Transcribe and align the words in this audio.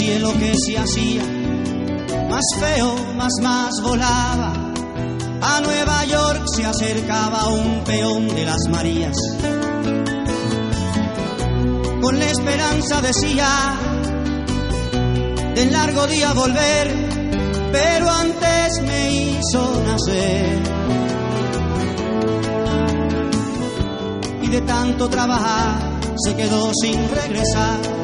Cielo 0.00 0.32
que 0.32 0.54
se 0.56 0.78
hacía 0.78 1.22
más 2.30 2.44
feo, 2.58 2.94
más 3.16 3.32
más 3.42 3.70
volaba. 3.82 4.52
A 5.42 5.60
Nueva 5.60 6.04
York 6.06 6.42
se 6.56 6.64
acercaba 6.64 7.48
un 7.48 7.84
peón 7.84 8.28
de 8.28 8.46
las 8.46 8.66
Marías. 8.70 9.16
Con 12.00 12.18
la 12.18 12.24
esperanza 12.30 13.02
decía 13.02 13.46
del 15.54 15.70
largo 15.70 16.06
día 16.06 16.32
volver, 16.32 16.86
pero 17.70 18.08
antes 18.08 18.82
me 18.82 19.12
hizo 19.12 19.82
nacer. 19.84 20.62
Y 24.40 24.48
de 24.48 24.60
tanto 24.62 25.10
trabajar 25.10 26.00
se 26.16 26.34
quedó 26.36 26.70
sin 26.80 26.96
regresar 27.10 27.99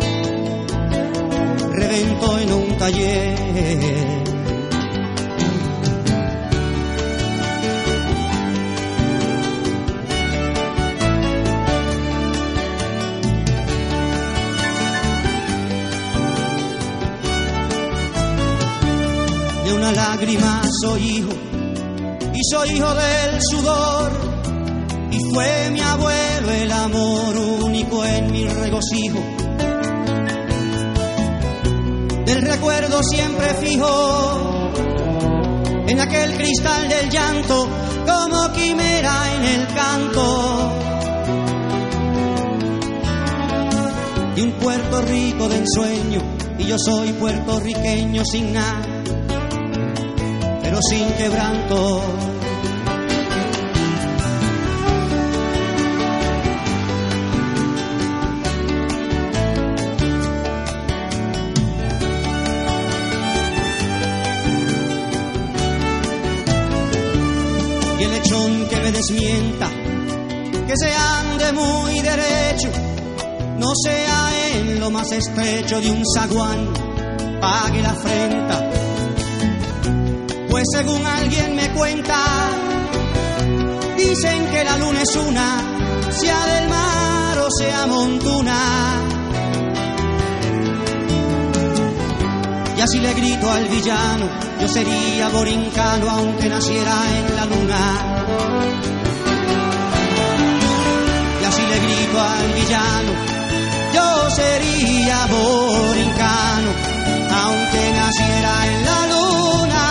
en 1.92 2.52
un 2.52 2.76
taller. 2.78 3.36
De 19.64 19.72
una 19.72 19.92
lágrima 19.92 20.62
soy 20.82 21.02
hijo 21.02 21.28
y 22.34 22.40
soy 22.50 22.70
hijo 22.70 22.94
del 22.94 23.40
sudor 23.50 24.10
y 25.10 25.18
fue 25.32 25.70
mi 25.70 25.80
abuelo 25.80 26.50
el 26.50 26.72
amor 26.72 27.36
único 27.62 28.04
en 28.04 28.32
mi 28.32 28.44
regocijo 28.44 29.25
del 32.26 32.42
recuerdo 32.42 33.00
siempre 33.02 33.54
fijo 33.54 34.72
en 35.88 36.00
aquel 36.00 36.36
cristal 36.36 36.88
del 36.88 37.08
llanto 37.08 37.68
como 38.04 38.52
quimera 38.52 39.34
en 39.36 39.44
el 39.44 39.66
canto. 39.68 40.72
De 44.34 44.42
un 44.42 44.52
Puerto 44.52 45.00
Rico 45.02 45.48
de 45.48 45.56
ensueño 45.56 46.20
y 46.58 46.64
yo 46.64 46.76
soy 46.78 47.12
puertorriqueño 47.12 48.22
sin 48.24 48.52
nada 48.52 48.82
pero 50.62 50.78
sin 50.82 51.10
quebranto 51.14 52.35
desmienta, 69.06 69.68
que 70.66 70.74
se 70.76 70.92
ande 70.92 71.52
muy 71.52 72.00
derecho, 72.00 72.68
no 73.58 73.72
sea 73.84 74.54
en 74.54 74.80
lo 74.80 74.90
más 74.90 75.10
estrecho 75.12 75.80
de 75.80 75.90
un 75.90 76.02
zaguán, 76.14 76.72
pague 77.40 77.82
la 77.82 77.90
afrenta. 77.90 78.70
Pues 80.48 80.64
según 80.72 81.04
alguien 81.06 81.54
me 81.54 81.70
cuenta, 81.70 82.18
dicen 83.96 84.46
que 84.50 84.64
la 84.64 84.78
luna 84.78 85.02
es 85.02 85.16
una, 85.16 86.10
sea 86.10 86.46
del 86.46 86.68
mar 86.68 87.38
o 87.38 87.48
sea 87.50 87.86
montuna. 87.86 88.58
Y 92.76 92.80
así 92.80 92.98
le 92.98 93.14
grito 93.14 93.50
al 93.50 93.64
villano, 93.66 94.28
yo 94.60 94.68
sería 94.68 95.28
borincano 95.28 96.10
aunque 96.10 96.48
naciera 96.48 96.94
en 97.18 97.36
la 97.36 97.44
luna. 97.46 98.95
Al 102.20 102.52
villano, 102.52 103.12
yo 103.94 104.30
sería 104.30 105.26
borincano, 105.26 106.70
aunque 107.30 107.92
naciera 107.92 108.66
en 108.66 108.84
la 108.84 109.06
luna. 109.12 109.82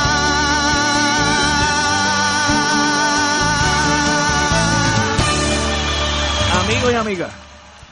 Amigos 6.64 6.92
y 6.92 6.96
amigas, 6.96 7.34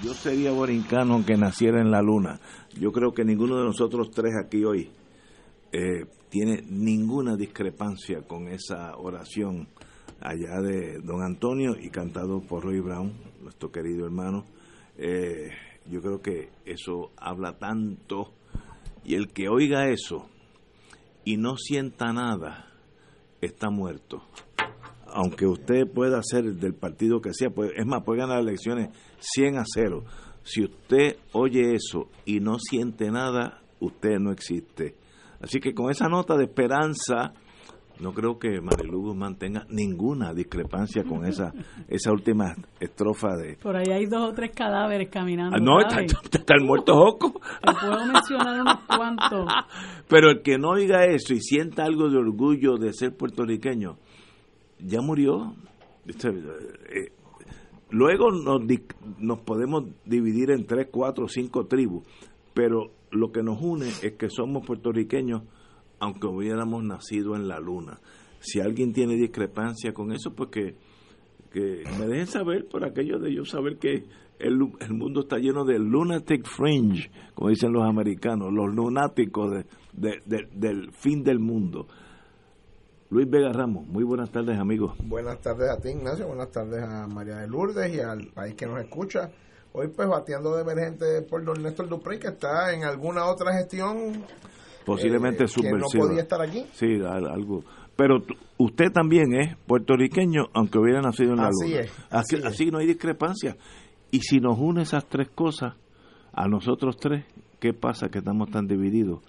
yo 0.04 0.14
sería 0.14 0.52
borincano 0.52 1.14
aunque 1.14 1.38
naciera 1.38 1.80
en 1.80 1.92
la 1.92 2.02
luna. 2.02 2.40
Yo 2.80 2.92
creo 2.92 3.14
que 3.14 3.24
ninguno 3.24 3.58
de 3.58 3.66
nosotros 3.66 4.10
tres 4.12 4.34
aquí 4.44 4.64
hoy 4.64 4.92
eh, 5.72 6.06
tiene 6.30 6.64
ninguna 6.68 7.36
discrepancia 7.36 8.22
con 8.28 8.48
esa 8.48 8.96
oración 8.98 9.68
allá 10.20 10.62
de 10.62 11.00
Don 11.00 11.22
Antonio 11.22 11.76
y 11.80 11.90
cantado 11.90 12.42
por 12.42 12.64
Roy 12.64 12.80
Brown, 12.80 13.14
nuestro 13.44 13.72
querido 13.72 14.06
hermano. 14.06 14.46
Eh, 14.98 15.52
yo 15.90 16.02
creo 16.02 16.22
que 16.22 16.50
eso 16.66 17.12
habla 17.18 17.58
tanto 17.58 18.34
y 19.04 19.16
el 19.16 19.28
que 19.28 19.50
oiga 19.50 19.90
eso 19.90 20.30
y 21.26 21.38
no 21.38 21.58
sienta 21.58 22.14
nada 22.14 22.72
está 23.42 23.70
muerto. 23.70 24.24
Aunque 25.08 25.46
usted 25.46 25.86
pueda 25.94 26.22
ser 26.24 26.56
del 26.56 26.74
partido 26.74 27.22
que 27.22 27.34
sea, 27.34 27.50
pues, 27.50 27.72
es 27.76 27.86
más, 27.86 28.04
puede 28.04 28.22
ganar 28.22 28.40
elecciones 28.40 28.90
100 29.20 29.58
a 29.58 29.64
0. 29.66 30.04
Si 30.44 30.64
usted 30.64 31.18
oye 31.34 31.76
eso 31.76 32.10
y 32.26 32.40
no 32.40 32.58
siente 32.60 33.12
nada, 33.12 33.62
usted 33.80 34.18
no 34.20 34.32
existe. 34.32 34.96
Así 35.40 35.60
que 35.60 35.74
con 35.74 35.92
esa 35.92 36.08
nota 36.08 36.36
de 36.36 36.46
esperanza, 36.46 37.34
no 38.04 38.14
creo 38.14 38.38
que 38.38 38.60
Marilu 38.60 39.02
Guzmán 39.02 39.38
tenga 39.38 39.66
ninguna 39.70 40.34
discrepancia 40.34 41.06
con 41.06 41.26
esa 41.26 41.54
esa 41.88 42.12
última 42.12 42.54
estrofa 42.78 43.38
de... 43.38 43.56
Por 43.56 43.78
ahí 43.78 43.94
hay 43.94 44.06
dos 44.08 44.30
o 44.30 44.34
tres 44.34 44.52
cadáveres 44.54 45.10
caminando. 45.10 45.56
Ah, 45.56 45.60
no, 45.62 45.80
está, 45.80 46.02
está, 46.02 46.54
el 46.56 46.66
muerto 46.66 46.94
Joco. 46.96 47.40
puedo 47.62 48.06
mencionar 48.06 48.60
unos 48.60 48.80
cuantos. 48.86 49.48
Pero 50.10 50.32
el 50.32 50.42
que 50.42 50.58
no 50.58 50.72
oiga 50.72 51.06
eso 51.06 51.34
y 51.34 51.40
sienta 51.40 51.86
algo 51.86 52.10
de 52.10 52.18
orgullo 52.18 52.78
de 52.78 52.92
ser 52.92 53.16
puertorriqueño, 53.16 53.98
ya 54.80 55.00
murió. 55.02 55.56
Este, 56.06 56.28
eh, 56.28 57.14
luego 57.90 58.32
nos, 58.32 58.62
nos 59.20 59.40
podemos 59.40 59.86
dividir 60.04 60.52
en 60.52 60.66
tres, 60.66 60.90
cuatro, 60.92 61.30
cinco 61.30 61.68
tribus, 61.68 62.06
pero 62.54 62.92
lo 63.12 63.32
que 63.32 63.44
nos 63.44 63.62
une 63.62 63.88
es 63.88 64.14
que 64.18 64.30
somos 64.30 64.66
puertorriqueños 64.66 65.44
aunque 66.04 66.28
hubiéramos 66.28 66.84
nacido 66.84 67.36
en 67.36 67.48
la 67.48 67.60
luna. 67.60 68.02
Si 68.40 68.60
alguien 68.60 68.92
tiene 68.92 69.16
discrepancia 69.16 69.94
con 69.94 70.12
eso, 70.12 70.34
pues 70.36 70.50
que, 70.50 70.76
me 71.98 72.08
dejen 72.08 72.28
saber 72.28 72.68
por 72.68 72.84
aquello 72.84 73.20
de 73.20 73.34
yo 73.34 73.46
saber 73.46 73.78
que 73.78 74.04
el, 74.40 74.58
mundo 74.58 75.22
está 75.22 75.38
lleno 75.38 75.64
de 75.64 75.80
lunatic 75.80 76.46
fringe, 76.46 77.10
como 77.34 77.52
dicen 77.52 77.72
los 77.72 77.88
americanos, 77.88 78.52
los 78.52 78.74
lunáticos 78.76 79.64
del 79.94 80.92
fin 80.92 81.24
del 81.24 81.40
mundo. 81.40 81.88
Luis 83.10 83.30
Vega 83.30 83.54
Ramos, 83.54 83.88
muy 83.88 84.04
buenas 84.04 84.30
tardes 84.32 84.60
amigos. 84.60 84.98
Buenas 85.06 85.40
tardes 85.40 85.70
a 85.70 85.80
ti 85.80 85.90
Ignacio, 85.90 86.28
buenas 86.28 86.52
tardes 86.52 86.84
a 86.84 87.08
María 87.08 87.38
de 87.38 87.48
Lourdes 87.48 87.94
y 87.94 88.00
al 88.02 88.28
país 88.34 88.56
que 88.56 88.66
nos 88.66 88.82
escucha. 88.82 89.30
Hoy 89.72 89.88
pues 89.88 90.10
bateando 90.10 90.56
de 90.56 90.64
emergente 90.64 91.22
por 91.22 91.46
don 91.46 91.62
Néstor 91.64 91.88
Duprey 91.88 92.20
que 92.20 92.30
está 92.30 92.74
en 92.74 92.84
alguna 92.84 93.26
otra 93.26 93.54
gestión 93.54 94.26
posiblemente 94.86 95.46
eh, 95.46 95.72
no 95.78 95.88
podía 95.88 96.22
estar 96.22 96.42
aquí. 96.42 96.66
Sí, 96.74 97.00
algo. 97.06 97.64
Pero 97.96 98.24
usted 98.58 98.92
también 98.92 99.34
es 99.34 99.56
puertorriqueño, 99.68 100.46
aunque 100.54 100.80
hubiera 100.80 101.02
nacido 101.02 101.32
en 101.34 101.38
la 101.38 101.50
así 101.50 101.76
Es, 101.76 101.94
así, 102.10 102.36
así, 102.44 102.72
no 102.72 102.80
hay 102.80 102.88
discrepancia. 102.88 103.56
Y 104.12 104.22
si 104.22 104.40
nos 104.40 104.58
une 104.58 104.82
esas 104.82 105.06
tres 105.06 105.30
cosas, 105.30 105.76
a 106.34 106.48
nosotros 106.48 106.98
tres, 106.98 107.26
¿qué 107.60 107.74
pasa 107.74 108.10
que 108.10 108.20
estamos 108.20 108.50
tan 108.50 108.68
divididos? 108.68 109.22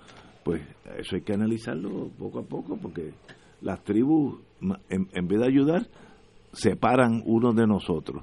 pues 0.45 0.63
eso 0.99 1.17
hay 1.17 1.23
que 1.23 1.33
analizarlo 1.33 2.11
poco 2.19 2.41
a 2.41 2.43
poco, 2.43 2.77
porque 2.77 3.15
las 3.63 3.83
tribus, 3.83 4.41
en, 4.91 5.09
en 5.13 5.27
vez 5.27 5.41
de 5.41 5.47
ayudar, 5.47 5.89
separan 6.53 7.23
uno 7.25 7.53
de 7.53 7.67
nosotros. 7.67 8.23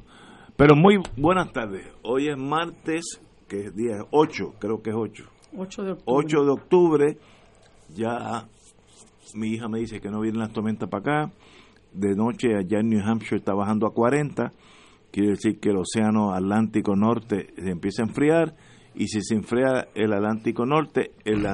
Pero 0.56 0.76
muy 0.76 1.00
buenas 1.18 1.52
tardes. 1.52 1.88
Hoy 2.04 2.30
es 2.30 2.38
martes, 2.38 3.20
que 3.48 3.66
es 3.66 3.76
día 3.76 4.06
8, 4.12 4.54
creo 4.60 4.82
que 4.82 4.92
es 4.92 4.96
8. 4.96 5.24
8 5.56 5.84
de 5.84 5.92
octubre. 5.92 6.26
8 6.26 6.46
de 6.46 6.52
octubre, 6.52 7.18
ya 7.94 8.48
mi 9.36 9.50
hija 9.50 9.68
me 9.68 9.80
dice 9.80 10.00
que 10.00 10.10
no 10.10 10.22
vienen 10.22 10.40
las 10.40 10.54
tormentas 10.54 10.90
para 10.90 11.24
acá. 11.24 11.34
De 11.94 12.16
noche 12.16 12.56
allá 12.56 12.80
en 12.80 12.90
New 12.90 13.02
Hampshire 13.04 13.38
está 13.38 13.54
bajando 13.54 13.86
a 13.86 13.94
40. 13.94 14.52
Quiere 15.12 15.32
decir 15.32 15.60
que 15.60 15.70
el 15.70 15.78
océano 15.78 16.34
Atlántico 16.34 16.96
Norte 16.96 17.54
se 17.56 17.70
empieza 17.70 18.04
a 18.04 18.06
enfriar. 18.06 18.56
Y 18.96 19.08
si 19.08 19.22
se 19.22 19.36
enfría 19.36 19.88
el 19.94 20.14
Atlántico 20.14 20.66
Norte, 20.66 21.12
el 21.26 21.46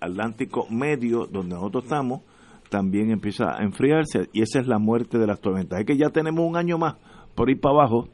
Atlántico 0.00 0.66
Medio, 0.70 1.26
donde 1.26 1.54
nosotros 1.54 1.84
estamos, 1.84 2.22
también 2.68 3.10
empieza 3.10 3.56
a 3.56 3.62
enfriarse. 3.62 4.28
Y 4.32 4.42
esa 4.42 4.60
es 4.60 4.66
la 4.66 4.78
muerte 4.78 5.18
de 5.18 5.26
las 5.26 5.40
tormentas. 5.40 5.80
Es 5.80 5.86
que 5.86 5.96
ya 5.96 6.10
tenemos 6.10 6.46
un 6.46 6.56
año 6.56 6.78
más 6.78 6.96
por 7.34 7.50
ir 7.50 7.60
para 7.60 7.76
abajo. 7.76 8.08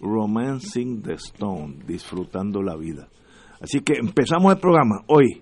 Romancing 0.00 1.02
the 1.02 1.14
Stone, 1.14 1.76
disfrutando 1.86 2.62
la 2.62 2.76
vida. 2.76 3.08
Así 3.62 3.80
que 3.80 3.92
empezamos 3.94 4.52
el 4.52 4.58
programa 4.58 5.04
hoy 5.06 5.40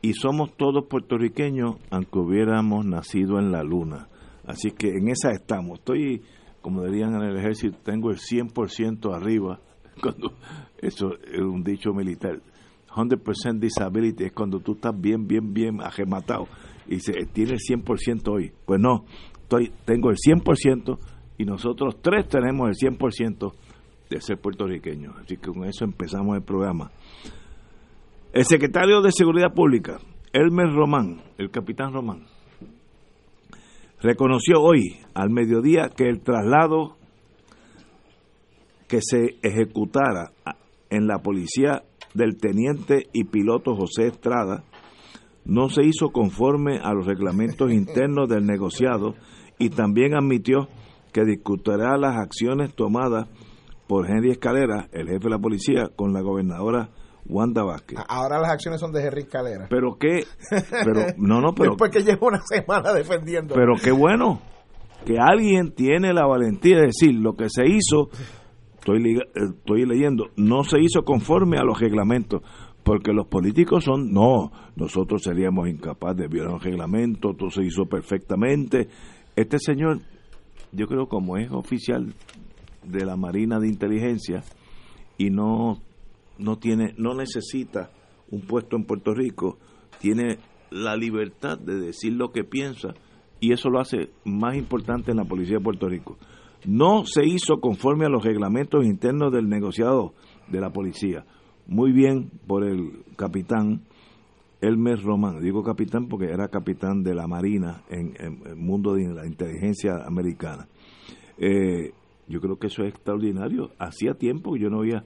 y 0.00 0.14
somos 0.14 0.56
todos 0.56 0.86
puertorriqueños 0.86 1.76
aunque 1.90 2.18
hubiéramos 2.18 2.86
nacido 2.86 3.38
en 3.38 3.52
la 3.52 3.62
luna. 3.62 4.08
Así 4.46 4.70
que 4.70 4.88
en 4.88 5.08
esa 5.08 5.32
estamos. 5.32 5.80
Estoy, 5.80 6.22
como 6.62 6.82
dirían 6.84 7.14
en 7.14 7.22
el 7.22 7.36
ejército, 7.36 7.76
tengo 7.84 8.10
el 8.10 8.16
100% 8.16 9.14
arriba. 9.14 9.60
Cuando, 10.02 10.32
eso 10.78 11.12
es 11.30 11.40
un 11.40 11.62
dicho 11.62 11.92
militar. 11.92 12.40
100% 12.94 13.58
disability 13.58 14.24
es 14.24 14.32
cuando 14.32 14.60
tú 14.60 14.72
estás 14.72 14.98
bien, 14.98 15.26
bien, 15.26 15.52
bien 15.52 15.82
agematado 15.82 16.48
y 16.88 17.00
se 17.00 17.12
tiene 17.32 17.52
el 17.52 17.58
100% 17.58 18.28
hoy. 18.28 18.52
Pues 18.64 18.80
no, 18.80 19.04
estoy, 19.42 19.70
tengo 19.84 20.08
el 20.08 20.16
100% 20.16 20.98
y 21.36 21.44
nosotros 21.44 21.96
tres 22.00 22.26
tenemos 22.28 22.70
el 22.70 22.96
100% 22.96 23.52
de 24.10 24.20
ser 24.20 24.38
puertorriqueños. 24.38 25.16
Así 25.16 25.36
que 25.36 25.50
con 25.50 25.64
eso 25.64 25.84
empezamos 25.84 26.36
el 26.36 26.42
programa. 26.42 26.90
El 28.32 28.44
secretario 28.44 29.00
de 29.00 29.12
Seguridad 29.12 29.52
Pública, 29.54 29.98
Elmer 30.32 30.72
Román, 30.72 31.22
el 31.38 31.50
capitán 31.50 31.92
Román, 31.92 32.26
reconoció 34.00 34.60
hoy 34.60 34.98
al 35.14 35.30
mediodía 35.30 35.88
que 35.88 36.08
el 36.08 36.20
traslado 36.20 36.96
que 38.88 39.00
se 39.00 39.36
ejecutara 39.42 40.32
en 40.90 41.06
la 41.06 41.18
policía 41.18 41.82
del 42.14 42.36
teniente 42.36 43.08
y 43.12 43.24
piloto 43.24 43.74
José 43.74 44.06
Estrada 44.08 44.64
no 45.44 45.68
se 45.68 45.82
hizo 45.84 46.10
conforme 46.10 46.78
a 46.78 46.92
los 46.92 47.06
reglamentos 47.06 47.72
internos 47.72 48.28
del 48.28 48.46
negociado 48.46 49.14
y 49.58 49.70
también 49.70 50.14
admitió 50.14 50.68
que 51.12 51.24
discutirá 51.24 51.96
las 51.96 52.16
acciones 52.16 52.74
tomadas 52.74 53.28
por 53.86 54.10
Henry 54.10 54.30
Escalera, 54.30 54.88
el 54.92 55.06
jefe 55.08 55.24
de 55.24 55.30
la 55.30 55.38
policía, 55.38 55.90
con 55.94 56.12
la 56.12 56.20
gobernadora 56.20 56.90
Wanda 57.28 57.62
Vázquez. 57.62 57.98
Ahora 58.08 58.40
las 58.40 58.50
acciones 58.50 58.80
son 58.80 58.92
de 58.92 59.04
Henry 59.04 59.22
Escalera. 59.22 59.66
Pero 59.68 59.96
qué, 59.98 60.24
pero 60.84 61.06
no, 61.16 61.40
no, 61.40 61.54
pero 61.54 61.70
después 61.70 61.90
que 61.90 62.02
lleva 62.02 62.28
una 62.28 62.40
semana 62.40 62.92
defendiendo. 62.92 63.54
Pero 63.54 63.74
qué 63.82 63.92
bueno 63.92 64.40
que 65.04 65.18
alguien 65.18 65.72
tiene 65.72 66.12
la 66.12 66.26
valentía 66.26 66.78
de 66.78 66.86
decir 66.86 67.14
lo 67.14 67.34
que 67.34 67.48
se 67.48 67.66
hizo. 67.66 68.10
Estoy, 68.74 69.18
estoy 69.34 69.84
leyendo, 69.84 70.26
no 70.36 70.62
se 70.62 70.78
hizo 70.80 71.02
conforme 71.02 71.58
a 71.58 71.64
los 71.64 71.80
reglamentos, 71.80 72.42
porque 72.84 73.12
los 73.12 73.26
políticos 73.26 73.82
son, 73.82 74.12
no, 74.12 74.52
nosotros 74.76 75.22
seríamos 75.24 75.68
incapaces 75.68 76.18
de 76.18 76.28
violar 76.28 76.54
un 76.54 76.60
reglamento, 76.60 77.34
todo 77.36 77.50
se 77.50 77.64
hizo 77.64 77.86
perfectamente. 77.86 78.86
Este 79.34 79.58
señor, 79.58 80.02
yo 80.70 80.86
creo 80.86 81.08
como 81.08 81.36
es 81.36 81.50
oficial 81.50 82.14
de 82.86 83.04
la 83.04 83.16
Marina 83.16 83.58
de 83.58 83.68
Inteligencia 83.68 84.42
y 85.18 85.30
no 85.30 85.80
no 86.38 86.58
tiene 86.58 86.94
no 86.98 87.14
necesita 87.14 87.90
un 88.30 88.42
puesto 88.42 88.76
en 88.76 88.84
Puerto 88.84 89.14
Rico, 89.14 89.58
tiene 90.00 90.38
la 90.70 90.96
libertad 90.96 91.58
de 91.58 91.76
decir 91.76 92.12
lo 92.12 92.32
que 92.32 92.44
piensa 92.44 92.94
y 93.40 93.52
eso 93.52 93.68
lo 93.70 93.80
hace 93.80 94.10
más 94.24 94.56
importante 94.56 95.10
en 95.10 95.18
la 95.18 95.24
policía 95.24 95.58
de 95.58 95.64
Puerto 95.64 95.88
Rico. 95.88 96.18
No 96.66 97.04
se 97.04 97.24
hizo 97.24 97.60
conforme 97.60 98.06
a 98.06 98.08
los 98.08 98.24
reglamentos 98.24 98.84
internos 98.84 99.32
del 99.32 99.48
negociado 99.48 100.14
de 100.48 100.60
la 100.60 100.70
policía. 100.70 101.24
Muy 101.66 101.92
bien 101.92 102.30
por 102.46 102.64
el 102.64 103.04
capitán 103.16 103.82
Elmer 104.60 105.00
Román. 105.02 105.40
Digo 105.40 105.62
capitán 105.62 106.08
porque 106.08 106.26
era 106.26 106.48
capitán 106.48 107.02
de 107.02 107.14
la 107.14 107.26
Marina 107.26 107.82
en, 107.88 108.14
el 108.18 108.56
mundo 108.56 108.94
de 108.94 109.12
la 109.12 109.26
inteligencia 109.26 110.04
americana. 110.06 110.66
Eh, 111.38 111.92
yo 112.28 112.40
creo 112.40 112.58
que 112.58 112.68
eso 112.68 112.82
es 112.82 112.90
extraordinario. 112.90 113.70
Hacía 113.78 114.14
tiempo 114.14 114.54
que 114.54 114.60
yo 114.60 114.70
no 114.70 114.80
había 114.80 115.04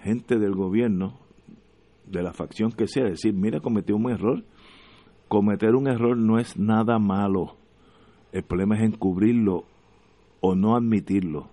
gente 0.00 0.38
del 0.38 0.54
gobierno, 0.54 1.18
de 2.06 2.22
la 2.22 2.32
facción 2.32 2.70
que 2.70 2.86
sea, 2.86 3.04
decir, 3.04 3.34
mira, 3.34 3.60
cometió 3.60 3.96
un 3.96 4.10
error. 4.10 4.44
Cometer 5.28 5.74
un 5.74 5.88
error 5.88 6.16
no 6.16 6.38
es 6.38 6.56
nada 6.56 6.98
malo. 6.98 7.56
El 8.32 8.44
problema 8.44 8.76
es 8.76 8.82
encubrirlo 8.82 9.64
o 10.40 10.54
no 10.54 10.76
admitirlo. 10.76 11.48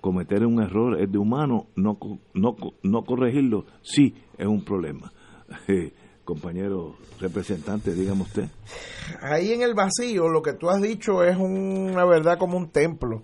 Cometer 0.00 0.44
un 0.44 0.60
error 0.60 1.00
es 1.00 1.10
de 1.10 1.18
humano, 1.18 1.66
no, 1.76 1.98
no, 2.34 2.56
no 2.82 3.04
corregirlo, 3.04 3.64
sí 3.82 4.14
es 4.36 4.46
un 4.46 4.64
problema. 4.64 5.12
compañero 6.24 6.96
representante, 7.20 7.94
dígame 7.94 8.22
usted. 8.22 8.48
Ahí 9.20 9.52
en 9.52 9.62
el 9.62 9.74
vacío 9.74 10.28
lo 10.28 10.42
que 10.42 10.54
tú 10.54 10.68
has 10.70 10.80
dicho 10.80 11.22
es 11.22 11.36
una 11.36 12.04
verdad 12.04 12.38
como 12.38 12.56
un 12.56 12.70
templo. 12.70 13.22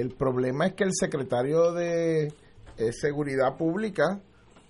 El 0.00 0.14
problema 0.14 0.66
es 0.66 0.74
que 0.74 0.84
el 0.84 0.92
secretario 0.92 1.72
de 1.72 2.32
Seguridad 2.92 3.58
Pública 3.58 4.20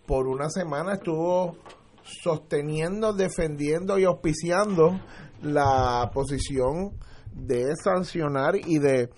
por 0.07 0.27
una 0.27 0.51
semana 0.51 0.95
estuvo 0.95 1.57
sosteniendo, 2.03 3.13
defendiendo 3.13 3.97
y 3.97 4.05
auspiciando 4.05 5.01
la 5.43 6.11
posición 6.13 6.99
de 7.33 7.77
sancionar 7.77 8.57
y 8.57 8.81
de 8.81 9.11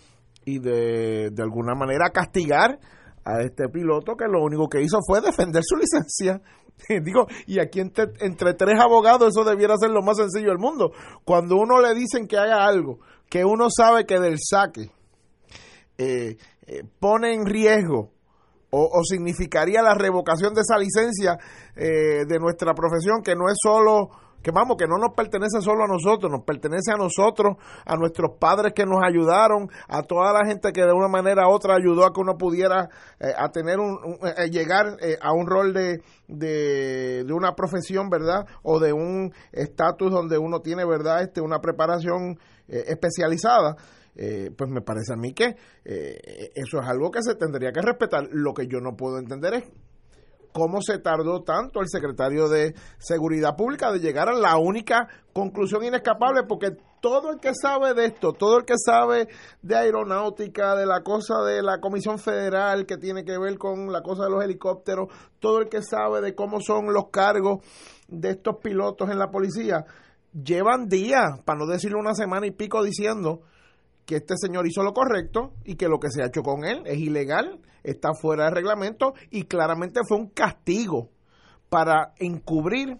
y 0.44 0.58
de, 0.58 1.30
de 1.30 1.42
alguna 1.42 1.74
manera 1.74 2.10
castigar 2.10 2.78
a 3.24 3.40
este 3.40 3.68
piloto 3.68 4.16
que 4.16 4.26
lo 4.26 4.42
único 4.42 4.68
que 4.68 4.82
hizo 4.82 4.98
fue 5.06 5.22
defender 5.22 5.62
su 5.64 5.76
licencia. 5.76 6.42
Digo, 7.04 7.26
y 7.46 7.58
aquí 7.58 7.80
entre, 7.80 8.54
tres 8.54 8.78
abogados 8.78 9.28
eso 9.28 9.44
debiera 9.44 9.76
ser 9.78 9.90
lo 9.90 10.02
más 10.02 10.18
sencillo 10.18 10.48
del 10.48 10.58
mundo. 10.58 10.92
Cuando 11.24 11.56
uno 11.56 11.80
le 11.80 11.94
dicen 11.94 12.26
que 12.26 12.36
haga 12.36 12.66
algo 12.66 12.98
que 13.30 13.46
uno 13.46 13.68
sabe 13.74 14.04
que 14.04 14.20
del 14.20 14.36
saque 14.38 14.90
eh, 15.98 16.36
eh, 16.66 16.84
pone 16.98 17.34
en 17.34 17.44
riesgo 17.44 18.10
o, 18.74 19.02
significaría 19.04 19.82
la 19.82 19.92
revocación 19.92 20.54
de 20.54 20.62
esa 20.62 20.78
licencia 20.78 21.36
eh, 21.76 22.24
de 22.26 22.38
nuestra 22.38 22.72
profesión, 22.72 23.20
que 23.22 23.36
no 23.36 23.50
es 23.50 23.58
solo, 23.62 24.08
que 24.42 24.50
vamos, 24.50 24.78
que 24.78 24.86
no 24.86 24.96
nos 24.96 25.14
pertenece 25.14 25.60
solo 25.60 25.84
a 25.84 25.86
nosotros, 25.86 26.32
nos 26.32 26.42
pertenece 26.46 26.90
a 26.90 26.96
nosotros, 26.96 27.58
a 27.84 27.96
nuestros 27.96 28.38
padres 28.40 28.72
que 28.74 28.86
nos 28.86 29.04
ayudaron, 29.04 29.68
a 29.88 30.02
toda 30.02 30.32
la 30.32 30.46
gente 30.48 30.72
que 30.72 30.86
de 30.86 30.92
una 30.94 31.08
manera 31.08 31.46
u 31.48 31.52
otra 31.52 31.74
ayudó 31.74 32.06
a 32.06 32.14
que 32.14 32.20
uno 32.22 32.38
pudiera 32.38 32.88
a 33.36 33.50
tener 33.50 33.78
un, 33.78 33.98
llegar 34.50 34.96
a 35.20 35.32
un 35.34 35.46
rol 35.46 35.74
de, 35.74 36.00
de, 36.28 37.24
de, 37.24 37.32
una 37.34 37.54
profesión, 37.54 38.08
¿verdad? 38.08 38.46
O 38.62 38.80
de 38.80 38.94
un 38.94 39.34
estatus 39.52 40.10
donde 40.10 40.38
uno 40.38 40.60
tiene, 40.60 40.86
¿verdad? 40.86 41.20
Este, 41.24 41.42
una 41.42 41.58
preparación 41.60 42.38
especializada. 42.68 43.76
Eh, 44.14 44.50
pues 44.56 44.68
me 44.70 44.82
parece 44.82 45.14
a 45.14 45.16
mí 45.16 45.32
que 45.32 45.56
eh, 45.84 46.52
eso 46.54 46.80
es 46.80 46.86
algo 46.86 47.10
que 47.10 47.22
se 47.22 47.34
tendría 47.34 47.72
que 47.72 47.80
respetar. 47.80 48.28
Lo 48.30 48.52
que 48.52 48.66
yo 48.66 48.80
no 48.80 48.96
puedo 48.96 49.18
entender 49.18 49.54
es 49.54 49.64
cómo 50.52 50.82
se 50.82 50.98
tardó 50.98 51.42
tanto 51.42 51.80
el 51.80 51.88
secretario 51.88 52.48
de 52.48 52.74
Seguridad 52.98 53.56
Pública 53.56 53.90
de 53.90 54.00
llegar 54.00 54.28
a 54.28 54.34
la 54.34 54.56
única 54.58 55.08
conclusión 55.32 55.82
inescapable, 55.84 56.42
porque 56.46 56.76
todo 57.00 57.30
el 57.32 57.40
que 57.40 57.52
sabe 57.54 57.94
de 57.94 58.06
esto, 58.06 58.32
todo 58.32 58.58
el 58.58 58.64
que 58.64 58.74
sabe 58.76 59.28
de 59.62 59.76
aeronáutica, 59.76 60.76
de 60.76 60.86
la 60.86 61.02
cosa 61.02 61.42
de 61.42 61.62
la 61.62 61.80
Comisión 61.80 62.18
Federal 62.18 62.86
que 62.86 62.98
tiene 62.98 63.24
que 63.24 63.38
ver 63.38 63.56
con 63.58 63.90
la 63.90 64.02
cosa 64.02 64.24
de 64.24 64.30
los 64.30 64.44
helicópteros, 64.44 65.08
todo 65.40 65.60
el 65.60 65.68
que 65.68 65.82
sabe 65.82 66.20
de 66.20 66.34
cómo 66.34 66.60
son 66.60 66.92
los 66.92 67.08
cargos 67.10 67.64
de 68.08 68.30
estos 68.30 68.56
pilotos 68.62 69.10
en 69.10 69.18
la 69.18 69.30
policía, 69.30 69.86
llevan 70.32 70.86
días, 70.86 71.40
para 71.44 71.58
no 71.58 71.66
decirlo 71.66 71.98
una 71.98 72.14
semana 72.14 72.46
y 72.46 72.50
pico, 72.50 72.82
diciendo 72.82 73.40
que 74.12 74.18
este 74.18 74.36
señor 74.36 74.66
hizo 74.66 74.82
lo 74.82 74.92
correcto 74.92 75.54
y 75.64 75.76
que 75.76 75.88
lo 75.88 75.98
que 75.98 76.10
se 76.10 76.22
ha 76.22 76.26
hecho 76.26 76.42
con 76.42 76.66
él 76.66 76.82
es 76.84 76.98
ilegal, 76.98 77.60
está 77.82 78.12
fuera 78.12 78.44
de 78.44 78.50
reglamento 78.50 79.14
y 79.30 79.44
claramente 79.44 80.00
fue 80.06 80.18
un 80.18 80.28
castigo 80.28 81.08
para 81.70 82.12
encubrir 82.18 82.98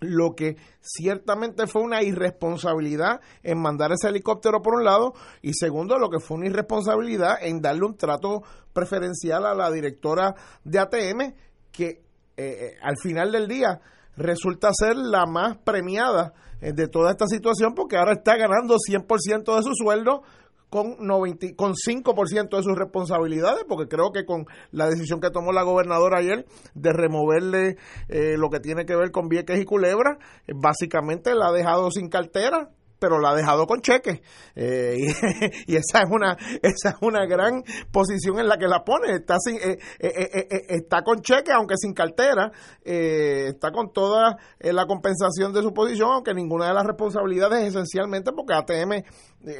lo 0.00 0.34
que 0.34 0.56
ciertamente 0.80 1.66
fue 1.66 1.82
una 1.82 2.02
irresponsabilidad 2.02 3.20
en 3.42 3.60
mandar 3.60 3.92
ese 3.92 4.08
helicóptero 4.08 4.62
por 4.62 4.76
un 4.76 4.84
lado 4.84 5.12
y 5.42 5.52
segundo 5.52 5.98
lo 5.98 6.08
que 6.08 6.20
fue 6.20 6.38
una 6.38 6.46
irresponsabilidad 6.46 7.34
en 7.42 7.60
darle 7.60 7.84
un 7.84 7.98
trato 7.98 8.42
preferencial 8.72 9.44
a 9.44 9.54
la 9.54 9.70
directora 9.70 10.34
de 10.64 10.78
ATM 10.78 11.34
que 11.70 11.86
eh, 11.88 12.02
eh, 12.38 12.76
al 12.80 12.96
final 12.96 13.30
del 13.30 13.46
día 13.46 13.78
resulta 14.20 14.70
ser 14.72 14.96
la 14.96 15.26
más 15.26 15.56
premiada 15.58 16.34
eh, 16.60 16.72
de 16.72 16.88
toda 16.88 17.10
esta 17.10 17.26
situación 17.26 17.74
porque 17.74 17.96
ahora 17.96 18.12
está 18.12 18.36
ganando 18.36 18.76
100% 18.76 19.56
de 19.56 19.62
su 19.62 19.74
sueldo 19.74 20.22
con, 20.68 20.96
90, 21.00 21.48
con 21.56 21.72
5% 21.74 22.56
de 22.56 22.62
sus 22.62 22.76
responsabilidades, 22.76 23.64
porque 23.68 23.88
creo 23.88 24.12
que 24.12 24.24
con 24.24 24.46
la 24.70 24.88
decisión 24.88 25.20
que 25.20 25.30
tomó 25.30 25.52
la 25.52 25.64
gobernadora 25.64 26.18
ayer 26.18 26.46
de 26.74 26.92
removerle 26.92 27.76
eh, 28.08 28.36
lo 28.38 28.50
que 28.50 28.60
tiene 28.60 28.86
que 28.86 28.94
ver 28.94 29.10
con 29.10 29.28
Vieques 29.28 29.60
y 29.60 29.64
Culebra, 29.64 30.18
eh, 30.46 30.52
básicamente 30.54 31.34
la 31.34 31.48
ha 31.48 31.52
dejado 31.52 31.90
sin 31.90 32.08
cartera, 32.08 32.70
pero 33.00 33.18
la 33.18 33.30
ha 33.30 33.34
dejado 33.34 33.66
con 33.66 33.80
cheque. 33.80 34.22
Eh, 34.54 34.96
y, 35.66 35.74
esa 35.74 36.02
es 36.02 36.10
una 36.10 36.36
esa 36.62 36.90
es 36.90 36.96
una 37.00 37.26
gran 37.26 37.64
posición 37.90 38.38
en 38.38 38.46
la 38.46 38.58
que 38.58 38.68
la 38.68 38.84
pone. 38.84 39.14
Está, 39.14 39.36
sin, 39.40 39.56
eh, 39.56 39.78
eh, 39.98 40.66
está 40.68 41.02
con 41.02 41.20
cheque, 41.22 41.50
aunque 41.52 41.74
sin 41.76 41.94
cartera. 41.94 42.52
está 42.84 43.72
con 43.72 43.92
toda 43.92 44.36
la 44.60 44.86
compensación 44.86 45.52
de 45.52 45.62
su 45.62 45.72
posición, 45.72 46.10
aunque 46.12 46.34
ninguna 46.34 46.68
de 46.68 46.74
las 46.74 46.86
responsabilidades 46.86 47.66
esencialmente 47.66 48.30
porque 48.32 48.54
ATM 48.54 49.02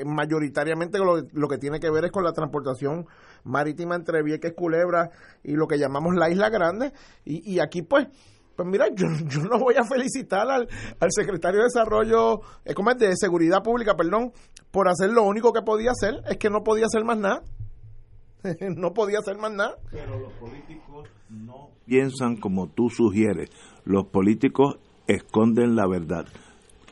mayoritariamente 0.05 0.99
lo, 0.99 1.23
lo, 1.33 1.49
que 1.49 1.57
tiene 1.57 1.81
que 1.81 1.91
ver 1.91 2.05
es 2.05 2.11
con 2.13 2.23
la 2.23 2.33
transportación 2.33 3.07
marítima 3.45 3.97
entre 3.97 4.23
Vieques, 4.23 4.53
Culebra 4.53 5.11
y 5.43 5.53
lo 5.53 5.67
que 5.67 5.79
llamamos 5.79 6.15
la 6.15 6.29
Isla 6.29 6.51
Grande. 6.51 6.93
Y, 7.25 7.55
y 7.55 7.61
aquí 7.61 7.81
pues 7.81 8.07
pues 8.61 8.69
mira, 8.71 8.89
yo, 8.95 9.07
yo 9.27 9.41
no 9.45 9.59
voy 9.59 9.77
a 9.77 9.85
felicitar 9.85 10.47
al, 10.51 10.69
secretario 11.09 11.61
de 11.61 11.65
Desarrollo, 11.65 12.43
eh, 12.67 12.75
¿cómo 12.75 12.91
es? 12.91 12.99
De 12.99 13.17
Seguridad 13.17 13.63
Pública, 13.63 13.97
perdón, 13.97 14.33
por 14.71 14.87
hacer 14.87 15.11
lo 15.11 15.23
único 15.23 15.51
que 15.55 15.63
podía 15.63 15.93
hacer, 15.93 16.21
es 16.29 16.37
que 16.37 16.51
no 16.51 16.63
podía 16.63 16.85
hacer 16.85 17.03
más 17.03 17.17
nada. 17.17 17.43
no 18.77 18.93
podía 18.93 19.21
hacer 19.21 19.39
más 19.39 19.53
nada. 19.53 19.77
Pero 19.91 20.21
los 20.21 20.35
políticos 20.35 21.09
no 21.31 21.71
piensan 21.87 22.37
como 22.37 22.69
tú 22.69 22.91
sugieres. 22.91 23.49
Los 23.87 24.09
políticos 24.09 24.77
esconden 25.07 25.75
la 25.75 25.87
verdad. 25.89 26.27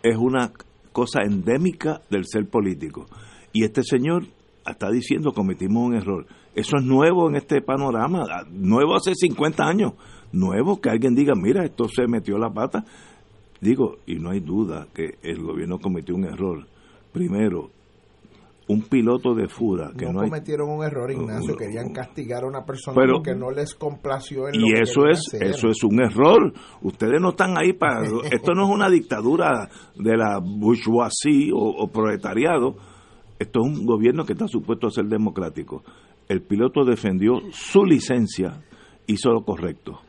Es 0.02 0.16
una 0.16 0.52
cosa 0.92 1.20
endémica 1.22 2.00
del 2.08 2.24
ser 2.24 2.48
político. 2.48 3.04
Y 3.52 3.64
este 3.64 3.82
señor 3.82 4.24
está 4.66 4.90
diciendo 4.90 5.32
cometimos 5.32 5.86
un 5.86 5.96
error. 5.96 6.26
Eso 6.54 6.78
es 6.78 6.84
nuevo 6.84 7.28
en 7.28 7.36
este 7.36 7.60
panorama, 7.60 8.24
nuevo 8.50 8.96
hace 8.96 9.12
50 9.14 9.62
años 9.64 9.92
nuevo 10.32 10.80
que 10.80 10.90
alguien 10.90 11.14
diga, 11.14 11.34
mira, 11.34 11.64
esto 11.64 11.88
se 11.88 12.06
metió 12.06 12.38
la 12.38 12.50
pata. 12.50 12.84
Digo, 13.60 13.96
y 14.06 14.16
no 14.16 14.30
hay 14.30 14.40
duda 14.40 14.86
que 14.94 15.18
el 15.22 15.42
gobierno 15.42 15.78
cometió 15.78 16.14
un 16.14 16.24
error. 16.24 16.66
Primero, 17.12 17.70
un 18.68 18.82
piloto 18.82 19.34
de 19.34 19.48
FURA 19.48 19.92
que 19.96 20.06
no, 20.06 20.20
cometieron 20.20 20.68
un 20.70 20.84
error 20.84 21.10
Ignacio 21.10 21.56
querían 21.56 21.90
castigar 21.90 22.44
a 22.44 22.46
una 22.46 22.64
persona 22.66 22.94
porque 23.10 23.34
no 23.34 23.50
les 23.50 23.74
complació 23.74 24.48
en 24.48 24.56
y 24.56 24.72
eso 24.72 25.06
es 25.08 25.32
eso 25.32 25.68
es 25.68 25.82
un 25.82 26.00
error. 26.00 26.52
Ustedes 26.82 27.20
no 27.20 27.30
están 27.30 27.56
ahí 27.58 27.72
para 27.72 28.02
esto 28.30 28.52
no 28.52 28.64
es 28.64 28.70
una 28.70 28.90
dictadura 28.90 29.68
de 29.96 30.16
la 30.16 30.38
bourgeoisie 30.38 31.50
o, 31.52 31.82
o, 31.82 31.88
proletariado. 31.88 32.76
Esto 33.38 33.60
es 33.64 33.78
un 33.78 33.86
gobierno 33.86 34.24
que 34.24 34.34
está 34.34 34.46
supuesto 34.46 34.88
a 34.88 34.90
ser 34.90 35.06
democrático. 35.06 35.82
El 36.28 36.42
piloto 36.42 36.84
defendió 36.84 37.40
su 37.50 37.84
licencia 37.84 38.60
hizo 39.06 39.30
lo 39.30 39.44
correcto 39.44 40.00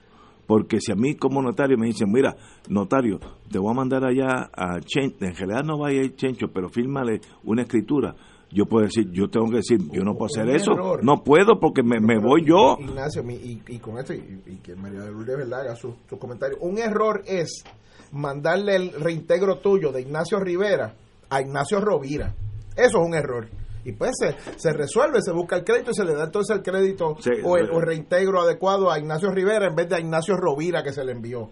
porque 0.49 0.81
si 0.81 0.91
a 0.91 0.95
mí 0.95 1.13
como 1.13 1.43
notario 1.43 1.77
me 1.77 1.85
dicen, 1.85 2.11
mira, 2.11 2.35
notario, 2.69 3.19
te 3.51 3.59
voy 3.59 3.69
a 3.69 3.75
mandar 3.75 4.03
allá 4.03 4.49
a 4.51 4.79
Chencho, 4.79 5.23
en 5.23 5.35
realidad 5.35 5.63
no 5.63 5.77
vaya 5.77 6.01
a 6.01 6.05
ir 6.05 6.15
Chencho, 6.15 6.47
pero 6.51 6.69
fírmale 6.69 7.21
una 7.43 7.61
escritura, 7.61 8.15
yo 8.49 8.65
puedo 8.65 8.87
decir, 8.87 9.11
yo 9.11 9.29
tengo 9.29 9.45
que 9.51 9.57
decir, 9.57 9.77
yo 9.91 10.01
no 10.03 10.15
puedo 10.15 10.25
hacer 10.25 10.49
eso, 10.49 10.71
no 11.03 11.23
puedo 11.23 11.59
porque 11.59 11.83
me, 11.83 11.99
me 11.99 12.17
voy 12.17 12.47
yo. 12.47 12.77
Ignacio, 12.79 13.23
y, 13.29 13.61
y 13.67 13.77
con 13.77 13.99
esto, 13.99 14.11
y, 14.15 14.59
que 14.63 14.75
María 14.75 15.01
de 15.01 15.11
Lourdes 15.11 15.37
verdad 15.37 15.61
haga 15.61 15.75
su, 15.75 15.93
su 16.09 16.17
comentario, 16.17 16.57
un 16.61 16.79
error 16.79 17.21
es 17.27 17.63
mandarle 18.11 18.75
el 18.75 18.91
reintegro 18.93 19.59
tuyo 19.59 19.91
de 19.91 20.01
Ignacio 20.01 20.39
Rivera 20.39 20.95
a 21.29 21.41
Ignacio 21.41 21.79
Rovira. 21.79 22.33
Eso 22.75 22.97
es 23.01 23.07
un 23.07 23.13
error 23.13 23.47
y 23.85 23.93
pues 23.93 24.11
se, 24.57 24.73
resuelve, 24.73 25.21
se 25.21 25.31
busca 25.31 25.55
el 25.55 25.63
crédito 25.63 25.91
y 25.91 25.95
se 25.95 26.03
le 26.03 26.13
da 26.13 26.25
entonces 26.25 26.55
el 26.55 26.63
crédito 26.63 27.15
o, 27.43 27.57
el, 27.57 27.69
reintegro 27.81 28.41
adecuado 28.41 28.91
a 28.91 28.99
Ignacio 28.99 29.31
Rivera 29.31 29.67
en 29.67 29.75
vez 29.75 29.87
de 29.89 29.95
a 29.95 29.99
Ignacio 29.99 30.35
Rovira 30.35 30.83
que 30.83 30.91
se 30.91 31.03
le 31.03 31.13
envió. 31.13 31.51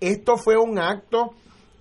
Esto 0.00 0.36
fue 0.36 0.56
un 0.56 0.78
acto 0.78 1.34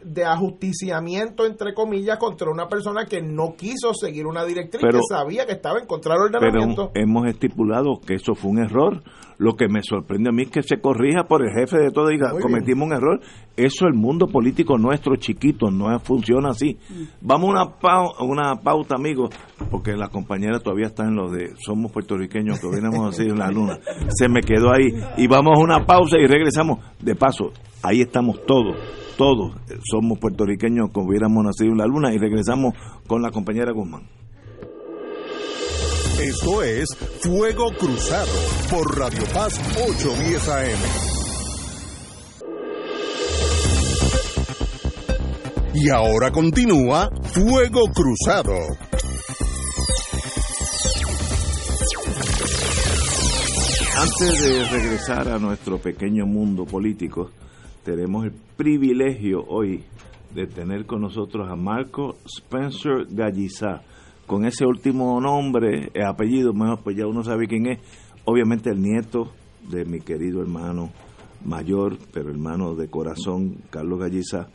de 0.03 0.23
ajusticiamiento, 0.23 1.45
entre 1.45 1.73
comillas, 1.73 2.17
contra 2.17 2.49
una 2.49 2.67
persona 2.67 3.05
que 3.05 3.21
no 3.21 3.55
quiso 3.57 3.93
seguir 3.93 4.25
una 4.25 4.45
directriz 4.45 4.81
que 4.81 4.99
sabía 5.09 5.45
que 5.45 5.53
estaba 5.53 5.79
en 5.79 5.87
contra 5.87 6.13
del 6.13 6.33
ordenamiento. 6.33 6.91
Pero 6.93 7.05
hemos 7.05 7.27
estipulado 7.27 7.99
que 8.05 8.15
eso 8.15 8.33
fue 8.33 8.51
un 8.51 8.59
error. 8.59 9.03
Lo 9.37 9.53
que 9.55 9.69
me 9.69 9.81
sorprende 9.81 10.29
a 10.29 10.33
mí 10.33 10.43
es 10.43 10.49
que 10.49 10.61
se 10.61 10.81
corrija 10.81 11.23
por 11.23 11.41
el 11.41 11.53
jefe 11.53 11.77
de 11.77 11.91
todo 11.91 12.11
y 12.11 12.15
diga, 12.15 12.31
cometimos 12.41 12.87
un 12.87 12.93
error. 12.93 13.21
Eso 13.55 13.87
el 13.87 13.93
mundo 13.93 14.27
político 14.27 14.77
nuestro 14.77 15.15
chiquito 15.15 15.71
no 15.71 15.97
funciona 15.99 16.49
así. 16.49 16.77
Vamos 17.21 17.55
a 17.55 17.63
una, 17.63 18.09
una 18.19 18.55
pauta, 18.61 18.95
amigos, 18.95 19.29
porque 19.71 19.93
la 19.93 20.09
compañera 20.09 20.59
todavía 20.59 20.87
está 20.87 21.03
en 21.03 21.15
lo 21.15 21.29
de 21.29 21.53
somos 21.65 21.91
puertorriqueños, 21.91 22.59
que 22.59 22.67
hubiéramos 22.67 23.07
así 23.07 23.23
en 23.23 23.39
la 23.39 23.49
luna. 23.49 23.79
Se 24.09 24.27
me 24.27 24.41
quedó 24.41 24.71
ahí. 24.71 24.91
Y 25.17 25.27
vamos 25.27 25.57
a 25.57 25.61
una 25.61 25.85
pausa 25.85 26.17
y 26.17 26.25
regresamos. 26.25 26.79
De 26.99 27.15
paso, 27.15 27.51
ahí 27.81 28.01
estamos 28.01 28.45
todos 28.45 28.75
todos 29.19 29.51
somos 29.83 30.17
puertorriqueños 30.17 30.91
como 30.93 31.09
hubiéramos 31.09 31.43
nacido 31.43 31.73
en 31.73 31.79
la 31.79 31.85
luna 31.85 32.13
y 32.13 32.17
regresamos 32.17 32.73
con 33.05 33.21
la 33.21 33.31
compañera 33.31 33.73
Guzmán. 33.73 34.03
Esto 36.21 36.63
es 36.63 36.87
Fuego 37.19 37.65
Cruzado 37.77 38.31
por 38.71 38.97
Radio 38.97 39.23
Paz 39.33 39.59
810 39.75 40.49
AM. 40.49 40.79
Y 45.73 45.89
ahora 45.89 46.31
continúa 46.31 47.09
Fuego 47.33 47.91
Cruzado. 47.93 48.53
Antes 53.97 54.43
de 54.43 54.63
regresar 54.69 55.27
a 55.27 55.37
nuestro 55.39 55.77
pequeño 55.77 56.25
mundo 56.25 56.63
político, 56.65 57.31
tenemos 57.83 58.25
el 58.25 58.33
privilegio 58.57 59.43
hoy 59.47 59.83
de 60.33 60.47
tener 60.47 60.85
con 60.85 61.01
nosotros 61.01 61.49
a 61.49 61.55
Marco 61.55 62.15
Spencer 62.25 63.05
Gallizá. 63.09 63.81
Con 64.27 64.45
ese 64.45 64.65
último 64.65 65.19
nombre, 65.19 65.89
el 65.93 66.05
apellido, 66.05 66.53
mejor 66.53 66.81
pues 66.83 66.95
ya 66.95 67.07
uno 67.07 67.23
sabe 67.23 67.47
quién 67.47 67.67
es. 67.67 67.79
Obviamente 68.25 68.69
el 68.69 68.81
nieto 68.81 69.31
de 69.69 69.85
mi 69.85 70.01
querido 70.01 70.41
hermano 70.41 70.91
mayor, 71.43 71.97
pero 72.13 72.29
hermano 72.29 72.75
de 72.75 72.89
corazón, 72.89 73.57
Carlos 73.69 73.99
Gallizá. 73.99 74.47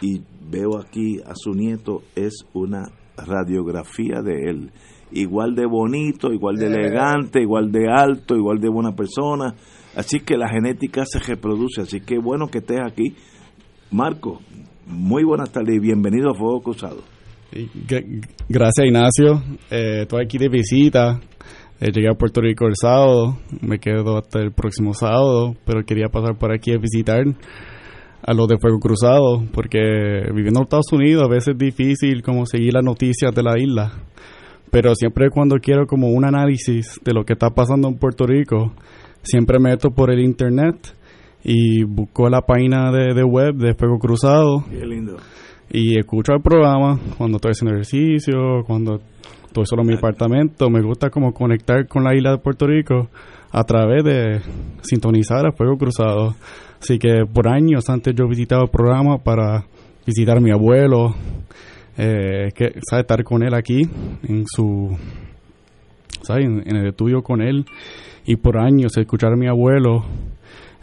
Y 0.00 0.22
veo 0.50 0.78
aquí 0.78 1.20
a 1.26 1.34
su 1.34 1.50
nieto, 1.52 2.02
es 2.16 2.46
una 2.54 2.90
radiografía 3.16 4.22
de 4.22 4.50
él. 4.50 4.70
Igual 5.10 5.54
de 5.54 5.66
bonito, 5.66 6.32
igual 6.32 6.56
de 6.56 6.66
elegante, 6.66 7.42
igual 7.42 7.70
de 7.70 7.90
alto, 7.90 8.34
igual 8.34 8.60
de 8.60 8.70
buena 8.70 8.92
persona 8.92 9.54
Así 9.94 10.20
que 10.20 10.36
la 10.36 10.48
genética 10.48 11.04
se 11.04 11.18
reproduce, 11.18 11.82
así 11.82 12.00
que 12.00 12.18
bueno 12.18 12.48
que 12.48 12.58
estés 12.58 12.80
aquí. 12.80 13.14
Marco, 13.90 14.40
muy 14.86 15.22
buenas 15.22 15.52
tardes 15.52 15.76
y 15.76 15.80
bienvenido 15.80 16.30
a 16.30 16.34
Fuego 16.34 16.60
Cruzado. 16.62 17.02
Gracias 18.48 18.86
Ignacio, 18.86 19.42
eh, 19.70 20.02
estoy 20.02 20.24
aquí 20.24 20.38
de 20.38 20.48
visita, 20.48 21.20
eh, 21.78 21.90
llegué 21.92 22.08
a 22.08 22.14
Puerto 22.14 22.40
Rico 22.40 22.66
el 22.66 22.76
sábado, 22.76 23.38
me 23.60 23.78
quedo 23.78 24.16
hasta 24.16 24.40
el 24.40 24.52
próximo 24.52 24.94
sábado, 24.94 25.54
pero 25.66 25.84
quería 25.84 26.08
pasar 26.08 26.38
por 26.38 26.50
aquí 26.50 26.72
a 26.72 26.78
visitar 26.78 27.24
a 28.22 28.32
los 28.32 28.48
de 28.48 28.56
Fuego 28.58 28.78
Cruzado, 28.78 29.44
porque 29.52 29.78
viviendo 30.34 30.60
en 30.60 30.64
Estados 30.64 30.92
Unidos 30.92 31.24
a 31.24 31.28
veces 31.28 31.48
es 31.48 31.58
difícil 31.58 32.22
como 32.22 32.46
seguir 32.46 32.72
las 32.72 32.84
noticias 32.84 33.34
de 33.34 33.42
la 33.42 33.58
isla, 33.58 33.92
pero 34.70 34.94
siempre 34.94 35.28
cuando 35.28 35.56
quiero 35.56 35.86
como 35.86 36.08
un 36.08 36.24
análisis 36.24 36.98
de 37.04 37.12
lo 37.12 37.24
que 37.24 37.34
está 37.34 37.50
pasando 37.50 37.88
en 37.88 37.98
Puerto 37.98 38.26
Rico, 38.26 38.72
siempre 39.22 39.58
meto 39.58 39.90
por 39.90 40.10
el 40.10 40.20
internet 40.20 40.94
y 41.44 41.84
busco 41.84 42.28
la 42.28 42.42
página 42.42 42.90
de, 42.92 43.22
web 43.24 43.54
de 43.54 43.74
Fuego 43.74 43.98
Cruzado. 43.98 44.64
Qué 44.70 44.86
lindo. 44.86 45.16
Y 45.70 45.98
escucho 45.98 46.32
el 46.34 46.42
programa 46.42 46.98
cuando 47.16 47.36
estoy 47.36 47.52
haciendo 47.52 47.74
ejercicio, 47.74 48.62
cuando 48.66 49.00
estoy 49.46 49.64
solo 49.66 49.82
en 49.82 49.88
mi 49.88 49.94
apartamento. 49.94 50.68
Me 50.70 50.82
gusta 50.82 51.10
como 51.10 51.32
conectar 51.32 51.86
con 51.88 52.04
la 52.04 52.14
isla 52.14 52.32
de 52.32 52.38
Puerto 52.38 52.66
Rico 52.66 53.08
a 53.50 53.64
través 53.64 54.04
de 54.04 54.40
sintonizar 54.82 55.46
a 55.46 55.52
Fuego 55.52 55.76
Cruzado. 55.76 56.34
Así 56.80 56.98
que 56.98 57.24
por 57.32 57.48
años 57.48 57.88
antes 57.88 58.14
yo 58.14 58.28
visitaba 58.28 58.62
el 58.62 58.70
programa 58.70 59.18
para 59.18 59.64
visitar 60.04 60.38
a 60.38 60.40
mi 60.40 60.50
abuelo, 60.50 61.14
eh, 61.96 62.48
que, 62.54 62.72
¿sabe? 62.88 63.02
estar 63.02 63.22
con 63.24 63.42
él 63.42 63.54
aquí 63.54 63.82
en 64.28 64.44
su, 64.46 64.96
¿sabe? 66.22 66.44
en 66.44 66.76
el 66.76 66.88
estudio 66.88 67.22
con 67.22 67.40
él 67.40 67.64
y 68.24 68.36
por 68.36 68.58
años 68.58 68.96
escuchar 68.96 69.32
a 69.32 69.36
mi 69.36 69.46
abuelo 69.48 70.04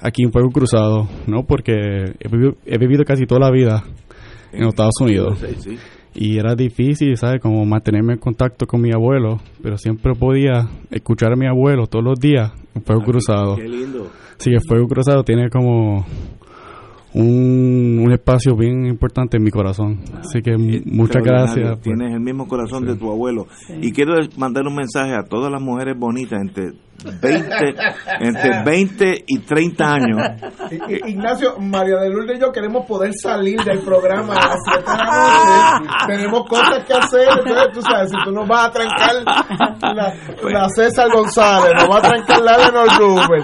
aquí 0.02 0.24
en 0.24 0.32
Fuego 0.32 0.50
Cruzado, 0.50 1.08
¿no? 1.28 1.44
Porque 1.46 1.74
he 2.20 2.78
vivido, 2.78 3.04
casi 3.06 3.26
toda 3.26 3.42
la 3.42 3.52
vida 3.52 3.84
en 4.52 4.64
Estados 4.68 4.96
Unidos. 5.02 5.44
Y 6.16 6.38
era 6.40 6.56
difícil, 6.56 7.16
¿sabes? 7.18 7.40
Como 7.42 7.64
mantenerme 7.66 8.14
en 8.14 8.20
contacto 8.20 8.66
con 8.66 8.82
mi 8.82 8.92
abuelo, 8.92 9.40
pero 9.62 9.78
siempre 9.78 10.14
podía 10.16 10.68
escuchar 10.90 11.34
a 11.34 11.36
mi 11.36 11.46
abuelo 11.48 11.86
todos 11.88 12.04
los 12.04 12.20
días 12.20 12.52
en 12.76 12.82
Fuego 12.84 13.04
Cruzado. 13.04 13.56
Qué 13.56 13.68
lindo. 13.68 14.08
Sí, 14.38 14.50
el 14.52 14.62
Fuego 14.68 14.88
Cruzado 14.88 15.24
tiene 15.24 15.50
como 15.50 16.06
un, 17.14 18.02
un 18.06 18.12
espacio 18.12 18.56
bien 18.56 18.86
importante 18.86 19.38
en 19.38 19.44
mi 19.44 19.52
corazón. 19.52 20.00
Así 20.20 20.42
que 20.42 20.52
m- 20.52 20.82
muchas 20.86 21.18
Extraordinario. 21.18 21.64
gracias. 21.64 21.70
por- 21.76 21.84
Tienes 21.84 22.14
el 22.14 22.20
mismo 22.22 22.48
corazón 22.48 22.82
Sí. 22.84 22.92
de 22.92 22.96
tu 22.98 23.12
abuelo. 23.12 23.48
Y 23.82 23.92
quiero 23.92 24.14
mandar 24.38 24.66
un 24.68 24.76
mensaje 24.76 25.14
a 25.14 25.24
todas 25.24 25.52
las 25.52 25.62
mujeres 25.62 25.98
bonitas 25.98 26.40
entre 26.42 26.72
20, 27.22 27.56
entre 28.20 28.64
20 28.64 29.24
y 29.28 29.40
30 29.40 29.86
años. 29.86 30.18
Ignacio, 31.08 31.58
María 31.60 31.98
de 31.98 32.10
Lourdes 32.10 32.38
y 32.38 32.42
yo 32.42 32.52
queremos 32.52 32.86
poder 32.86 33.12
salir 33.14 33.60
del 33.64 33.80
programa 33.80 34.34
a 34.34 34.48
las 34.48 34.58
7 34.66 34.92
de 34.92 34.98
la 34.98 35.80
noche. 35.80 35.90
Tenemos 36.08 36.50
cosas 36.50 36.86
que 36.86 36.94
hacer. 36.94 37.28
Entonces, 37.40 37.74
tú 37.74 37.82
sabes, 37.82 38.12
si 38.12 38.18
tú 38.24 38.32
nos 38.32 38.48
vas 38.48 38.68
a 38.68 38.72
trancar 38.72 39.16
la, 39.26 40.14
la 40.44 40.70
César 40.70 41.08
González, 41.14 41.72
nos 41.76 41.90
va 41.90 41.98
a 41.98 42.02
trancar 42.02 42.42
la 42.42 42.58
Lenor 42.58 42.88
Rubén. 42.98 43.44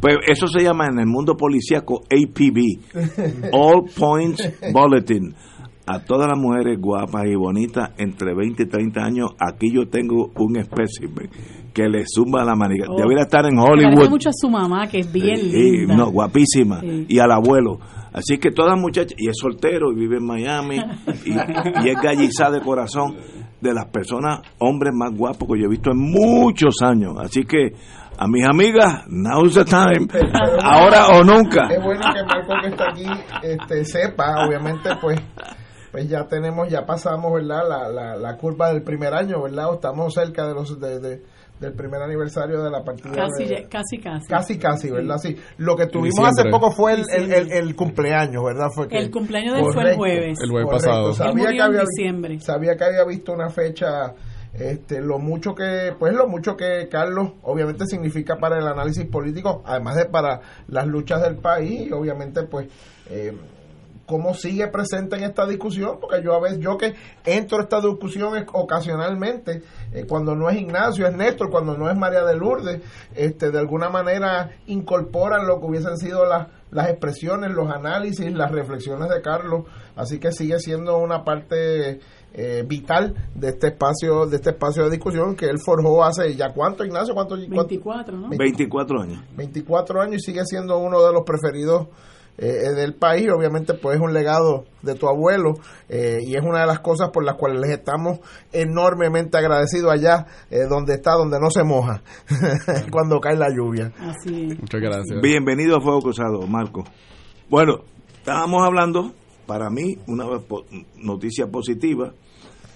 Pues 0.00 0.16
eso 0.26 0.46
se 0.46 0.62
llama 0.62 0.86
en 0.86 0.98
el 0.98 1.06
mundo 1.06 1.36
policíaco 1.36 2.02
APB, 2.10 3.50
All 3.52 3.84
Points 3.96 4.42
Bulletin. 4.72 5.34
A 5.86 5.98
todas 6.00 6.28
las 6.28 6.38
mujeres 6.38 6.78
guapas 6.80 7.26
y 7.26 7.34
bonitas 7.34 7.90
entre 7.98 8.34
20 8.34 8.62
y 8.62 8.66
30 8.66 9.04
años, 9.04 9.30
aquí 9.38 9.70
yo 9.70 9.86
tengo 9.88 10.30
un 10.36 10.56
espécimen 10.56 11.28
que 11.74 11.88
le 11.88 12.04
zumba 12.06 12.42
la 12.44 12.54
manija. 12.54 12.86
Oh. 12.88 12.96
Debería 12.96 13.24
estar 13.24 13.44
en 13.44 13.58
Hollywood. 13.58 14.08
mucho 14.08 14.30
a 14.30 14.32
su 14.32 14.48
mamá, 14.48 14.86
que 14.86 15.00
es 15.00 15.12
bien 15.12 15.36
Sí, 15.36 15.50
linda. 15.78 15.94
no, 15.96 16.10
guapísima. 16.10 16.80
Sí. 16.80 17.04
Y 17.08 17.18
al 17.18 17.32
abuelo. 17.32 17.80
Así 18.14 18.38
que 18.38 18.50
todas 18.50 18.78
muchachas, 18.80 19.14
y 19.18 19.28
es 19.28 19.34
soltero 19.38 19.90
y 19.92 19.96
vive 19.96 20.16
en 20.18 20.24
Miami, 20.26 20.76
y, 21.26 21.32
y 21.32 21.88
es 21.90 21.96
gallizada 22.02 22.52
de 22.52 22.60
corazón, 22.62 23.16
de 23.60 23.74
las 23.74 23.86
personas, 23.86 24.40
hombres 24.60 24.92
más 24.94 25.10
guapos 25.16 25.48
que 25.52 25.58
yo 25.60 25.66
he 25.66 25.70
visto 25.70 25.90
en 25.90 25.98
muchos 25.98 26.76
años. 26.82 27.14
Así 27.18 27.44
que 27.44 27.72
a 28.16 28.28
mis 28.28 28.46
amigas, 28.46 29.04
now's 29.08 29.54
the 29.54 29.64
time, 29.64 30.06
ahora 30.62 31.08
o 31.18 31.24
nunca. 31.24 31.66
Es 31.70 31.82
bueno 31.82 32.00
que 32.14 32.22
Marco 32.24 32.52
que 32.62 32.68
está 32.68 32.84
aquí 32.90 33.04
este, 33.42 33.84
sepa, 33.84 34.46
obviamente, 34.46 34.90
pues 35.00 35.18
pues 35.94 36.08
ya 36.08 36.26
tenemos, 36.26 36.68
ya 36.68 36.84
pasamos, 36.84 37.32
¿verdad? 37.34 37.68
La, 37.68 37.88
la, 37.88 38.16
la 38.16 38.36
curva 38.36 38.72
del 38.72 38.82
primer 38.82 39.14
año, 39.14 39.40
¿verdad? 39.40 39.70
O 39.70 39.74
estamos 39.74 40.12
cerca 40.12 40.44
de 40.44 40.52
los 40.52 40.80
de, 40.80 40.98
de- 40.98 41.22
del 41.60 41.72
primer 41.72 42.02
aniversario 42.02 42.60
de 42.64 42.68
la 42.68 42.82
partida. 42.82 43.12
Casi, 43.14 43.44
de- 43.48 43.62
ya- 43.62 43.68
casi, 43.68 43.98
casi. 43.98 44.26
Casi, 44.26 44.58
casi, 44.58 44.90
¿verdad? 44.90 45.18
Sí. 45.18 45.36
Lo 45.58 45.76
que 45.76 45.86
tuvimos 45.86 46.18
hace 46.26 46.50
poco 46.50 46.72
fue 46.72 46.94
el, 46.94 47.04
el, 47.14 47.32
el- 47.32 47.52
el 47.52 47.76
cumpleaños, 47.76 48.42
¿verdad? 48.44 48.70
Fue 48.74 48.88
que- 48.88 48.98
El 48.98 49.12
cumpleaños 49.12 49.54
de 49.54 49.60
él 49.60 49.64
fue 49.66 49.70
el 49.70 49.74
Correcto. 49.96 49.98
jueves. 49.98 50.38
El 50.42 50.50
jueves 50.50 50.66
Correcto. 50.68 50.88
pasado. 50.88 51.12
Sabía 51.14 51.50
que 51.52 51.62
había, 51.62 51.80
diciembre. 51.82 52.40
sabía 52.40 52.76
que 52.76 52.84
había 52.84 53.04
visto 53.04 53.32
una 53.32 53.50
fecha, 53.50 54.14
este, 54.52 55.00
lo 55.00 55.20
mucho 55.20 55.54
que, 55.54 55.94
pues 55.96 56.12
lo 56.12 56.26
mucho 56.26 56.56
que 56.56 56.88
Carlos 56.90 57.34
obviamente 57.42 57.86
significa 57.86 58.36
para 58.36 58.58
el 58.58 58.66
análisis 58.66 59.06
político, 59.06 59.62
además 59.64 59.94
de 59.94 60.06
para 60.06 60.40
las 60.66 60.88
luchas 60.88 61.22
del 61.22 61.36
país 61.36 61.86
y 61.86 61.92
obviamente 61.92 62.42
pues 62.42 62.66
eh, 63.10 63.32
cómo 64.06 64.34
sigue 64.34 64.68
presente 64.68 65.16
en 65.16 65.24
esta 65.24 65.46
discusión, 65.46 65.98
porque 66.00 66.22
yo 66.22 66.34
a 66.34 66.40
veces, 66.40 66.58
yo 66.60 66.76
que 66.76 66.94
entro 67.24 67.58
a 67.58 67.62
esta 67.62 67.80
discusión 67.80 68.36
es- 68.36 68.44
ocasionalmente, 68.52 69.62
eh, 69.92 70.04
cuando 70.08 70.34
no 70.34 70.50
es 70.50 70.56
Ignacio, 70.58 71.06
es 71.06 71.14
Néstor, 71.16 71.50
cuando 71.50 71.76
no 71.76 71.90
es 71.90 71.96
María 71.96 72.24
de 72.24 72.36
Lourdes, 72.36 72.82
este, 73.14 73.50
de 73.50 73.58
alguna 73.58 73.88
manera 73.88 74.50
incorporan 74.66 75.46
lo 75.46 75.58
que 75.60 75.66
hubiesen 75.66 75.96
sido 75.96 76.26
las, 76.26 76.48
las 76.70 76.88
expresiones, 76.90 77.50
los 77.52 77.70
análisis, 77.70 78.32
las 78.32 78.50
reflexiones 78.52 79.08
de 79.08 79.22
Carlos, 79.22 79.64
así 79.96 80.18
que 80.18 80.32
sigue 80.32 80.58
siendo 80.58 80.98
una 80.98 81.24
parte 81.24 82.00
eh, 82.36 82.64
vital 82.66 83.14
de 83.34 83.48
este 83.50 83.68
espacio, 83.68 84.26
de 84.26 84.36
este 84.36 84.50
espacio 84.50 84.82
de 84.84 84.90
discusión 84.90 85.36
que 85.36 85.46
él 85.46 85.58
forjó 85.64 86.02
hace 86.02 86.34
ya 86.34 86.52
cuánto, 86.52 86.84
Ignacio, 86.84 87.14
cuánto, 87.14 87.36
cuánto? 87.36 87.54
24, 87.68 88.16
¿no? 88.16 88.28
24 88.28 89.02
años. 89.02 89.22
24 89.36 90.00
años 90.02 90.16
y 90.16 90.20
sigue 90.32 90.44
siendo 90.44 90.76
uno 90.78 91.00
de 91.06 91.12
los 91.12 91.22
preferidos 91.22 91.86
eh, 92.36 92.72
del 92.74 92.94
país. 92.94 93.28
Obviamente, 93.30 93.74
pues 93.74 93.96
es 93.96 94.02
un 94.02 94.12
legado 94.12 94.64
de 94.82 94.94
tu 94.94 95.08
abuelo 95.08 95.54
eh, 95.88 96.18
y 96.26 96.34
es 96.34 96.42
una 96.42 96.60
de 96.60 96.66
las 96.66 96.80
cosas 96.80 97.10
por 97.10 97.24
las 97.24 97.36
cuales 97.36 97.60
les 97.60 97.70
estamos 97.70 98.18
enormemente 98.52 99.38
agradecidos 99.38 99.92
allá 99.92 100.26
eh, 100.50 100.66
donde 100.68 100.94
está, 100.94 101.12
donde 101.12 101.38
no 101.40 101.50
se 101.50 101.62
moja 101.62 102.02
cuando 102.90 103.20
cae 103.20 103.36
la 103.36 103.48
lluvia. 103.50 103.92
Así 103.98 104.48
es. 104.50 104.60
Muchas 104.60 104.80
gracias. 104.80 105.20
Bienvenido 105.22 105.76
a 105.76 105.80
Fuego 105.80 106.00
Cruzado, 106.02 106.46
Marco. 106.46 106.84
Bueno, 107.48 107.84
estábamos 108.16 108.62
hablando, 108.66 109.12
para 109.46 109.70
mí, 109.70 109.98
una 110.06 110.24
noticia 110.96 111.46
positiva, 111.46 112.12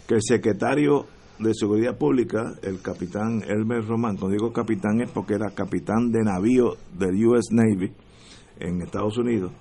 que 0.06 0.14
el 0.14 0.22
secretario 0.22 1.06
de 1.38 1.54
Seguridad 1.54 1.96
Pública, 1.96 2.54
el 2.62 2.80
capitán 2.80 3.42
Elmer 3.46 3.86
Román, 3.86 4.16
cuando 4.16 4.36
digo 4.36 4.52
capitán 4.52 5.00
es 5.00 5.10
porque 5.10 5.34
era 5.34 5.50
capitán 5.50 6.10
de 6.10 6.22
navío 6.22 6.74
del 6.96 7.26
US 7.26 7.46
Navy 7.52 7.92
en 8.60 8.82
Estados 8.82 9.18
Unidos, 9.18 9.52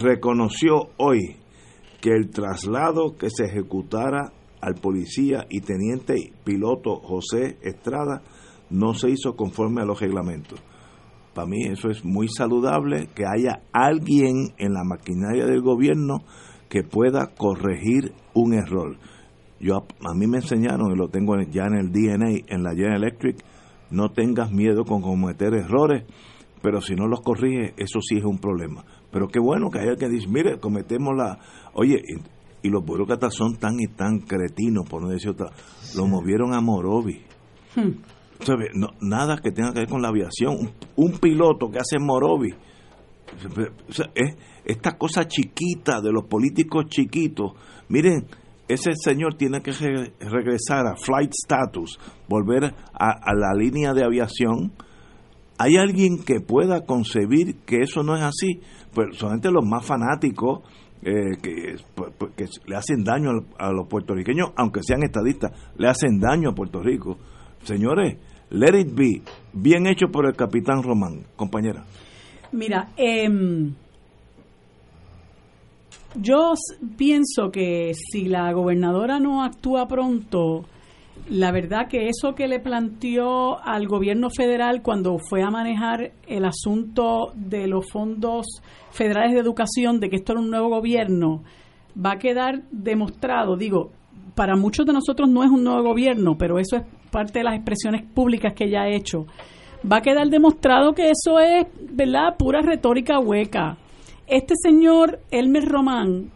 reconoció 0.00 0.88
hoy 0.98 1.36
que 2.00 2.10
el 2.10 2.30
traslado 2.30 3.16
que 3.16 3.30
se 3.30 3.44
ejecutara 3.44 4.32
al 4.60 4.74
policía 4.74 5.46
y 5.50 5.60
teniente 5.60 6.32
piloto 6.44 6.96
José 6.96 7.58
Estrada 7.62 8.22
no 8.70 8.94
se 8.94 9.10
hizo 9.10 9.34
conforme 9.36 9.82
a 9.82 9.84
los 9.84 10.00
reglamentos. 10.00 10.60
Para 11.34 11.46
mí 11.46 11.64
eso 11.64 11.88
es 11.88 12.04
muy 12.04 12.28
saludable, 12.28 13.08
que 13.14 13.24
haya 13.26 13.62
alguien 13.72 14.52
en 14.58 14.72
la 14.74 14.84
maquinaria 14.84 15.46
del 15.46 15.62
gobierno 15.62 16.18
que 16.68 16.82
pueda 16.82 17.28
corregir 17.36 18.12
un 18.34 18.54
error. 18.54 18.96
Yo 19.60 19.76
a, 19.76 20.14
mí 20.14 20.26
me 20.26 20.38
enseñaron, 20.38 20.92
y 20.92 20.96
lo 20.96 21.08
tengo 21.08 21.36
en- 21.36 21.50
ya 21.50 21.64
en 21.66 21.74
el 21.74 21.92
DNA, 21.92 22.44
en 22.48 22.62
la 22.62 22.70
General 22.74 23.02
Electric, 23.02 23.36
no 23.90 24.10
tengas 24.10 24.50
miedo 24.50 24.84
con 24.84 25.02
cometer 25.02 25.54
errores, 25.54 26.04
pero 26.62 26.80
si 26.80 26.94
no 26.94 27.06
los 27.08 27.20
corriges, 27.20 27.74
eso 27.76 28.00
sí 28.00 28.18
es 28.18 28.24
un 28.24 28.38
problema. 28.38 28.84
Pero 29.10 29.28
qué 29.28 29.40
bueno 29.40 29.68
que 29.70 29.80
haya 29.80 29.96
que 29.96 30.08
dice, 30.08 30.28
mire, 30.28 30.58
cometemos 30.60 31.14
la... 31.16 31.38
Oye, 31.74 31.96
y, 31.96 32.68
y 32.68 32.70
los 32.70 32.84
burócratas 32.84 33.34
son 33.34 33.56
tan 33.56 33.74
y 33.80 33.88
tan 33.88 34.20
cretinos, 34.20 34.88
por 34.88 35.02
no 35.02 35.08
decir 35.08 35.30
otra, 35.30 35.50
lo 35.96 36.06
movieron 36.06 36.54
a 36.54 36.60
Morovi. 36.60 37.22
No, 38.74 38.88
nada 39.00 39.36
que 39.38 39.50
tenga 39.52 39.72
que 39.72 39.80
ver 39.80 39.88
con 39.88 40.02
la 40.02 40.08
aviación. 40.08 40.54
Un, 40.56 40.70
un 40.96 41.18
piloto 41.18 41.70
que 41.70 41.78
hace 41.78 41.98
Morovi. 41.98 42.52
O 43.88 43.92
sea, 43.92 44.10
es 44.14 44.36
esta 44.64 44.96
cosa 44.98 45.26
chiquita 45.26 46.00
de 46.00 46.12
los 46.12 46.24
políticos 46.24 46.86
chiquitos. 46.88 47.52
Miren, 47.88 48.26
ese 48.68 48.92
señor 48.94 49.34
tiene 49.34 49.60
que 49.62 49.72
re- 49.72 50.12
regresar 50.20 50.86
a 50.86 50.96
flight 50.96 51.32
status, 51.32 51.98
volver 52.28 52.64
a, 52.64 53.10
a 53.10 53.34
la 53.34 53.52
línea 53.56 53.92
de 53.92 54.04
aviación. 54.04 54.72
¿Hay 55.62 55.76
alguien 55.76 56.24
que 56.24 56.40
pueda 56.40 56.84
concebir 56.84 57.58
que 57.64 57.82
eso 57.82 58.02
no 58.02 58.16
es 58.16 58.22
así? 58.22 58.60
Pues 58.92 59.16
solamente 59.16 59.48
los 59.52 59.64
más 59.64 59.86
fanáticos 59.86 60.58
eh, 61.02 61.36
que, 61.40 61.76
pues, 61.94 62.12
pues, 62.18 62.60
le 62.66 62.74
hacen 62.74 63.04
daño 63.04 63.30
a 63.60 63.70
los 63.70 63.86
puertorriqueños, 63.86 64.48
aunque 64.56 64.80
sean 64.82 65.04
estadistas, 65.04 65.52
le 65.76 65.86
hacen 65.86 66.18
daño 66.18 66.50
a 66.50 66.54
Puerto 66.54 66.80
Rico. 66.80 67.16
Señores, 67.62 68.18
let 68.50 68.76
it 68.76 68.92
be, 68.92 69.22
bien 69.52 69.86
hecho 69.86 70.08
por 70.10 70.26
el 70.26 70.34
capitán 70.34 70.82
Román, 70.82 71.26
compañera. 71.36 71.84
Mira, 72.50 72.88
em, 72.96 73.72
yo 76.16 76.54
pienso 76.96 77.52
que 77.52 77.92
si 77.94 78.24
la 78.24 78.52
gobernadora 78.52 79.20
no 79.20 79.44
actúa 79.44 79.86
pronto, 79.86 80.64
la 81.28 81.52
verdad 81.52 81.88
que 81.88 82.08
eso 82.08 82.34
que 82.34 82.48
le 82.48 82.58
planteó 82.60 83.62
al 83.62 83.86
gobierno 83.86 84.28
federal 84.30 84.82
cuando 84.82 85.18
fue 85.18 85.42
a 85.42 85.50
manejar 85.50 86.12
el 86.26 86.44
asunto 86.44 87.32
de 87.34 87.66
los 87.68 87.90
fondos 87.90 88.46
federales 88.90 89.32
de 89.32 89.40
educación, 89.40 90.00
de 90.00 90.08
que 90.10 90.16
esto 90.16 90.32
era 90.32 90.40
un 90.40 90.50
nuevo 90.50 90.68
gobierno, 90.68 91.42
va 91.96 92.12
a 92.12 92.18
quedar 92.18 92.62
demostrado, 92.70 93.56
digo, 93.56 93.92
para 94.34 94.56
muchos 94.56 94.86
de 94.86 94.92
nosotros 94.92 95.28
no 95.28 95.42
es 95.44 95.50
un 95.50 95.62
nuevo 95.64 95.82
gobierno, 95.82 96.36
pero 96.38 96.58
eso 96.58 96.76
es 96.76 96.82
parte 97.10 97.40
de 97.40 97.44
las 97.44 97.54
expresiones 97.54 98.02
públicas 98.02 98.54
que 98.54 98.64
ella 98.64 98.82
ha 98.82 98.88
hecho. 98.88 99.26
Va 99.90 99.98
a 99.98 100.02
quedar 100.02 100.28
demostrado 100.28 100.92
que 100.94 101.10
eso 101.10 101.38
es, 101.38 101.66
¿verdad?, 101.90 102.36
pura 102.38 102.62
retórica 102.62 103.18
hueca. 103.18 103.76
Este 104.26 104.54
señor, 104.56 105.20
Elmer 105.30 105.68
Román, 105.68 106.30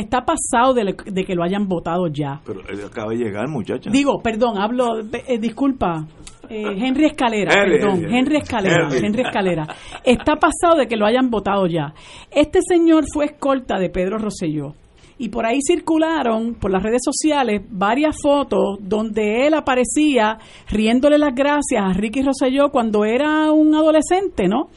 está 0.00 0.24
pasado 0.24 0.74
de, 0.74 0.84
le- 0.84 0.96
de 1.06 1.24
que 1.24 1.34
lo 1.34 1.42
hayan 1.44 1.68
votado 1.68 2.06
ya. 2.08 2.40
Pero 2.44 2.60
él 2.68 2.80
acaba 2.84 3.10
de 3.12 3.16
llegar, 3.18 3.48
muchacha. 3.48 3.90
Digo, 3.90 4.20
perdón, 4.22 4.58
hablo, 4.58 5.00
eh, 5.00 5.38
disculpa, 5.38 6.06
eh, 6.48 6.64
Henry 6.76 7.06
Escalera, 7.06 7.52
Henry, 7.54 7.78
perdón, 7.78 7.98
Henry. 8.04 8.18
Henry 8.18 8.36
Escalera, 8.36 8.84
Henry. 8.90 9.06
Henry 9.06 9.22
Escalera. 9.22 9.66
Está 10.04 10.36
pasado 10.36 10.78
de 10.78 10.86
que 10.88 10.96
lo 10.96 11.06
hayan 11.06 11.30
votado 11.30 11.66
ya. 11.66 11.92
Este 12.30 12.60
señor 12.66 13.04
fue 13.12 13.26
escolta 13.26 13.78
de 13.78 13.90
Pedro 13.90 14.18
Rosselló. 14.18 14.74
Y 15.20 15.30
por 15.30 15.44
ahí 15.46 15.58
circularon 15.66 16.54
por 16.54 16.70
las 16.70 16.80
redes 16.80 17.00
sociales 17.04 17.62
varias 17.68 18.14
fotos 18.22 18.78
donde 18.80 19.48
él 19.48 19.54
aparecía 19.54 20.38
riéndole 20.70 21.18
las 21.18 21.34
gracias 21.34 21.82
a 21.82 21.92
Ricky 21.92 22.22
Rosselló 22.22 22.70
cuando 22.70 23.04
era 23.04 23.50
un 23.50 23.74
adolescente, 23.74 24.46
¿no? 24.46 24.68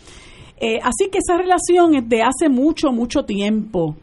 Eh, 0.60 0.80
así 0.82 1.10
que 1.12 1.20
esa 1.20 1.38
relación 1.38 1.94
es 1.94 2.10
de 2.10 2.24
hace 2.24 2.50
mucho, 2.50 2.92
mucho 2.92 3.24
tiempo. 3.24 3.96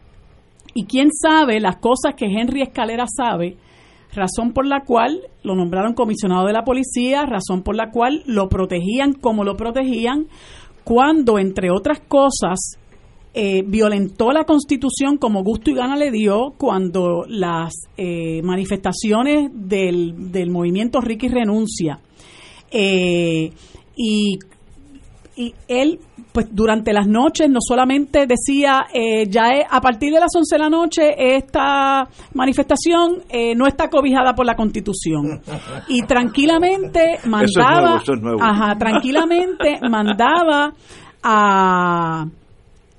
Y 0.73 0.85
quién 0.85 1.09
sabe 1.11 1.59
las 1.59 1.77
cosas 1.77 2.15
que 2.15 2.25
Henry 2.25 2.61
Escalera 2.61 3.05
sabe, 3.07 3.57
razón 4.13 4.53
por 4.53 4.65
la 4.65 4.81
cual 4.85 5.21
lo 5.43 5.55
nombraron 5.55 5.93
comisionado 5.93 6.45
de 6.45 6.53
la 6.53 6.63
policía, 6.63 7.25
razón 7.25 7.63
por 7.63 7.75
la 7.75 7.91
cual 7.91 8.23
lo 8.25 8.49
protegían 8.49 9.13
como 9.13 9.43
lo 9.43 9.55
protegían, 9.55 10.27
cuando, 10.83 11.37
entre 11.37 11.69
otras 11.71 11.99
cosas, 11.99 12.79
eh, 13.33 13.61
violentó 13.65 14.31
la 14.31 14.43
constitución 14.43 15.17
como 15.17 15.43
gusto 15.43 15.69
y 15.69 15.75
gana 15.75 15.95
le 15.95 16.09
dio 16.09 16.55
cuando 16.57 17.25
las 17.27 17.73
eh, 17.95 18.41
manifestaciones 18.41 19.51
del, 19.53 20.31
del 20.31 20.49
movimiento 20.49 20.99
Ricky 20.99 21.27
renuncia 21.27 21.99
eh, 22.71 23.51
y 23.95 24.39
y 25.39 25.55
él, 25.69 25.99
pues 26.33 26.47
durante 26.51 26.91
las 26.91 27.07
noches 27.07 27.49
no 27.49 27.59
solamente 27.65 28.27
decía, 28.27 28.87
eh, 28.93 29.25
ya 29.29 29.45
a 29.69 29.79
partir 29.79 30.11
de 30.13 30.19
las 30.19 30.35
11 30.35 30.53
de 30.53 30.59
la 30.59 30.69
noche 30.69 31.35
esta 31.37 32.09
manifestación 32.33 33.23
eh, 33.29 33.55
no 33.55 33.65
está 33.65 33.89
cobijada 33.89 34.35
por 34.35 34.45
la 34.45 34.57
Constitución. 34.57 35.39
Y 35.87 36.01
tranquilamente 36.01 37.19
mandaba, 37.25 38.01
ajá, 38.41 38.77
tranquilamente 38.77 39.79
mandaba 39.89 40.73
a 41.23 42.25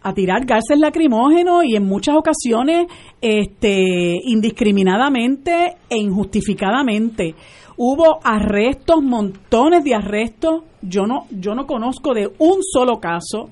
a 0.02 0.14
tirar 0.14 0.46
gases 0.46 0.78
lacrimógenos 0.78 1.64
y 1.64 1.76
en 1.76 1.84
muchas 1.84 2.16
ocasiones 2.16 2.86
este 3.20 4.18
indiscriminadamente 4.24 5.76
e 5.90 5.98
injustificadamente 5.98 7.34
hubo 7.82 8.20
arrestos 8.22 9.02
montones 9.02 9.82
de 9.84 9.94
arrestos 9.94 10.64
yo 10.82 11.06
no, 11.06 11.24
yo 11.30 11.54
no 11.54 11.66
conozco 11.66 12.12
de 12.12 12.30
un 12.38 12.62
solo 12.62 13.00
caso, 13.00 13.48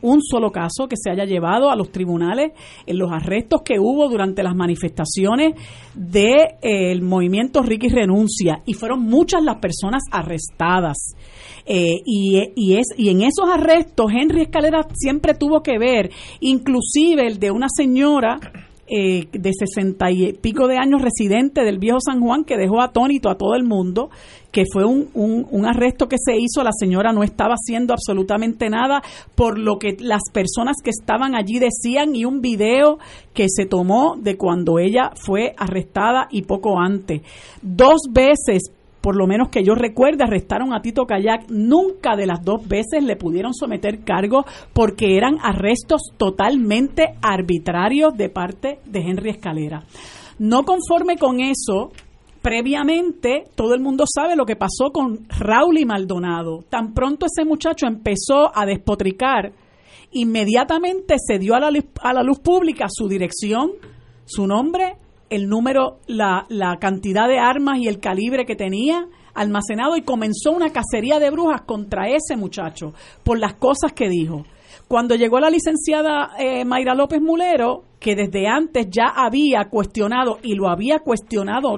un 0.00 0.22
solo 0.22 0.50
caso 0.50 0.88
que 0.88 0.96
se 0.96 1.10
haya 1.10 1.26
llevado 1.26 1.68
a 1.70 1.76
los 1.76 1.92
tribunales 1.92 2.52
en 2.86 2.98
los 2.98 3.12
arrestos 3.12 3.60
que 3.62 3.78
hubo 3.78 4.08
durante 4.08 4.42
las 4.42 4.56
manifestaciones 4.56 5.56
del 5.94 7.00
de, 7.00 7.00
movimiento 7.02 7.60
Ricky 7.60 7.88
Renuncia 7.88 8.62
y 8.64 8.72
fueron 8.72 9.02
muchas 9.02 9.42
las 9.42 9.58
personas 9.58 10.04
arrestadas. 10.10 11.14
Eh, 11.66 12.00
y, 12.06 12.52
y, 12.56 12.78
es, 12.78 12.86
y 12.96 13.10
en 13.10 13.20
esos 13.20 13.46
arrestos 13.52 14.10
Henry 14.10 14.42
Escalera 14.42 14.86
siempre 14.94 15.34
tuvo 15.34 15.62
que 15.62 15.78
ver, 15.78 16.10
inclusive 16.40 17.26
el 17.26 17.38
de 17.38 17.50
una 17.50 17.66
señora 17.68 18.38
eh, 18.88 19.26
de 19.32 19.50
sesenta 19.52 20.10
y 20.10 20.32
pico 20.34 20.68
de 20.68 20.78
años 20.78 21.02
residente 21.02 21.62
del 21.62 21.78
viejo 21.78 21.98
San 22.00 22.20
Juan 22.20 22.44
que 22.44 22.56
dejó 22.56 22.80
atónito 22.80 23.28
a 23.28 23.36
todo 23.36 23.54
el 23.54 23.64
mundo, 23.64 24.10
que 24.52 24.64
fue 24.72 24.84
un, 24.84 25.08
un, 25.12 25.66
arresto 25.66 26.08
que 26.08 26.16
se 26.18 26.36
hizo, 26.36 26.62
la 26.62 26.70
señora 26.72 27.12
no 27.12 27.22
estaba 27.22 27.54
haciendo 27.54 27.92
absolutamente 27.92 28.70
nada 28.70 29.02
por 29.34 29.58
lo 29.58 29.78
que 29.78 29.96
las 29.98 30.22
personas 30.32 30.76
que 30.82 30.90
estaban 30.90 31.34
allí 31.34 31.58
decían 31.58 32.14
y 32.14 32.24
un 32.24 32.40
video 32.40 32.98
que 33.34 33.46
se 33.48 33.66
tomó 33.66 34.16
de 34.16 34.36
cuando 34.36 34.78
ella 34.78 35.10
fue 35.14 35.54
arrestada 35.58 36.28
y 36.30 36.42
poco 36.42 36.78
antes. 36.78 37.22
Dos 37.60 38.02
veces 38.10 38.70
por 39.06 39.14
lo 39.14 39.28
menos 39.28 39.50
que 39.50 39.62
yo 39.62 39.76
recuerde, 39.76 40.24
arrestaron 40.24 40.74
a 40.74 40.82
Tito 40.82 41.06
Kayak. 41.06 41.48
Nunca 41.48 42.16
de 42.16 42.26
las 42.26 42.42
dos 42.42 42.66
veces 42.66 43.04
le 43.04 43.14
pudieron 43.14 43.54
someter 43.54 44.02
cargo 44.02 44.44
porque 44.72 45.16
eran 45.16 45.38
arrestos 45.40 46.10
totalmente 46.16 47.14
arbitrarios 47.22 48.16
de 48.16 48.30
parte 48.30 48.80
de 48.84 48.98
Henry 48.98 49.30
Escalera. 49.30 49.84
No 50.40 50.64
conforme 50.64 51.18
con 51.18 51.38
eso, 51.38 51.92
previamente 52.42 53.44
todo 53.54 53.74
el 53.74 53.80
mundo 53.80 54.06
sabe 54.12 54.34
lo 54.34 54.44
que 54.44 54.56
pasó 54.56 54.90
con 54.92 55.28
Raúl 55.28 55.78
y 55.78 55.84
Maldonado. 55.84 56.64
Tan 56.68 56.92
pronto 56.92 57.26
ese 57.26 57.44
muchacho 57.44 57.86
empezó 57.86 58.50
a 58.52 58.66
despotricar, 58.66 59.52
inmediatamente 60.10 61.14
se 61.24 61.38
dio 61.38 61.54
a 61.54 61.60
la 61.60 62.22
luz 62.24 62.40
pública 62.40 62.86
su 62.88 63.06
dirección, 63.06 63.70
su 64.24 64.48
nombre, 64.48 64.96
el 65.30 65.48
número, 65.48 65.98
la, 66.06 66.46
la 66.48 66.76
cantidad 66.78 67.28
de 67.28 67.38
armas 67.38 67.78
y 67.78 67.88
el 67.88 68.00
calibre 68.00 68.46
que 68.46 68.56
tenía 68.56 69.06
almacenado 69.34 69.96
y 69.96 70.02
comenzó 70.02 70.50
una 70.52 70.70
cacería 70.70 71.18
de 71.18 71.30
brujas 71.30 71.62
contra 71.62 72.08
ese 72.08 72.36
muchacho 72.36 72.94
por 73.22 73.38
las 73.38 73.54
cosas 73.54 73.92
que 73.92 74.08
dijo. 74.08 74.44
Cuando 74.88 75.16
llegó 75.16 75.40
la 75.40 75.50
licenciada 75.50 76.30
eh, 76.38 76.64
Mayra 76.64 76.94
López 76.94 77.20
Mulero, 77.20 77.82
que 77.98 78.14
desde 78.14 78.46
antes 78.46 78.86
ya 78.88 79.06
había 79.16 79.64
cuestionado 79.68 80.38
y 80.42 80.54
lo 80.54 80.68
había 80.68 81.00
cuestionado 81.00 81.76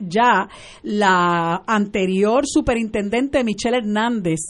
ya 0.00 0.48
la 0.82 1.62
anterior 1.66 2.44
superintendente 2.46 3.44
Michelle 3.44 3.78
Hernández, 3.78 4.40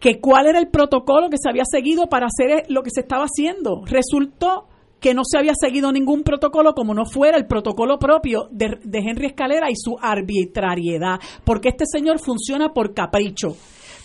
que 0.00 0.20
cuál 0.20 0.46
era 0.46 0.58
el 0.58 0.68
protocolo 0.68 1.28
que 1.28 1.36
se 1.38 1.50
había 1.50 1.64
seguido 1.70 2.06
para 2.06 2.26
hacer 2.26 2.64
lo 2.68 2.82
que 2.82 2.90
se 2.90 3.00
estaba 3.00 3.24
haciendo. 3.24 3.82
Resultó 3.84 4.66
que 5.06 5.14
no 5.14 5.22
se 5.24 5.38
había 5.38 5.52
seguido 5.54 5.92
ningún 5.92 6.24
protocolo 6.24 6.74
como 6.74 6.92
no 6.92 7.04
fuera 7.04 7.38
el 7.38 7.46
protocolo 7.46 7.96
propio 7.96 8.48
de, 8.50 8.76
Henry 8.92 9.26
Escalera 9.26 9.70
y 9.70 9.76
su 9.76 9.96
arbitrariedad, 10.02 11.20
porque 11.44 11.68
este 11.68 11.84
señor 11.86 12.18
funciona 12.18 12.70
por 12.70 12.92
capricho. 12.92 13.56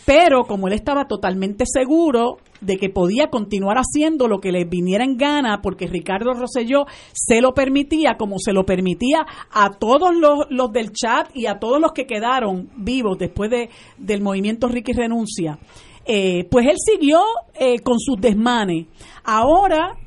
Pero 0.05 0.43
como 0.43 0.67
él 0.67 0.73
estaba 0.73 1.07
totalmente 1.07 1.63
seguro 1.65 2.37
de 2.59 2.77
que 2.77 2.89
podía 2.89 3.31
continuar 3.31 3.77
haciendo 3.77 4.27
lo 4.27 4.39
que 4.41 4.51
le 4.51 4.63
viniera 4.63 5.03
en 5.03 5.17
gana, 5.17 5.59
porque 5.63 5.87
Ricardo 5.87 6.33
Rosselló 6.33 6.85
se 7.13 7.41
lo 7.41 7.55
permitía, 7.55 8.15
como 8.15 8.35
se 8.37 8.53
lo 8.53 8.63
permitía 8.63 9.25
a 9.51 9.71
todos 9.71 10.15
los, 10.15 10.45
los 10.51 10.71
del 10.71 10.91
chat 10.91 11.35
y 11.35 11.47
a 11.47 11.57
todos 11.57 11.81
los 11.81 11.93
que 11.93 12.05
quedaron 12.05 12.69
vivos 12.75 13.17
después 13.17 13.49
de, 13.49 13.71
del 13.97 14.21
movimiento 14.21 14.67
Ricky 14.67 14.93
Renuncia, 14.93 15.57
eh, 16.05 16.47
pues 16.51 16.67
él 16.67 16.75
siguió 16.77 17.21
eh, 17.59 17.79
con 17.79 17.97
sus 17.97 18.21
desmanes. 18.21 18.85
Ahora 19.23 19.97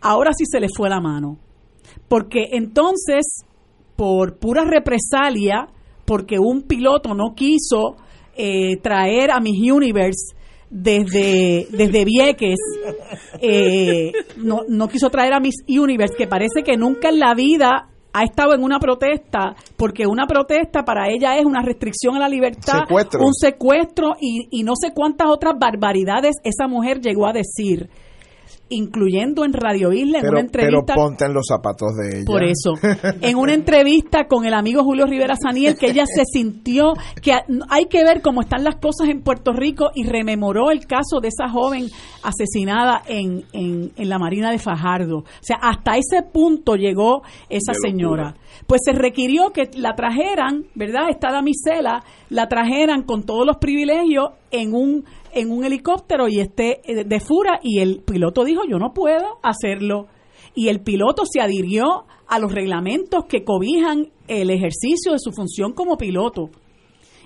ahora 0.00 0.30
sí 0.36 0.44
se 0.46 0.60
le 0.60 0.68
fue 0.74 0.88
la 0.88 1.00
mano. 1.00 1.38
Porque 2.08 2.48
entonces, 2.52 3.44
por 3.96 4.38
pura 4.38 4.64
represalia, 4.64 5.68
porque 6.04 6.38
un 6.38 6.62
piloto 6.62 7.14
no 7.14 7.34
quiso 7.34 7.96
eh, 8.36 8.76
traer 8.82 9.30
a 9.30 9.40
Miss 9.40 9.70
Universe 9.70 10.34
desde, 10.70 11.66
desde 11.70 12.04
Vieques, 12.04 12.58
eh, 13.40 14.12
no, 14.36 14.60
no 14.68 14.88
quiso 14.88 15.10
traer 15.10 15.34
a 15.34 15.40
Miss 15.40 15.56
Universe, 15.68 16.14
que 16.16 16.26
parece 16.26 16.62
que 16.64 16.76
nunca 16.76 17.08
en 17.08 17.18
la 17.18 17.34
vida 17.34 17.88
ha 18.12 18.24
estado 18.24 18.54
en 18.54 18.62
una 18.62 18.78
protesta, 18.78 19.54
porque 19.76 20.06
una 20.06 20.26
protesta 20.26 20.82
para 20.82 21.08
ella 21.08 21.38
es 21.38 21.44
una 21.44 21.62
restricción 21.62 22.16
a 22.16 22.18
la 22.18 22.28
libertad, 22.28 22.84
un 23.20 23.34
secuestro 23.34 24.14
y, 24.20 24.48
y 24.50 24.62
no 24.62 24.72
sé 24.80 24.92
cuántas 24.94 25.28
otras 25.28 25.54
barbaridades 25.58 26.36
esa 26.42 26.66
mujer 26.66 27.00
llegó 27.00 27.26
a 27.26 27.32
decir 27.32 27.90
incluyendo 28.70 29.44
en 29.44 29.52
Radio 29.52 29.92
Isla 29.92 30.20
en 30.20 30.28
una 30.28 30.40
entrevista. 30.40 30.94
Pero 30.94 31.08
ponte 31.08 31.24
en 31.24 31.34
los 31.34 31.46
zapatos 31.46 31.88
de 31.96 32.18
ella. 32.18 32.24
Por 32.26 32.42
eso, 32.44 32.74
en 33.20 33.36
una 33.36 33.54
entrevista 33.54 34.26
con 34.26 34.44
el 34.44 34.54
amigo 34.54 34.84
Julio 34.84 35.06
Rivera 35.06 35.34
Saniel, 35.36 35.76
que 35.76 35.88
ella 35.88 36.04
se 36.06 36.24
sintió 36.24 36.92
que 37.22 37.32
hay 37.68 37.86
que 37.86 38.04
ver 38.04 38.22
cómo 38.22 38.42
están 38.42 38.64
las 38.64 38.76
cosas 38.76 39.08
en 39.08 39.22
Puerto 39.22 39.52
Rico 39.52 39.90
y 39.94 40.04
rememoró 40.04 40.70
el 40.70 40.86
caso 40.86 41.20
de 41.20 41.28
esa 41.28 41.48
joven 41.48 41.88
asesinada 42.22 43.02
en, 43.06 43.44
en, 43.52 43.92
en 43.96 44.08
la 44.08 44.18
Marina 44.18 44.50
de 44.50 44.58
Fajardo. 44.58 45.18
O 45.18 45.24
sea, 45.42 45.56
hasta 45.60 45.96
ese 45.96 46.22
punto 46.22 46.76
llegó 46.76 47.22
esa 47.48 47.72
señora. 47.74 48.34
Pues 48.66 48.82
se 48.84 48.92
requirió 48.92 49.50
que 49.50 49.70
la 49.74 49.94
trajeran, 49.94 50.64
¿verdad? 50.74 51.10
Esta 51.10 51.30
damisela, 51.30 52.02
la 52.28 52.48
trajeran 52.48 53.02
con 53.02 53.24
todos 53.24 53.46
los 53.46 53.56
privilegios 53.58 54.30
en 54.50 54.74
un 54.74 55.04
en 55.32 55.50
un 55.50 55.64
helicóptero 55.64 56.28
y 56.28 56.40
esté 56.40 56.80
eh, 56.84 57.04
de 57.04 57.20
fura 57.20 57.60
y 57.62 57.80
el 57.80 58.02
piloto 58.02 58.44
dijo 58.44 58.62
yo 58.68 58.78
no 58.78 58.92
puedo 58.92 59.38
hacerlo 59.42 60.06
y 60.54 60.68
el 60.68 60.80
piloto 60.80 61.22
se 61.24 61.40
adhirió 61.40 62.04
a 62.26 62.38
los 62.38 62.52
reglamentos 62.52 63.24
que 63.28 63.44
cobijan 63.44 64.08
el 64.26 64.50
ejercicio 64.50 65.12
de 65.12 65.18
su 65.18 65.32
función 65.32 65.72
como 65.72 65.96
piloto 65.96 66.50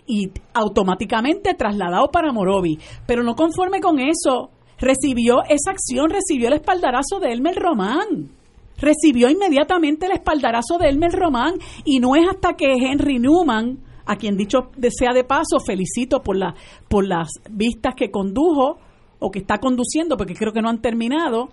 y 0.06 0.30
automáticamente 0.54 1.54
trasladado 1.54 2.08
para 2.10 2.32
Morovi. 2.32 2.78
Pero 3.06 3.22
no 3.22 3.34
conforme 3.34 3.80
con 3.80 3.98
eso, 4.00 4.50
recibió 4.78 5.42
esa 5.48 5.70
acción, 5.70 6.10
recibió 6.10 6.48
el 6.48 6.54
espaldarazo 6.54 7.20
de 7.20 7.32
Elmer 7.32 7.56
Román. 7.56 8.30
Recibió 8.78 9.30
inmediatamente 9.30 10.06
el 10.06 10.12
espaldarazo 10.12 10.76
de 10.78 10.88
Elmer 10.88 11.12
Román 11.12 11.54
y 11.84 12.00
no 12.00 12.16
es 12.16 12.28
hasta 12.28 12.54
que 12.54 12.72
Henry 12.72 13.18
Newman 13.18 13.78
a 14.06 14.16
quien 14.16 14.36
dicho 14.36 14.70
sea 14.90 15.12
de 15.12 15.24
paso, 15.24 15.60
felicito 15.64 16.22
por, 16.22 16.36
la, 16.36 16.54
por 16.88 17.06
las 17.06 17.28
vistas 17.50 17.94
que 17.96 18.10
condujo 18.10 18.78
o 19.18 19.30
que 19.30 19.38
está 19.38 19.58
conduciendo, 19.58 20.16
porque 20.16 20.34
creo 20.34 20.52
que 20.52 20.62
no 20.62 20.68
han 20.68 20.80
terminado. 20.80 21.48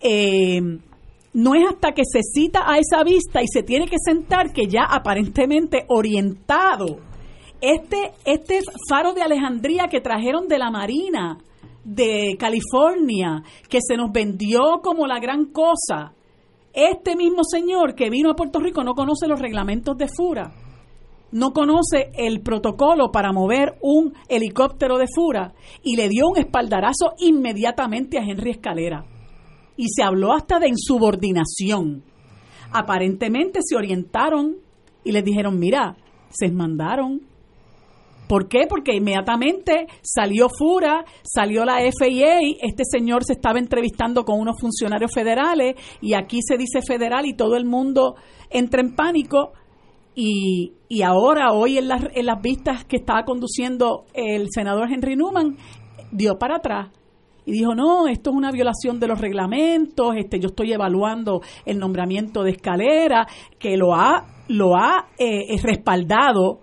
Eh, 0.00 0.60
no 1.32 1.54
es 1.54 1.64
hasta 1.68 1.92
que 1.92 2.02
se 2.10 2.22
cita 2.22 2.64
a 2.66 2.78
esa 2.78 3.04
vista 3.04 3.42
y 3.42 3.46
se 3.46 3.62
tiene 3.62 3.86
que 3.86 3.98
sentar 4.04 4.52
que 4.52 4.66
ya 4.66 4.84
aparentemente 4.84 5.84
orientado. 5.88 6.98
Este, 7.60 8.12
este 8.24 8.60
faro 8.88 9.12
de 9.12 9.22
Alejandría 9.22 9.88
que 9.88 10.00
trajeron 10.00 10.48
de 10.48 10.58
la 10.58 10.70
Marina 10.70 11.38
de 11.84 12.36
California, 12.38 13.42
que 13.68 13.80
se 13.86 13.96
nos 13.96 14.10
vendió 14.10 14.80
como 14.82 15.06
la 15.06 15.20
gran 15.20 15.46
cosa, 15.46 16.14
este 16.72 17.16
mismo 17.16 17.42
señor 17.44 17.94
que 17.94 18.10
vino 18.10 18.30
a 18.30 18.36
Puerto 18.36 18.60
Rico 18.60 18.82
no 18.82 18.94
conoce 18.94 19.26
los 19.26 19.40
reglamentos 19.40 19.96
de 19.96 20.08
FURA 20.08 20.52
no 21.32 21.52
conoce 21.52 22.10
el 22.14 22.40
protocolo 22.40 23.10
para 23.12 23.32
mover 23.32 23.78
un 23.80 24.14
helicóptero 24.28 24.98
de 24.98 25.06
Fura 25.12 25.54
y 25.82 25.96
le 25.96 26.08
dio 26.08 26.28
un 26.28 26.38
espaldarazo 26.38 27.14
inmediatamente 27.18 28.18
a 28.18 28.22
Henry 28.22 28.50
Escalera. 28.50 29.04
Y 29.76 29.86
se 29.88 30.02
habló 30.02 30.32
hasta 30.32 30.58
de 30.58 30.68
insubordinación. 30.68 32.04
Aparentemente 32.72 33.60
se 33.62 33.76
orientaron 33.76 34.56
y 35.04 35.12
les 35.12 35.24
dijeron, 35.24 35.58
mira, 35.58 35.96
se 36.30 36.50
mandaron. 36.50 37.22
¿Por 38.28 38.46
qué? 38.46 38.66
Porque 38.68 38.94
inmediatamente 38.94 39.88
salió 40.02 40.48
Fura, 40.48 41.04
salió 41.24 41.64
la 41.64 41.78
FIA, 41.80 42.38
este 42.62 42.84
señor 42.88 43.24
se 43.24 43.32
estaba 43.32 43.58
entrevistando 43.58 44.24
con 44.24 44.38
unos 44.38 44.60
funcionarios 44.60 45.10
federales 45.12 45.74
y 46.00 46.14
aquí 46.14 46.38
se 46.40 46.56
dice 46.56 46.80
federal 46.80 47.26
y 47.26 47.34
todo 47.34 47.56
el 47.56 47.64
mundo 47.64 48.14
entra 48.48 48.82
en 48.82 48.94
pánico. 48.94 49.52
Y, 50.14 50.72
y 50.88 51.02
ahora, 51.02 51.52
hoy 51.52 51.78
en 51.78 51.88
las, 51.88 52.04
en 52.14 52.26
las 52.26 52.42
vistas 52.42 52.84
que 52.84 52.96
estaba 52.96 53.24
conduciendo 53.24 54.06
el 54.12 54.48
senador 54.50 54.90
Henry 54.92 55.16
Newman, 55.16 55.56
dio 56.10 56.38
para 56.38 56.56
atrás 56.56 56.90
y 57.46 57.52
dijo, 57.52 57.74
no, 57.74 58.06
esto 58.06 58.30
es 58.30 58.36
una 58.36 58.52
violación 58.52 59.00
de 59.00 59.08
los 59.08 59.20
reglamentos, 59.20 60.14
este, 60.16 60.38
yo 60.38 60.48
estoy 60.48 60.72
evaluando 60.72 61.40
el 61.64 61.78
nombramiento 61.78 62.42
de 62.42 62.52
escalera, 62.52 63.26
que 63.58 63.76
lo 63.76 63.94
ha, 63.94 64.26
lo 64.48 64.76
ha 64.76 65.08
eh, 65.18 65.56
respaldado 65.62 66.60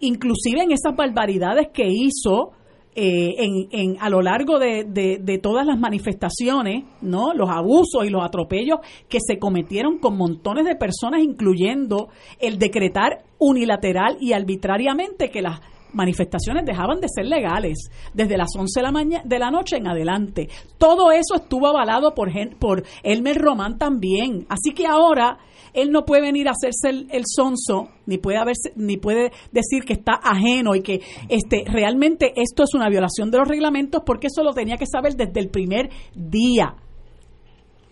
inclusive 0.00 0.62
en 0.62 0.72
esas 0.72 0.94
barbaridades 0.94 1.68
que 1.72 1.86
hizo 1.86 2.52
eh, 2.98 3.34
en, 3.44 3.68
en, 3.72 3.96
a 4.00 4.08
lo 4.08 4.22
largo 4.22 4.58
de, 4.58 4.84
de, 4.84 5.38
todas 5.38 5.66
las 5.66 5.78
manifestaciones, 5.78 6.84
¿no? 7.02 7.34
Los 7.34 7.50
abusos 7.50 8.06
y 8.06 8.08
los 8.08 8.24
atropellos 8.24 8.78
que 9.06 9.18
se 9.20 9.38
cometieron 9.38 9.98
con 9.98 10.16
montones 10.16 10.64
de 10.64 10.76
personas, 10.76 11.20
incluyendo 11.20 12.08
el 12.40 12.58
decretar 12.58 13.22
unilateral 13.38 14.16
y 14.18 14.32
arbitrariamente 14.32 15.28
que 15.30 15.42
las 15.42 15.60
manifestaciones 15.92 16.64
dejaban 16.64 16.98
de 17.00 17.08
ser 17.08 17.26
legales 17.26 17.90
desde 18.14 18.38
las 18.38 18.48
11 18.56 18.80
de 18.80 18.82
la, 18.82 19.22
de 19.24 19.38
la 19.38 19.50
noche 19.50 19.76
en 19.76 19.88
adelante. 19.88 20.48
Todo 20.78 21.10
eso 21.10 21.34
estuvo 21.34 21.66
avalado 21.66 22.14
por, 22.14 22.30
por 22.58 22.82
Elmer 23.02 23.36
Román 23.36 23.76
también. 23.76 24.46
Así 24.48 24.72
que 24.72 24.86
ahora 24.86 25.36
él 25.76 25.92
no 25.92 26.04
puede 26.04 26.22
venir 26.22 26.48
a 26.48 26.52
hacerse 26.52 26.88
el, 26.88 27.22
sonso, 27.26 27.90
ni 28.06 28.18
puede, 28.18 28.38
haberse, 28.38 28.72
ni 28.76 28.96
puede 28.96 29.30
decir 29.52 29.84
que 29.84 29.92
está 29.92 30.14
ajeno 30.14 30.74
y 30.74 30.80
que 30.80 31.02
este, 31.28 31.64
realmente 31.66 32.32
esto 32.36 32.64
es 32.64 32.74
una 32.74 32.88
violación 32.88 33.30
de 33.30 33.38
los 33.38 33.46
reglamentos 33.46 34.02
porque 34.04 34.28
eso 34.28 34.42
lo 34.42 34.52
tenía 34.52 34.76
que 34.76 34.86
saber 34.86 35.14
desde 35.14 35.38
el 35.38 35.48
primer 35.48 35.90
día. 36.14 36.74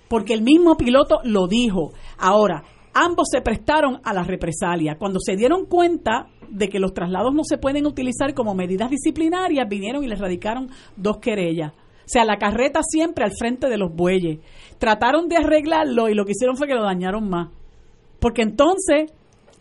Porque 0.09 0.35
el 0.35 0.43
mismo 0.43 0.77
piloto 0.77 1.21
lo 1.25 1.47
dijo. 1.47 1.93
Ahora, 2.19 2.65
ambos 2.95 3.29
se 3.31 3.41
prestaron 3.41 4.01
a 4.05 4.15
la 4.15 4.23
represalia. 4.23 4.97
Cuando 4.97 5.19
se 5.21 5.37
dieron 5.37 5.67
cuenta 5.67 6.29
de 6.49 6.69
que 6.69 6.79
los 6.79 6.95
traslados 6.95 7.35
no 7.35 7.43
se 7.45 7.59
pueden 7.59 7.87
utilizar 7.87 8.33
como 8.35 8.55
medidas 8.55 8.91
disciplinarias, 8.91 9.69
vinieron 9.69 10.05
y 10.05 10.09
les 10.09 10.19
radicaron 10.19 10.71
dos 10.97 11.19
querellas. 11.19 11.73
O 11.73 12.07
sea, 12.09 12.25
la 12.25 12.37
carreta 12.37 12.81
siempre 12.83 13.25
al 13.25 13.33
frente 13.33 13.69
de 13.69 13.79
los 13.79 13.95
bueyes. 13.95 14.41
Trataron 14.79 15.29
de 15.29 15.37
arreglarlo 15.37 16.09
y 16.09 16.15
lo 16.15 16.25
que 16.25 16.33
hicieron 16.33 16.57
fue 16.57 16.67
que 16.67 16.75
lo 16.75 16.85
dañaron 16.85 17.29
más. 17.29 17.49
Porque 18.25 18.41
entonces 18.41 19.13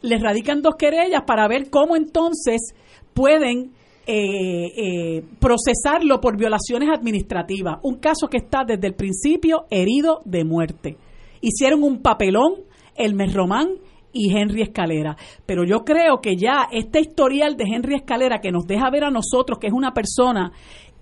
les 0.02 0.22
radican 0.22 0.62
dos 0.62 0.76
querellas 0.78 1.24
para 1.28 1.50
ver 1.50 1.70
cómo 1.70 1.98
entonces 1.98 2.74
pueden 3.14 3.74
eh, 4.08 4.68
eh, 4.78 5.24
procesarlo 5.42 6.22
por 6.22 6.38
violaciones 6.38 6.88
administrativas. 6.90 7.80
Un 7.84 7.98
caso 7.98 8.30
que 8.30 8.38
está 8.38 8.64
desde 8.66 8.88
el 8.88 8.96
principio 8.96 9.66
herido 9.70 10.22
de 10.24 10.46
muerte. 10.46 10.96
Hicieron 11.42 11.84
un 11.84 12.02
papelón, 12.02 12.54
el 12.96 13.34
Román 13.34 13.68
y 14.14 14.34
Henry 14.34 14.62
Escalera. 14.62 15.18
Pero 15.46 15.66
yo 15.66 15.84
creo 15.84 16.22
que 16.22 16.38
ya 16.38 16.70
este 16.72 17.02
historial 17.02 17.58
de 17.58 17.66
Henry 17.66 17.96
Escalera 17.96 18.40
que 18.40 18.54
nos 18.54 18.66
deja 18.66 18.90
ver 18.90 19.04
a 19.04 19.12
nosotros 19.12 19.60
que 19.60 19.68
es 19.68 19.74
una 19.74 19.92
persona 19.92 20.54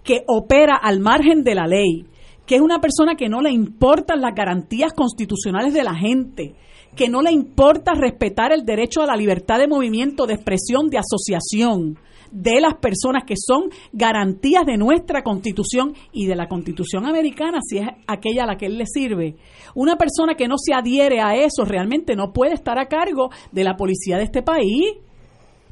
que 0.04 0.24
opera 0.26 0.78
al 0.82 1.00
margen 1.00 1.44
de 1.44 1.54
la 1.54 1.68
ley, 1.68 2.08
que 2.48 2.56
es 2.56 2.62
una 2.62 2.80
persona 2.80 3.14
que 3.14 3.30
no 3.30 3.40
le 3.40 3.52
importan 3.52 4.20
las 4.20 4.34
garantías 4.34 4.94
constitucionales 4.94 5.76
de 5.76 5.84
la 5.84 5.94
gente, 5.94 6.56
que 6.96 7.10
no 7.10 7.22
le 7.22 7.32
importa 7.32 7.94
respetar 7.94 8.52
el 8.52 8.66
derecho 8.66 9.02
a 9.02 9.06
la 9.06 9.16
libertad 9.16 9.60
de 9.60 9.68
movimiento, 9.68 10.26
de 10.26 10.36
expresión, 10.36 10.90
de 10.90 11.00
asociación 11.00 11.98
de 12.32 12.62
las 12.62 12.76
personas 12.76 13.24
que 13.26 13.36
son 13.38 13.70
garantías 13.92 14.66
de 14.66 14.78
nuestra 14.78 15.22
constitución 15.22 15.94
y 16.14 16.28
de 16.28 16.36
la 16.36 16.48
constitución 16.48 17.06
americana, 17.06 17.60
si 17.62 17.80
es 17.80 17.88
aquella 18.08 18.44
a 18.44 18.48
la 18.48 18.58
que 18.58 18.68
él 18.68 18.78
le 18.78 18.86
sirve. 18.86 19.36
Una 19.76 19.98
persona 19.98 20.36
que 20.36 20.48
no 20.48 20.56
se 20.58 20.74
adhiere 20.74 21.20
a 21.20 21.36
eso 21.36 21.66
realmente 21.66 22.16
no 22.16 22.32
puede 22.32 22.54
estar 22.54 22.80
a 22.80 22.88
cargo 22.88 23.30
de 23.52 23.64
la 23.64 23.76
policía 23.76 24.18
de 24.18 24.24
este 24.24 24.42
país, 24.42 24.94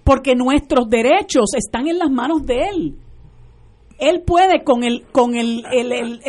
porque 0.04 0.36
nuestros 0.36 0.90
derechos 0.90 1.54
están 1.56 1.88
en 1.88 1.98
las 1.98 2.12
manos 2.12 2.46
de 2.46 2.68
él 2.68 2.96
él 4.00 4.24
puede 4.26 4.64
con 4.64 4.84
el 4.84 5.06
con 5.12 5.36
el, 5.36 5.64
el, 5.72 5.92
el, 5.92 6.22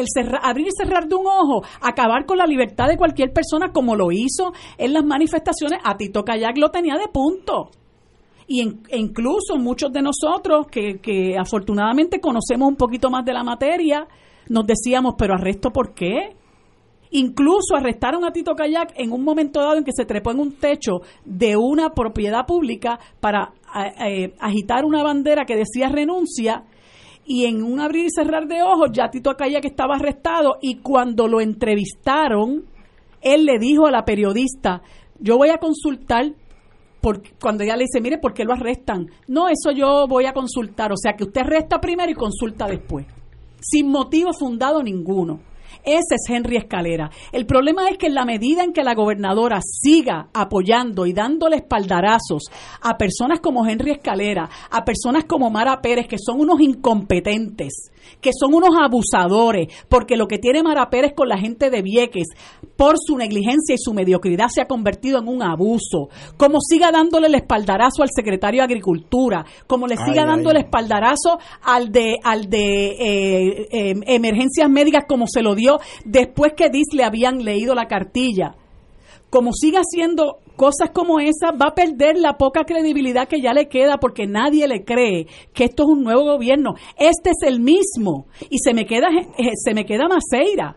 abrir 0.42 0.66
y 0.66 0.70
cerrar 0.70 1.06
de 1.06 1.14
un 1.14 1.26
ojo 1.26 1.62
acabar 1.80 2.26
con 2.26 2.38
la 2.38 2.46
libertad 2.46 2.88
de 2.88 2.96
cualquier 2.96 3.33
persona 3.33 3.72
como 3.72 3.96
lo 3.96 4.12
hizo 4.12 4.52
en 4.78 4.92
las 4.92 5.04
manifestaciones 5.04 5.80
a 5.85 5.96
Tito 5.96 6.24
Kayak 6.24 6.59
lo 6.59 6.70
tenía 6.70 6.96
de 6.96 7.09
punto. 7.09 7.70
Y 8.46 8.62
e 8.62 8.98
incluso 8.98 9.56
muchos 9.59 9.92
de 9.92 10.02
nosotros 10.02 10.66
que, 10.70 10.98
que 10.98 11.37
afortunadamente 11.38 12.20
conocemos 12.20 12.68
un 12.68 12.76
poquito 12.76 13.09
más 13.09 13.24
de 13.24 13.33
la 13.33 13.44
materia 13.44 14.06
nos 14.48 14.66
decíamos 14.66 15.14
pero 15.16 15.35
arresto 15.35 15.70
por 15.70 15.94
qué 15.94 16.35
Incluso 17.12 17.74
arrestaron 17.76 18.24
a 18.24 18.33
Tito 18.33 18.54
Kayak 18.54 18.92
en 18.96 19.12
un 19.12 19.24
momento 19.24 19.61
dado 19.61 19.76
en 19.76 19.85
que 19.85 19.92
se 19.92 20.04
trepó 20.04 20.30
en 20.30 20.38
un 20.38 20.52
techo 20.52 21.00
de 21.24 21.56
una 21.56 21.90
propiedad 21.90 22.46
pública 22.46 23.00
para 23.18 23.52
eh, 23.74 23.92
eh, 24.06 24.35
agitar 24.38 24.85
una 24.85 25.02
bandera 25.02 25.44
que 25.44 25.56
decía 25.56 25.88
renuncia 25.88 26.64
y 27.24 27.44
en 27.44 27.62
un 27.62 27.80
abrir 27.80 28.06
y 28.06 28.11
cerrar 28.11 28.46
de 28.46 28.62
ojos 28.62 28.90
ya 28.92 29.11
Tito 29.11 29.30
Acaya 29.30 29.61
que 29.61 29.68
estaba 29.68 29.96
arrestado 29.96 30.59
y 30.61 30.76
cuando 30.76 31.28
lo 31.28 31.40
entrevistaron, 31.40 32.64
él 33.20 33.44
le 33.44 33.59
dijo 33.59 33.87
a 33.87 33.90
la 33.90 34.04
periodista, 34.04 34.83
yo 35.18 35.37
voy 35.37 35.50
a 35.50 35.59
consultar 35.59 36.33
por, 37.00 37.22
cuando 37.40 37.64
ella 37.64 37.76
le 37.76 37.85
dice, 37.85 38.00
mire, 38.00 38.18
¿por 38.18 38.35
qué 38.35 38.44
lo 38.44 38.52
arrestan? 38.52 39.06
No, 39.28 39.48
eso 39.48 39.70
yo 39.72 40.06
voy 40.09 40.26
a 40.26 40.33
consultar, 40.33 40.92
o 40.92 40.96
sea 40.96 41.14
que 41.14 41.24
usted 41.24 41.42
arresta 41.42 41.80
primero 41.80 42.11
y 42.11 42.14
consulta 42.14 42.66
después, 42.66 43.06
sin 43.61 43.88
motivo 43.88 44.33
fundado 44.33 44.83
ninguno. 44.83 45.40
Ese 45.85 46.14
es 46.16 46.28
Henry 46.28 46.56
Escalera. 46.56 47.11
El 47.33 47.46
problema 47.46 47.88
es 47.88 47.98
que 47.98 48.06
en 48.06 48.14
la 48.14 48.24
medida 48.24 48.62
en 48.62 48.72
que 48.72 48.83
la 48.83 48.94
gobernadora 48.94 49.61
siga 49.62 50.28
apoyando 50.33 51.06
y 51.06 51.12
dándole 51.12 51.56
espaldarazos 51.56 52.44
a 52.83 52.96
personas 52.98 53.40
como 53.40 53.66
Henry 53.66 53.92
Escalera, 53.92 54.48
a 54.70 54.85
personas 54.85 55.24
como 55.24 55.50
Mara 55.50 55.80
Pérez, 55.80 56.06
que 56.06 56.18
son 56.18 56.40
unos 56.40 56.61
incompetentes, 56.61 57.90
que 58.20 58.30
son 58.38 58.54
unos 58.54 58.70
abusadores, 58.80 59.68
porque 59.88 60.16
lo 60.16 60.26
que 60.26 60.38
tiene 60.38 60.62
Mara 60.62 60.90
Pérez 60.90 61.12
con 61.14 61.28
la 61.28 61.38
gente 61.38 61.70
de 61.70 61.82
Vieques, 61.82 62.28
por 62.76 62.96
su 62.98 63.16
negligencia 63.16 63.74
y 63.74 63.78
su 63.78 63.92
mediocridad, 63.92 64.48
se 64.48 64.60
ha 64.60 64.66
convertido 64.66 65.18
en 65.18 65.28
un 65.28 65.42
abuso. 65.42 66.08
Como 66.36 66.58
siga 66.60 66.90
dándole 66.92 67.28
el 67.28 67.34
espaldarazo 67.34 68.02
al 68.02 68.08
secretario 68.14 68.60
de 68.60 68.64
Agricultura, 68.64 69.44
como 69.66 69.86
le 69.86 69.96
siga 69.96 70.24
dando 70.24 70.50
el 70.50 70.58
espaldarazo 70.58 71.38
al 71.62 71.90
de, 71.90 72.16
al 72.22 72.48
de 72.48 72.86
eh, 72.86 73.68
eh, 73.70 73.94
emergencias 74.06 74.68
médicas, 74.68 75.04
como 75.08 75.26
se 75.26 75.42
lo 75.42 75.54
dio 75.54 75.78
después 76.04 76.52
que 76.56 76.70
Diz 76.70 76.88
le 76.92 77.04
habían 77.04 77.44
leído 77.44 77.74
la 77.74 77.86
cartilla. 77.86 78.54
Como 79.30 79.52
siga 79.52 79.80
haciendo 79.80 80.38
cosas 80.56 80.90
como 80.92 81.20
esa, 81.20 81.52
va 81.52 81.68
a 81.68 81.74
perder 81.74 82.18
la 82.18 82.36
poca 82.36 82.64
credibilidad 82.64 83.28
que 83.28 83.40
ya 83.40 83.54
le 83.54 83.68
queda 83.68 83.98
porque 83.98 84.26
nadie 84.26 84.68
le 84.68 84.84
cree 84.84 85.26
que 85.54 85.64
esto 85.64 85.84
es 85.84 85.88
un 85.88 86.02
nuevo 86.02 86.24
gobierno. 86.24 86.74
Este 86.98 87.30
es 87.30 87.48
el 87.48 87.60
mismo. 87.60 88.26
Y 88.50 88.58
se 88.58 88.74
me 88.74 88.84
queda, 88.84 89.08
eh, 89.38 89.52
se 89.54 89.72
me 89.72 89.86
queda 89.86 90.08
Maceira. 90.08 90.76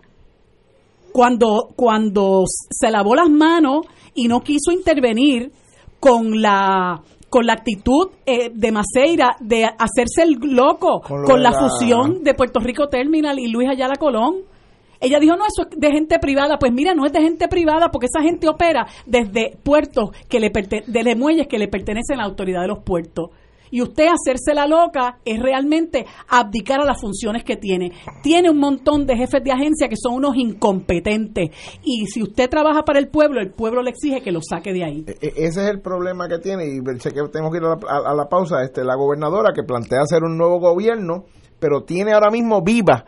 Cuando, 1.12 1.70
cuando 1.76 2.44
se 2.48 2.90
lavó 2.90 3.16
las 3.16 3.30
manos 3.30 3.86
y 4.16 4.28
no 4.28 4.40
quiso 4.40 4.72
intervenir 4.72 5.52
con 6.00 6.42
la 6.42 7.02
con 7.34 7.48
la 7.48 7.54
actitud 7.54 8.12
eh, 8.28 8.52
de 8.54 8.72
Maceira 8.72 9.38
de 9.40 9.66
hacerse 9.66 10.22
el 10.22 10.38
loco 10.54 11.02
con, 11.02 11.42
la, 11.42 11.52
fusión 11.52 12.24
de 12.24 12.36
Puerto 12.36 12.60
Rico 12.60 12.90
Terminal 12.90 13.40
y 13.40 13.48
Luis 13.48 13.68
Ayala 13.68 13.96
Colón. 13.96 14.44
Ella 15.04 15.20
dijo, 15.20 15.36
no, 15.36 15.44
eso 15.46 15.70
es 15.70 15.78
de 15.78 15.92
gente 15.92 16.18
privada. 16.18 16.58
Pues 16.58 16.72
mira, 16.72 16.96
no 16.96 17.06
es 17.06 17.12
de 17.12 17.22
gente 17.22 17.50
privada 17.50 17.90
porque 17.92 18.08
esa 18.08 18.24
gente 18.24 18.48
opera 18.48 18.88
desde 19.06 19.58
puertos, 19.62 20.12
que 20.30 20.40
le 20.40 20.50
desde 20.88 21.16
muelles 21.16 21.48
que 21.48 21.60
le 21.60 21.68
pertenecen 21.68 22.16
a 22.16 22.24
la 22.24 22.30
autoridad 22.30 22.62
de 22.62 22.70
los 22.70 22.84
puertos. 22.84 23.32
Y 23.70 23.82
usted 23.82 24.06
hacerse 24.06 24.54
la 24.54 24.68
loca 24.68 25.18
es 25.26 25.42
realmente 25.42 26.06
abdicar 26.30 26.80
a 26.80 26.86
las 26.86 27.02
funciones 27.02 27.44
que 27.44 27.58
tiene. 27.58 27.92
Tiene 28.22 28.52
un 28.52 28.60
montón 28.60 29.08
de 29.08 29.18
jefes 29.18 29.44
de 29.44 29.52
agencia 29.52 29.90
que 29.90 29.96
son 29.98 30.14
unos 30.14 30.36
incompetentes. 30.38 31.50
Y 31.84 32.06
si 32.06 32.22
usted 32.22 32.50
trabaja 32.50 32.84
para 32.84 33.00
el 33.00 33.08
pueblo, 33.08 33.42
el 33.42 33.50
pueblo 33.50 33.82
le 33.82 33.90
exige 33.90 34.22
que 34.22 34.32
lo 34.32 34.42
saque 34.48 34.74
de 34.74 34.86
ahí. 34.86 35.06
E, 35.08 35.26
e, 35.26 35.34
ese 35.48 35.64
es 35.64 35.70
el 35.72 35.82
problema 35.82 36.30
que 36.30 36.38
tiene. 36.38 36.66
Y 36.66 37.00
sé 37.00 37.12
que 37.12 37.28
tenemos 37.30 37.52
que 37.52 37.58
ir 37.58 37.64
a 37.64 37.70
la, 37.70 38.12
a 38.12 38.14
la 38.14 38.30
pausa. 38.30 38.62
Este, 38.64 38.84
la 38.84 38.96
gobernadora 38.96 39.54
que 39.56 39.64
plantea 39.64 40.02
hacer 40.02 40.24
un 40.24 40.38
nuevo 40.38 40.60
gobierno 40.60 41.26
pero 41.64 41.86
tiene 41.86 42.12
ahora 42.12 42.30
mismo 42.30 42.62
viva 42.62 43.06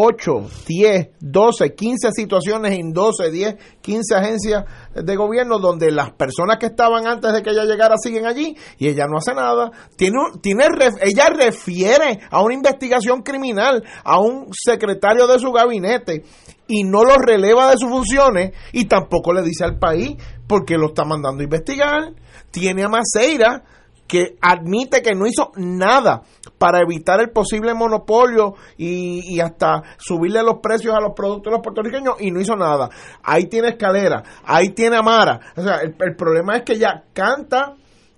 8, 0.00 0.46
10, 0.64 1.08
12, 1.18 1.74
15 1.74 2.12
situaciones 2.12 2.78
en 2.78 2.92
12, 2.92 3.32
10, 3.32 3.56
15 3.80 4.14
agencias 4.14 4.64
de 4.94 5.16
gobierno 5.16 5.58
donde 5.58 5.90
las 5.90 6.12
personas 6.12 6.58
que 6.60 6.66
estaban 6.66 7.08
antes 7.08 7.32
de 7.32 7.42
que 7.42 7.50
ella 7.50 7.64
llegara 7.64 7.96
siguen 8.00 8.24
allí 8.24 8.56
y 8.78 8.86
ella 8.86 9.06
no 9.08 9.18
hace 9.18 9.34
nada. 9.34 9.72
Tiene, 9.96 10.18
tiene, 10.40 10.66
ella 11.02 11.30
refiere 11.30 12.20
a 12.30 12.40
una 12.42 12.54
investigación 12.54 13.22
criminal 13.22 13.82
a 14.04 14.20
un 14.20 14.50
secretario 14.52 15.26
de 15.26 15.40
su 15.40 15.50
gabinete 15.50 16.22
y 16.68 16.84
no 16.84 17.02
lo 17.02 17.16
releva 17.16 17.68
de 17.68 17.78
sus 17.78 17.90
funciones 17.90 18.52
y 18.72 18.84
tampoco 18.84 19.32
le 19.32 19.42
dice 19.42 19.64
al 19.64 19.80
país 19.80 20.16
porque 20.46 20.76
lo 20.78 20.90
está 20.90 21.04
mandando 21.04 21.40
a 21.40 21.44
investigar. 21.44 22.12
Tiene 22.52 22.84
a 22.84 22.88
Maceira 22.88 23.64
que 24.08 24.36
admite 24.40 25.02
que 25.02 25.14
no 25.14 25.26
hizo 25.26 25.52
nada 25.56 26.22
para 26.56 26.80
evitar 26.80 27.20
el 27.20 27.30
posible 27.30 27.74
monopolio 27.74 28.54
y, 28.76 29.38
hasta 29.38 29.82
subirle 29.98 30.42
los 30.42 30.58
precios 30.60 30.94
a 30.94 31.00
los 31.00 31.12
productos 31.14 31.52
de 31.52 31.56
los 31.56 31.62
puertorriqueños 31.62 32.14
y 32.18 32.30
no 32.30 32.40
hizo 32.40 32.56
nada. 32.56 32.88
Ahí 33.22 33.44
tiene 33.44 33.68
escalera, 33.68 34.24
ahí 34.44 34.70
tiene 34.70 34.96
Amara. 34.96 35.38
O 35.56 35.62
sea, 35.62 35.76
el, 35.82 35.94
el 36.00 36.16
problema 36.16 36.56
es 36.56 36.62
que 36.62 36.78
ya 36.78 37.04
canta 37.12 37.74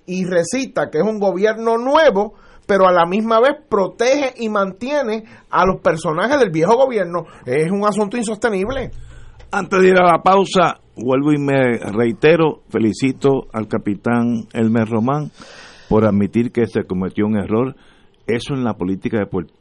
y 0.07 0.25
recita 0.25 0.89
que 0.91 0.99
es 0.99 1.05
un 1.05 1.19
gobierno 1.19 1.77
nuevo, 1.77 2.35
pero 2.67 2.87
a 2.87 2.93
la 2.93 3.05
misma 3.05 3.41
vez 3.41 3.57
protege 3.69 4.33
y 4.37 4.49
mantiene 4.49 5.25
a 5.51 5.67
los 5.67 5.81
personajes 5.83 6.39
del 6.39 6.51
viejo 6.51 6.77
gobierno. 6.77 7.27
Es 7.45 7.71
un 7.71 7.85
asunto 7.85 8.17
insostenible. 8.17 8.93
Antes 9.51 9.83
de 9.83 9.89
ir 9.89 9.99
a 9.99 10.07
la 10.07 10.23
pausa, 10.23 10.79
vuelvo 10.97 11.33
y 11.33 11.39
me 11.39 11.79
reitero, 11.79 12.63
felicito 12.69 13.49
al 13.53 13.67
capitán 13.67 14.47
Elmer 14.53 14.89
Román 14.89 15.33
por 15.91 16.07
admitir 16.07 16.53
que 16.53 16.69
se 16.69 16.85
cometió 16.85 17.27
un 17.27 17.37
error. 17.37 17.75
Eso 18.29 18.55
en 18.55 18.63
la 18.63 18.75
política 18.75 19.19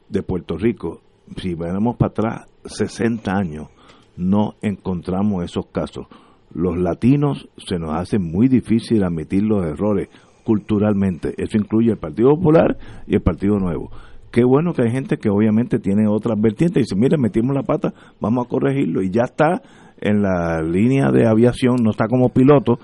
de, 0.10 0.22
Puerto 0.22 0.58
Rico, 0.58 1.02
si 1.38 1.56
venimos 1.56 1.98
para 1.98 2.12
atrás 2.12 2.46
60 2.66 3.32
años, 3.36 3.70
no 4.16 4.54
encontramos 4.62 5.44
esos 5.44 5.66
casos. 5.72 6.06
Los 6.54 6.78
latinos 6.78 7.50
se 7.58 7.80
nos 7.80 7.96
hace 7.96 8.20
muy 8.20 8.48
difícil 8.48 9.04
admitir 9.04 9.42
los 9.42 9.66
errores 9.66 10.10
culturalmente. 10.44 11.34
Eso 11.36 11.58
incluye 11.58 11.90
el 11.90 11.98
Partido 11.98 12.30
Popular 12.36 12.78
y 13.08 13.16
el 13.16 13.22
Partido 13.22 13.58
Nuevo. 13.58 13.90
Qué 14.32 14.44
bueno 14.44 14.74
que 14.74 14.84
hay 14.84 14.92
gente 14.92 15.18
que 15.18 15.32
obviamente 15.32 15.80
tiene 15.80 16.08
otras 16.08 16.40
vertientes 16.40 16.78
y 16.78 16.82
dice, 16.82 16.96
mire, 16.96 17.18
metimos 17.18 17.56
la 17.56 17.64
pata, 17.64 17.92
vamos 18.22 18.46
a 18.46 18.50
corregirlo 18.50 19.02
y 19.02 19.10
ya 19.10 19.24
está 19.24 19.64
en 20.00 20.22
la 20.22 20.62
línea 20.62 21.10
de 21.12 21.28
aviación, 21.28 21.78
no 21.82 21.90
está 21.90 22.08
como 22.08 22.30
piloto. 22.30 22.78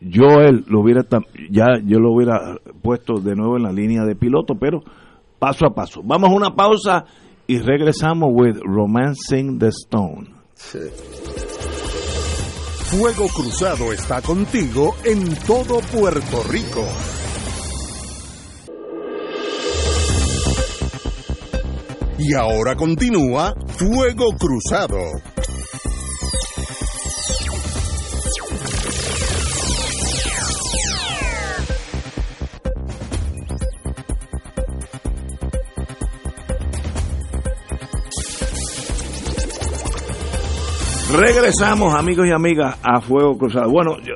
Yo 0.00 0.40
él 0.40 0.64
lo 0.68 0.80
hubiera 0.80 1.06
ya 1.50 1.66
yo 1.84 1.98
lo 1.98 2.12
hubiera 2.12 2.58
puesto 2.82 3.14
de 3.14 3.34
nuevo 3.34 3.56
en 3.56 3.62
la 3.62 3.72
línea 3.72 4.04
de 4.04 4.14
piloto, 4.14 4.54
pero 4.58 4.82
paso 5.38 5.66
a 5.66 5.74
paso. 5.74 6.02
Vamos 6.04 6.30
a 6.30 6.34
una 6.34 6.54
pausa 6.54 7.04
y 7.46 7.58
regresamos 7.58 8.30
with 8.32 8.58
Romancing 8.62 9.58
the 9.58 9.68
Stone. 9.68 10.28
Fuego 12.90 13.26
Cruzado 13.28 13.92
está 13.92 14.22
contigo 14.22 14.94
en 15.04 15.34
todo 15.46 15.80
Puerto 15.92 16.42
Rico. 16.48 16.84
Y 22.18 22.34
ahora 22.34 22.74
continúa 22.76 23.54
Fuego 23.76 24.30
Cruzado. 24.38 24.96
Regresamos, 41.18 41.94
amigos 41.94 42.26
y 42.26 42.30
amigas, 42.30 42.78
a 42.82 43.00
Fuego 43.00 43.38
Cruzado. 43.38 43.70
Bueno, 43.70 43.96
yo, 44.00 44.12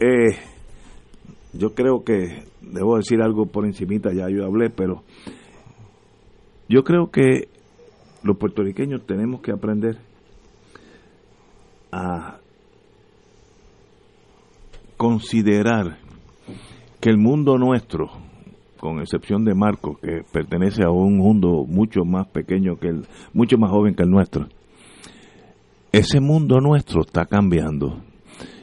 eh, 0.00 0.34
yo 1.52 1.74
creo 1.74 2.02
que 2.02 2.42
debo 2.62 2.96
decir 2.96 3.20
algo 3.20 3.44
por 3.44 3.66
encimita, 3.66 4.14
ya 4.14 4.30
yo 4.30 4.46
hablé, 4.46 4.70
pero 4.70 5.02
yo 6.66 6.84
creo 6.84 7.10
que 7.10 7.48
los 8.22 8.38
puertorriqueños 8.38 9.04
tenemos 9.04 9.42
que 9.42 9.52
aprender 9.52 9.98
a 11.92 12.38
considerar 14.96 15.98
que 16.98 17.10
el 17.10 17.18
mundo 17.18 17.58
nuestro, 17.58 18.08
con 18.80 19.00
excepción 19.00 19.44
de 19.44 19.54
Marco, 19.54 19.98
que 20.00 20.22
pertenece 20.32 20.82
a 20.82 20.90
un 20.90 21.18
mundo 21.18 21.66
mucho 21.68 22.06
más 22.06 22.26
pequeño 22.28 22.76
que 22.76 22.88
el, 22.88 23.06
mucho 23.34 23.58
más 23.58 23.70
joven 23.70 23.94
que 23.94 24.04
el 24.04 24.10
nuestro, 24.10 24.48
ese 25.92 26.20
mundo 26.20 26.58
nuestro 26.60 27.00
está 27.02 27.26
cambiando. 27.26 28.02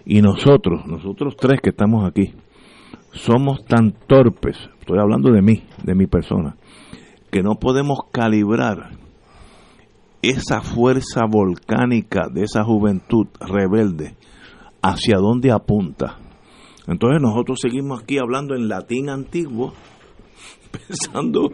Y 0.05 0.21
nosotros, 0.21 0.85
nosotros 0.85 1.35
tres 1.38 1.59
que 1.61 1.71
estamos 1.71 2.07
aquí, 2.07 2.33
somos 3.11 3.65
tan 3.65 3.93
torpes, 4.07 4.57
estoy 4.79 4.99
hablando 4.99 5.31
de 5.31 5.41
mí, 5.41 5.63
de 5.83 5.95
mi 5.95 6.05
persona, 6.05 6.57
que 7.31 7.41
no 7.41 7.55
podemos 7.55 7.99
calibrar 8.11 8.91
esa 10.21 10.61
fuerza 10.61 11.25
volcánica 11.29 12.27
de 12.31 12.43
esa 12.43 12.63
juventud 12.63 13.27
rebelde 13.39 14.15
hacia 14.81 15.17
dónde 15.17 15.51
apunta. 15.51 16.17
Entonces 16.88 17.21
nosotros 17.21 17.59
seguimos 17.61 18.03
aquí 18.03 18.17
hablando 18.19 18.55
en 18.55 18.67
latín 18.67 19.09
antiguo, 19.09 19.73
pensando 20.88 21.49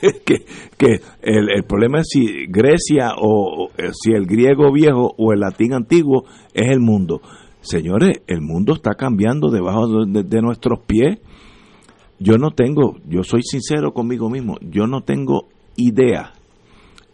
que, 0.00 0.44
que, 0.76 1.00
el, 1.22 1.64
problema 1.64 2.00
es 2.00 2.08
si 2.10 2.46
Grecia 2.46 3.12
o, 3.18 3.70
si 3.92 4.12
el 4.12 4.26
griego 4.26 4.72
viejo 4.72 5.14
o 5.16 5.32
el 5.32 5.40
latín 5.40 5.72
antiguo 5.74 6.24
es 6.54 6.70
el 6.70 6.80
mundo. 6.80 7.20
Señores, 7.60 8.22
el 8.26 8.42
mundo 8.42 8.74
está 8.74 8.94
cambiando 8.94 9.50
debajo 9.50 10.04
de, 10.06 10.42
nuestros 10.42 10.80
pies. 10.86 11.18
Yo 12.18 12.38
no 12.38 12.50
tengo, 12.52 12.96
yo 13.08 13.22
soy 13.22 13.42
sincero 13.42 13.92
conmigo 13.92 14.30
mismo, 14.30 14.56
yo 14.60 14.86
no 14.86 15.02
tengo 15.02 15.48
idea 15.76 16.32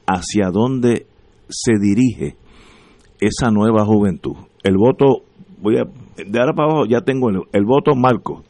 hacia 0.06 0.50
dónde 0.52 1.06
se 1.48 1.72
dirige 1.80 2.36
esa 3.20 3.50
nueva 3.50 3.84
juventud. 3.84 4.36
El 4.62 4.76
voto, 4.76 5.24
voy 5.60 5.78
a, 5.78 5.84
de 6.16 6.38
ahora 6.38 6.52
para 6.52 6.70
abajo 6.70 6.86
ya 6.86 7.00
tengo 7.00 7.30
el, 7.30 7.40
el 7.52 7.64
voto 7.64 7.96
Marco 7.96 8.44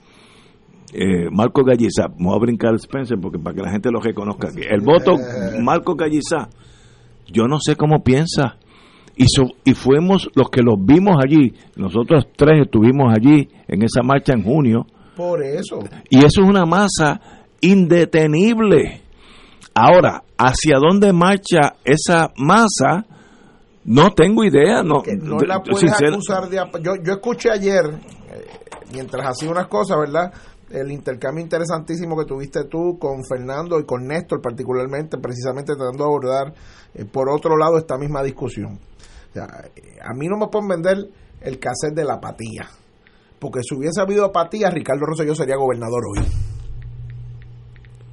eh, 0.93 1.29
Marco 1.31 1.65
Gallizá, 1.65 2.09
vamos 2.09 2.37
a 2.37 2.39
brincar 2.39 2.75
Spencer 2.75 3.19
porque 3.21 3.39
para 3.39 3.57
que 3.57 3.63
la 3.63 3.71
gente 3.71 3.91
lo 3.91 4.01
reconozca 4.01 4.49
aquí. 4.49 4.61
El 4.69 4.81
voto 4.81 5.17
Marco 5.61 5.95
Gallizá, 5.95 6.49
yo 7.27 7.45
no 7.45 7.59
sé 7.61 7.77
cómo 7.77 8.03
piensa. 8.03 8.57
Y, 9.15 9.27
y 9.65 9.75
fuimos 9.75 10.31
los 10.35 10.49
que 10.49 10.63
los 10.63 10.77
vimos 10.79 11.17
allí, 11.23 11.53
nosotros 11.77 12.29
tres 12.35 12.63
estuvimos 12.65 13.13
allí 13.15 13.49
en 13.69 13.83
esa 13.83 14.03
marcha 14.03 14.33
en 14.33 14.43
junio. 14.43 14.87
Por 15.17 15.43
eso. 15.43 15.81
Y 16.09 16.19
eso 16.19 16.43
es 16.43 16.49
una 16.49 16.65
masa 16.65 17.21
indetenible. 17.61 19.03
Ahora, 19.75 20.23
¿hacia 20.39 20.79
dónde 20.79 21.13
marcha 21.13 21.75
esa 21.85 22.33
masa? 22.37 23.07
No 23.85 24.11
tengo 24.11 24.45
idea. 24.45 24.83
No, 24.83 25.03
no 25.23 25.39
la 25.39 25.63
puedes 25.63 25.93
acusar 25.93 26.49
de... 26.49 26.57
Yo, 26.83 26.93
yo 27.05 27.13
escuché 27.15 27.51
ayer, 27.51 27.85
eh, 27.85 28.47
mientras 28.93 29.27
hacía 29.27 29.51
unas 29.51 29.67
cosas, 29.67 29.99
¿verdad? 29.99 30.33
El 30.73 30.91
intercambio 30.91 31.43
interesantísimo 31.43 32.17
que 32.17 32.25
tuviste 32.25 32.65
tú 32.65 32.99
con 32.99 33.25
Fernando 33.25 33.79
y 33.79 33.85
con 33.85 34.07
Néstor 34.07 34.41
particularmente, 34.41 35.19
precisamente 35.19 35.75
tratando 35.75 36.05
de 36.05 36.11
abordar 36.11 36.55
eh, 36.95 37.05
por 37.05 37.29
otro 37.29 37.57
lado 37.57 37.79
esta 37.79 37.99
misma 37.99 38.23
discusión. 38.23 38.79
Eh, 39.35 39.41
a 39.41 40.15
mí 40.15 40.27
no 40.29 40.37
me 40.37 40.49
pueden 40.49 40.69
vender 40.69 41.11
el 41.41 41.59
cassette 41.59 41.95
de 41.95 42.05
la 42.05 42.15
apatía, 42.15 42.69
porque 43.39 43.61
si 43.63 43.75
hubiese 43.75 44.01
habido 44.01 44.25
apatía, 44.25 44.71
Ricardo 44.71 45.05
Rosselló 45.07 45.35
sería 45.35 45.57
gobernador 45.57 46.03
hoy 46.17 46.52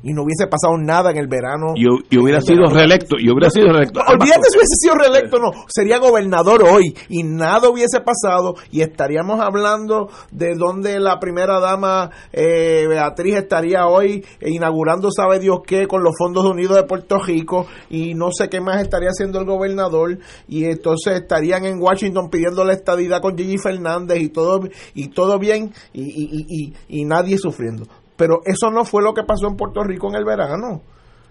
y 0.02 0.14
no 0.14 0.24
hubiese 0.24 0.48
pasado 0.48 0.78
nada 0.78 1.12
en 1.12 1.18
el 1.18 1.28
verano. 1.28 1.74
Y, 1.76 1.88
hubiera 2.18 2.42
sido 2.42 2.66
reelecto. 2.66 3.18
Y 3.20 3.30
hubiera 3.30 3.50
sido 3.50 3.72
reelecto. 3.72 4.00
olvídate 4.08 4.50
si 4.50 4.58
hubiese 4.58 4.76
sido 4.82 4.96
reelecto, 4.96 5.40
no. 5.40 5.52
Sería 5.68 5.98
gobernador 5.98 6.64
hoy 6.64 6.96
y 7.10 7.24
nada 7.24 7.70
hubiese 7.70 8.00
pasado 8.02 8.56
y 8.72 8.82
estaríamos 8.82 9.40
hablando 9.40 10.10
de 10.32 10.56
donde 10.56 11.00
la 11.00 11.20
primera 11.20 11.60
dama 11.60 12.12
eh, 12.32 12.86
Beatriz 12.88 13.36
estaría 13.36 13.88
hoy 13.88 14.26
inaugurando 14.42 15.10
sabe 15.12 15.40
Dios 15.40 15.60
qué 15.66 15.88
con 15.88 16.04
los 16.04 16.14
fondos 16.18 16.46
unidos 16.46 16.76
de 16.78 16.84
Puerto 16.84 17.20
Rico 17.20 17.68
y 17.90 18.14
no 18.14 18.32
sé 18.32 18.50
qué 18.50 18.62
más 18.62 18.82
estaría 18.82 19.10
haciendo 19.10 19.40
el 19.40 19.46
gobernador 19.46 20.18
y 20.48 20.66
entonces 20.66 21.22
estarían 21.22 21.66
en 21.66 21.82
Washington 21.82 22.30
pidiendo 22.30 22.64
la 22.64 22.74
estadidad 22.74 23.22
con 23.22 23.38
Gigi 23.38 23.58
Fernández 23.58 24.20
y 24.22 24.30
todo 24.30 24.62
y 24.94 25.10
todo 25.10 25.40
bien 25.40 25.72
y, 25.94 26.04
y, 26.04 26.46
y, 26.48 26.74
y 26.88 27.06
nadie 27.06 27.38
sufriendo 27.38 27.86
pero 28.20 28.42
eso 28.44 28.70
no 28.70 28.84
fue 28.84 29.02
lo 29.02 29.14
que 29.14 29.24
pasó 29.24 29.48
en 29.48 29.56
Puerto 29.56 29.82
Rico 29.82 30.10
en 30.10 30.16
el 30.16 30.26
verano. 30.26 30.82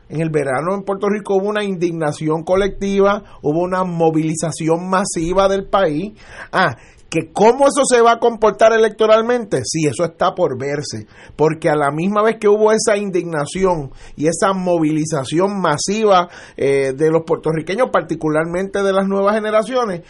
En 0.09 0.23
el 0.23 0.31
verano 0.31 0.75
en 0.75 0.85
Puerto 0.85 1.07
Rico 1.11 1.35
hubo 1.35 1.51
una 1.51 1.63
indignación 1.63 2.45
colectiva, 2.45 3.23
hubo 3.43 3.61
una 3.61 3.85
movilización 3.85 4.89
masiva 4.89 5.49
del 5.49 5.69
país. 5.69 6.15
Ah, 6.51 6.75
que 7.11 7.31
cómo 7.31 7.67
eso 7.67 7.83
se 7.85 8.01
va 8.01 8.13
a 8.13 8.19
comportar 8.19 8.73
electoralmente, 8.73 9.61
sí, 9.65 9.87
eso 9.87 10.03
está 10.03 10.35
por 10.35 10.59
verse, 10.59 11.07
porque 11.37 11.69
a 11.69 11.77
la 11.77 11.91
misma 11.91 12.23
vez 12.23 12.37
que 12.39 12.49
hubo 12.49 12.73
esa 12.73 12.97
indignación 12.97 13.91
y 14.17 14.27
esa 14.27 14.55
movilización 14.55 15.61
masiva 15.61 16.29
eh, 16.57 16.95
de 16.95 17.11
los 17.11 17.25
puertorriqueños, 17.25 17.91
particularmente 17.91 18.83
de 18.83 18.93
las 18.95 19.07
nuevas 19.07 19.35
generaciones, 19.35 20.03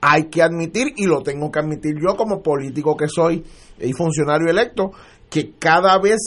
hay 0.00 0.24
que 0.24 0.42
admitir, 0.42 0.92
y 0.96 1.06
lo 1.06 1.22
tengo 1.22 1.50
que 1.50 1.58
admitir 1.58 1.94
yo 2.00 2.16
como 2.16 2.42
político 2.42 2.96
que 2.96 3.08
soy 3.08 3.44
y 3.80 3.92
funcionario 3.92 4.48
electo, 4.48 4.92
que 5.30 5.52
cada 5.58 5.98
vez 5.98 6.18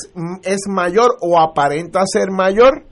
es 0.43 0.67
mayor 0.67 1.17
o 1.21 1.39
aparenta 1.39 2.01
ser 2.05 2.31
mayor, 2.31 2.85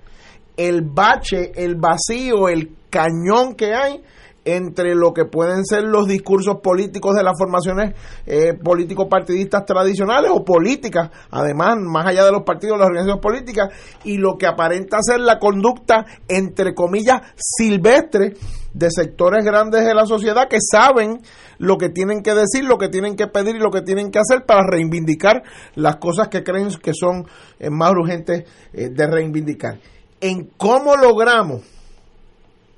el 0.56 0.82
bache, 0.82 1.52
el 1.56 1.76
vacío, 1.76 2.50
el 2.50 2.76
cañón 2.90 3.56
que 3.56 3.74
hay 3.76 4.02
entre 4.48 4.96
lo 4.96 5.14
que 5.14 5.26
pueden 5.26 5.66
ser 5.66 5.84
los 5.84 6.08
discursos 6.08 6.62
políticos 6.64 7.16
de 7.16 7.24
las 7.24 7.38
formaciones 7.38 7.94
eh, 8.26 8.54
político-partidistas 8.54 9.66
tradicionales 9.66 10.32
o 10.34 10.46
políticas, 10.46 11.10
además, 11.30 11.76
más 11.82 12.08
allá 12.08 12.24
de 12.24 12.32
los 12.32 12.44
partidos, 12.44 12.78
las 12.78 12.88
organizaciones 12.88 13.22
políticas, 13.22 13.70
y 14.06 14.18
lo 14.18 14.38
que 14.38 14.48
aparenta 14.48 15.00
ser 15.02 15.20
la 15.20 15.38
conducta, 15.38 16.06
entre 16.30 16.74
comillas, 16.74 17.22
silvestre 17.36 18.36
de 18.78 18.90
sectores 18.92 19.44
grandes 19.44 19.86
de 19.86 19.96
la 19.96 20.06
sociedad 20.06 20.48
que 20.48 20.60
saben 20.62 21.22
lo 21.58 21.78
que 21.78 21.90
tienen 21.90 22.22
que 22.22 22.36
decir, 22.36 22.64
lo 22.64 22.78
que 22.78 22.90
tienen 22.90 23.16
que 23.16 23.28
pedir 23.28 23.56
y 23.56 23.60
lo 23.60 23.72
que 23.72 23.82
tienen 23.82 24.12
que 24.12 24.20
hacer 24.20 24.46
para 24.46 24.62
reivindicar 24.68 25.42
las 25.76 25.96
cosas 25.96 26.28
que 26.28 26.44
creen 26.44 26.70
que 26.82 26.94
son 26.94 27.26
eh, 27.60 27.72
más 27.72 27.92
urgentes 27.92 28.46
eh, 28.74 28.90
de 28.90 29.08
reivindicar. 29.08 29.80
En 30.22 30.52
cómo 30.58 30.96
logramos 30.96 31.64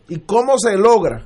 y 0.08 0.20
cómo 0.20 0.58
se 0.58 0.78
logra 0.78 1.26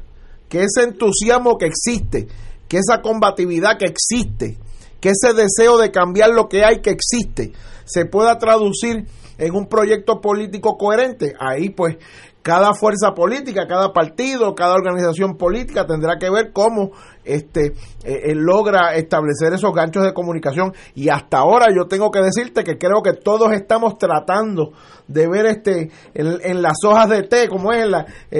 que 0.49 0.63
ese 0.63 0.83
entusiasmo 0.83 1.57
que 1.57 1.67
existe, 1.67 2.27
que 2.67 2.77
esa 2.77 3.01
combatividad 3.01 3.77
que 3.77 3.85
existe, 3.85 4.57
que 4.99 5.09
ese 5.09 5.33
deseo 5.33 5.77
de 5.77 5.91
cambiar 5.91 6.31
lo 6.31 6.49
que 6.49 6.65
hay 6.65 6.81
que 6.81 6.89
existe, 6.89 7.53
se 7.85 8.05
pueda 8.05 8.37
traducir 8.39 9.05
en 9.37 9.55
un 9.55 9.67
proyecto 9.67 10.21
político 10.21 10.77
coherente. 10.77 11.33
Ahí 11.39 11.69
pues 11.69 11.97
cada 12.43 12.73
fuerza 12.73 13.13
política, 13.15 13.65
cada 13.67 13.93
partido, 13.93 14.53
cada 14.53 14.73
organización 14.73 15.37
política 15.37 15.87
tendrá 15.87 16.17
que 16.19 16.29
ver 16.29 16.51
cómo 16.51 16.91
este 17.23 17.73
eh, 18.03 18.35
logra 18.35 18.95
establecer 18.95 19.53
esos 19.53 19.73
ganchos 19.73 20.03
de 20.03 20.13
comunicación. 20.13 20.73
Y 20.93 21.07
hasta 21.07 21.37
ahora 21.37 21.67
yo 21.73 21.87
tengo 21.87 22.11
que 22.11 22.19
decirte 22.21 22.63
que 22.63 22.77
creo 22.77 23.01
que 23.01 23.13
todos 23.13 23.53
estamos 23.53 23.97
tratando 23.97 24.73
de 25.07 25.27
ver 25.27 25.45
este 25.45 25.89
en, 26.13 26.61
las 26.61 26.77
hojas 26.85 27.09
de 27.09 27.23
té 27.23 27.47
como 27.47 27.71
es 27.71 27.83
en, 27.83 27.91
la, 27.91 28.01
eh, 28.29 28.39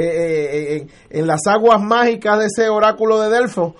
eh, 0.82 0.88
en 1.10 1.26
las 1.26 1.40
aguas 1.48 1.82
mágicas 1.82 2.40
de 2.40 2.46
ese 2.46 2.70
oráculo 2.70 3.22
de 3.22 3.30
Delfos 3.30 3.74
eh, 3.74 3.80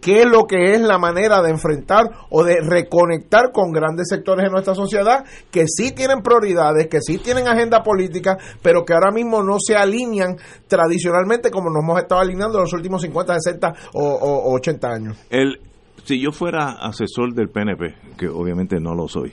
qué 0.00 0.22
es 0.22 0.26
lo 0.26 0.44
que 0.44 0.74
es 0.74 0.80
la 0.80 0.98
manera 0.98 1.42
de 1.42 1.50
enfrentar 1.50 2.10
o 2.30 2.44
de 2.44 2.60
reconectar 2.60 3.50
con 3.52 3.72
grandes 3.72 4.08
sectores 4.08 4.44
de 4.44 4.50
nuestra 4.50 4.74
sociedad 4.74 5.24
que 5.50 5.64
sí 5.66 5.92
tienen 5.92 6.22
prioridades, 6.22 6.88
que 6.88 7.00
sí 7.00 7.18
tienen 7.18 7.48
agenda 7.48 7.82
política, 7.82 8.36
pero 8.62 8.84
que 8.84 8.92
ahora 8.92 9.10
mismo 9.10 9.42
no 9.42 9.56
se 9.58 9.76
alinean 9.76 10.36
tradicionalmente 10.68 11.50
como 11.50 11.70
nos 11.70 11.82
hemos 11.82 11.98
estado 12.00 12.20
alineando 12.20 12.58
en 12.58 12.64
los 12.64 12.72
últimos 12.72 13.02
50, 13.02 13.34
60 13.40 13.74
o, 13.94 14.54
80 14.54 14.88
años. 14.88 15.18
El, 15.30 15.60
si 16.04 16.20
yo 16.20 16.32
fuera 16.32 16.72
asesor 16.80 17.32
del 17.34 17.48
PNP, 17.48 17.94
que 18.18 18.28
obviamente 18.28 18.80
no 18.80 18.94
lo 18.94 19.08
soy, 19.08 19.32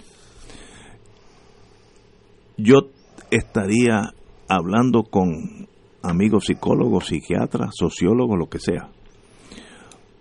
yo 2.57 2.89
estaría 3.29 4.13
hablando 4.47 5.03
con 5.03 5.67
amigos 6.01 6.45
psicólogos, 6.45 7.07
psiquiatras, 7.07 7.71
sociólogos, 7.77 8.37
lo 8.39 8.47
que 8.47 8.59
sea 8.59 8.89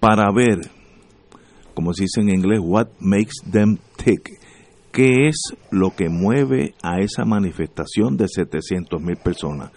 para 0.06 0.30
ver, 0.30 0.60
como 1.74 1.92
se 1.92 2.04
dice 2.04 2.20
en 2.20 2.28
inglés, 2.28 2.60
what 2.62 2.86
makes 3.00 3.42
them 3.50 3.76
tick. 3.96 4.38
¿Qué 4.92 5.26
es 5.26 5.36
lo 5.72 5.96
que 5.96 6.08
mueve 6.08 6.74
a 6.80 7.00
esa 7.00 7.24
manifestación 7.24 8.16
de 8.16 8.28
700 8.28 9.02
mil 9.02 9.16
personas? 9.16 9.72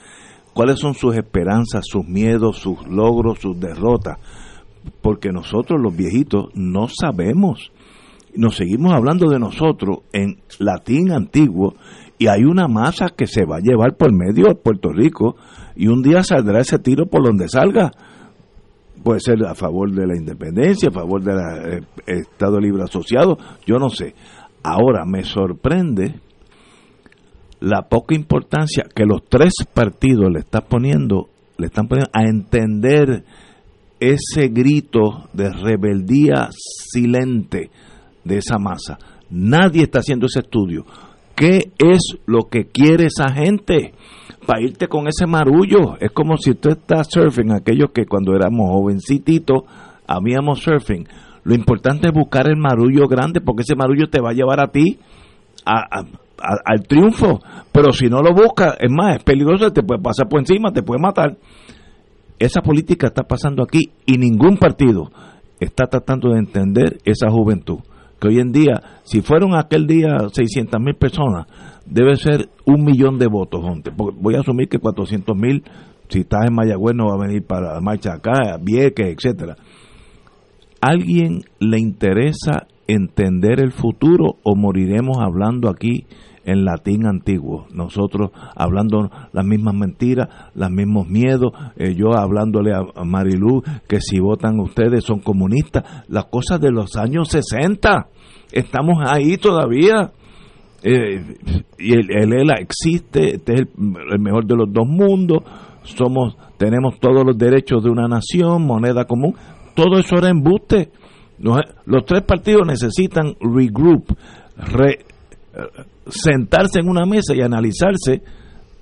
¿Cuáles 0.54 0.78
son 0.78 0.94
sus 0.94 1.16
esperanzas, 1.16 1.84
sus 1.88 2.06
miedos, 2.06 2.58
sus 2.58 2.88
logros, 2.88 3.40
sus 3.40 3.60
derrotas? 3.60 4.20
Porque 5.02 5.32
nosotros 5.32 5.82
los 5.82 5.98
viejitos 5.98 6.50
no 6.54 6.88
sabemos. 6.88 7.72
Nos 8.36 8.56
seguimos 8.56 8.94
hablando 8.94 9.32
de 9.32 9.40
nosotros 9.40 10.02
en 10.14 10.38
latín 10.60 11.12
antiguo 11.12 11.74
y 12.20 12.28
hay 12.28 12.44
una 12.44 12.68
masa 12.68 13.08
que 13.18 13.26
se 13.26 13.46
va 13.46 13.56
a 13.56 13.62
llevar 13.62 13.98
por 13.98 14.14
medio 14.14 14.46
de 14.46 14.54
Puerto 14.54 14.90
Rico 14.94 15.38
y 15.76 15.88
un 15.88 16.04
día 16.04 16.22
saldrá 16.22 16.60
ese 16.60 16.78
tiro 16.78 17.08
por 17.08 17.26
donde 17.26 17.50
salga 17.50 17.92
puede 19.04 19.20
ser 19.20 19.46
a 19.46 19.56
favor 19.56 19.92
de 19.92 20.08
la 20.08 20.16
independencia, 20.16 20.90
a 20.90 20.94
favor 20.94 21.24
del 21.24 21.38
eh, 21.38 21.82
Estado 22.06 22.60
Libre 22.60 22.84
Asociado, 22.84 23.38
yo 23.66 23.78
no 23.78 23.90
sé. 23.90 24.14
Ahora 24.64 25.06
me 25.06 25.24
sorprende 25.24 26.16
la 27.60 27.84
poca 27.84 28.16
importancia 28.16 28.86
que 28.94 29.06
los 29.06 29.24
tres 29.28 29.54
partidos 29.74 30.32
le 30.32 30.40
están 30.40 30.64
poniendo, 30.70 31.30
le 31.58 31.68
están 31.68 31.88
poniendo 31.88 32.12
a 32.14 32.24
entender 32.24 33.24
ese 34.00 34.48
grito 34.48 35.30
de 35.34 35.50
rebeldía 35.50 36.50
silente 36.52 37.70
de 38.24 38.38
esa 38.38 38.58
masa. 38.58 38.98
Nadie 39.30 39.84
está 39.84 40.00
haciendo 40.00 40.26
ese 40.26 40.40
estudio. 40.40 40.86
¿Qué 41.40 41.72
es 41.78 42.02
lo 42.26 42.50
que 42.52 42.66
quiere 42.66 43.06
esa 43.06 43.32
gente? 43.32 43.94
para 44.50 44.64
irte 44.64 44.88
con 44.88 45.08
ese 45.08 45.28
marullo. 45.28 45.96
Es 46.00 46.12
como 46.12 46.36
si 46.36 46.56
tú 46.56 46.70
estás 46.70 47.08
surfing, 47.12 47.52
aquellos 47.52 47.92
que 47.94 48.08
cuando 48.08 48.34
éramos 48.34 48.68
jovencititos 48.72 49.60
habíamos 50.08 50.62
surfing. 50.62 51.08
Lo 51.44 51.54
importante 51.54 52.08
es 52.08 52.14
buscar 52.16 52.50
el 52.50 52.58
marullo 52.58 53.08
grande 53.08 53.42
porque 53.42 53.62
ese 53.62 53.76
marullo 53.76 54.10
te 54.10 54.20
va 54.20 54.32
a 54.32 54.34
llevar 54.34 54.60
a 54.60 54.72
ti 54.72 54.98
al 55.66 56.88
triunfo. 56.88 57.42
Pero 57.72 57.92
si 57.92 58.08
no 58.08 58.24
lo 58.24 58.34
buscas, 58.34 58.76
es 58.80 58.90
más, 58.92 59.18
es 59.18 59.24
peligroso, 59.24 59.72
te 59.72 59.84
puede 59.84 60.02
pasar 60.02 60.28
por 60.28 60.40
encima, 60.40 60.74
te 60.74 60.82
puede 60.82 61.00
matar. 61.00 61.38
Esa 62.40 62.62
política 62.62 63.06
está 63.06 63.22
pasando 63.22 63.62
aquí 63.62 63.92
y 64.08 64.18
ningún 64.18 64.58
partido 64.58 65.12
está 65.60 65.86
tratando 65.86 66.32
de 66.32 66.40
entender 66.40 66.98
esa 67.06 67.30
juventud. 67.30 67.82
Que 68.20 68.28
hoy 68.28 68.40
en 68.40 68.52
día, 68.52 68.82
si 69.04 69.22
fueron 69.22 69.56
aquel 69.56 69.88
día 69.88 70.18
600 70.32 70.80
mil 70.82 70.96
personas, 70.96 71.48
debe 71.86 72.16
ser 72.18 72.50
un 72.66 72.84
millón 72.84 73.18
de 73.18 73.28
votos, 73.28 73.62
voy 73.96 74.36
a 74.36 74.42
asumir 74.42 74.68
que 74.68 74.80
400 74.80 75.36
mil, 75.36 75.64
si 76.10 76.20
estás 76.20 76.48
en 76.48 76.54
Mayagüez, 76.54 76.96
no 76.96 77.08
va 77.08 77.16
a 77.16 77.28
venir 77.28 77.44
para 77.46 77.74
la 77.74 77.82
marcha 77.82 78.14
acá, 78.14 78.58
Vieques, 78.62 79.08
etcétera. 79.08 79.56
¿Alguien 80.82 81.42
le 81.60 81.80
interesa 81.80 82.68
entender 82.88 83.60
el 83.60 83.72
futuro 83.72 84.38
o 84.44 84.56
moriremos 84.56 85.18
hablando 85.20 85.70
aquí 85.70 86.08
en 86.50 86.66
latín 86.66 87.06
antiguo? 87.06 87.68
Nosotros 87.72 88.32
hablando 88.56 89.10
las 89.32 89.46
mismas 89.46 89.76
mentiras, 89.76 90.28
los 90.56 90.72
mismos 90.72 91.08
miedos, 91.08 91.52
eh, 91.78 91.96
yo 91.96 92.14
hablándole 92.14 92.74
a 92.74 93.04
Marilú 93.04 93.64
que 93.88 94.00
si 94.02 94.20
votan 94.20 94.60
ustedes 94.60 95.04
son 95.04 95.20
comunistas, 95.20 96.06
las 96.08 96.26
cosas 96.26 96.60
de 96.60 96.72
los 96.72 96.96
años 96.96 97.30
60. 97.30 98.08
Estamos 98.52 98.98
ahí 99.06 99.38
todavía 99.38 100.12
eh, 100.84 101.36
y 101.78 101.94
el, 101.94 102.34
ELA 102.34 102.56
existe, 102.60 103.36
este 103.36 103.54
es 103.54 103.60
el, 103.60 104.20
mejor 104.20 104.46
de 104.46 104.56
los 104.56 104.72
dos 104.72 104.88
mundos, 104.88 105.44
somos, 105.84 106.38
tenemos 106.58 107.00
todos 107.00 107.26
los 107.26 107.38
derechos 107.38 107.84
de 107.84 107.90
una 107.90 108.08
nación, 108.08 108.66
moneda 108.66 109.06
común, 109.06 109.36
todo 109.76 110.00
eso 110.00 110.16
era 110.18 110.30
embuste. 110.30 110.92
Los, 111.40 112.06
tres 112.06 112.24
partidos 112.24 112.68
necesitan 112.68 113.34
regroup, 113.40 114.14
re, 114.58 115.00
sentarse 116.10 116.80
en 116.80 116.90
una 116.90 117.06
mesa 117.06 117.36
y 117.36 117.42
analizarse 117.42 118.22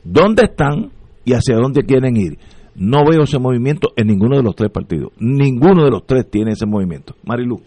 dónde 0.04 0.46
están 0.46 0.92
y 1.26 1.34
hacia 1.34 1.56
dónde 1.56 1.84
quieren 1.84 2.16
ir. 2.16 2.38
No 2.76 3.04
veo 3.10 3.24
ese 3.24 3.40
movimiento 3.40 3.90
en 3.96 4.08
ninguno 4.08 4.38
de 4.38 4.44
los 4.44 4.56
tres 4.56 4.72
partidos. 4.72 5.12
Ninguno 5.20 5.84
de 5.84 5.92
los 5.92 6.06
tres 6.06 6.30
tiene 6.30 6.52
ese 6.52 6.66
movimiento. 6.66 7.16
Marilu. 7.24 7.60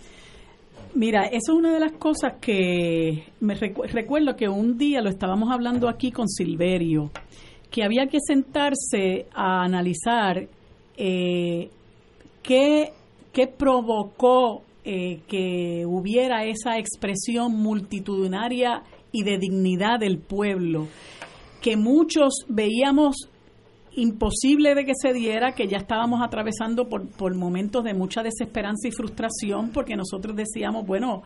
Mira, 0.95 1.25
eso 1.27 1.53
es 1.53 1.59
una 1.59 1.73
de 1.73 1.81
las 1.81 1.93
cosas 1.93 2.35
que 2.41 3.25
me 3.41 3.55
recuerdo 3.55 4.35
que 4.35 4.49
un 4.49 4.77
día 4.77 5.01
lo 5.01 5.09
estábamos 5.09 5.51
hablando 5.53 5.89
aquí 5.89 6.11
con 6.11 6.29
Silverio, 6.29 7.11
que 7.71 7.85
había 7.85 8.07
que 8.07 8.19
sentarse 8.21 9.27
a 9.33 9.63
analizar 9.63 10.49
eh, 10.97 11.71
qué, 12.43 12.93
provocó 13.57 14.63
eh, 14.85 15.21
que 15.29 15.85
hubiera 15.87 16.45
esa 16.45 16.79
expresión 16.79 17.53
multitudinaria 17.53 18.83
y 19.13 19.23
de 19.23 19.39
dignidad 19.39 19.99
del 19.99 20.19
pueblo, 20.19 20.89
que 21.61 21.77
muchos 21.77 22.45
veíamos 22.49 23.29
imposible 23.93 24.75
de 24.75 24.85
que 24.85 24.93
se 24.95 25.13
diera, 25.13 25.53
que 25.53 25.67
ya 25.67 25.79
estábamos 25.79 26.21
atravesando 26.23 26.89
por, 26.89 27.09
por 27.09 27.35
momentos 27.35 27.85
de 27.85 27.95
mucha 27.95 28.23
desesperanza 28.23 28.89
y 28.89 28.93
frustración, 28.93 29.71
porque 29.73 29.97
nosotros 29.97 30.37
decíamos, 30.37 30.87
bueno, 30.87 31.23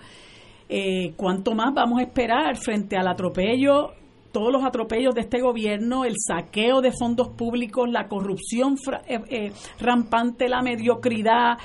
eh, 0.69 1.13
¿cuánto 1.17 1.55
más 1.55 1.75
vamos 1.75 2.01
a 2.01 2.03
esperar 2.03 2.57
frente 2.57 2.97
al 2.97 3.07
atropello, 3.09 3.93
todos 4.33 4.51
los 4.51 4.65
atropellos 4.65 5.15
de 5.15 5.21
este 5.21 5.41
gobierno, 5.41 6.05
el 6.05 6.15
saqueo 6.19 6.81
de 6.81 6.91
fondos 6.91 7.29
públicos, 7.29 7.89
la 7.89 8.09
corrupción 8.09 8.77
eh, 9.07 9.21
eh, 9.29 9.53
rampante, 9.79 10.49
la 10.49 10.61
mediocridad, 10.61 11.59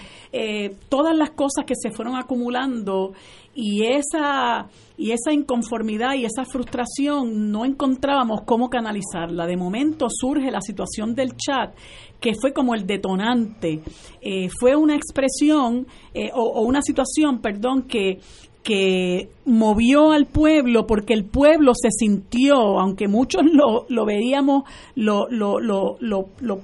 todas 0.90 1.18
las 1.18 1.32
cosas 1.32 1.66
que 1.66 1.74
se 1.76 1.90
fueron 1.90 2.16
acumulando 2.16 3.14
y 3.62 3.84
esa 3.84 4.70
y 4.98 5.12
esa 5.12 5.34
inconformidad 5.34 6.14
y 6.16 6.26
esa 6.26 6.46
frustración 6.46 7.52
no 7.52 7.66
encontrábamos 7.66 8.42
cómo 8.46 8.70
canalizarla. 8.70 9.46
De 9.46 9.56
momento 9.56 10.08
surge 10.10 10.52
la 10.52 10.62
situación 10.62 11.14
del 11.14 11.36
chat, 11.38 11.74
que 12.20 12.34
fue 12.40 12.54
como 12.54 12.74
el 12.74 12.86
detonante. 12.86 13.82
Eh, 14.22 14.50
fue 14.60 14.76
una 14.76 14.96
expresión 14.96 15.88
eh, 16.14 16.32
o, 16.34 16.62
una 16.62 16.82
situación, 16.82 17.40
perdón, 17.40 17.84
que, 17.84 18.20
que 18.62 19.30
movió 19.46 20.12
al 20.12 20.26
pueblo 20.26 20.86
porque 20.86 21.14
el 21.14 21.26
pueblo 21.26 21.74
se 21.76 21.92
sintió, 21.92 22.56
aunque 22.80 23.08
muchos 23.08 23.44
lo, 23.44 23.86
lo 23.88 24.06
veíamos, 24.06 24.64
lo, 24.96 25.30
lo, 25.30 25.60
lo 25.60 26.60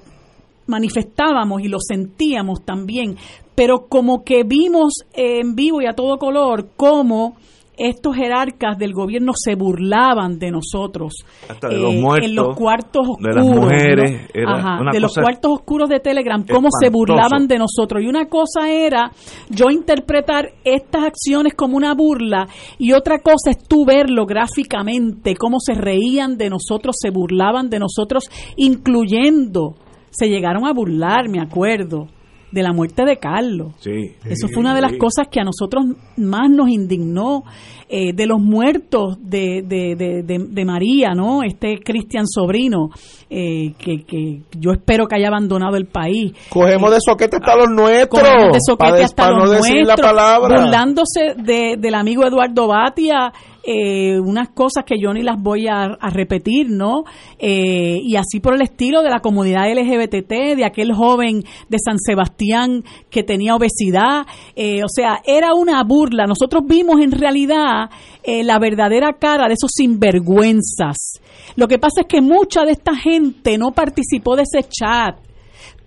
manifestábamos 0.66 1.62
y 1.62 1.68
lo 1.68 1.78
sentíamos 1.80 2.64
también, 2.64 3.16
pero 3.56 3.86
como 3.88 4.22
que 4.22 4.44
vimos 4.44 4.92
en 5.14 5.56
vivo 5.56 5.82
y 5.82 5.86
a 5.86 5.94
todo 5.94 6.18
color 6.18 6.68
cómo 6.76 7.34
estos 7.76 8.16
jerarcas 8.16 8.78
del 8.78 8.92
gobierno 8.92 9.32
se 9.34 9.54
burlaban 9.54 10.38
de 10.38 10.50
nosotros. 10.50 11.14
Hasta 11.48 11.68
de 11.68 11.78
los 11.78 11.94
muertos, 11.94 12.28
en 12.28 12.34
los 12.34 12.56
cuartos 12.56 13.06
de 13.06 13.10
oscuros 13.10 13.34
las 13.34 13.44
mujeres, 13.44 14.20
Ajá, 14.46 14.80
una 14.80 14.92
de 14.92 15.00
los 15.00 15.14
cuartos 15.14 15.52
oscuros 15.52 15.88
de 15.88 16.00
Telegram 16.00 16.44
cómo 16.46 16.68
se 16.70 16.88
burlaban 16.90 17.46
de 17.46 17.58
nosotros. 17.58 18.02
Y 18.02 18.06
una 18.06 18.26
cosa 18.26 18.70
era 18.70 19.10
yo 19.50 19.70
interpretar 19.70 20.52
estas 20.64 21.04
acciones 21.04 21.54
como 21.54 21.76
una 21.76 21.94
burla 21.94 22.46
y 22.78 22.92
otra 22.92 23.18
cosa 23.18 23.50
es 23.50 23.68
tú 23.68 23.84
verlo 23.84 24.24
gráficamente 24.26 25.34
cómo 25.36 25.58
se 25.60 25.74
reían 25.74 26.38
de 26.38 26.50
nosotros 26.50 26.96
se 26.98 27.10
burlaban 27.10 27.68
de 27.68 27.78
nosotros 27.78 28.30
incluyendo 28.56 29.74
se 30.10 30.28
llegaron 30.28 30.66
a 30.66 30.72
burlar 30.72 31.28
me 31.28 31.40
acuerdo 31.40 32.08
de 32.52 32.62
la 32.62 32.72
muerte 32.72 33.04
de 33.04 33.18
Carlos 33.18 33.72
Sí. 33.80 34.12
eso 34.24 34.48
fue 34.48 34.60
una 34.60 34.74
de 34.74 34.80
las 34.80 34.92
Sí. 34.92 34.98
cosas 34.98 35.26
que 35.30 35.40
a 35.40 35.44
nosotros 35.44 35.84
más 36.16 36.48
nos 36.48 36.68
indignó, 36.68 37.42
eh, 37.88 38.12
de 38.12 38.26
los 38.26 38.40
muertos 38.40 39.18
de, 39.20 39.62
de, 39.64 39.94
de, 39.96 40.22
de- 40.22 40.46
de 40.48 40.64
María, 40.64 41.10
¿no? 41.14 41.42
Este 41.44 41.78
Cristian 41.84 42.26
Sobrino, 42.26 42.88
eh, 43.30 43.74
que, 43.78 44.04
que 44.04 44.42
yo 44.58 44.72
espero 44.72 45.06
que 45.06 45.16
haya 45.16 45.28
abandonado 45.28 45.76
el 45.76 45.86
país. 45.86 46.32
Cogemos 46.48 46.90
de 46.92 46.98
soquete 47.00 47.36
hasta 47.36 47.56
los 47.56 47.68
nuestros. 47.70 48.22
Cogemos 48.22 48.52
de 48.54 48.58
soquete 48.66 49.04
hasta 49.04 49.30
los 49.30 49.44
no 49.44 49.50
decir 49.50 49.76
la 49.76 49.82
nuestros, 49.94 50.06
palabra. 50.10 50.60
burlándose 50.62 51.34
de, 51.36 51.76
del 51.78 51.94
amigo 51.94 52.24
Eduardo 52.26 52.66
Batia, 52.68 53.32
eh, 53.66 54.20
unas 54.20 54.50
cosas 54.50 54.84
que 54.84 54.98
yo 55.00 55.12
ni 55.12 55.22
las 55.22 55.42
voy 55.42 55.66
a, 55.66 55.96
repetir, 56.10 56.70
¿no? 56.70 57.04
Eh, 57.38 58.00
y 58.02 58.14
así 58.16 58.38
por 58.40 58.54
el 58.54 58.62
estilo 58.62 59.02
de 59.02 59.10
la 59.10 59.18
comunidad 59.18 59.68
LGBT, 59.68 60.56
de 60.56 60.64
aquel 60.64 60.92
joven 60.92 61.42
de 61.68 61.78
San 61.84 61.98
Sebastián 61.98 62.84
que 63.10 63.24
tenía 63.24 63.56
obesidad, 63.56 64.24
eh, 64.54 64.84
o 64.84 64.88
sea, 64.88 65.20
era 65.26 65.54
una 65.54 65.82
burla. 65.82 66.26
Nosotros 66.26 66.62
vimos 66.66 67.00
en 67.00 67.10
realidad 67.10 67.90
eh, 68.22 68.44
la 68.44 68.58
verdadera 68.58 69.14
cara 69.14 69.48
de 69.48 69.54
esos 69.54 69.72
sinvergüenzas. 69.74 71.20
Lo 71.56 71.66
que 71.66 71.78
pasa 71.78 72.02
es 72.02 72.06
que 72.06 72.20
mucha 72.20 72.64
de 72.64 72.72
esta 72.72 72.94
gente 72.94 73.58
no 73.58 73.72
participó 73.72 74.36
de 74.36 74.42
ese 74.42 74.68
chat 74.68 75.25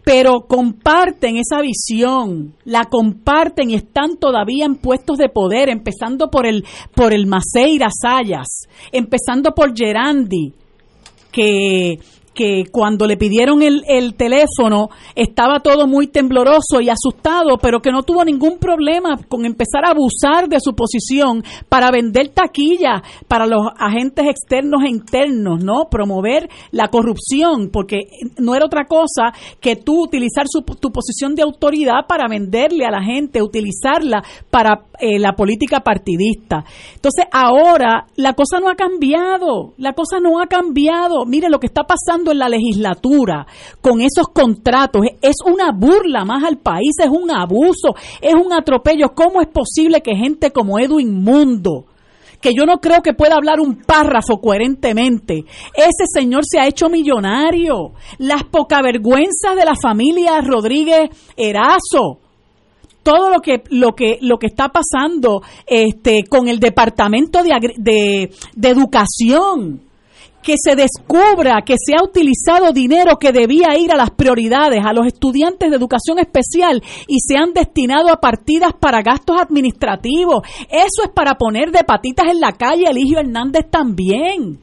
pero 0.10 0.48
comparten 0.48 1.38
esa 1.38 1.62
visión, 1.62 2.56
la 2.66 2.86
comparten 2.86 3.70
y 3.70 3.76
están 3.76 4.18
todavía 4.18 4.66
en 4.66 4.74
puestos 4.74 5.20
de 5.20 5.30
poder, 5.30 5.70
empezando 5.70 6.32
por 6.32 6.48
el 6.48 6.66
por 6.96 7.14
el 7.14 7.28
Maceira 7.28 7.90
Sayas, 7.92 8.68
empezando 8.92 9.52
por 9.52 9.78
Gerandi, 9.78 10.56
que 11.32 12.00
que 12.34 12.64
cuando 12.72 13.06
le 13.08 13.18
pidieron 13.18 13.62
el, 13.62 13.84
el 13.88 14.14
teléfono 14.16 14.90
estaba 15.16 15.60
todo 15.60 15.88
muy 15.88 16.08
tembloroso 16.08 16.80
y 16.82 16.90
asustado, 16.90 17.58
pero 17.62 17.82
que 17.82 17.92
no 17.92 18.04
tuvo 18.04 18.24
ningún 18.24 18.58
problema 18.60 19.18
con 19.28 19.46
empezar 19.46 19.86
a 19.86 19.92
abusar 19.92 20.48
de 20.48 20.60
su 20.60 20.74
posición 20.74 21.44
para 21.68 21.92
vender 21.92 22.30
taquilla 22.30 23.02
para 23.28 23.46
los 23.46 23.68
agentes 23.78 24.26
externos 24.28 24.84
e 24.86 24.90
internos, 24.90 25.64
¿no? 25.64 25.90
Promover 25.90 26.50
la 26.72 26.88
corrupción, 26.90 27.70
porque 27.72 28.02
no 28.38 28.56
era 28.56 28.66
otra 28.66 28.86
cosa 28.86 29.34
que 29.60 29.76
tú 29.76 30.04
utilizar 30.04 30.46
su- 30.48 30.62
tu 30.62 30.92
posición 30.92 31.36
de 31.36 31.42
autoridad 31.44 32.06
para 32.08 32.28
venderle 32.28 32.86
a 32.86 32.92
la 32.92 33.04
gente, 33.04 33.42
utilizarla 33.42 34.24
para 34.50 34.86
eh, 35.00 35.20
la 35.20 35.34
política 35.34 35.80
partidista. 35.82 36.64
Entonces, 36.96 37.26
ahora 37.32 38.06
la 38.16 38.34
cosa 38.34 38.60
no 38.60 38.70
ha 38.70 38.76
cambiado, 38.76 39.74
la 39.78 39.94
cosa 39.94 40.20
no 40.20 40.40
ha 40.42 40.48
cambiado. 40.48 41.26
Mire 41.26 41.50
lo 41.50 41.60
que 41.60 41.68
está 41.68 41.84
pasando 41.84 42.29
en 42.32 42.40
la 42.40 42.50
legislatura 42.50 43.46
con 43.82 44.02
esos 44.02 44.28
contratos 44.34 45.04
es 45.22 45.36
una 45.46 45.72
burla 45.72 46.26
más 46.26 46.44
al 46.44 46.58
país, 46.58 46.96
es 47.00 47.10
un 47.10 47.32
abuso, 47.32 47.96
es 48.22 48.34
un 48.34 48.54
atropello. 48.54 49.14
¿Cómo 49.16 49.42
es 49.42 49.48
posible 49.48 50.02
que 50.02 50.16
gente 50.16 50.52
como 50.52 50.80
Edwin 50.80 51.24
Mundo 51.24 51.86
que 52.42 52.54
yo 52.54 52.66
no 52.66 52.80
creo 52.80 53.02
que 53.02 53.14
pueda 53.14 53.36
hablar 53.36 53.60
un 53.60 53.82
párrafo 53.84 54.40
coherentemente. 54.40 55.44
Ese 55.76 56.06
señor 56.14 56.44
se 56.50 56.60
ha 56.60 56.68
hecho 56.68 56.90
millonario. 56.90 57.92
Las 58.18 58.44
pocavergüenzas 58.46 59.58
de 59.58 59.66
la 59.66 59.76
familia 59.76 60.40
Rodríguez 60.42 61.10
Erazo 61.36 62.20
todo 63.02 63.30
lo 63.30 63.40
que 63.40 63.64
lo 63.70 63.94
que 63.94 64.20
lo 64.22 64.38
que 64.38 64.48
está 64.48 64.70
pasando 64.70 65.42
este 65.66 66.26
con 66.30 66.48
el 66.50 66.60
departamento 66.60 67.42
de, 67.44 68.30
de 68.56 68.70
educación 68.70 69.89
que 70.42 70.56
se 70.58 70.76
descubra 70.76 71.62
que 71.66 71.76
se 71.78 71.96
ha 71.96 72.04
utilizado 72.04 72.72
dinero 72.72 73.18
que 73.18 73.32
debía 73.32 73.78
ir 73.78 73.92
a 73.92 73.98
las 73.98 74.12
prioridades, 74.12 74.84
a 74.86 74.94
los 74.94 75.08
estudiantes 75.08 75.70
de 75.70 75.76
educación 75.76 76.20
especial 76.20 76.82
y 77.08 77.20
se 77.20 77.38
han 77.38 77.54
destinado 77.54 78.10
a 78.10 78.20
partidas 78.20 78.74
para 78.80 79.02
gastos 79.02 79.40
administrativos. 79.40 80.44
Eso 80.70 81.04
es 81.04 81.10
para 81.14 81.36
poner 81.36 81.72
de 81.72 81.84
patitas 81.84 82.28
en 82.28 82.40
la 82.40 82.54
calle 82.54 82.88
a 82.88 82.92
Eligio 82.92 83.20
Hernández 83.20 83.66
también 83.70 84.60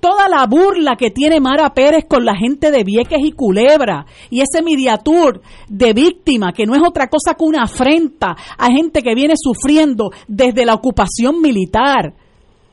toda 0.00 0.28
la 0.28 0.46
burla 0.46 0.96
que 0.96 1.10
tiene 1.10 1.40
Mara 1.40 1.74
Pérez 1.74 2.04
con 2.08 2.24
la 2.24 2.36
gente 2.36 2.70
de 2.70 2.84
Vieques 2.84 3.18
y 3.20 3.32
Culebra 3.32 4.06
y 4.30 4.40
ese 4.40 4.62
mediatur 4.62 5.40
de 5.68 5.92
víctima 5.92 6.52
que 6.52 6.66
no 6.66 6.74
es 6.74 6.82
otra 6.86 7.08
cosa 7.08 7.34
que 7.34 7.44
una 7.44 7.64
afrenta 7.64 8.36
a 8.56 8.70
gente 8.70 9.02
que 9.02 9.14
viene 9.14 9.34
sufriendo 9.36 10.10
desde 10.26 10.64
la 10.64 10.74
ocupación 10.74 11.40
militar. 11.40 12.14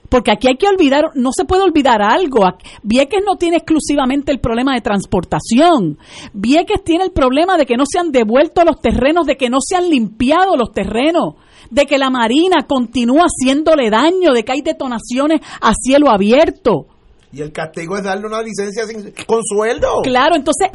Porque 0.10 0.32
aquí 0.32 0.48
hay 0.48 0.58
que 0.58 0.68
olvidar, 0.68 1.12
no 1.16 1.32
se 1.32 1.46
puede 1.46 1.64
olvidar 1.64 2.02
algo. 2.02 2.44
Vieques 2.84 3.22
no 3.26 3.36
tiene 3.36 3.58
exclusivamente 3.58 4.32
el 4.32 4.40
problema 4.40 4.74
de 4.74 4.82
transportación. 4.82 5.98
Vieques 6.34 6.84
tiene 6.84 7.06
el 7.06 7.12
problema 7.12 7.58
de 7.58 7.66
que 7.66 7.78
no 7.78 7.86
se 7.90 8.00
han 8.00 8.12
devuelto 8.12 8.64
los 8.64 8.80
terrenos, 8.80 9.26
de 9.26 9.38
que 9.38 9.50
no 9.50 9.58
se 9.60 9.76
han 9.76 9.90
limpiado 9.90 10.56
los 10.56 10.72
terrenos, 10.72 11.36
de 11.70 11.86
que 11.86 11.98
la 11.98 12.10
Marina 12.10 12.66
continúa 12.68 13.26
haciéndole 13.26 13.90
daño, 13.90 14.34
de 14.34 14.44
que 14.44 14.52
hay 14.52 14.62
detonaciones 14.62 15.42
a 15.62 15.74
cielo 15.74 16.10
abierto. 16.10 16.88
Y 17.36 17.42
el 17.42 17.52
castigo 17.52 17.98
es 17.98 18.04
darle 18.04 18.28
una 18.28 18.42
licencia 18.42 18.86
sin- 18.88 19.14
con 19.28 19.42
sueldo. 19.44 20.02
Claro, 20.04 20.36
entonces 20.38 20.70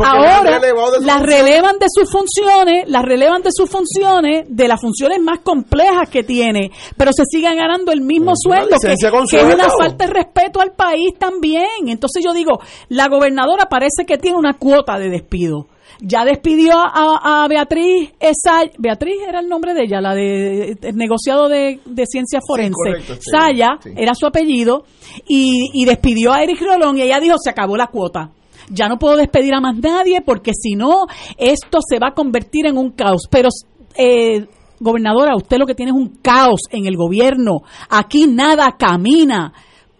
ahora 0.44 0.58
las 1.06 1.22
relevan 1.22 1.78
de 1.78 1.86
sus 1.88 2.10
funciones, 2.12 2.84
las 2.86 3.02
relevan 3.02 3.40
de 3.42 3.48
sus 3.50 3.70
funciones, 3.70 4.44
de 4.48 4.68
las 4.68 4.78
funciones 4.78 5.20
más 5.22 5.38
complejas 5.40 6.10
que 6.10 6.22
tiene, 6.22 6.70
pero 6.98 7.12
se 7.14 7.22
siguen 7.24 7.56
ganando 7.56 7.92
el 7.92 8.02
mismo 8.02 8.32
sueldo, 8.36 8.76
que, 8.88 8.94
que 9.30 9.36
es 9.38 9.54
una 9.54 9.64
falta 9.78 10.06
de 10.06 10.12
respeto 10.12 10.60
al 10.60 10.72
país 10.72 11.14
también. 11.18 11.88
Entonces 11.88 12.22
yo 12.22 12.34
digo, 12.34 12.60
la 12.90 13.08
gobernadora 13.08 13.64
parece 13.70 14.04
que 14.06 14.18
tiene 14.18 14.36
una 14.36 14.52
cuota 14.58 14.98
de 14.98 15.08
despido. 15.08 15.66
Ya 16.02 16.24
despidió 16.24 16.72
a, 16.78 17.42
a 17.44 17.48
Beatriz 17.48 18.10
Saya, 18.20 18.70
Beatriz 18.78 19.16
era 19.28 19.40
el 19.40 19.48
nombre 19.48 19.74
de 19.74 19.82
ella, 19.84 20.00
la 20.00 20.14
de, 20.14 20.76
el 20.80 20.96
negociado 20.96 21.48
de, 21.48 21.80
de 21.84 22.06
ciencias 22.06 22.42
forenses. 22.46 22.74
correcto, 22.74 23.14
sí, 23.14 23.30
Saya 23.30 23.78
sí. 23.82 23.90
era 23.96 24.14
su 24.14 24.26
apellido 24.26 24.84
y, 25.28 25.70
y 25.74 25.84
despidió 25.84 26.32
a 26.32 26.42
Eric 26.42 26.60
Rolón 26.62 26.96
y 26.96 27.02
ella 27.02 27.20
dijo 27.20 27.36
se 27.38 27.50
acabó 27.50 27.76
la 27.76 27.88
cuota. 27.88 28.30
Ya 28.70 28.88
no 28.88 28.98
puedo 28.98 29.16
despedir 29.16 29.52
a 29.52 29.60
más 29.60 29.76
nadie 29.76 30.22
porque 30.22 30.52
si 30.54 30.74
no 30.74 31.06
esto 31.36 31.78
se 31.86 31.98
va 31.98 32.08
a 32.08 32.14
convertir 32.14 32.66
en 32.66 32.78
un 32.78 32.92
caos. 32.92 33.22
Pero 33.30 33.48
eh, 33.96 34.46
gobernadora, 34.78 35.36
usted 35.36 35.58
lo 35.58 35.66
que 35.66 35.74
tiene 35.74 35.90
es 35.90 35.96
un 35.96 36.18
caos 36.22 36.60
en 36.70 36.86
el 36.86 36.96
gobierno. 36.96 37.62
Aquí 37.88 38.26
nada 38.26 38.76
camina. 38.78 39.52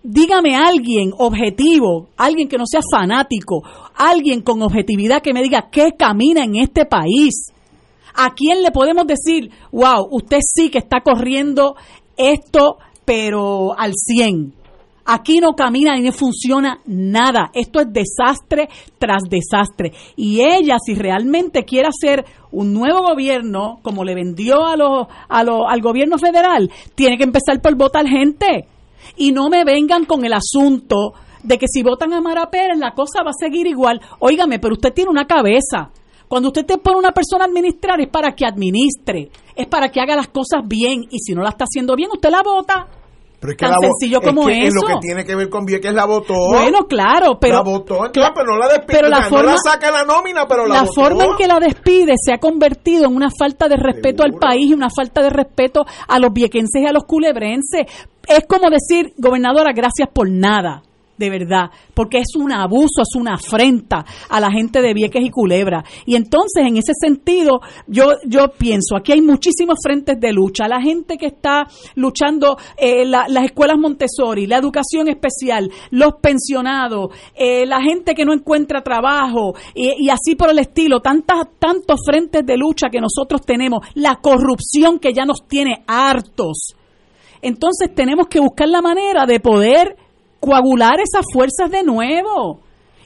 Dígame 0.02 0.56
alguien 0.56 1.12
objetivo, 1.18 2.08
alguien 2.16 2.48
que 2.48 2.56
no 2.56 2.64
sea 2.66 2.80
fanático, 2.90 3.62
alguien 3.94 4.40
con 4.40 4.62
objetividad 4.62 5.20
que 5.20 5.34
me 5.34 5.42
diga 5.42 5.68
qué 5.70 5.92
camina 5.98 6.42
en 6.42 6.56
este 6.56 6.86
país. 6.86 7.52
¿A 8.14 8.34
quién 8.34 8.62
le 8.62 8.70
podemos 8.70 9.06
decir, 9.06 9.50
wow, 9.70 10.08
usted 10.10 10.38
sí 10.42 10.70
que 10.70 10.78
está 10.78 11.02
corriendo 11.02 11.76
esto, 12.16 12.78
pero 13.04 13.78
al 13.78 13.92
100? 13.94 14.54
Aquí 15.04 15.38
no 15.38 15.52
camina 15.52 15.98
y 15.98 16.02
no 16.02 16.12
funciona 16.12 16.80
nada. 16.86 17.50
Esto 17.52 17.80
es 17.80 17.92
desastre 17.92 18.68
tras 18.98 19.22
desastre. 19.28 19.92
Y 20.16 20.40
ella, 20.40 20.76
si 20.84 20.94
realmente 20.94 21.64
quiere 21.64 21.88
hacer 21.88 22.24
un 22.52 22.72
nuevo 22.72 23.02
gobierno, 23.02 23.80
como 23.82 24.04
le 24.04 24.14
vendió 24.14 24.64
a 24.64 24.76
los, 24.76 25.08
a 25.28 25.40
al 25.40 25.80
gobierno 25.82 26.16
federal, 26.16 26.70
tiene 26.94 27.18
que 27.18 27.24
empezar 27.24 27.60
por 27.60 27.74
votar 27.76 28.06
gente. 28.06 28.66
Y 29.16 29.32
no 29.32 29.48
me 29.48 29.64
vengan 29.64 30.04
con 30.04 30.24
el 30.24 30.32
asunto 30.32 31.12
de 31.42 31.58
que 31.58 31.66
si 31.68 31.82
votan 31.82 32.12
a 32.12 32.20
Mara 32.20 32.50
Pérez, 32.50 32.78
la 32.78 32.92
cosa 32.92 33.22
va 33.22 33.30
a 33.30 33.38
seguir 33.38 33.66
igual. 33.66 34.00
Óigame, 34.18 34.58
pero 34.58 34.74
usted 34.74 34.92
tiene 34.92 35.10
una 35.10 35.26
cabeza. 35.26 35.90
Cuando 36.28 36.48
usted 36.48 36.64
te 36.64 36.78
pone 36.78 36.98
una 36.98 37.12
persona 37.12 37.44
a 37.44 37.48
administrar 37.48 38.00
es 38.00 38.08
para 38.08 38.36
que 38.36 38.46
administre, 38.46 39.30
es 39.56 39.66
para 39.66 39.88
que 39.88 40.00
haga 40.00 40.14
las 40.14 40.28
cosas 40.28 40.60
bien 40.64 41.04
y 41.10 41.18
si 41.18 41.34
no 41.34 41.42
la 41.42 41.48
está 41.48 41.64
haciendo 41.64 41.96
bien, 41.96 42.10
usted 42.12 42.30
la 42.30 42.42
vota. 42.42 42.86
Pero 43.40 43.52
es 43.52 43.56
que 43.56 43.64
Tan 43.64 43.70
la 43.72 43.78
sencillo 43.80 44.18
es 44.20 44.26
como 44.28 44.46
que 44.46 44.52
en 44.52 44.74
lo 44.74 44.80
eso. 44.80 44.86
que 44.86 44.94
tiene 45.00 45.24
que 45.24 45.34
ver 45.34 45.48
con 45.48 45.64
Vieques 45.64 45.94
la 45.94 46.04
votó. 46.04 46.34
Bueno, 46.52 46.80
claro, 46.86 47.38
pero 47.40 47.54
la 47.56 47.62
votó, 47.62 48.04
entonces, 48.04 48.32
pero 48.34 48.46
no 48.52 48.58
la 48.58 48.68
despide. 48.68 48.86
pero 48.98 49.08
la 49.08 49.16
o 49.16 49.20
sea, 49.20 49.28
forma- 49.30 49.42
no 49.44 49.50
la 49.52 49.56
saca 49.72 49.90
la 49.90 50.04
nómina, 50.04 50.46
pero 50.46 50.66
la, 50.66 50.74
la 50.74 50.80
votó. 50.82 50.92
forma 50.92 51.24
en 51.24 51.36
que 51.38 51.46
la 51.46 51.58
despide 51.58 52.14
se 52.22 52.32
ha 52.34 52.38
convertido 52.38 53.06
en 53.06 53.16
una 53.16 53.30
falta 53.30 53.66
de 53.68 53.76
respeto 53.76 54.22
al 54.24 54.32
Seguro. 54.32 54.46
país 54.46 54.70
y 54.70 54.74
una 54.74 54.90
falta 54.94 55.22
de 55.22 55.30
respeto 55.30 55.86
a 56.06 56.18
los 56.18 56.32
viequenses 56.34 56.82
y 56.82 56.86
a 56.86 56.92
los 56.92 57.04
culebrenses. 57.04 57.86
Es 58.28 58.44
como 58.46 58.68
decir, 58.68 59.14
gobernadora, 59.16 59.72
gracias 59.74 60.08
por 60.12 60.28
nada. 60.30 60.82
De 61.20 61.30
verdad, 61.30 61.70
porque 61.92 62.18
es 62.18 62.34
un 62.34 62.50
abuso, 62.50 63.02
es 63.02 63.14
una 63.14 63.34
afrenta 63.34 64.06
a 64.28 64.40
la 64.40 64.50
gente 64.50 64.80
de 64.80 64.94
Vieques 64.94 65.22
y 65.22 65.30
Culebra. 65.30 65.84
Y 66.06 66.16
entonces, 66.16 66.64
en 66.66 66.78
ese 66.78 66.92
sentido, 66.98 67.60
yo, 67.86 68.14
yo 68.26 68.48
pienso, 68.58 68.96
aquí 68.96 69.12
hay 69.12 69.20
muchísimos 69.20 69.78
frentes 69.82 70.18
de 70.18 70.32
lucha. 70.32 70.66
La 70.66 70.80
gente 70.80 71.18
que 71.18 71.26
está 71.26 71.66
luchando, 71.94 72.56
eh, 72.78 73.04
las 73.04 73.44
escuelas 73.44 73.78
Montessori, 73.78 74.46
la 74.46 74.56
educación 74.56 75.08
especial, 75.08 75.70
los 75.90 76.14
pensionados, 76.22 77.12
eh, 77.34 77.66
la 77.66 77.82
gente 77.82 78.14
que 78.14 78.24
no 78.24 78.32
encuentra 78.32 78.82
trabajo, 78.82 79.54
y 79.74 80.08
así 80.08 80.36
por 80.36 80.48
el 80.50 80.58
estilo, 80.58 81.00
tantas, 81.00 81.48
tantos 81.58 82.00
frentes 82.04 82.46
de 82.46 82.56
lucha 82.56 82.88
que 82.90 83.00
nosotros 83.00 83.42
tenemos, 83.44 83.86
la 83.94 84.16
corrupción 84.16 84.98
que 84.98 85.12
ya 85.12 85.26
nos 85.26 85.46
tiene 85.46 85.84
hartos. 85.86 86.74
Entonces 87.42 87.94
tenemos 87.94 88.26
que 88.28 88.40
buscar 88.40 88.68
la 88.68 88.80
manera 88.80 89.26
de 89.26 89.38
poder 89.38 89.96
coagular 90.40 91.00
esas 91.00 91.24
fuerzas 91.32 91.70
de 91.70 91.82
nuevo 91.84 92.60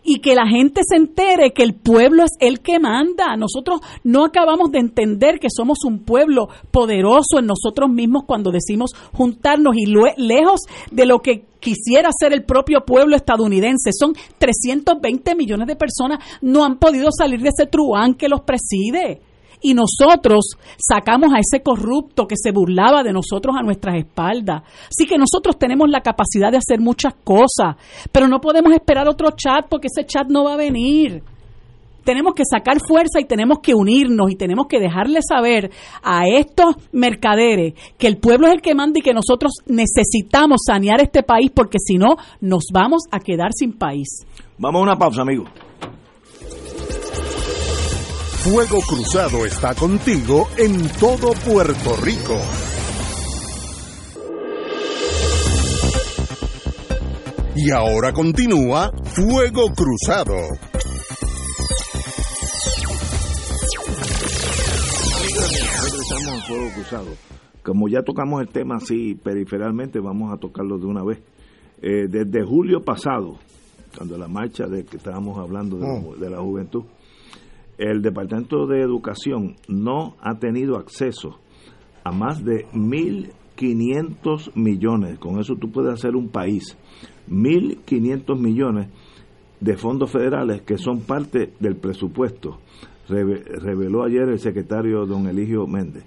y 0.05 0.21
que 0.21 0.35
la 0.35 0.47
gente 0.47 0.83
se 0.87 0.97
entere 0.97 1.53
que 1.53 1.63
el 1.63 1.75
pueblo 1.75 2.25
es 2.25 2.33
el 2.39 2.61
que 2.61 2.79
manda. 2.79 3.37
Nosotros 3.37 3.81
no 4.05 4.25
acabamos 4.25 4.71
de 4.71 4.79
entender 4.79 5.41
que 5.41 5.49
somos 5.51 5.79
un 5.85 6.01
pueblo 6.01 6.49
poderoso 6.71 7.39
en 7.39 7.47
nosotros 7.47 7.91
mismos 7.91 8.25
cuando 8.27 8.51
decimos 8.51 8.93
juntarnos 9.15 9.75
y 9.77 9.87
lejos 9.87 10.61
de 10.91 11.07
lo 11.07 11.21
que 11.21 11.47
quisiera 11.59 12.11
ser 12.17 12.35
el 12.35 12.45
propio 12.45 12.85
pueblo 12.85 13.17
estadounidense. 13.17 13.91
Son 13.99 14.13
320 14.39 15.35
millones 15.35 15.67
de 15.67 15.77
personas, 15.77 16.19
no 16.43 16.65
han 16.65 16.79
podido 16.79 17.09
salir 17.11 17.41
de 17.41 17.49
ese 17.49 17.67
truán 17.67 18.15
que 18.15 18.29
los 18.29 18.43
preside 18.43 19.23
y 19.65 19.73
nosotros 19.73 20.59
sacamos 20.77 21.33
a 21.33 21.39
ese 21.39 21.63
corrupto 21.63 22.27
que 22.27 22.37
se 22.37 22.53
burlaba 22.53 23.03
de 23.03 23.15
nosotros 23.15 23.57
a 23.59 23.63
nuestras 23.63 23.97
espaldas. 23.97 24.63
Así 24.91 25.07
que 25.07 25.17
nosotros 25.17 25.59
tenemos 25.59 25.89
la 25.89 26.03
capacidad 26.03 26.51
de 26.51 26.59
hacer 26.59 26.81
muchas 26.81 27.15
cosas, 27.25 27.77
pero 28.13 28.29
no 28.29 28.43
podemos 28.43 28.75
esperar 28.75 29.09
otro 29.09 29.31
chat 29.31 29.67
porque 29.71 29.89
ese 29.89 30.07
chat 30.07 30.29
no 30.29 30.45
va 30.45 30.53
a 30.53 30.57
venir. 30.59 31.23
Tenemos 32.05 32.35
que 32.35 32.43
sacar 32.45 32.77
fuerza 32.87 33.19
y 33.21 33.25
tenemos 33.25 33.61
que 33.61 33.75
unirnos 33.75 34.31
y 34.31 34.37
tenemos 34.37 34.67
que 34.67 34.79
dejarle 34.79 35.21
saber 35.27 35.71
a 36.03 36.29
estos 36.29 36.77
mercaderes 36.93 37.73
que 37.97 38.07
el 38.07 38.19
pueblo 38.19 38.49
es 38.49 38.53
el 38.53 38.61
que 38.61 38.75
manda 38.75 38.99
y 38.99 39.03
que 39.03 39.15
nosotros 39.15 39.53
necesitamos 39.65 40.61
sanear 40.67 41.01
este 41.01 41.23
país 41.23 41.51
porque 41.55 41.79
si 41.79 41.97
no 41.97 42.17
nos 42.43 42.65
vamos 42.71 43.05
a 43.11 43.19
quedar 43.19 43.53
sin 43.55 43.73
país. 43.73 44.27
Vamos 44.59 44.81
a 44.81 44.83
una 44.83 44.99
pausa, 44.99 45.23
amigos. 45.23 45.49
Fuego 48.45 48.79
Cruzado 48.87 49.47
está 49.47 49.75
contigo 49.75 50.49
en 50.59 50.87
todo 51.01 51.33
Puerto 51.51 51.97
Rico. 51.97 52.37
Y 57.57 57.71
ahora 57.71 58.13
continúa 58.13 58.93
Fuego 59.15 59.73
Cruzado. 59.75 60.35
Regresamos 65.83 66.47
Fuego 66.47 66.71
Cruzado. 66.75 67.07
Como 67.63 67.89
ya 67.89 68.03
tocamos 68.03 68.43
el 68.43 68.49
tema 68.49 68.77
así 68.77 69.15
periferalmente, 69.15 70.01
vamos 70.01 70.31
a 70.35 70.37
tocarlo 70.37 70.77
de 70.79 70.85
una 70.85 71.03
vez. 71.03 71.19
Eh, 71.81 72.09
desde 72.11 72.45
julio 72.45 72.85
pasado, 72.85 73.39
cuando 73.97 74.19
la 74.19 74.29
marcha 74.29 74.67
de 74.67 74.85
que 74.85 74.99
estábamos 74.99 75.39
hablando 75.39 75.79
de 75.79 76.29
la 76.29 76.43
mm. 76.43 76.45
juventud, 76.45 76.85
el 77.79 78.03
Departamento 78.03 78.67
de 78.67 78.81
Educación 78.81 79.57
no 79.69 80.17
ha 80.21 80.39
tenido 80.39 80.77
acceso 80.77 81.39
a 82.05 82.13
más 82.13 82.45
de 82.45 82.67
1.500 82.73 84.55
millones, 84.55 85.19
con 85.19 85.39
eso 85.41 85.57
tú 85.57 85.71
puedes 85.71 85.95
hacer 85.95 86.17
un 86.17 86.29
país, 86.29 86.77
1.500 87.29 88.39
millones 88.39 88.89
de 89.61 89.77
fondos 89.77 90.11
federales 90.11 90.63
que 90.63 90.77
son 90.77 91.01
parte 91.01 91.53
del 91.59 91.77
presupuesto, 91.77 92.59
reveló 93.09 94.05
ayer 94.05 94.29
el 94.29 94.39
secretario 94.39 95.07
don 95.07 95.27
Eligio 95.27 95.67
Méndez. 95.67 96.05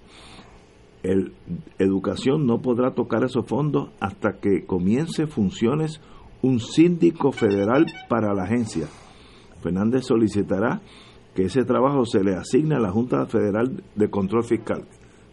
El, 1.03 1.34
educación 1.78 2.45
no 2.45 2.61
podrá 2.61 2.91
tocar 2.91 3.24
esos 3.24 3.45
fondos 3.45 3.89
hasta 3.99 4.39
que 4.39 4.65
comience 4.65 5.28
funciones 5.28 6.01
un 6.41 6.59
síndico 6.59 7.32
federal 7.32 7.86
para 8.09 8.34
la 8.34 8.43
agencia. 8.43 8.88
Fernández 9.61 10.05
solicitará 10.05 10.82
que 11.38 11.44
ese 11.44 11.66
trabajo 11.66 12.04
se 12.04 12.24
le 12.24 12.34
asigna 12.34 12.78
a 12.78 12.80
la 12.80 12.90
Junta 12.90 13.28
Federal 13.28 13.84
de 13.94 14.10
Control 14.10 14.44
Fiscal, 14.44 14.86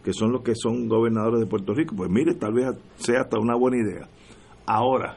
que 0.04 0.12
son 0.12 0.32
los 0.32 0.42
que 0.42 0.52
son 0.54 0.86
gobernadores 0.86 1.40
de 1.40 1.46
Puerto 1.46 1.72
Rico. 1.72 1.96
Pues 1.96 2.10
mire, 2.10 2.34
tal 2.34 2.52
vez 2.52 2.76
sea 2.96 3.22
hasta 3.22 3.38
una 3.38 3.56
buena 3.56 3.78
idea. 3.78 4.06
Ahora, 4.66 5.16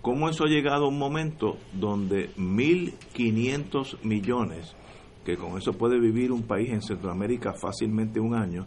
¿cómo 0.00 0.30
eso 0.30 0.44
ha 0.44 0.48
llegado 0.48 0.86
a 0.86 0.88
un 0.88 0.98
momento 0.98 1.58
donde 1.74 2.30
1.500 2.36 4.04
millones, 4.04 4.74
que 5.26 5.36
con 5.36 5.58
eso 5.58 5.74
puede 5.74 6.00
vivir 6.00 6.32
un 6.32 6.44
país 6.44 6.70
en 6.70 6.80
Centroamérica 6.80 7.52
fácilmente 7.52 8.20
un 8.20 8.34
año, 8.34 8.64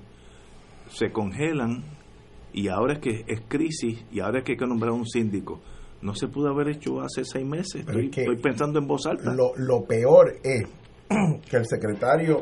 se 0.88 1.12
congelan 1.12 1.84
y 2.54 2.68
ahora 2.68 2.94
es 2.94 3.00
que 3.00 3.26
es 3.28 3.42
crisis 3.48 4.06
y 4.12 4.20
ahora 4.20 4.38
es 4.38 4.46
que 4.46 4.52
hay 4.52 4.58
que 4.60 4.68
nombrar 4.68 4.92
un 4.92 5.08
síndico? 5.08 5.62
No 6.04 6.14
se 6.14 6.28
pudo 6.28 6.50
haber 6.50 6.70
hecho 6.70 7.02
hace 7.02 7.26
seis 7.26 7.46
meses. 7.46 7.88
Estoy, 7.88 8.12
estoy, 8.16 8.38
pensando 8.38 8.78
en 8.78 8.86
voz 8.86 9.08
alta. 9.08 9.34
Lo, 9.34 9.54
lo 9.56 9.84
peor 9.86 10.36
es 10.44 10.68
que 11.50 11.58
el 11.58 11.66
secretario 11.66 12.42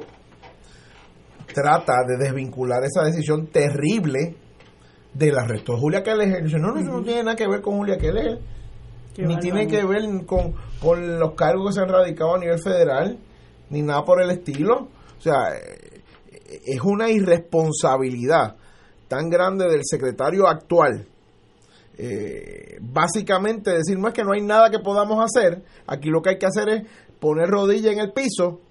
trata 1.54 1.94
de 2.08 2.18
desvincular 2.18 2.84
esa 2.84 3.04
decisión 3.04 3.48
terrible 3.48 4.36
del 5.14 5.38
arresto 5.38 5.74
de 5.74 5.80
Julia 5.80 6.04
Keller. 6.04 6.44
Dice, 6.44 6.60
no, 6.60 6.72
no, 6.72 6.80
eso 6.80 6.92
no 6.92 7.04
tiene 7.04 7.24
nada 7.24 7.36
que 7.36 7.48
ver 7.48 7.62
con 7.62 7.78
Julia 7.78 7.98
Keller, 7.98 8.40
ni 9.18 9.38
tiene 9.38 9.68
que 9.68 9.84
ver 9.86 10.04
con, 10.26 10.54
con 10.80 11.20
los 11.20 11.34
cargos 11.34 11.70
que 11.70 11.74
se 11.74 11.82
han 11.82 11.90
radicado 11.90 12.36
a 12.36 12.40
nivel 12.40 12.60
federal, 12.60 13.18
ni 13.70 13.82
nada 13.82 14.06
por 14.06 14.22
el 14.22 14.30
estilo. 14.30 14.90
O 15.18 15.22
sea, 15.22 15.56
eh, 15.56 16.02
es 16.66 16.82
una 16.82 17.10
irresponsabilidad 17.10 18.56
tan 19.08 19.30
grande 19.30 19.68
del 19.68 19.82
secretario 19.84 20.48
actual. 20.48 21.08
Eh, 21.98 22.78
básicamente 22.80 23.72
decir, 23.72 24.00
no 24.00 24.08
es 24.08 24.14
que 24.14 24.24
no 24.24 24.32
hay 24.32 24.42
nada 24.42 24.70
que 24.70 24.80
podamos 24.80 25.22
hacer, 25.22 25.64
aquí 25.86 26.10
lo 26.10 26.22
que 26.22 26.30
hay 26.30 26.38
que 26.38 26.46
hacer 26.46 26.70
es 26.70 26.84
poner 27.20 27.50
rodilla 27.50 27.92
en 27.92 28.00
el 28.00 28.12
piso 28.12 28.62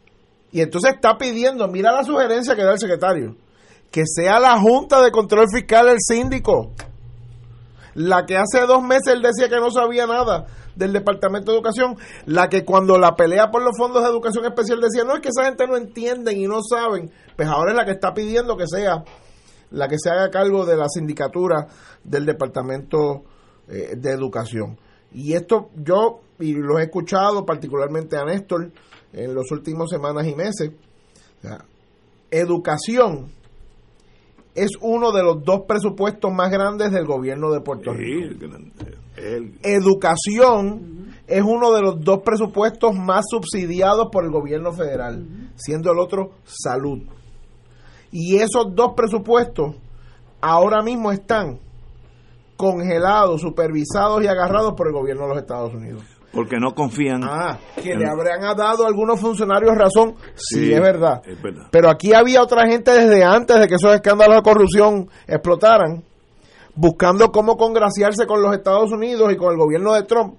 y 0.51 0.61
entonces 0.61 0.95
está 0.95 1.19
pidiendo, 1.19 1.69
mira 1.69 1.93
la 1.93 2.05
sugerencia 2.05 2.57
que 2.57 2.65
da 2.65 2.73
el 2.73 2.79
secretario, 2.79 3.37
que 3.91 4.05
sea 4.07 4.41
la 4.41 4.59
Junta 4.59 5.03
de 5.03 5.11
Control 5.11 5.47
Fiscal 5.53 5.89
el 5.89 5.99
síndico, 6.01 6.73
la 7.95 8.25
que 8.25 8.37
hace 8.37 8.67
dos 8.67 8.83
meses 8.83 9.15
él 9.15 9.23
decía 9.23 9.49
que 9.49 9.61
no 9.61 9.71
sabía 9.71 10.07
nada 10.07 10.47
del 10.75 10.93
Departamento 10.93 11.51
de 11.51 11.59
Educación, 11.59 11.97
la 12.25 12.49
que 12.49 12.65
cuando 12.65 12.99
la 12.99 13.17
pelea 13.17 13.51
por 13.51 13.63
los 13.63 13.77
fondos 13.77 14.03
de 14.03 14.09
educación 14.09 14.45
especial 14.45 14.81
decía, 14.81 15.05
no, 15.05 15.15
es 15.15 15.21
que 15.21 15.31
esa 15.31 15.45
gente 15.45 15.67
no 15.67 15.77
entienden 15.77 16.39
y 16.39 16.47
no 16.47 16.61
saben, 16.63 17.11
pues 17.37 17.49
ahora 17.49 17.73
es 17.73 17.77
la 17.77 17.85
que 17.85 17.91
está 17.91 18.15
pidiendo 18.15 18.57
que 18.57 18.67
sea 18.67 19.03
la 19.71 19.89
que 19.89 19.97
se 19.99 20.09
haga 20.09 20.31
cargo 20.31 20.65
de 20.65 20.77
la 20.77 20.89
sindicatura 20.89 21.67
del 22.05 22.25
Departamento 22.25 23.25
eh, 23.69 23.97
de 23.97 24.13
Educación. 24.13 24.79
Y 25.13 25.35
esto 25.35 25.71
yo, 25.75 26.21
y 26.41 26.55
lo 26.55 26.79
he 26.79 26.85
escuchado 26.85 27.45
particularmente 27.45 28.17
a 28.17 28.25
Néstor 28.25 28.71
en 29.13 29.35
los 29.35 29.51
últimos 29.51 29.91
semanas 29.91 30.27
y 30.27 30.35
meses, 30.35 30.73
educación 32.31 33.31
es 34.55 34.71
uno 34.81 35.13
de 35.13 35.23
los 35.23 35.45
dos 35.45 35.63
presupuestos 35.69 36.33
más 36.33 36.51
grandes 36.51 36.91
del 36.91 37.07
gobierno 37.07 37.51
de 37.53 37.61
Puerto 37.61 37.93
Rico. 37.93 38.35
Educación 39.63 41.15
es 41.27 41.43
uno 41.43 41.73
de 41.73 41.83
los 41.83 42.01
dos 42.01 42.23
presupuestos 42.25 42.95
más 42.95 43.25
subsidiados 43.29 44.09
por 44.11 44.25
el 44.25 44.31
gobierno 44.31 44.73
federal, 44.73 45.27
siendo 45.57 45.93
el 45.93 45.99
otro 45.99 46.33
salud. 46.45 47.03
Y 48.11 48.37
esos 48.37 48.75
dos 48.75 48.95
presupuestos 48.97 49.77
ahora 50.41 50.83
mismo 50.83 51.13
están 51.13 51.61
congelados, 52.57 53.41
supervisados 53.41 54.25
y 54.25 54.27
agarrados 54.27 54.75
por 54.75 54.89
el 54.89 54.93
gobierno 54.93 55.25
de 55.25 55.29
los 55.29 55.39
Estados 55.39 55.75
Unidos. 55.75 56.03
Porque 56.33 56.57
no 56.59 56.75
confían. 56.75 57.23
Ah, 57.25 57.59
que 57.83 57.95
le 57.95 58.07
habrían 58.07 58.41
dado 58.57 58.85
a 58.85 58.89
algunos 58.89 59.19
funcionarios 59.21 59.75
razón. 59.77 60.15
Sí, 60.35 60.73
es, 60.73 60.81
verdad. 60.81 61.23
es 61.25 61.41
verdad. 61.41 61.69
Pero 61.71 61.89
aquí 61.89 62.13
había 62.13 62.43
otra 62.43 62.67
gente 62.69 62.91
desde 62.91 63.25
antes 63.25 63.59
de 63.59 63.67
que 63.67 63.77
esos 63.77 63.95
escándalos 63.95 64.37
de 64.37 64.43
corrupción 64.43 65.09
explotaran, 65.27 66.05
buscando 66.75 67.33
cómo 67.33 67.57
congraciarse 67.57 68.27
con 68.27 68.43
los 68.43 68.55
Estados 68.55 68.93
Unidos 68.93 69.33
y 69.33 69.37
con 69.37 69.53
el 69.53 69.59
gobierno 69.59 69.95
de 69.95 70.03
Trump, 70.03 70.35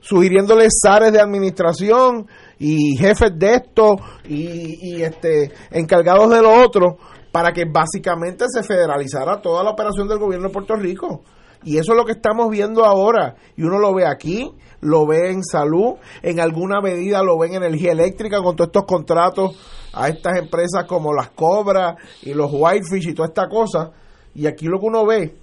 sugiriéndoles 0.00 0.72
zares 0.82 1.12
de 1.12 1.20
administración 1.20 2.26
y 2.58 2.96
jefes 2.96 3.32
de 3.36 3.54
esto 3.54 3.96
y, 4.26 4.96
y 4.96 5.02
este 5.02 5.52
encargados 5.70 6.30
de 6.30 6.42
lo 6.42 6.52
otro 6.52 6.96
para 7.32 7.52
que 7.52 7.64
básicamente 7.64 8.46
se 8.48 8.62
federalizara 8.62 9.40
toda 9.40 9.62
la 9.62 9.70
operación 9.70 10.06
del 10.06 10.18
gobierno 10.18 10.48
de 10.48 10.52
Puerto 10.52 10.74
Rico. 10.76 11.22
Y 11.64 11.78
eso 11.78 11.92
es 11.92 11.98
lo 11.98 12.04
que 12.04 12.12
estamos 12.12 12.50
viendo 12.50 12.84
ahora. 12.84 13.36
Y 13.56 13.62
uno 13.62 13.78
lo 13.78 13.94
ve 13.94 14.06
aquí, 14.06 14.52
lo 14.82 15.06
ve 15.06 15.30
en 15.30 15.42
salud, 15.44 15.94
en 16.22 16.40
alguna 16.40 16.80
medida 16.80 17.22
lo 17.22 17.38
ve 17.38 17.48
en 17.48 17.54
energía 17.54 17.92
eléctrica 17.92 18.42
con 18.42 18.56
todos 18.56 18.68
estos 18.68 18.84
contratos 18.84 19.56
a 19.92 20.08
estas 20.08 20.38
empresas 20.38 20.84
como 20.86 21.14
las 21.14 21.30
Cobras 21.30 21.96
y 22.22 22.34
los 22.34 22.50
Whitefish 22.52 23.08
y 23.08 23.14
toda 23.14 23.28
esta 23.28 23.48
cosa. 23.48 23.92
Y 24.34 24.46
aquí 24.46 24.66
lo 24.66 24.80
que 24.80 24.86
uno 24.86 25.06
ve 25.06 25.34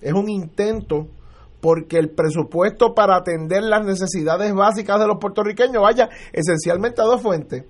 es 0.00 0.12
un 0.12 0.28
intento 0.28 1.06
porque 1.60 1.98
el 1.98 2.10
presupuesto 2.10 2.94
para 2.94 3.16
atender 3.16 3.62
las 3.64 3.84
necesidades 3.84 4.54
básicas 4.54 4.98
de 4.98 5.06
los 5.06 5.18
puertorriqueños 5.20 5.82
vaya 5.82 6.08
esencialmente 6.32 7.02
a 7.02 7.04
dos 7.04 7.20
fuentes. 7.20 7.64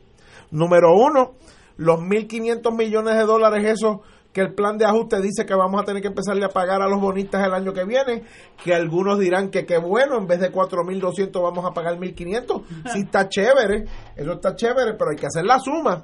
Número 0.50 0.94
uno, 0.94 1.32
los 1.76 1.98
1.500 2.00 2.76
millones 2.76 3.16
de 3.16 3.24
dólares 3.24 3.64
esos 3.64 3.98
que 4.36 4.42
el 4.42 4.52
plan 4.52 4.76
de 4.76 4.84
ajuste 4.84 5.18
dice 5.22 5.46
que 5.46 5.54
vamos 5.54 5.80
a 5.80 5.84
tener 5.86 6.02
que 6.02 6.08
empezarle 6.08 6.44
a 6.44 6.50
pagar 6.50 6.82
a 6.82 6.86
los 6.86 7.00
bonistas 7.00 7.42
el 7.42 7.54
año 7.54 7.72
que 7.72 7.86
viene, 7.86 8.22
que 8.62 8.74
algunos 8.74 9.18
dirán 9.18 9.48
que 9.48 9.64
qué 9.64 9.78
bueno, 9.78 10.18
en 10.18 10.26
vez 10.26 10.40
de 10.40 10.52
4.200 10.52 11.42
vamos 11.42 11.64
a 11.64 11.70
pagar 11.70 11.96
1.500. 11.96 12.62
Sí 12.92 13.00
está 13.00 13.30
chévere, 13.30 13.86
eso 14.14 14.32
está 14.32 14.54
chévere, 14.54 14.92
pero 14.92 15.12
hay 15.12 15.16
que 15.16 15.24
hacer 15.24 15.42
la 15.46 15.58
suma. 15.58 16.02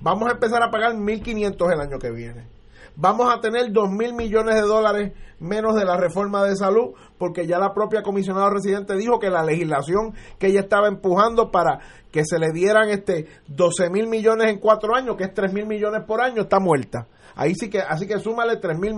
Vamos 0.00 0.28
a 0.28 0.32
empezar 0.32 0.60
a 0.60 0.72
pagar 0.72 0.94
1.500 0.94 1.72
el 1.72 1.80
año 1.80 1.98
que 2.00 2.10
viene. 2.10 2.48
Vamos 2.96 3.32
a 3.32 3.40
tener 3.40 3.66
2.000 3.66 4.16
millones 4.16 4.56
de 4.56 4.62
dólares 4.62 5.12
menos 5.38 5.76
de 5.76 5.84
la 5.84 5.96
reforma 5.96 6.42
de 6.42 6.56
salud, 6.56 6.94
porque 7.16 7.46
ya 7.46 7.60
la 7.60 7.72
propia 7.72 8.02
comisionada 8.02 8.50
residente 8.50 8.96
dijo 8.96 9.20
que 9.20 9.30
la 9.30 9.44
legislación 9.44 10.14
que 10.40 10.48
ella 10.48 10.62
estaba 10.62 10.88
empujando 10.88 11.52
para 11.52 11.78
que 12.10 12.24
se 12.24 12.40
le 12.40 12.50
dieran 12.50 12.88
este 12.90 13.28
12 13.46 13.88
mil 13.88 14.08
millones 14.08 14.50
en 14.50 14.58
cuatro 14.58 14.96
años, 14.96 15.14
que 15.16 15.24
es 15.24 15.32
3 15.32 15.52
mil 15.52 15.66
millones 15.66 16.02
por 16.04 16.20
año, 16.20 16.42
está 16.42 16.58
muerta. 16.58 17.06
Ahí 17.34 17.54
sí 17.54 17.68
que, 17.70 17.80
así 17.80 18.06
que 18.06 18.18
súmale 18.18 18.56
3 18.56 18.78
mil 18.78 18.94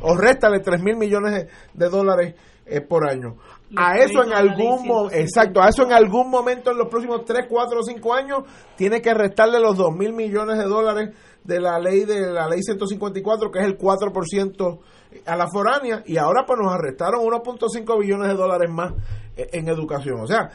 o 0.00 0.16
réstale 0.16 0.60
3 0.60 0.82
mil 0.82 0.96
millones 0.96 1.46
de, 1.72 1.88
dólares 1.88 2.34
eh, 2.66 2.80
por 2.80 3.08
año. 3.08 3.36
A 3.76 3.98
eso 3.98 4.22
en 4.22 4.32
algún 4.32 5.10
exacto, 5.12 5.62
a 5.62 5.68
eso 5.68 5.82
en 5.84 5.92
algún 5.92 6.30
momento 6.30 6.70
en 6.70 6.78
los 6.78 6.88
próximos 6.88 7.24
3, 7.24 7.46
4 7.48 7.80
o 7.80 7.82
5 7.82 8.14
años 8.14 8.44
tiene 8.76 9.00
que 9.00 9.14
restarle 9.14 9.58
los 9.60 9.76
2 9.76 9.96
mil 9.96 10.12
millones 10.12 10.58
de 10.58 10.64
dólares 10.64 11.10
de 11.42 11.60
la 11.60 11.78
ley 11.78 12.04
de 12.04 12.30
la 12.30 12.48
ley 12.48 12.62
154 12.62 13.50
que 13.50 13.58
es 13.58 13.64
el 13.64 13.78
4% 13.78 14.78
a 15.26 15.36
la 15.36 15.46
foránea 15.48 16.02
y 16.06 16.16
ahora 16.16 16.44
pues 16.46 16.58
nos 16.62 16.72
arrestaron 16.72 17.22
1.5 17.22 18.00
billones 18.00 18.28
de 18.28 18.34
dólares 18.34 18.70
más 18.70 18.92
eh, 19.36 19.48
en 19.52 19.68
educación. 19.68 20.20
O 20.20 20.26
sea, 20.26 20.50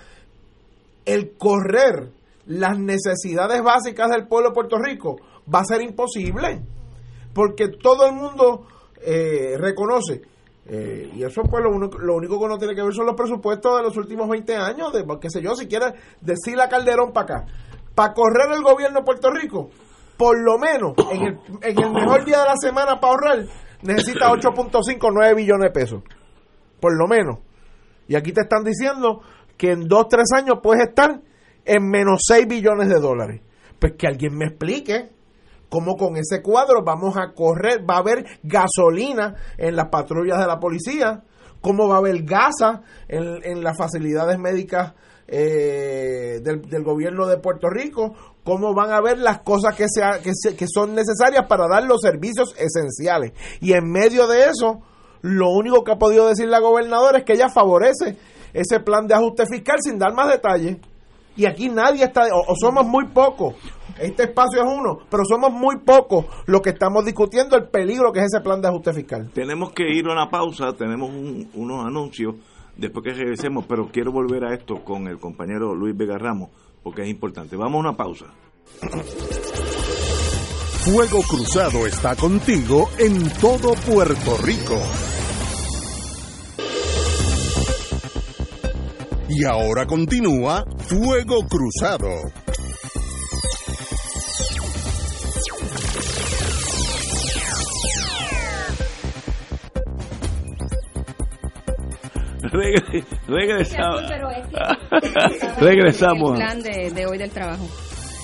el 1.06 1.38
correr 1.38 2.10
las 2.46 2.78
necesidades 2.80 3.62
básicas 3.62 4.10
del 4.10 4.28
pueblo 4.28 4.50
de 4.50 4.56
Puerto 4.56 4.78
Rico 4.78 5.18
va 5.54 5.60
a 5.60 5.66
ser 5.66 5.82
imposible 5.82 6.62
porque 7.38 7.68
todo 7.68 8.08
el 8.08 8.14
mundo 8.14 8.66
eh, 9.00 9.58
reconoce. 9.60 10.24
Eh, 10.66 11.12
y 11.14 11.24
eso 11.24 11.44
pues 11.44 11.64
lo 11.64 11.70
único, 11.70 12.00
lo 12.00 12.16
único 12.16 12.40
que 12.40 12.48
no 12.48 12.58
tiene 12.58 12.74
que 12.74 12.82
ver 12.82 12.92
son 12.92 13.06
los 13.06 13.14
presupuestos 13.14 13.78
de 13.78 13.84
los 13.84 13.96
últimos 13.96 14.28
20 14.28 14.56
años, 14.56 14.92
de 14.92 15.06
qué 15.22 15.30
sé 15.30 15.40
yo, 15.40 15.54
si 15.56 15.68
quiere 15.68 15.94
decir 16.20 16.58
la 16.58 16.68
Calderón 16.68 17.14
para 17.14 17.36
acá. 17.36 17.46
Para 17.94 18.16
correr 18.16 18.52
el 18.52 18.64
gobierno 18.64 19.02
de 19.02 19.06
Puerto 19.06 19.30
Rico, 19.30 19.70
por 20.18 20.36
lo 20.44 20.58
menos 20.58 20.96
en 21.12 21.22
el, 21.22 21.40
en 21.62 21.80
el 21.80 21.92
mejor 21.92 22.26
día 22.26 22.40
de 22.40 22.46
la 22.46 22.56
semana 22.60 23.00
para 23.00 23.14
ahorrar, 23.14 23.46
necesita 23.84 24.32
8.5, 24.32 25.12
9 25.14 25.36
billones 25.36 25.72
de 25.72 25.80
pesos. 25.80 26.02
Por 26.80 26.98
lo 26.98 27.08
menos. 27.08 27.38
Y 28.08 28.16
aquí 28.16 28.32
te 28.32 28.42
están 28.42 28.64
diciendo 28.64 29.22
que 29.58 29.74
en 29.74 29.88
2, 29.88 30.08
3 30.10 30.24
años 30.38 30.58
puedes 30.64 30.88
estar 30.88 31.22
en 31.66 31.88
menos 31.88 32.22
6 32.28 32.48
billones 32.48 32.90
de 32.90 33.00
dólares. 33.00 33.42
Pues 33.78 33.94
que 33.96 34.08
alguien 34.08 34.36
me 34.36 34.46
explique 34.46 35.17
cómo 35.70 35.96
con 35.96 36.18
ese 36.18 36.42
cuadro 36.42 36.84
vamos 36.84 37.18
a 37.18 37.34
correr, 37.34 37.84
va 37.88 37.96
a 37.96 38.00
haber 38.00 38.26
gasolina 38.44 39.36
en 39.58 39.76
las 39.76 39.90
patrullas 39.90 40.40
de 40.40 40.48
la 40.48 40.60
policía, 40.60 41.24
cómo 41.62 41.88
va 41.88 41.96
a 41.96 42.00
haber 42.00 42.24
gasa 42.24 42.82
en, 43.08 43.64
las 43.64 43.78
facilidades 43.78 44.40
médicas 44.40 44.94
eh, 45.28 46.40
del, 46.42 46.84
gobierno 46.84 47.28
de 47.28 47.38
Puerto 47.38 47.70
Rico, 47.70 48.14
cómo 48.44 48.74
van 48.74 48.92
a 48.92 49.02
ver 49.02 49.18
las 49.18 49.40
cosas 49.40 49.76
que, 49.76 49.88
sea, 49.90 50.20
que, 50.22 50.32
que 50.56 50.66
son 50.74 50.96
necesarias 50.96 51.46
para 51.48 51.68
dar 51.68 51.84
los 51.84 52.02
servicios 52.02 52.56
esenciales. 52.58 53.34
Y 53.60 53.74
en 53.74 53.92
medio 53.92 54.28
de 54.28 54.46
eso, 54.46 54.82
lo 55.22 55.50
único 55.50 55.84
que 55.84 55.92
ha 55.92 55.98
podido 55.98 56.28
decir 56.28 56.48
la 56.48 56.60
gobernadora 56.60 57.20
es 57.20 57.24
que 57.26 57.34
ella 57.34 57.50
favorece 57.50 58.18
ese 58.54 58.80
plan 58.80 59.08
de 59.08 59.16
ajuste 59.16 59.46
fiscal 59.46 59.78
sin 59.82 60.00
dar 60.00 60.14
más 60.14 60.30
detalles. 60.30 60.78
Y 61.36 61.46
aquí 61.46 61.70
nadie 61.70 62.04
está, 62.04 62.24
o 62.34 62.56
somos 62.56 62.86
muy 62.88 63.10
pocos, 63.10 63.54
este 64.00 64.24
espacio 64.24 64.64
es 64.64 64.68
uno, 64.68 65.00
pero 65.10 65.24
somos 65.26 65.52
muy 65.52 65.80
pocos 65.80 66.26
los 66.46 66.62
que 66.62 66.72
estamos 66.72 67.06
discutiendo 67.06 67.56
el 67.56 67.70
peligro 67.70 68.12
que 68.12 68.20
es 68.20 68.26
ese 68.26 68.42
plan 68.42 68.62
de 68.62 68.68
ajuste 68.68 68.94
fiscal. 68.94 69.30
Tenemos 69.34 69.72
que 69.72 69.90
ir 69.90 70.08
a 70.08 70.14
una 70.14 70.30
pausa, 70.30 70.74
tenemos 70.74 71.10
unos 71.54 71.86
anuncios 71.86 72.36
después 72.76 73.04
que 73.04 73.14
regresemos, 73.14 73.66
pero 73.68 73.90
quiero 73.92 74.12
volver 74.12 74.46
a 74.46 74.54
esto 74.54 74.84
con 74.84 75.08
el 75.08 75.20
compañero 75.20 75.74
Luis 75.76 75.96
Vega 75.96 76.18
Ramos, 76.18 76.50
porque 76.84 77.02
es 77.04 77.10
importante. 77.10 77.56
Vamos 77.56 77.76
a 77.76 77.90
una 77.90 77.98
pausa. 77.98 78.26
Fuego 80.86 81.22
Cruzado 81.28 81.86
está 81.86 82.16
contigo 82.16 82.90
en 82.98 83.30
todo 83.42 83.74
Puerto 83.74 84.38
Rico. 84.38 84.80
Y 89.30 89.44
ahora 89.44 89.86
continúa 89.86 90.64
Fuego 90.88 91.46
Cruzado. 91.50 92.47
Regresamos. 103.28 104.02
regresamos. 105.60 106.32
El 106.32 106.36
plan 106.36 106.62
de, 106.62 107.06
hoy 107.06 107.18
del 107.18 107.32
trabajo. 107.32 107.66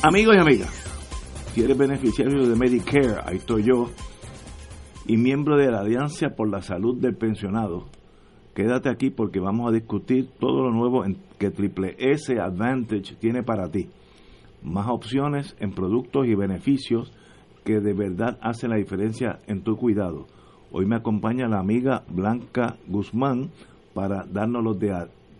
Amigos 0.03 0.35
y 0.35 0.39
amigas, 0.39 1.53
si 1.53 1.63
eres 1.63 1.77
beneficiario 1.77 2.47
de 2.47 2.55
Medicare, 2.55 3.21
ahí 3.25 3.37
estoy 3.37 3.63
yo, 3.63 3.89
y 5.05 5.17
miembro 5.17 5.57
de 5.57 5.71
la 5.71 5.81
Alianza 5.81 6.29
por 6.29 6.49
la 6.49 6.61
Salud 6.61 6.99
del 6.99 7.15
Pensionado, 7.15 7.85
quédate 8.53 8.89
aquí 8.89 9.09
porque 9.09 9.39
vamos 9.39 9.69
a 9.69 9.73
discutir 9.73 10.29
todo 10.39 10.63
lo 10.63 10.71
nuevo 10.71 11.03
que 11.37 11.51
Triple 11.51 11.95
S 11.97 12.33
Advantage 12.39 13.15
tiene 13.15 13.43
para 13.43 13.69
ti. 13.69 13.89
Más 14.61 14.87
opciones 14.89 15.55
en 15.59 15.71
productos 15.71 16.25
y 16.27 16.35
beneficios 16.35 17.11
que 17.63 17.79
de 17.79 17.93
verdad 17.93 18.37
hacen 18.41 18.69
la 18.69 18.77
diferencia 18.77 19.39
en 19.47 19.63
tu 19.63 19.75
cuidado. 19.75 20.27
Hoy 20.71 20.85
me 20.85 20.95
acompaña 20.95 21.47
la 21.47 21.59
amiga 21.59 22.03
Blanca 22.07 22.77
Guzmán, 22.87 23.51
para 23.93 24.25
darnos 24.25 24.63
los, 24.63 24.79
de, 24.79 24.93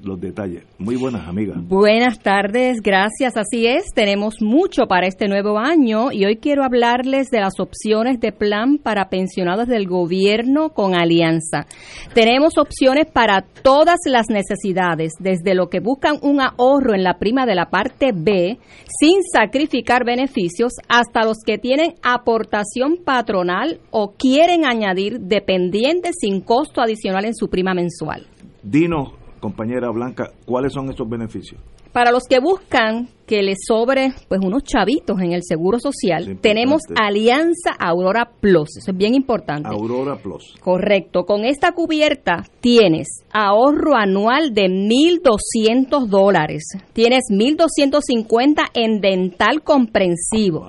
los 0.03 0.19
detalles. 0.19 0.63
Muy 0.77 0.95
buenas, 0.95 1.27
amigas. 1.27 1.57
Buenas 1.67 2.19
tardes, 2.19 2.81
gracias. 2.81 3.37
Así 3.37 3.65
es, 3.67 3.85
tenemos 3.93 4.41
mucho 4.41 4.85
para 4.87 5.07
este 5.07 5.27
nuevo 5.27 5.57
año 5.57 6.11
y 6.11 6.25
hoy 6.25 6.37
quiero 6.37 6.63
hablarles 6.63 7.29
de 7.29 7.39
las 7.39 7.59
opciones 7.59 8.19
de 8.19 8.31
plan 8.31 8.77
para 8.77 9.09
pensionados 9.09 9.67
del 9.67 9.87
gobierno 9.87 10.69
con 10.69 10.95
Alianza. 10.95 11.65
Tenemos 12.13 12.57
opciones 12.57 13.07
para 13.11 13.41
todas 13.41 13.99
las 14.05 14.29
necesidades, 14.29 15.13
desde 15.19 15.55
lo 15.55 15.69
que 15.69 15.79
buscan 15.79 16.17
un 16.21 16.41
ahorro 16.41 16.93
en 16.93 17.03
la 17.03 17.17
prima 17.17 17.45
de 17.45 17.55
la 17.55 17.69
parte 17.69 18.11
B 18.13 18.59
sin 18.99 19.23
sacrificar 19.23 20.05
beneficios 20.05 20.73
hasta 20.87 21.23
los 21.23 21.37
que 21.45 21.57
tienen 21.57 21.95
aportación 22.03 22.97
patronal 23.03 23.79
o 23.91 24.13
quieren 24.13 24.65
añadir 24.65 25.19
dependientes 25.19 26.15
sin 26.19 26.41
costo 26.41 26.81
adicional 26.81 27.25
en 27.25 27.35
su 27.35 27.49
prima 27.49 27.73
mensual. 27.73 28.27
Dinos, 28.63 29.11
compañera 29.39 29.89
Blanca, 29.89 30.31
¿cuáles 30.45 30.71
son 30.71 30.89
estos 30.89 31.07
beneficios? 31.09 31.61
Para 31.91 32.11
los 32.11 32.23
que 32.23 32.39
buscan 32.39 33.09
que 33.25 33.41
les 33.41 33.59
sobre 33.67 34.13
pues 34.27 34.41
unos 34.43 34.63
chavitos 34.63 35.19
en 35.21 35.33
el 35.33 35.43
seguro 35.43 35.79
social, 35.79 36.37
tenemos 36.41 36.81
Alianza 36.95 37.71
Aurora 37.79 38.31
Plus, 38.39 38.77
eso 38.77 38.91
es 38.91 38.97
bien 38.97 39.15
importante. 39.15 39.69
Aurora 39.69 40.17
Plus. 40.17 40.55
Correcto, 40.59 41.25
con 41.25 41.45
esta 41.45 41.71
cubierta 41.71 42.43
tienes 42.59 43.07
ahorro 43.31 43.95
anual 43.95 44.53
de 44.53 44.63
1.200 44.63 46.07
dólares, 46.07 46.63
tienes 46.93 47.23
1.250 47.29 48.65
en 48.73 49.01
dental 49.01 49.63
comprensivo, 49.63 50.67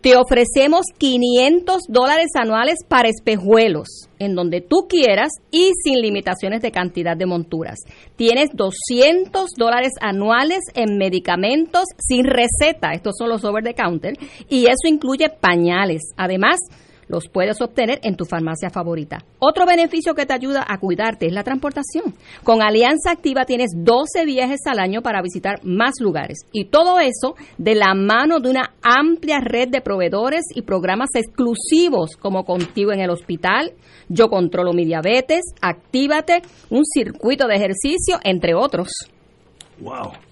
te 0.00 0.14
ofrecemos 0.16 0.86
500 0.98 1.82
dólares 1.88 2.28
anuales 2.36 2.76
para 2.86 3.08
espejuelos, 3.08 4.08
en 4.20 4.36
donde 4.36 4.60
tú 4.60 4.86
quieras 4.88 5.30
y 5.50 5.72
sin 5.82 6.00
limitaciones 6.00 6.62
de 6.62 6.70
cantidad 6.70 7.16
de 7.16 7.26
monturas. 7.26 7.80
Tienes 8.14 8.50
200 8.54 9.50
dólares 9.56 9.92
anuales 10.00 10.60
en 10.74 10.96
medicamentos 10.96 11.85
sin 11.98 12.24
receta, 12.24 12.92
estos 12.92 13.14
son 13.18 13.28
los 13.28 13.44
over 13.44 13.62
the 13.62 13.74
counter, 13.74 14.14
y 14.48 14.66
eso 14.66 14.88
incluye 14.88 15.28
pañales. 15.28 16.02
Además, 16.16 16.58
los 17.08 17.28
puedes 17.28 17.60
obtener 17.60 18.00
en 18.02 18.16
tu 18.16 18.24
farmacia 18.24 18.70
favorita. 18.70 19.18
Otro 19.38 19.64
beneficio 19.66 20.14
que 20.14 20.26
te 20.26 20.32
ayuda 20.32 20.64
a 20.66 20.78
cuidarte 20.78 21.26
es 21.26 21.32
la 21.32 21.44
transportación. 21.44 22.14
Con 22.42 22.62
Alianza 22.62 23.12
Activa 23.12 23.44
tienes 23.44 23.70
12 23.76 24.24
viajes 24.24 24.60
al 24.66 24.78
año 24.78 25.02
para 25.02 25.22
visitar 25.22 25.64
más 25.64 25.94
lugares. 26.00 26.38
Y 26.52 26.66
todo 26.66 26.98
eso 26.98 27.36
de 27.58 27.74
la 27.74 27.94
mano 27.94 28.40
de 28.40 28.50
una 28.50 28.74
amplia 28.82 29.40
red 29.40 29.68
de 29.68 29.80
proveedores 29.80 30.44
y 30.54 30.62
programas 30.62 31.10
exclusivos 31.14 32.16
como 32.16 32.44
Contigo 32.44 32.92
en 32.92 33.00
el 33.00 33.10
Hospital, 33.10 33.72
Yo 34.08 34.28
Controlo 34.28 34.72
Mi 34.72 34.84
Diabetes, 34.84 35.42
Actívate, 35.60 36.42
un 36.70 36.84
circuito 36.84 37.46
de 37.46 37.56
ejercicio, 37.56 38.18
entre 38.24 38.54
otros. 38.54 38.88
¡Wow! 39.78 40.25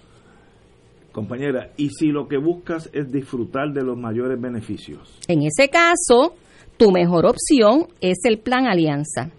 Compañera, 1.15 1.71
¿y 1.77 1.91
si 1.91 2.07
lo 2.07 2.27
que 2.27 2.35
buscas 2.35 2.89
es 2.91 3.09
disfrutar 3.09 3.71
de 3.71 3.85
los 3.85 3.95
mayores 3.95 4.37
beneficios? 4.37 5.17
En 5.29 5.43
ese 5.43 5.69
caso, 5.69 6.35
tu 6.75 6.91
mejor 6.91 7.25
opción 7.25 7.87
es 8.01 8.17
el 8.25 8.39
Plan 8.39 8.67
Alianza. 8.67 9.31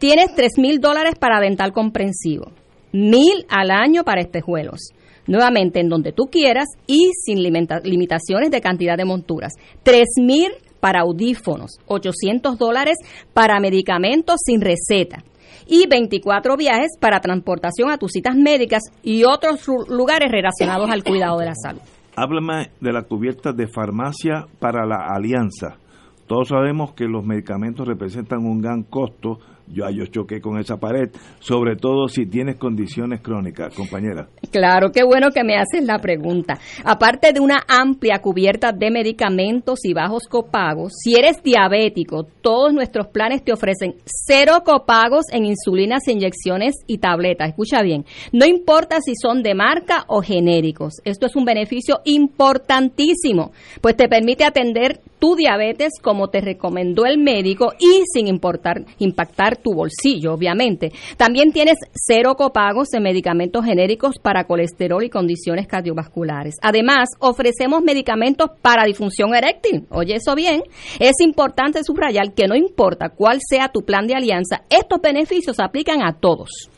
Tienes 0.00 0.34
tres 0.34 0.54
mil 0.58 0.80
dólares 0.80 1.14
para 1.20 1.38
dental 1.38 1.72
comprensivo, 1.72 2.50
mil 2.92 3.46
al 3.48 3.70
año 3.70 4.02
para 4.02 4.22
espejuelos. 4.22 4.90
Nuevamente 5.28 5.78
en 5.78 5.88
donde 5.88 6.10
tú 6.10 6.24
quieras 6.32 6.66
y 6.88 7.10
sin 7.24 7.44
limitaciones 7.44 8.50
de 8.50 8.60
cantidad 8.60 8.96
de 8.96 9.04
monturas. 9.04 9.52
Tres 9.84 10.08
mil 10.20 10.50
para 10.80 11.02
audífonos, 11.02 11.78
800 11.86 12.58
dólares 12.58 12.96
para 13.32 13.60
medicamentos 13.60 14.40
sin 14.44 14.60
receta 14.60 15.22
y 15.70 15.86
24 15.88 16.56
viajes 16.56 16.98
para 16.98 17.20
transportación 17.20 17.90
a 17.90 17.96
tus 17.96 18.10
citas 18.10 18.34
médicas 18.36 18.82
y 19.04 19.22
otros 19.24 19.66
lugares 19.88 20.30
relacionados 20.30 20.90
al 20.90 21.04
cuidado 21.04 21.38
de 21.38 21.46
la 21.46 21.54
salud. 21.54 21.80
Háblame 22.16 22.70
de 22.80 22.92
la 22.92 23.04
cubierta 23.04 23.52
de 23.52 23.68
farmacia 23.68 24.46
para 24.58 24.84
la 24.84 25.06
alianza. 25.14 25.76
Todos 26.26 26.48
sabemos 26.48 26.92
que 26.92 27.04
los 27.04 27.24
medicamentos 27.24 27.86
representan 27.86 28.40
un 28.44 28.60
gran 28.60 28.82
costo 28.82 29.38
yo, 29.72 29.88
yo 29.90 30.06
choqué 30.06 30.40
con 30.40 30.58
esa 30.58 30.76
pared, 30.78 31.10
sobre 31.38 31.76
todo 31.76 32.08
si 32.08 32.26
tienes 32.26 32.56
condiciones 32.56 33.20
crónicas, 33.20 33.74
compañera. 33.74 34.28
Claro, 34.50 34.90
qué 34.92 35.04
bueno 35.04 35.30
que 35.30 35.44
me 35.44 35.56
haces 35.56 35.84
la 35.84 35.98
pregunta. 35.98 36.58
Aparte 36.84 37.32
de 37.32 37.40
una 37.40 37.64
amplia 37.68 38.20
cubierta 38.20 38.72
de 38.72 38.90
medicamentos 38.90 39.80
y 39.84 39.92
bajos 39.92 40.24
copagos, 40.28 40.92
si 41.02 41.14
eres 41.14 41.42
diabético, 41.42 42.24
todos 42.40 42.72
nuestros 42.72 43.08
planes 43.08 43.44
te 43.44 43.52
ofrecen 43.52 43.94
cero 44.04 44.62
copagos 44.64 45.26
en 45.32 45.44
insulinas, 45.44 46.08
inyecciones 46.08 46.76
y 46.86 46.98
tabletas. 46.98 47.50
Escucha 47.50 47.82
bien, 47.82 48.04
no 48.32 48.46
importa 48.46 48.98
si 49.00 49.14
son 49.14 49.42
de 49.42 49.54
marca 49.54 50.04
o 50.08 50.22
genéricos. 50.22 50.94
Esto 51.04 51.26
es 51.26 51.36
un 51.36 51.44
beneficio 51.44 52.00
importantísimo, 52.04 53.52
pues 53.80 53.96
te 53.96 54.08
permite 54.08 54.44
atender 54.44 55.00
tu 55.20 55.36
diabetes 55.36 55.92
como 56.02 56.28
te 56.28 56.40
recomendó 56.40 57.06
el 57.06 57.18
médico 57.18 57.72
y 57.78 58.02
sin 58.12 58.26
importar, 58.26 58.84
impactar 58.98 59.56
tu 59.56 59.72
bolsillo, 59.72 60.34
obviamente. 60.34 60.90
También 61.16 61.52
tienes 61.52 61.76
cero 61.92 62.34
copagos 62.36 62.88
de 62.88 63.00
medicamentos 63.00 63.64
genéricos 63.64 64.18
para 64.18 64.44
colesterol 64.44 65.04
y 65.04 65.10
condiciones 65.10 65.68
cardiovasculares. 65.68 66.56
Además, 66.62 67.10
ofrecemos 67.20 67.82
medicamentos 67.82 68.50
para 68.62 68.84
disfunción 68.84 69.34
eréctil. 69.34 69.86
Oye, 69.90 70.16
eso 70.16 70.34
bien. 70.34 70.62
Es 70.98 71.20
importante 71.20 71.84
subrayar 71.84 72.34
que 72.34 72.48
no 72.48 72.56
importa 72.56 73.10
cuál 73.10 73.38
sea 73.46 73.68
tu 73.68 73.82
plan 73.82 74.06
de 74.06 74.14
alianza, 74.14 74.62
estos 74.68 75.00
beneficios 75.00 75.60
aplican 75.60 76.02
a 76.02 76.14
todos. 76.14 76.70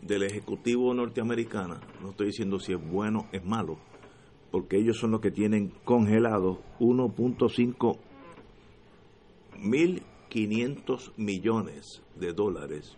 del 0.00 0.24
Ejecutivo 0.24 0.92
norteamericano. 0.94 1.76
No 2.00 2.10
estoy 2.10 2.26
diciendo 2.26 2.58
si 2.58 2.72
es 2.72 2.90
bueno, 2.90 3.26
es 3.32 3.44
malo 3.44 3.78
porque 4.52 4.76
ellos 4.76 4.98
son 4.98 5.12
los 5.12 5.22
que 5.22 5.30
tienen 5.30 5.72
congelado 5.84 6.60
1.5 6.78 7.98
mil 9.58 10.02
500 10.28 11.12
millones 11.16 12.02
de 12.16 12.32
dólares 12.32 12.96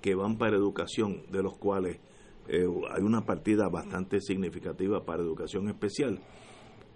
que 0.00 0.14
van 0.14 0.38
para 0.38 0.56
educación, 0.56 1.22
de 1.30 1.42
los 1.42 1.56
cuales 1.58 1.98
eh, 2.48 2.64
hay 2.90 3.02
una 3.02 3.24
partida 3.26 3.68
bastante 3.68 4.20
significativa 4.20 5.04
para 5.04 5.22
educación 5.22 5.68
especial, 5.68 6.20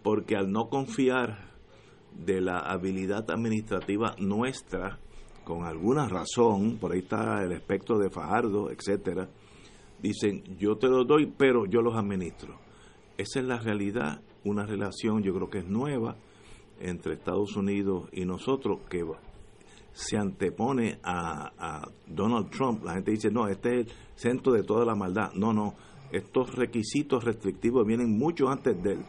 porque 0.02 0.36
al 0.36 0.50
no 0.50 0.68
confiar 0.68 1.52
de 2.14 2.40
la 2.40 2.60
habilidad 2.60 3.30
administrativa 3.30 4.14
nuestra, 4.18 4.98
con 5.44 5.64
alguna 5.64 6.08
razón, 6.08 6.78
por 6.78 6.92
ahí 6.92 7.00
está 7.00 7.42
el 7.42 7.52
espectro 7.52 7.98
de 7.98 8.10
Fajardo, 8.10 8.70
etcétera, 8.70 9.28
dicen 10.00 10.42
yo 10.58 10.76
te 10.76 10.88
lo 10.88 11.04
doy, 11.04 11.26
pero 11.26 11.66
yo 11.66 11.82
los 11.82 11.96
administro 11.96 12.61
esa 13.18 13.40
es 13.40 13.46
la 13.46 13.58
realidad, 13.58 14.20
una 14.44 14.66
relación 14.66 15.22
yo 15.22 15.34
creo 15.34 15.50
que 15.50 15.58
es 15.58 15.66
nueva 15.66 16.16
entre 16.80 17.14
Estados 17.14 17.56
Unidos 17.56 18.08
y 18.12 18.24
nosotros 18.24 18.80
que 18.88 19.04
se 19.92 20.16
antepone 20.16 20.98
a, 21.02 21.88
Donald 22.06 22.50
Trump. 22.50 22.84
La 22.84 22.94
gente 22.94 23.12
dice, 23.12 23.30
no, 23.30 23.46
este 23.48 23.80
es 23.80 23.86
el 23.86 23.92
centro 24.14 24.52
de 24.52 24.62
toda 24.62 24.84
la 24.84 24.94
maldad. 24.94 25.32
No, 25.34 25.52
no, 25.52 25.74
estos 26.10 26.54
requisitos 26.54 27.24
restrictivos 27.24 27.86
vienen 27.86 28.18
mucho 28.18 28.48
antes 28.48 28.82
de 28.82 28.92
él. 28.92 29.04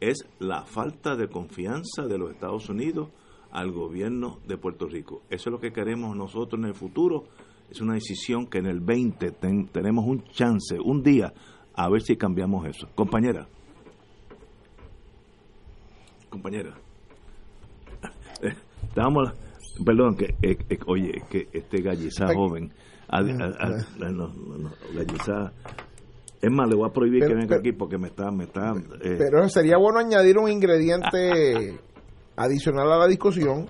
Es 0.00 0.26
la 0.38 0.64
falta 0.64 1.16
de 1.16 1.28
confianza 1.28 2.06
de 2.06 2.18
los 2.18 2.32
Estados 2.32 2.68
Unidos 2.68 3.08
al 3.52 3.70
gobierno 3.72 4.40
de 4.46 4.58
Puerto 4.58 4.86
Rico. 4.86 5.22
Eso 5.30 5.48
es 5.48 5.52
lo 5.52 5.60
que 5.60 5.72
queremos 5.72 6.16
nosotros 6.16 6.58
en 6.60 6.66
el 6.66 6.74
futuro. 6.74 7.24
Es 7.70 7.80
una 7.80 7.94
decisión 7.94 8.46
que 8.46 8.58
en 8.58 8.66
el 8.66 8.80
20 8.80 9.30
tenemos 9.72 10.04
un 10.06 10.24
chance, 10.24 10.78
un 10.78 11.02
día, 11.02 11.32
a 11.74 11.88
ver 11.88 12.02
si 12.02 12.16
cambiamos 12.16 12.66
eso. 12.66 12.88
Compañera. 12.94 13.46
Compañera. 16.30 16.74
Estábamos, 18.88 19.32
perdón, 19.84 20.16
que, 20.16 20.36
eh, 20.42 20.56
eh, 20.68 20.78
oye, 20.86 21.22
que 21.28 21.48
este 21.52 21.82
gallizá 21.82 22.26
joven, 22.34 22.72
a, 23.08 23.20
es 26.44 26.50
más, 26.50 26.68
le 26.68 26.76
voy 26.76 26.88
a 26.88 26.92
prohibir 26.92 27.24
que 27.24 27.34
venga 27.34 27.56
aquí 27.56 27.72
porque 27.72 27.96
me 27.96 28.08
está... 28.08 28.30
Me 28.30 28.44
está 28.44 28.72
eh. 29.02 29.16
Pero 29.18 29.48
sería 29.48 29.78
bueno 29.78 29.98
añadir 29.98 30.36
un 30.36 30.50
ingrediente 30.50 31.78
adicional 32.36 32.92
a 32.92 32.98
la 32.98 33.06
discusión, 33.06 33.66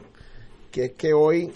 que 0.73 0.87
es 0.87 0.93
que 0.95 1.13
hoy, 1.13 1.53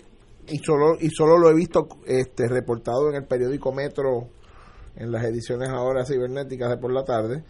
y 0.46 0.58
solo, 0.58 0.94
y 1.00 1.10
solo 1.10 1.36
lo 1.38 1.50
he 1.50 1.54
visto 1.54 1.88
este 2.06 2.46
reportado 2.46 3.08
en 3.10 3.16
el 3.16 3.26
periódico 3.26 3.72
Metro 3.72 4.28
en 4.98 5.12
las 5.12 5.24
ediciones 5.24 5.68
ahora 5.68 6.04
cibernéticas 6.04 6.70
de 6.70 6.76
por 6.76 6.92
la 6.92 7.04
tarde, 7.04 7.44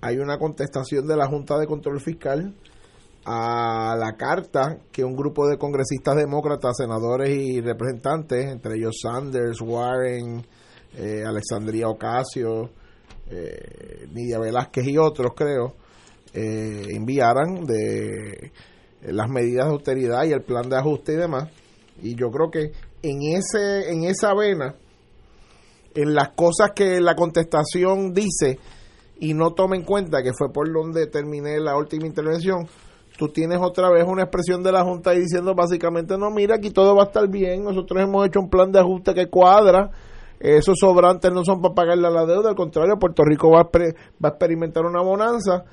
hay 0.00 0.18
una 0.18 0.38
contestación 0.38 1.06
de 1.06 1.16
la 1.16 1.26
Junta 1.26 1.58
de 1.58 1.66
Control 1.66 2.00
Fiscal 2.00 2.54
a 3.24 3.96
la 3.98 4.16
carta 4.16 4.78
que 4.90 5.04
un 5.04 5.14
grupo 5.14 5.46
de 5.46 5.58
congresistas 5.58 6.16
demócratas, 6.16 6.78
senadores 6.78 7.30
y 7.30 7.60
representantes, 7.60 8.46
entre 8.46 8.76
ellos 8.76 8.98
Sanders, 9.02 9.60
Warren, 9.60 10.44
eh, 10.96 11.22
Alexandria 11.24 11.88
Ocasio, 11.88 12.70
eh, 13.30 14.08
Nidia 14.12 14.38
Velázquez 14.38 14.86
y 14.88 14.98
otros, 14.98 15.32
creo, 15.36 15.74
eh, 16.32 16.86
enviaran 16.96 17.66
de 17.66 18.52
las 19.02 19.28
medidas 19.28 19.66
de 19.66 19.72
austeridad 19.72 20.24
y 20.24 20.32
el 20.32 20.42
plan 20.42 20.68
de 20.68 20.76
ajuste 20.76 21.12
y 21.12 21.16
demás. 21.16 21.50
Y 22.02 22.14
yo 22.14 22.30
creo 22.30 22.50
que 22.50 22.72
en 23.02 23.22
ese 23.22 23.90
en 23.90 24.04
esa 24.04 24.34
vena 24.34 24.74
en 25.94 26.14
las 26.14 26.30
cosas 26.30 26.70
que 26.74 27.00
la 27.00 27.14
contestación 27.14 28.12
dice 28.12 28.58
y 29.18 29.34
no 29.34 29.52
toma 29.52 29.76
en 29.76 29.82
cuenta 29.82 30.22
que 30.22 30.32
fue 30.32 30.52
por 30.52 30.72
donde 30.72 31.06
terminé 31.06 31.60
la 31.60 31.76
última 31.76 32.06
intervención, 32.06 32.66
tú 33.18 33.28
tienes 33.28 33.58
otra 33.60 33.90
vez 33.90 34.04
una 34.06 34.22
expresión 34.22 34.62
de 34.62 34.72
la 34.72 34.82
Junta 34.82 35.10
diciendo 35.10 35.54
básicamente, 35.54 36.16
no, 36.16 36.30
mira, 36.30 36.56
aquí 36.56 36.70
todo 36.70 36.96
va 36.96 37.02
a 37.02 37.06
estar 37.06 37.28
bien, 37.28 37.64
nosotros 37.64 38.02
hemos 38.02 38.26
hecho 38.26 38.40
un 38.40 38.48
plan 38.48 38.72
de 38.72 38.80
ajuste 38.80 39.12
que 39.12 39.28
cuadra, 39.28 39.90
esos 40.38 40.78
sobrantes 40.78 41.30
no 41.30 41.44
son 41.44 41.60
para 41.60 41.74
pagarle 41.74 42.06
a 42.06 42.10
la 42.10 42.24
deuda, 42.24 42.48
al 42.48 42.56
contrario, 42.56 42.98
Puerto 42.98 43.22
Rico 43.24 43.50
va 43.50 43.60
a, 43.60 43.64
va 43.64 44.28
a 44.28 44.28
experimentar 44.28 44.86
una 44.86 45.02
bonanza 45.02 45.64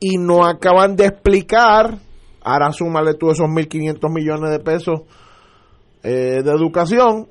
y 0.00 0.16
no 0.16 0.46
acaban 0.46 0.96
de 0.96 1.04
explicar, 1.06 1.98
ahora 2.42 2.72
súmale 2.72 3.14
tú 3.14 3.30
esos 3.30 3.46
1.500 3.46 4.10
millones 4.10 4.50
de 4.50 4.58
pesos 4.60 5.02
eh, 6.02 6.40
de 6.42 6.50
educación, 6.50 7.28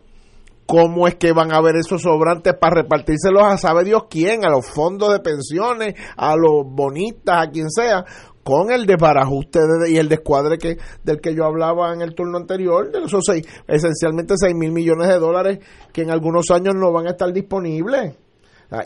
cómo 0.71 1.05
es 1.05 1.15
que 1.15 1.33
van 1.33 1.51
a 1.51 1.57
haber 1.57 1.75
esos 1.75 2.01
sobrantes 2.01 2.53
para 2.53 2.83
repartírselos 2.83 3.43
a 3.43 3.57
sabe 3.57 3.83
Dios 3.83 4.03
quién, 4.09 4.45
a 4.45 4.49
los 4.49 4.65
fondos 4.65 5.11
de 5.11 5.19
pensiones, 5.19 5.95
a 6.15 6.37
los 6.37 6.63
bonistas, 6.65 7.45
a 7.45 7.51
quien 7.51 7.69
sea, 7.69 8.05
con 8.41 8.71
el 8.71 8.85
desbarajuste 8.85 9.59
y 9.89 9.97
el 9.97 10.07
descuadre 10.07 10.57
que 10.57 10.77
del 11.03 11.19
que 11.19 11.35
yo 11.35 11.43
hablaba 11.43 11.93
en 11.93 12.01
el 12.01 12.15
turno 12.15 12.37
anterior, 12.37 12.89
de 12.89 12.99
esos 13.03 13.21
seis, 13.25 13.45
esencialmente 13.67 14.35
6 14.37 14.55
mil 14.55 14.71
millones 14.71 15.09
de 15.09 15.19
dólares 15.19 15.59
que 15.91 16.03
en 16.03 16.09
algunos 16.09 16.49
años 16.51 16.73
no 16.73 16.93
van 16.93 17.07
a 17.07 17.11
estar 17.11 17.33
disponibles. 17.33 18.15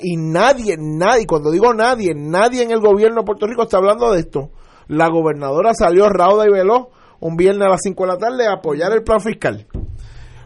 Y 0.01 0.17
nadie, 0.17 0.77
nadie, 0.79 1.27
cuando 1.27 1.51
digo 1.51 1.71
nadie, 1.71 2.13
nadie 2.15 2.63
en 2.63 2.71
el 2.71 2.79
gobierno 2.79 3.21
de 3.21 3.25
Puerto 3.27 3.45
Rico 3.45 3.61
está 3.61 3.77
hablando 3.77 4.11
de 4.11 4.21
esto. 4.21 4.49
La 4.87 5.07
gobernadora 5.09 5.75
salió 5.75 6.09
rauda 6.09 6.47
y 6.47 6.51
veloz 6.51 6.87
un 7.19 7.35
viernes 7.35 7.67
a 7.67 7.69
las 7.69 7.81
5 7.83 8.03
de 8.03 8.11
la 8.11 8.17
tarde 8.17 8.47
a 8.47 8.53
apoyar 8.53 8.91
el 8.91 9.03
plan 9.03 9.21
fiscal. 9.21 9.67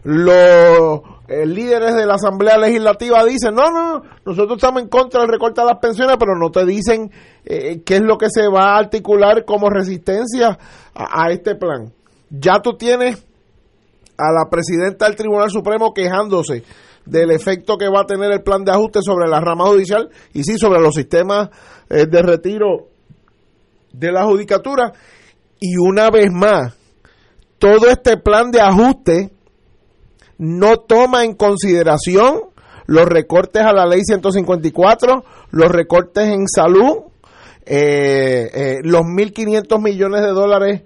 Los 0.04 1.02
eh, 1.28 1.46
líderes 1.46 1.96
de 1.96 2.06
la 2.06 2.16
Asamblea 2.16 2.58
Legislativa 2.58 3.24
dicen, 3.26 3.54
no, 3.54 3.70
no, 3.72 4.02
nosotros 4.26 4.58
estamos 4.58 4.82
en 4.82 4.90
contra 4.90 5.22
del 5.22 5.30
recorte 5.30 5.62
de 5.62 5.68
las 5.68 5.80
pensiones, 5.80 6.16
pero 6.18 6.36
no 6.36 6.50
te 6.50 6.66
dicen 6.66 7.12
eh, 7.46 7.82
qué 7.86 7.98
es 7.98 8.02
lo 8.02 8.18
que 8.18 8.30
se 8.30 8.48
va 8.48 8.76
a 8.76 8.80
articular 8.80 9.46
como 9.46 9.70
resistencia 9.70 10.58
a, 10.96 11.32
este 11.32 11.56
plan. 11.56 11.94
Ya 12.30 12.62
tú 12.62 12.78
tienes 12.78 13.26
a 14.18 14.32
la 14.32 14.50
presidenta 14.50 15.06
del 15.06 15.16
Tribunal 15.16 15.50
Supremo 15.50 15.94
quejándose 15.94 16.64
del 17.06 17.32
efecto 17.32 17.78
que 17.78 17.90
va 17.90 18.02
a 18.02 18.06
tener 18.06 18.32
el 18.32 18.44
plan 18.44 18.64
de 18.64 18.72
ajuste 18.72 19.00
sobre 19.02 19.28
la 19.28 19.40
rama 19.40 19.66
judicial 19.66 20.10
y 20.34 20.44
sí 20.44 20.58
sobre 20.58 20.82
los 20.82 20.96
sistemas 20.96 21.50
eh, 21.90 22.06
de 22.06 22.22
retiro 22.22 22.88
de 23.92 24.12
la 24.12 24.26
judicatura. 24.26 24.94
Y 25.60 25.78
una 25.78 26.10
vez 26.10 26.32
más, 26.32 26.76
todo 27.58 27.88
este 27.90 28.18
plan 28.18 28.52
de 28.52 28.62
ajuste 28.62 29.32
no 30.40 30.78
toma 30.78 31.26
en 31.26 31.36
consideración 31.36 32.46
los 32.88 33.06
recortes 33.06 33.62
a 33.62 33.74
la 33.74 33.86
ley 33.86 34.02
154, 34.04 35.24
los 35.52 35.72
recortes 35.72 36.28
en 36.30 36.48
salud, 36.48 37.04
eh, 37.66 38.50
eh, 38.52 38.78
los 38.84 39.02
1.500 39.02 39.80
millones 39.80 40.22
de 40.22 40.30
dólares 40.30 40.82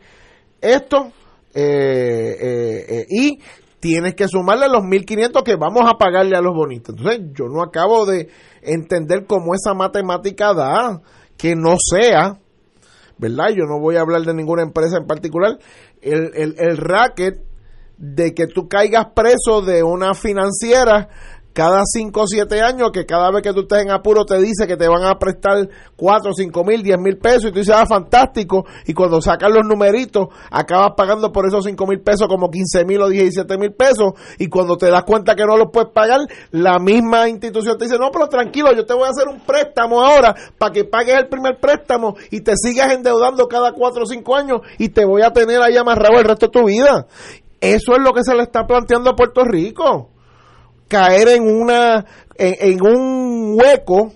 esto, 0.59 1.13
eh, 1.53 3.05
y 3.09 3.39
tienes 3.79 4.15
que 4.15 4.27
sumarle 4.27 4.67
los 4.67 4.81
1.500 4.81 5.43
que 5.43 5.55
vamos 5.55 5.83
a 5.87 5.97
pagarle 5.97 6.35
a 6.35 6.41
los 6.41 6.53
bonitos. 6.53 6.95
Entonces 6.97 7.21
yo 7.33 7.45
no 7.45 7.61
acabo 7.61 8.05
de 8.05 8.29
entender 8.63 9.25
cómo 9.25 9.53
esa 9.53 9.73
matemática 9.73 10.53
da 10.53 10.99
que 11.37 11.55
no 11.55 11.75
sea, 11.79 12.39
¿verdad? 13.17 13.49
Yo 13.49 13.65
no 13.65 13.79
voy 13.79 13.97
a 13.97 14.01
hablar 14.01 14.23
de 14.23 14.33
ninguna 14.33 14.63
empresa 14.63 14.97
en 14.97 15.05
particular, 15.05 15.59
el, 16.01 16.31
el, 16.35 16.55
el 16.57 16.77
racket 16.77 17.52
de 17.97 18.33
que 18.33 18.47
tú 18.47 18.67
caigas 18.67 19.07
preso 19.13 19.61
de 19.61 19.83
una 19.83 20.13
financiera 20.13 21.09
cada 21.53 21.83
5 21.85 22.19
o 22.19 22.27
7 22.27 22.61
años, 22.61 22.91
que 22.91 23.05
cada 23.05 23.31
vez 23.31 23.43
que 23.43 23.53
tú 23.53 23.61
estés 23.61 23.83
en 23.83 23.91
apuro 23.91 24.25
te 24.25 24.39
dice 24.39 24.67
que 24.67 24.75
te 24.75 24.87
van 24.87 25.03
a 25.03 25.17
prestar 25.19 25.69
4, 25.95 26.33
5 26.33 26.63
mil, 26.63 26.81
10 26.81 26.97
mil 26.97 27.17
pesos 27.17 27.45
y 27.45 27.51
tú 27.51 27.59
dices, 27.59 27.75
ah, 27.77 27.85
fantástico, 27.85 28.65
y 28.87 28.93
cuando 28.93 29.21
sacas 29.21 29.51
los 29.53 29.63
numeritos, 29.63 30.29
acabas 30.49 30.93
pagando 30.97 31.31
por 31.31 31.45
esos 31.47 31.63
5 31.63 31.85
mil 31.87 32.01
pesos 32.01 32.27
como 32.27 32.49
15 32.49 32.85
mil 32.85 33.01
o 33.01 33.07
17 33.07 33.57
mil 33.57 33.71
pesos, 33.73 34.13
y 34.39 34.47
cuando 34.47 34.77
te 34.77 34.89
das 34.89 35.03
cuenta 35.03 35.35
que 35.35 35.45
no 35.45 35.55
los 35.55 35.67
puedes 35.71 35.91
pagar, 35.91 36.21
la 36.51 36.79
misma 36.79 37.29
institución 37.29 37.77
te 37.77 37.85
dice, 37.85 37.99
no, 37.99 38.09
pero 38.11 38.27
tranquilo, 38.27 38.73
yo 38.73 38.85
te 38.85 38.93
voy 38.95 39.05
a 39.05 39.11
hacer 39.11 39.27
un 39.27 39.39
préstamo 39.41 40.01
ahora 40.01 40.35
para 40.57 40.73
que 40.73 40.85
pagues 40.85 41.15
el 41.15 41.27
primer 41.27 41.59
préstamo 41.59 42.15
y 42.31 42.41
te 42.41 42.53
sigas 42.57 42.91
endeudando 42.91 43.47
cada 43.47 43.73
4 43.73 44.03
o 44.03 44.05
5 44.05 44.35
años 44.35 44.61
y 44.79 44.89
te 44.89 45.05
voy 45.05 45.21
a 45.21 45.31
tener 45.31 45.61
ahí 45.61 45.77
amarrado 45.77 46.19
el 46.19 46.25
resto 46.25 46.47
de 46.47 46.51
tu 46.51 46.65
vida. 46.65 47.05
Eso 47.63 47.93
es 47.93 47.99
lo 47.99 48.11
que 48.11 48.25
se 48.25 48.35
le 48.35 48.43
está 48.43 48.67
planteando 48.67 49.11
a 49.11 49.15
Puerto 49.15 49.45
Rico. 49.45 50.09
Caer 50.89 51.29
en 51.29 51.43
una 51.43 52.05
en, 52.35 52.77
un 52.85 53.57
hueco 53.57 54.11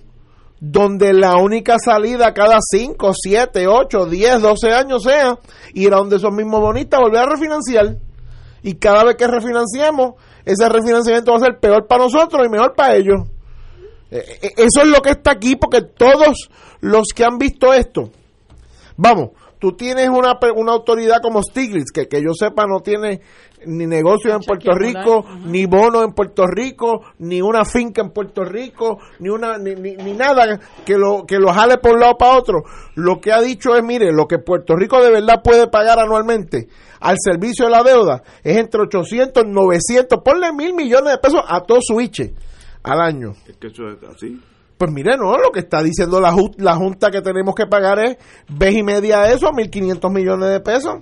donde 0.59 1.13
la 1.13 1.37
única 1.37 1.77
salida 1.79 2.33
cada 2.33 2.57
5, 2.59 3.11
7, 3.13 3.67
8, 3.69 4.05
10, 4.05 4.41
12 4.41 4.73
años 4.73 5.01
sea 5.01 5.39
ir 5.73 5.93
a 5.93 5.97
donde 5.97 6.17
esos 6.17 6.33
mismos 6.33 6.59
bonistas, 6.59 6.99
volver 6.99 7.21
a 7.21 7.29
refinanciar. 7.29 7.95
Y 8.63 8.73
cada 8.73 9.05
vez 9.05 9.15
que 9.15 9.27
refinanciemos, 9.27 10.15
ese 10.43 10.67
refinanciamiento 10.67 11.31
va 11.31 11.37
a 11.37 11.41
ser 11.41 11.57
peor 11.57 11.87
para 11.87 12.03
nosotros 12.03 12.45
y 12.45 12.49
mejor 12.49 12.73
para 12.75 12.95
ellos. 12.95 13.29
Eh, 14.11 14.25
eh, 14.41 14.51
eso 14.57 14.81
es 14.81 14.87
lo 14.87 14.99
que 15.01 15.11
está 15.11 15.31
aquí, 15.31 15.55
porque 15.55 15.83
todos 15.83 16.49
los 16.81 17.07
que 17.15 17.23
han 17.23 17.37
visto 17.37 17.73
esto, 17.73 18.11
vamos, 18.97 19.29
tú 19.59 19.73
tienes 19.73 20.09
una, 20.09 20.37
una 20.55 20.73
autoridad 20.73 21.21
como 21.21 21.41
Stiglitz, 21.41 21.91
que, 21.93 22.07
que 22.07 22.21
yo 22.21 22.33
sepa 22.33 22.65
no 22.65 22.81
tiene 22.81 23.21
ni 23.65 23.87
negocio 23.87 24.33
en 24.33 24.41
Puerto 24.41 24.71
Rico, 24.73 25.25
ni 25.45 25.65
bono 25.65 26.03
en 26.03 26.13
Puerto 26.13 26.45
Rico, 26.45 27.01
ni 27.19 27.41
una 27.41 27.65
finca 27.65 28.01
en 28.01 28.11
Puerto 28.11 28.43
Rico, 28.43 28.99
ni 29.19 29.29
una 29.29 29.57
ni, 29.57 29.73
ni, 29.75 30.13
nada 30.13 30.59
que 30.85 30.97
lo 30.97 31.25
que 31.25 31.39
lo 31.39 31.51
jale 31.51 31.77
por 31.77 31.95
un 31.95 32.01
lado 32.01 32.17
para 32.17 32.37
otro. 32.37 32.63
Lo 32.95 33.19
que 33.19 33.31
ha 33.31 33.41
dicho 33.41 33.75
es, 33.75 33.83
mire, 33.83 34.11
lo 34.11 34.27
que 34.27 34.37
Puerto 34.39 34.75
Rico 34.75 35.01
de 35.01 35.11
verdad 35.11 35.41
puede 35.43 35.67
pagar 35.67 35.99
anualmente 35.99 36.67
al 36.99 37.17
servicio 37.19 37.65
de 37.65 37.71
la 37.71 37.83
deuda 37.83 38.23
es 38.43 38.57
entre 38.57 38.81
800 38.81 39.43
y 39.43 39.49
900, 39.49 40.19
ponle 40.23 40.53
mil 40.53 40.73
millones 40.73 41.13
de 41.13 41.17
pesos 41.17 41.41
a 41.47 41.61
todo 41.61 41.79
switch 41.81 42.31
al 42.83 43.01
año. 43.01 43.33
Es 43.47 43.57
que 43.57 43.67
eso 43.67 43.89
es 43.89 43.97
así. 44.03 44.39
Pues 44.77 44.91
mire, 44.91 45.17
no, 45.17 45.37
lo 45.37 45.51
que 45.51 45.59
está 45.59 45.81
diciendo 45.81 46.21
la, 46.21 46.35
la 46.57 46.75
Junta 46.75 47.09
que 47.09 47.21
tenemos 47.21 47.55
que 47.55 47.65
pagar 47.65 47.99
es 47.99 48.17
vez 48.47 48.75
y 48.75 48.83
media 48.83 49.21
de 49.21 49.33
eso, 49.33 49.51
1.500 49.51 50.13
millones 50.13 50.49
de 50.49 50.59
pesos. 50.59 51.01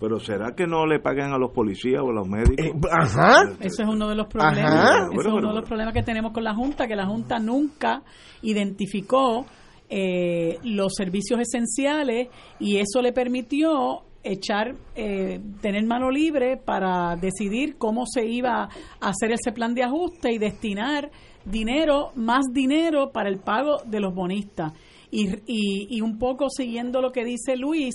Pero 0.00 0.20
¿será 0.20 0.54
que 0.54 0.66
no 0.66 0.86
le 0.86 1.00
pagan 1.00 1.32
a 1.32 1.38
los 1.38 1.50
policías 1.50 2.00
o 2.02 2.10
a 2.10 2.12
los 2.12 2.28
médicos? 2.28 2.64
Eh, 2.64 2.72
ajá. 2.90 3.42
Eso 3.60 3.82
es 3.82 3.88
uno 3.88 4.08
de 4.08 4.14
los 4.14 4.28
problemas. 4.28 5.08
Eso 5.12 5.20
es 5.20 5.26
uno 5.26 5.48
de 5.48 5.54
los 5.54 5.68
problemas 5.68 5.92
que 5.92 6.04
tenemos 6.04 6.32
con 6.32 6.44
la 6.44 6.54
Junta, 6.54 6.86
que 6.86 6.94
la 6.94 7.06
Junta 7.06 7.40
nunca 7.40 8.02
identificó 8.42 9.44
eh, 9.88 10.58
los 10.62 10.94
servicios 10.94 11.40
esenciales 11.40 12.28
y 12.60 12.76
eso 12.76 13.02
le 13.02 13.12
permitió 13.12 14.02
echar, 14.22 14.74
eh, 14.94 15.40
tener 15.60 15.84
mano 15.86 16.10
libre 16.10 16.56
para 16.56 17.16
decidir 17.16 17.76
cómo 17.76 18.04
se 18.06 18.26
iba 18.26 18.64
a 18.64 19.08
hacer 19.08 19.32
ese 19.32 19.50
plan 19.52 19.74
de 19.74 19.84
ajuste 19.84 20.32
y 20.32 20.38
destinar 20.38 21.10
dinero, 21.50 22.12
más 22.14 22.44
dinero 22.52 23.10
para 23.12 23.28
el 23.28 23.38
pago 23.38 23.78
de 23.84 24.00
los 24.00 24.14
bonistas. 24.14 24.72
Y, 25.10 25.26
y, 25.46 26.00
un 26.02 26.18
poco 26.18 26.50
siguiendo 26.50 27.00
lo 27.00 27.12
que 27.12 27.24
dice 27.24 27.56
Luis, 27.56 27.94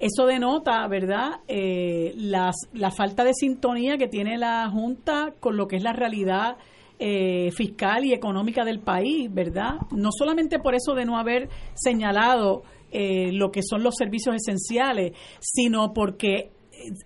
eso 0.00 0.26
denota, 0.26 0.86
¿verdad?, 0.88 1.40
eh, 1.46 2.12
las, 2.16 2.56
la 2.72 2.90
falta 2.90 3.22
de 3.22 3.32
sintonía 3.32 3.96
que 3.96 4.08
tiene 4.08 4.38
la 4.38 4.68
Junta 4.68 5.34
con 5.38 5.56
lo 5.56 5.68
que 5.68 5.76
es 5.76 5.82
la 5.82 5.92
realidad 5.92 6.56
eh, 7.00 7.52
fiscal 7.52 8.04
y 8.04 8.12
económica 8.12 8.64
del 8.64 8.80
país, 8.80 9.32
¿verdad? 9.32 9.74
No 9.92 10.10
solamente 10.10 10.58
por 10.58 10.74
eso 10.74 10.94
de 10.94 11.04
no 11.04 11.16
haber 11.16 11.48
señalado 11.74 12.62
eh, 12.90 13.30
lo 13.32 13.50
que 13.52 13.62
son 13.62 13.84
los 13.84 13.94
servicios 13.96 14.34
esenciales, 14.34 15.12
sino 15.38 15.92
porque 15.92 16.50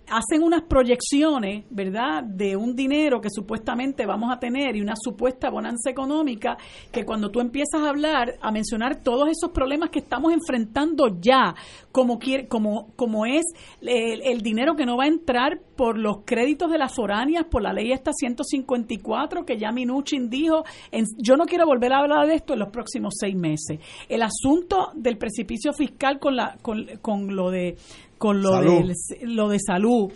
hacen 0.08 0.42
unas 0.42 0.62
proyecciones, 0.62 1.64
¿verdad?, 1.70 2.22
de 2.22 2.56
un 2.56 2.74
dinero 2.74 3.20
que 3.20 3.28
supuestamente 3.30 4.06
vamos 4.06 4.32
a 4.32 4.38
tener 4.38 4.76
y 4.76 4.80
una 4.80 4.94
supuesta 4.96 5.50
bonanza 5.50 5.90
económica, 5.90 6.56
que 6.90 7.04
cuando 7.04 7.30
tú 7.30 7.40
empiezas 7.40 7.82
a 7.82 7.88
hablar, 7.88 8.34
a 8.40 8.50
mencionar 8.50 9.02
todos 9.02 9.28
esos 9.28 9.50
problemas 9.50 9.90
que 9.90 10.00
estamos 10.00 10.32
enfrentando 10.32 11.18
ya, 11.20 11.54
como, 11.90 12.18
como, 12.48 12.88
como 12.96 13.26
es 13.26 13.44
el, 13.80 14.42
dinero 14.42 14.74
que 14.74 14.86
no 14.86 14.96
va 14.96 15.04
a 15.04 15.08
entrar 15.08 15.60
por 15.76 15.98
los 15.98 16.18
créditos 16.24 16.70
de 16.70 16.78
las 16.78 16.94
foráneas, 16.94 17.44
por 17.50 17.62
la 17.62 17.72
ley 17.72 17.92
esta 17.92 18.12
154, 18.12 19.44
que 19.44 19.58
ya 19.58 19.72
Minuchin 19.72 20.28
dijo, 20.28 20.64
en, 20.90 21.04
yo 21.18 21.36
no 21.36 21.44
quiero 21.44 21.66
volver 21.66 21.92
a 21.92 21.98
hablar 21.98 22.26
de 22.26 22.34
esto 22.34 22.54
en 22.54 22.60
los 22.60 22.70
próximos 22.70 23.14
seis 23.18 23.36
meses. 23.36 23.78
El 24.08 24.22
asunto 24.22 24.90
del 24.94 25.18
precipicio 25.18 25.72
fiscal 25.72 26.18
con, 26.18 26.36
la, 26.36 26.56
con, 26.62 26.86
con 27.00 27.34
lo 27.34 27.50
de 27.50 27.76
con 28.22 28.40
lo, 28.40 28.60
de, 28.60 28.94
lo 29.22 29.48
de 29.48 29.58
salud. 29.58 30.12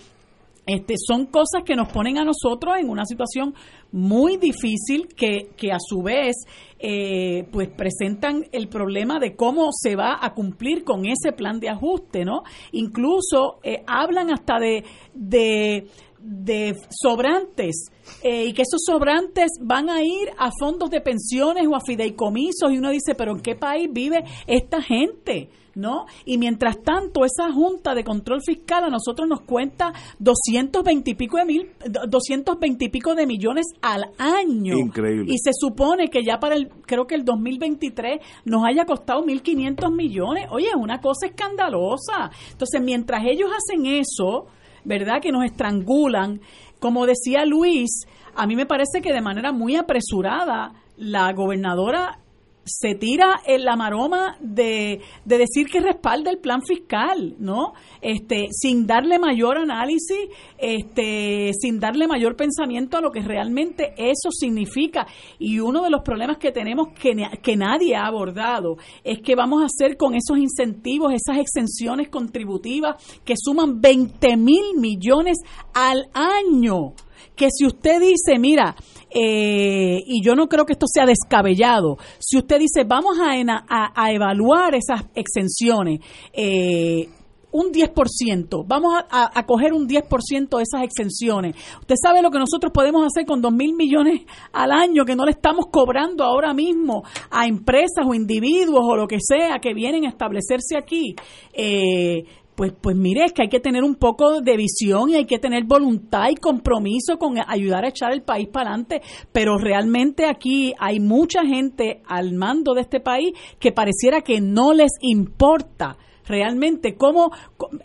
Este, 0.64 0.94
son 0.96 1.26
cosas 1.26 1.64
que 1.64 1.74
nos 1.74 1.88
ponen 1.88 2.18
a 2.18 2.24
nosotros 2.24 2.76
en 2.78 2.88
una 2.88 3.04
situación 3.04 3.52
muy 3.90 4.36
difícil 4.36 5.09
que, 5.16 5.48
que 5.57 5.72
a 5.72 5.78
su 5.80 6.02
vez 6.02 6.36
eh, 6.78 7.48
pues 7.50 7.68
presentan 7.68 8.44
el 8.52 8.68
problema 8.68 9.18
de 9.18 9.34
cómo 9.34 9.70
se 9.72 9.96
va 9.96 10.18
a 10.20 10.34
cumplir 10.34 10.84
con 10.84 11.04
ese 11.04 11.32
plan 11.32 11.59
de 11.59 11.68
ajuste, 11.68 12.24
¿no? 12.24 12.42
Incluso 12.70 13.59
eh, 13.64 13.82
hablan 13.88 14.30
hasta 14.30 14.61
de, 14.61 14.84
de 15.12 15.88
de 16.27 16.77
sobrantes 16.91 17.87
eh, 18.22 18.47
y 18.47 18.53
que 18.53 18.62
esos 18.62 18.83
sobrantes 18.85 19.53
van 19.61 19.89
a 19.89 20.03
ir 20.03 20.31
a 20.37 20.51
fondos 20.59 20.91
de 20.91 21.01
pensiones 21.01 21.66
o 21.66 21.77
a 21.77 21.81
fideicomisos 21.81 22.72
y 22.72 22.79
uno 22.79 22.91
dice, 22.91 23.14
pero 23.14 23.33
¿en 23.33 23.41
qué 23.41 23.55
país 23.55 23.89
vive 23.93 24.24
esta 24.47 24.83
gente? 24.83 25.51
¿no? 25.77 26.07
Y 26.24 26.39
mientras 26.39 26.83
tanto, 26.83 27.24
esa 27.24 27.53
Junta 27.53 27.95
de 27.95 28.03
Control 28.03 28.41
Fiscal 28.43 28.85
a 28.85 28.89
nosotros 28.89 29.29
nos 29.29 29.43
cuenta 29.43 29.93
220 30.18 31.11
y 31.11 31.14
pico 31.14 31.37
de 31.37 31.45
mil, 31.45 31.70
220 32.09 32.85
y 32.85 32.89
pico 32.89 33.14
de 33.14 33.27
millones 33.27 33.66
al 33.83 34.07
año. 34.18 34.79
Increíble. 34.79 35.33
Y 35.33 35.37
se 35.39 35.51
supone 35.53 36.09
que 36.09 36.24
ya 36.24 36.39
para 36.41 36.57
el, 36.57 36.70
creo 36.87 37.07
que 37.07 37.14
el 37.14 37.24
2023 37.24 38.20
nos 38.47 38.64
haya 38.64 38.87
costado 38.87 39.22
1.500 39.22 39.95
millones. 39.95 40.47
Oye, 40.51 40.68
es 40.68 40.77
una 40.77 41.01
cosa 41.01 41.27
escandalosa. 41.27 42.31
Entonces, 42.53 42.81
mientras 42.81 43.22
ellos 43.27 43.51
hacen 43.51 43.85
eso, 43.85 44.47
¿verdad? 44.87 45.20
Que 45.20 45.32
nos 45.32 45.45
estrangulan, 45.45 46.41
como 46.78 47.07
decía 47.07 47.45
Luis, 47.45 48.07
a 48.34 48.47
mí 48.47 48.57
me 48.57 48.66
parece 48.66 49.03
que 49.03 49.12
de 49.12 49.20
manera 49.20 49.53
muy 49.53 49.76
apresurada 49.76 50.72
la 50.97 51.32
gobernadora 51.32 52.20
se 52.66 52.96
tira 52.96 53.40
en 53.46 53.64
la 53.64 53.76
maroma 53.76 54.36
de, 54.40 55.00
de, 55.24 55.38
decir 55.38 55.68
que 55.68 55.80
respalda 55.80 56.30
el 56.30 56.38
plan 56.38 56.62
fiscal, 56.62 57.36
¿no? 57.38 57.74
Este, 58.00 58.48
sin 58.50 58.86
darle 58.86 59.18
mayor 59.18 59.56
análisis, 59.56 60.28
este, 60.58 61.52
sin 61.54 61.78
darle 61.78 62.08
mayor 62.08 62.36
pensamiento 62.36 62.96
a 62.96 63.00
lo 63.00 63.12
que 63.12 63.20
realmente 63.20 63.94
eso 63.96 64.30
significa. 64.30 65.06
Y 65.38 65.60
uno 65.60 65.82
de 65.82 65.90
los 65.90 66.02
problemas 66.02 66.38
que 66.38 66.50
tenemos 66.50 66.88
que, 67.00 67.14
que 67.40 67.56
nadie 67.56 67.94
ha 67.94 68.06
abordado 68.06 68.76
es 69.04 69.20
que 69.20 69.36
vamos 69.36 69.62
a 69.62 69.66
hacer 69.66 69.96
con 69.96 70.14
esos 70.14 70.38
incentivos, 70.38 71.12
esas 71.12 71.38
exenciones 71.38 72.08
contributivas 72.08 72.96
que 73.24 73.34
suman 73.36 73.80
20 73.80 74.36
mil 74.36 74.76
millones 74.76 75.38
al 75.72 76.08
año. 76.12 76.94
Que 77.34 77.48
si 77.50 77.66
usted 77.66 78.00
dice, 78.00 78.38
mira, 78.38 78.74
eh, 79.10 80.02
y 80.04 80.22
yo 80.22 80.34
no 80.34 80.48
creo 80.48 80.64
que 80.66 80.72
esto 80.72 80.86
sea 80.86 81.06
descabellado. 81.06 81.96
Si 82.18 82.36
usted 82.36 82.58
dice, 82.58 82.84
vamos 82.84 83.18
a, 83.20 84.10
evaluar 84.10 84.74
esas 84.74 85.04
exenciones, 85.14 86.00
eh, 86.32 87.08
un 87.52 87.72
10%, 87.72 88.64
vamos 88.66 88.94
a, 89.08 89.38
a, 89.38 89.46
coger 89.46 89.72
un 89.72 89.88
10% 89.88 90.56
de 90.56 90.62
esas 90.62 90.82
exenciones. 90.82 91.56
Usted 91.80 91.94
sabe 92.02 92.20
lo 92.20 92.30
que 92.30 92.38
nosotros 92.38 92.70
podemos 92.72 93.06
hacer 93.06 93.24
con 93.24 93.40
2 93.40 93.52
mil 93.52 93.74
millones 93.74 94.22
al 94.52 94.72
año 94.72 95.04
que 95.06 95.16
no 95.16 95.24
le 95.24 95.30
estamos 95.30 95.66
cobrando 95.70 96.22
ahora 96.22 96.52
mismo 96.52 97.04
a 97.30 97.46
empresas 97.46 98.04
o 98.06 98.12
individuos 98.12 98.82
o 98.84 98.96
lo 98.96 99.06
que 99.06 99.18
sea 99.20 99.58
que 99.60 99.72
vienen 99.72 100.04
a 100.04 100.10
establecerse 100.10 100.76
aquí. 100.76 101.16
Eh, 101.54 102.24
pues, 102.57 102.72
pues 102.80 102.96
mire, 102.96 103.24
es 103.24 103.32
que 103.32 103.42
hay 103.42 103.48
que 103.48 103.61
tener 103.61 103.84
un 103.84 103.94
poco 103.94 104.40
de 104.40 104.57
visión 104.57 105.11
y 105.11 105.14
hay 105.14 105.26
que 105.26 105.38
tener 105.38 105.64
voluntad 105.64 106.28
y 106.30 106.36
compromiso 106.36 107.18
con 107.18 107.36
ayudar 107.46 107.84
a 107.84 107.88
echar 107.88 108.12
el 108.12 108.22
país 108.22 108.48
para 108.48 108.70
adelante, 108.70 109.02
pero 109.30 109.59
realmente 109.59 110.26
aquí 110.26 110.72
hay 110.78 110.98
mucha 110.98 111.44
gente 111.44 112.02
al 112.09 112.32
mando 112.32 112.74
de 112.74 112.80
este 112.80 113.00
país 113.00 113.34
que 113.61 113.72
pareciera 113.72 114.22
que 114.22 114.40
no 114.40 114.72
les 114.72 114.92
importa 115.02 115.98
realmente 116.26 116.96
cómo 116.96 117.30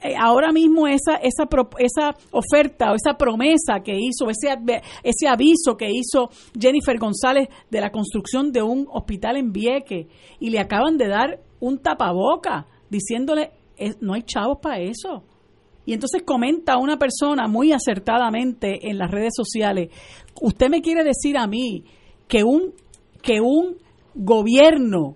eh, 0.02 0.16
ahora 0.20 0.52
mismo 0.52 0.88
esa 0.88 1.16
esa 1.16 1.48
esa 1.78 2.16
oferta 2.32 2.92
o 2.92 2.96
esa 2.96 3.16
promesa 3.16 3.82
que 3.84 3.96
hizo 4.00 4.30
ese 4.30 4.48
ese 5.04 5.28
aviso 5.28 5.78
que 5.78 5.90
hizo 5.92 6.30
Jennifer 6.60 6.98
González 6.98 7.50
de 7.70 7.82
la 7.82 7.92
construcción 7.92 8.52
de 8.52 8.64
un 8.64 8.88
hospital 8.92 9.38
en 9.38 9.52
Vieque 9.52 10.08
y 10.40 10.50
le 10.50 10.60
acaban 10.60 10.98
de 10.98 11.08
dar 11.08 11.40
un 11.60 11.78
tapaboca 11.78 12.66
diciéndole 12.90 13.52
no 14.00 14.14
hay 14.14 14.24
chavos 14.24 14.60
para 14.62 14.80
eso. 14.80 15.24
Y 15.86 15.94
entonces 15.94 16.24
comenta 16.24 16.78
una 16.78 16.98
persona 16.98 17.48
muy 17.48 17.72
acertadamente 17.72 18.90
en 18.90 18.98
las 18.98 19.10
redes 19.10 19.34
sociales, 19.36 19.90
usted 20.42 20.70
me 20.70 20.82
quiere 20.82 21.04
decir 21.04 21.38
a 21.38 21.48
mí 21.48 21.84
que 22.28 22.44
un, 22.44 22.74
que 23.22 23.42
un 23.42 23.78
gobierno 24.14 25.16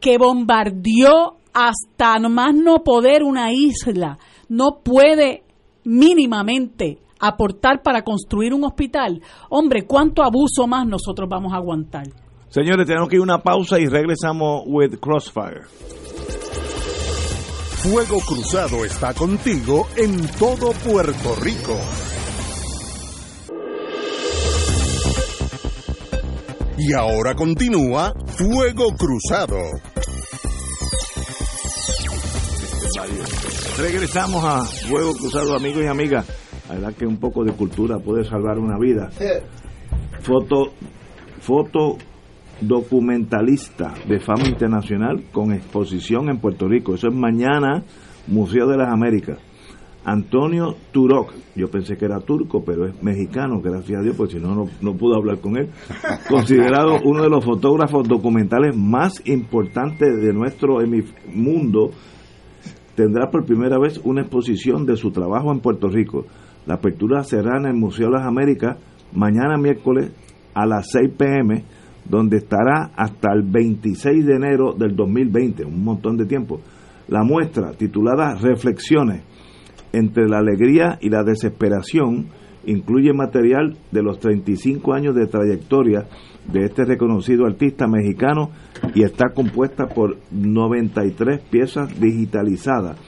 que 0.00 0.18
bombardeó 0.18 1.36
hasta 1.52 2.18
más 2.28 2.54
no 2.54 2.82
poder 2.82 3.22
una 3.22 3.52
isla 3.52 4.18
no 4.48 4.80
puede 4.82 5.44
mínimamente 5.84 6.98
aportar 7.20 7.82
para 7.82 8.02
construir 8.02 8.52
un 8.52 8.64
hospital. 8.64 9.20
Hombre, 9.50 9.86
¿cuánto 9.86 10.22
abuso 10.22 10.66
más 10.66 10.86
nosotros 10.86 11.28
vamos 11.28 11.52
a 11.52 11.56
aguantar? 11.56 12.04
Señores, 12.48 12.86
tenemos 12.86 13.08
que 13.08 13.16
ir 13.16 13.20
a 13.20 13.24
una 13.24 13.38
pausa 13.38 13.78
y 13.80 13.86
regresamos 13.86 14.62
with 14.66 14.98
Crossfire. 15.00 15.62
Fuego 17.84 18.18
Cruzado 18.26 18.82
está 18.86 19.12
contigo 19.12 19.86
en 19.94 20.26
todo 20.38 20.72
Puerto 20.72 21.36
Rico. 21.42 21.78
Y 26.78 26.94
ahora 26.94 27.34
continúa 27.34 28.14
Fuego 28.38 28.86
Cruzado. 28.96 29.58
Regresamos 33.76 34.42
a 34.42 34.64
Fuego 34.88 35.12
Cruzado, 35.16 35.54
amigos 35.54 35.84
y 35.84 35.86
amigas. 35.86 36.26
La 36.70 36.76
verdad 36.76 36.94
que 36.94 37.04
un 37.04 37.18
poco 37.18 37.44
de 37.44 37.52
cultura 37.52 37.98
puede 37.98 38.24
salvar 38.24 38.58
una 38.58 38.78
vida. 38.78 39.10
Foto, 40.22 40.72
foto 41.42 41.98
documentalista 42.60 43.94
de 44.08 44.20
fama 44.20 44.48
internacional 44.48 45.24
con 45.32 45.52
exposición 45.52 46.28
en 46.28 46.38
Puerto 46.38 46.68
Rico. 46.68 46.94
Eso 46.94 47.08
es 47.08 47.14
mañana, 47.14 47.82
Museo 48.26 48.66
de 48.66 48.76
las 48.76 48.92
Américas. 48.92 49.38
Antonio 50.04 50.76
Turok, 50.92 51.32
yo 51.54 51.70
pensé 51.70 51.96
que 51.96 52.04
era 52.04 52.20
turco, 52.20 52.62
pero 52.62 52.86
es 52.86 53.02
mexicano, 53.02 53.60
gracias 53.62 54.00
a 54.00 54.02
Dios, 54.02 54.16
porque 54.16 54.34
si 54.34 54.40
no, 54.40 54.54
no, 54.54 54.66
no 54.82 54.94
pude 54.94 55.16
hablar 55.16 55.38
con 55.38 55.56
él. 55.56 55.70
Considerado 56.28 56.98
uno 57.04 57.22
de 57.22 57.30
los 57.30 57.42
fotógrafos 57.42 58.06
documentales 58.06 58.76
más 58.76 59.26
importantes 59.26 60.20
de 60.20 60.32
nuestro 60.34 60.78
mundo, 61.32 61.90
tendrá 62.94 63.30
por 63.30 63.46
primera 63.46 63.78
vez 63.78 63.98
una 64.04 64.20
exposición 64.20 64.84
de 64.84 64.96
su 64.96 65.10
trabajo 65.10 65.50
en 65.50 65.60
Puerto 65.60 65.88
Rico. 65.88 66.26
La 66.66 66.74
apertura 66.74 67.22
será 67.24 67.58
en 67.58 67.66
el 67.66 67.74
Museo 67.74 68.08
de 68.08 68.18
las 68.18 68.26
Américas 68.26 68.76
mañana 69.12 69.56
miércoles 69.56 70.12
a 70.54 70.66
las 70.66 70.90
6 70.90 71.12
pm 71.16 71.64
donde 72.08 72.38
estará 72.38 72.90
hasta 72.96 73.32
el 73.32 73.42
26 73.42 74.26
de 74.26 74.34
enero 74.34 74.72
del 74.72 74.94
2020, 74.94 75.64
un 75.64 75.84
montón 75.84 76.16
de 76.16 76.26
tiempo. 76.26 76.60
La 77.08 77.22
muestra, 77.22 77.72
titulada 77.72 78.34
Reflexiones 78.34 79.22
entre 79.92 80.28
la 80.28 80.38
alegría 80.38 80.98
y 81.00 81.08
la 81.08 81.22
desesperación, 81.22 82.26
incluye 82.66 83.12
material 83.12 83.76
de 83.92 84.02
los 84.02 84.18
35 84.18 84.92
años 84.92 85.14
de 85.14 85.26
trayectoria 85.26 86.06
de 86.52 86.64
este 86.64 86.84
reconocido 86.84 87.46
artista 87.46 87.86
mexicano 87.86 88.50
y 88.94 89.02
está 89.02 89.30
compuesta 89.34 89.86
por 89.86 90.16
93 90.32 91.40
piezas 91.42 91.98
digitalizadas, 92.00 92.98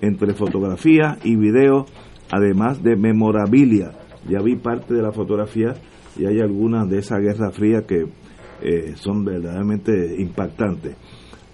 entre 0.00 0.34
fotografías 0.34 1.18
y 1.24 1.36
videos, 1.36 1.90
además 2.30 2.82
de 2.82 2.96
memorabilia. 2.96 3.92
Ya 4.28 4.40
vi 4.40 4.56
parte 4.56 4.94
de 4.94 5.02
la 5.02 5.12
fotografía 5.12 5.74
y 6.18 6.26
hay 6.26 6.40
algunas 6.40 6.88
de 6.88 6.98
esa 6.98 7.18
Guerra 7.18 7.50
Fría 7.50 7.82
que 7.86 8.06
eh, 8.62 8.94
son 8.96 9.24
verdaderamente 9.24 10.20
impactantes. 10.20 10.96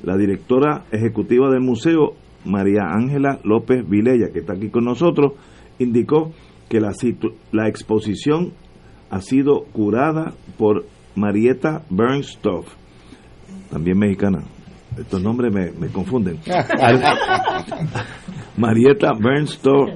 La 0.03 0.17
directora 0.17 0.85
ejecutiva 0.91 1.51
del 1.51 1.61
museo, 1.61 2.15
María 2.45 2.83
Ángela 2.93 3.39
López 3.45 3.89
Vilella, 3.89 4.33
que 4.33 4.41
está 4.41 4.55
aquí 4.55 4.69
con 4.69 4.85
nosotros, 4.85 5.35
indicó 5.79 6.33
que 6.69 6.81
la, 6.81 6.93
la 7.53 7.69
exposición 7.69 8.53
ha 9.11 9.21
sido 9.21 9.65
curada 9.73 10.33
por 10.59 10.87
Marieta 11.15 11.83
Bernstoff, 11.91 12.67
también 13.71 13.99
mexicana. 13.99 14.43
Estos 14.99 15.23
nombres 15.23 15.53
me, 15.53 15.71
me 15.73 15.89
confunden. 15.89 16.39
Marieta 18.57 19.13
Bernstoff, 19.13 19.91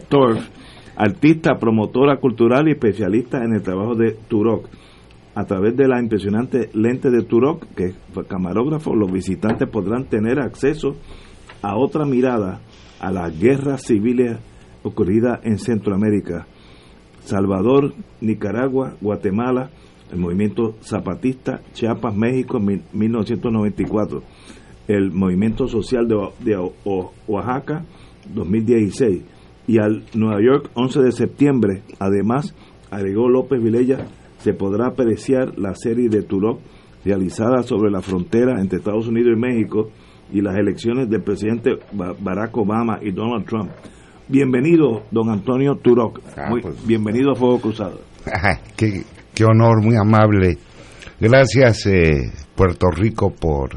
artista, 0.96 1.58
promotora 1.58 2.18
cultural 2.18 2.68
y 2.68 2.72
especialista 2.72 3.44
en 3.44 3.54
el 3.54 3.62
trabajo 3.62 3.94
de 3.94 4.12
Turok 4.28 4.68
a 5.36 5.44
través 5.44 5.76
de 5.76 5.86
la 5.86 6.00
impresionante 6.00 6.70
lente 6.72 7.10
de 7.10 7.22
Turok, 7.22 7.66
que 7.76 7.92
camarógrafo, 8.26 8.96
los 8.96 9.12
visitantes 9.12 9.68
podrán 9.68 10.06
tener 10.06 10.40
acceso 10.40 10.96
a 11.60 11.76
otra 11.76 12.06
mirada 12.06 12.62
a 12.98 13.12
las 13.12 13.38
guerras 13.38 13.82
civiles 13.82 14.38
ocurridas 14.82 15.40
en 15.42 15.58
Centroamérica, 15.58 16.46
Salvador, 17.20 17.92
Nicaragua, 18.22 18.96
Guatemala, 19.02 19.68
el 20.10 20.20
movimiento 20.20 20.76
zapatista, 20.80 21.60
Chiapas, 21.74 22.16
México 22.16 22.56
en 22.56 22.82
1994, 22.94 24.22
el 24.88 25.12
movimiento 25.12 25.68
social 25.68 26.08
de, 26.08 26.70
Oaxaca, 27.26 27.84
2016, 28.32 29.22
y 29.66 29.78
al 29.80 30.06
Nueva 30.14 30.40
York, 30.40 30.70
11 30.72 31.02
de 31.02 31.12
septiembre. 31.12 31.82
Además, 31.98 32.54
agregó 32.90 33.28
López 33.28 33.62
Vilella, 33.62 34.06
se 34.38 34.52
podrá 34.54 34.88
apreciar 34.88 35.58
la 35.58 35.74
serie 35.74 36.08
de 36.08 36.22
Turok 36.22 36.60
realizada 37.04 37.62
sobre 37.62 37.90
la 37.90 38.02
frontera 38.02 38.60
entre 38.60 38.78
Estados 38.78 39.06
Unidos 39.08 39.32
y 39.36 39.40
México 39.40 39.90
y 40.32 40.40
las 40.40 40.56
elecciones 40.56 41.08
del 41.08 41.22
presidente 41.22 41.70
Barack 41.92 42.56
Obama 42.56 42.98
y 43.02 43.12
Donald 43.12 43.46
Trump. 43.46 43.70
Bienvenido, 44.28 45.04
don 45.12 45.30
Antonio 45.30 45.76
Turoc. 45.76 46.20
Ah, 46.36 46.50
Muy- 46.50 46.60
pues. 46.62 46.84
Bienvenido 46.86 47.30
a 47.32 47.34
Fuego 47.36 47.60
Cruzado. 47.60 48.00
Qué 48.76 49.44
honor, 49.44 49.82
muy 49.82 49.94
amable. 49.96 50.58
Gracias, 51.20 51.86
eh, 51.86 52.32
Puerto 52.56 52.88
Rico, 52.90 53.30
por 53.32 53.70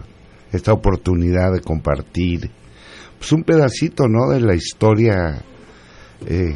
esta 0.52 0.74
oportunidad 0.74 1.54
de 1.54 1.62
compartir 1.62 2.50
pues, 3.18 3.32
un 3.32 3.44
pedacito, 3.44 4.08
¿no?, 4.08 4.30
de 4.32 4.40
la 4.42 4.56
historia 4.56 5.44
eh, 6.26 6.54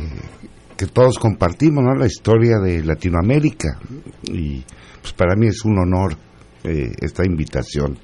que 0.86 0.92
todos 0.92 1.18
compartimos, 1.18 1.84
¿no?, 1.84 1.96
la 1.96 2.08
historia 2.08 2.58
de 2.60 2.84
Latinoamérica. 2.84 3.80
Y 4.24 4.64
pues 5.02 5.14
para 5.14 5.36
mí 5.36 5.48
es 5.48 5.64
un 5.64 5.78
honor 5.80 6.16
eh, 6.64 6.92
esta 7.00 7.26
invitación. 7.26 7.98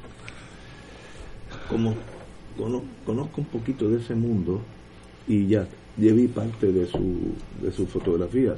Como 1.69 1.93
cono- 2.57 2.83
conozco 3.05 3.41
un 3.41 3.47
poquito 3.47 3.89
de 3.89 3.97
ese 3.97 4.15
mundo 4.15 4.61
y 5.27 5.47
ya, 5.47 5.67
vi 5.97 6.27
parte 6.27 6.71
de 6.71 6.85
su, 6.85 7.35
de 7.61 7.71
su 7.71 7.85
fotografía. 7.85 8.53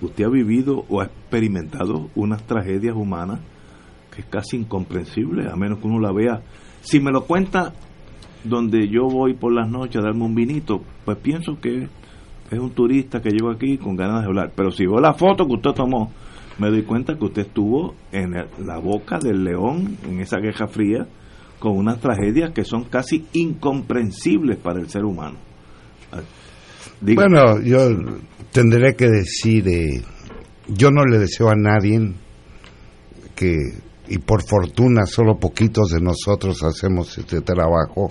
Usted 0.00 0.24
ha 0.24 0.28
vivido 0.28 0.84
o 0.88 1.00
ha 1.00 1.04
experimentado 1.06 2.10
unas 2.14 2.42
tragedias 2.46 2.94
humanas 2.94 3.40
que 4.14 4.20
es 4.20 4.26
casi 4.26 4.56
incomprensible, 4.58 5.48
a 5.50 5.56
menos 5.56 5.78
que 5.78 5.86
uno 5.86 6.00
la 6.00 6.12
vea. 6.12 6.42
Si 6.82 7.00
me 7.00 7.10
lo 7.10 7.24
cuenta 7.24 7.72
donde 8.44 8.88
yo 8.88 9.08
voy 9.08 9.34
por 9.34 9.52
las 9.52 9.68
noches 9.68 9.96
a 9.96 10.04
darme 10.04 10.24
un 10.24 10.34
vinito, 10.34 10.82
pues 11.04 11.16
pienso 11.18 11.58
que 11.60 11.88
es 12.54 12.60
un 12.60 12.70
turista 12.70 13.20
que 13.20 13.30
llegó 13.30 13.50
aquí 13.50 13.78
con 13.78 13.96
ganas 13.96 14.22
de 14.22 14.26
hablar. 14.26 14.52
Pero 14.54 14.70
si 14.70 14.86
veo 14.86 15.00
la 15.00 15.14
foto 15.14 15.46
que 15.46 15.54
usted 15.54 15.72
tomó, 15.72 16.10
me 16.58 16.70
doy 16.70 16.82
cuenta 16.82 17.16
que 17.16 17.24
usted 17.24 17.42
estuvo 17.42 17.94
en 18.12 18.32
la 18.32 18.78
boca 18.78 19.18
del 19.18 19.44
león 19.44 19.96
en 20.04 20.20
esa 20.20 20.38
guerra 20.38 20.66
fría 20.66 21.06
con 21.58 21.76
unas 21.76 22.00
tragedias 22.00 22.52
que 22.52 22.64
son 22.64 22.84
casi 22.84 23.26
incomprensibles 23.32 24.58
para 24.58 24.80
el 24.80 24.88
ser 24.88 25.04
humano. 25.04 25.36
Ah. 26.12 26.20
Bueno, 27.00 27.60
yo 27.60 27.78
tendré 28.52 28.94
que 28.94 29.08
decir, 29.08 29.68
eh, 29.68 30.02
yo 30.68 30.90
no 30.90 31.04
le 31.04 31.18
deseo 31.18 31.50
a 31.50 31.54
nadie 31.54 32.12
que, 33.34 33.56
y 34.08 34.18
por 34.18 34.42
fortuna 34.42 35.06
solo 35.06 35.38
poquitos 35.38 35.88
de 35.88 36.00
nosotros 36.00 36.62
hacemos 36.62 37.18
este 37.18 37.40
trabajo, 37.40 38.08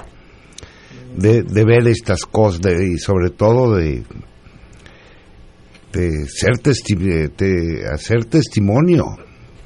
de, 1.16 1.44
ver 1.64 1.88
estas 1.88 2.26
cosas 2.26 2.62
y 2.82 2.98
sobre 2.98 3.30
todo 3.30 3.76
de, 3.76 4.04
de 5.94 6.26
ser 6.28 6.54
testi- 6.62 6.98
de- 6.98 7.28
de 7.30 7.86
hacer 7.88 8.26
testimonio. 8.26 9.06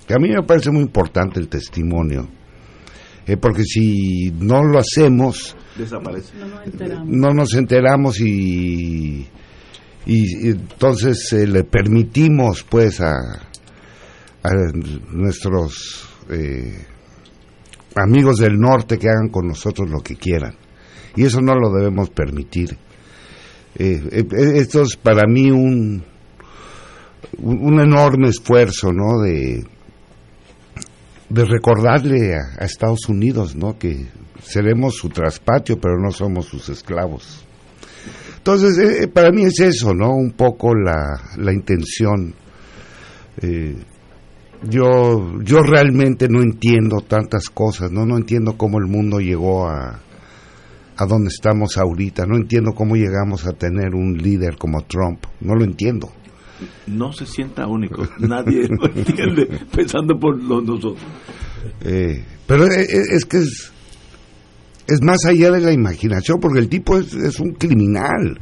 Que 0.08 0.14
a 0.14 0.18
mí 0.18 0.30
me 0.30 0.44
parece 0.44 0.70
muy 0.72 0.84
importante 0.84 1.40
el 1.40 1.48
testimonio, 1.50 2.30
eh, 3.26 3.36
porque 3.38 3.64
si 3.64 4.32
no 4.40 4.64
lo 4.64 4.80
hacemos, 4.80 5.56
desaparece. 5.78 6.34
No 6.38 6.48
nos 6.48 6.66
enteramos. 6.66 7.08
no 7.10 7.30
nos 7.34 7.54
enteramos 7.56 8.20
y, 8.22 9.28
y, 10.06 10.48
y 10.48 10.50
entonces 10.52 11.34
eh, 11.34 11.46
le 11.48 11.64
permitimos 11.66 12.64
pues 12.64 13.02
a, 13.02 13.12
a 13.14 14.50
nuestros 15.12 16.08
eh, 16.30 16.86
amigos 17.96 18.38
del 18.38 18.58
norte 18.60 18.98
que 18.98 19.08
hagan 19.10 19.30
con 19.30 19.48
nosotros 19.48 19.90
lo 19.90 20.00
que 20.00 20.16
quieran 20.16 20.56
y 21.16 21.24
eso 21.26 21.42
no 21.42 21.54
lo 21.56 21.72
debemos 21.72 22.10
permitir 22.12 22.78
Eh, 23.80 24.02
eh, 24.12 24.26
esto 24.56 24.82
es 24.84 24.96
para 24.96 25.28
mí 25.28 25.52
un, 25.52 26.04
un 27.40 27.80
enorme 27.80 28.30
esfuerzo 28.30 28.92
no 28.92 29.22
de 29.22 29.66
de 31.30 31.46
recordarle 31.46 32.36
a, 32.36 32.64
a 32.64 32.66
Estados 32.66 33.10
Unidos 33.10 33.56
no 33.56 33.78
que 33.78 34.08
seremos 34.42 34.96
su 34.96 35.10
traspatio, 35.10 35.80
pero 35.80 35.98
no 36.00 36.12
somos 36.12 36.46
sus 36.46 36.70
esclavos. 36.70 37.44
Entonces, 38.38 38.78
eh, 38.78 39.04
eh, 39.04 39.08
para 39.08 39.32
mí 39.32 39.44
es 39.44 39.60
eso, 39.60 39.94
¿no? 39.94 40.12
Un 40.16 40.32
poco 40.32 40.74
la, 40.74 41.20
la 41.38 41.52
intención. 41.52 42.34
Eh, 43.42 43.76
yo, 44.64 45.42
yo 45.44 45.62
realmente 45.62 46.28
no 46.30 46.42
entiendo 46.42 47.02
tantas 47.02 47.50
cosas, 47.50 47.92
¿no? 47.92 48.06
No 48.06 48.18
entiendo 48.18 48.58
cómo 48.58 48.80
el 48.80 48.86
mundo 48.88 49.20
llegó 49.20 49.68
a, 49.68 50.00
a 50.96 51.06
donde 51.06 51.28
estamos 51.30 51.78
ahorita, 51.78 52.26
no 52.26 52.38
entiendo 52.38 52.72
cómo 52.74 52.96
llegamos 52.96 53.46
a 53.46 53.52
tener 53.52 53.94
un 53.94 54.18
líder 54.18 54.58
como 54.58 54.82
Trump, 54.84 55.26
no 55.42 55.54
lo 55.54 55.64
entiendo. 55.64 56.10
No 56.88 57.12
se 57.12 57.26
sienta 57.26 57.68
único, 57.68 58.08
nadie 58.20 58.68
lo 58.70 58.88
entiende, 58.88 59.48
pensando 59.76 60.18
por 60.20 60.42
los 60.42 60.64
nosotros. 60.64 60.98
Eh, 61.82 62.24
pero 62.46 62.66
e- 62.66 62.82
e- 62.82 63.16
es, 63.16 63.26
que 63.26 63.38
es, 63.38 63.72
es 64.88 65.02
más 65.02 65.26
allá 65.26 65.52
de 65.52 65.62
la 65.62 65.72
imaginación, 65.74 66.40
porque 66.40 66.60
el 66.60 66.70
tipo 66.70 66.98
es, 66.98 67.14
es 67.14 67.40
un 67.40 67.52
criminal. 67.54 68.40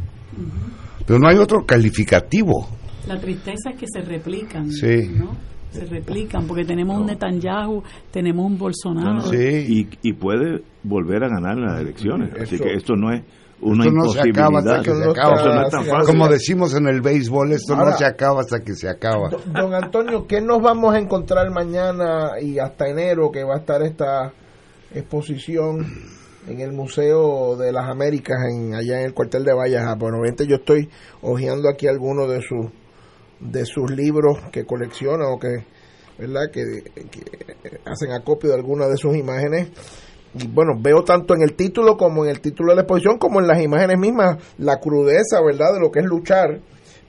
Pero 1.06 1.20
no 1.20 1.28
hay 1.28 1.38
otro 1.38 1.66
calificativo. 1.66 2.70
La 3.08 3.20
tristeza 3.20 3.70
es 3.72 3.80
que 3.80 3.86
se 3.88 4.02
replican, 4.02 4.72
Sí. 4.72 5.08
¿no? 5.18 5.36
Se 5.72 5.86
replican, 5.86 6.48
porque 6.48 6.64
tenemos 6.64 6.98
un 7.00 7.08
Netanyahu, 7.08 7.84
tenemos 8.12 8.46
un 8.46 8.58
Bolsonaro. 8.58 9.22
Sí. 9.30 9.38
Y, 10.04 10.10
y 10.10 10.14
puede 10.14 10.64
volver 10.84 11.24
a 11.24 11.28
ganar 11.28 11.58
las 11.58 11.82
elecciones. 11.82 12.32
Así 12.42 12.56
Eso- 12.56 12.64
que 12.64 12.74
esto 12.76 12.96
no 12.96 13.12
es 13.14 13.22
una 13.62 13.86
Esto 13.86 13.96
no 13.96 14.10
se 14.10 14.20
acaba 14.30 14.60
hasta 14.60 14.82
que 14.82 14.92
se 14.96 15.04
acaba. 15.10 15.34
Eso 15.36 15.46
no 15.54 15.62
es 15.66 15.72
tan 15.72 15.84
Sí, 15.84 15.90
fácil. 15.90 16.06
Como 16.08 16.28
decimos 16.28 16.74
en 16.76 16.88
el 16.88 17.02
béisbol, 17.02 17.52
esto 17.54 17.74
Ahora- 17.74 17.92
no 17.92 17.98
se 17.98 18.06
acaba 18.06 18.42
hasta 18.42 18.60
que 18.60 18.76
se 18.76 18.90
acaba. 18.90 19.30
Do- 19.30 19.42
Don 19.46 19.74
Antonio, 19.74 20.28
¿qué 20.28 20.42
nos 20.42 20.62
vamos 20.62 20.94
a 20.94 21.00
encontrar 21.00 21.50
mañana 21.52 22.32
y 22.42 22.60
hasta 22.60 22.88
enero 22.88 23.32
que 23.32 23.44
va 23.44 23.56
a 23.56 23.60
estar 23.60 23.82
esta 23.82 24.34
exposición 24.94 25.86
en 26.48 26.60
el 26.60 26.72
Museo 26.74 27.56
de 27.58 27.72
las 27.72 27.90
Américas 27.90 28.38
en 28.52 28.76
allá 28.76 29.00
en 29.00 29.08
el 29.08 29.14
cuartel 29.14 29.44
de 29.44 29.54
Valleja? 29.54 29.96
Bueno, 29.96 30.18
obviamente 30.20 30.48
yo 30.48 30.58
estoy 30.58 30.90
hojeando 31.22 31.70
aquí 31.70 31.88
algunos 31.88 32.30
de 32.30 32.42
sus 32.42 32.68
de 33.40 33.66
sus 33.66 33.92
libros 33.92 34.38
que 34.52 34.66
colecciona 34.66 35.28
o 35.28 35.38
que 35.38 35.66
verdad 36.18 36.50
que, 36.54 36.62
que 37.12 37.80
hacen 37.86 38.12
acopio 38.14 38.50
de 38.52 38.56
algunas 38.56 38.88
de 38.90 38.96
sus 38.98 39.16
imágenes 39.16 39.68
bueno, 40.54 40.74
veo 40.80 41.04
tanto 41.04 41.34
en 41.34 41.42
el 41.42 41.54
título 41.54 41.96
como 41.96 42.26
en 42.26 42.32
el 42.32 42.42
título 42.42 42.72
de 42.72 42.76
la 42.76 42.82
exposición 42.82 43.18
como 43.18 43.40
en 43.40 43.48
las 43.48 43.62
imágenes 43.62 43.98
mismas 43.98 44.38
la 44.58 44.80
crudeza, 44.80 45.42
¿verdad?, 45.46 45.74
de 45.74 45.80
lo 45.80 45.92
que 45.92 46.00
es 46.00 46.06
luchar, 46.06 46.60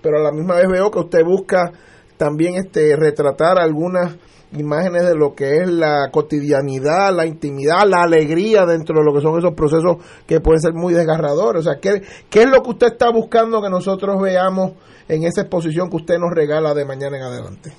pero 0.01 0.19
a 0.19 0.23
la 0.23 0.33
misma 0.33 0.57
vez 0.57 0.69
veo 0.69 0.91
que 0.91 1.01
usted 1.01 1.25
busca 1.25 1.73
también 2.17 2.55
este 2.55 2.95
retratar 2.97 3.59
algunas 3.59 4.17
imágenes 4.53 5.05
de 5.05 5.15
lo 5.15 5.35
que 5.35 5.57
es 5.57 5.69
la 5.69 6.09
cotidianidad, 6.13 7.13
la 7.13 7.27
intimidad, 7.27 7.87
la 7.87 8.03
alegría 8.03 8.65
dentro 8.65 8.99
de 8.99 9.05
lo 9.05 9.13
que 9.13 9.21
son 9.21 9.39
esos 9.39 9.55
procesos 9.55 9.97
que 10.27 10.41
pueden 10.41 10.61
ser 10.61 10.73
muy 10.73 10.95
desgarradores. 10.95 11.61
O 11.61 11.71
sea, 11.71 11.81
¿qué, 11.81 12.03
qué 12.31 12.43
es 12.43 12.49
lo 12.49 12.63
que 12.63 12.71
usted 12.71 12.87
está 12.89 13.11
buscando 13.11 13.61
que 13.61 13.69
nosotros 13.69 14.21
veamos 14.23 14.73
en 15.09 15.25
esa 15.25 15.43
exposición 15.43 15.91
que 15.91 15.97
usted 15.97 16.19
nos 16.19 16.33
regala 16.33 16.75
de 16.75 16.85
mañana 16.85 17.17
en 17.17 17.23
adelante? 17.25 17.73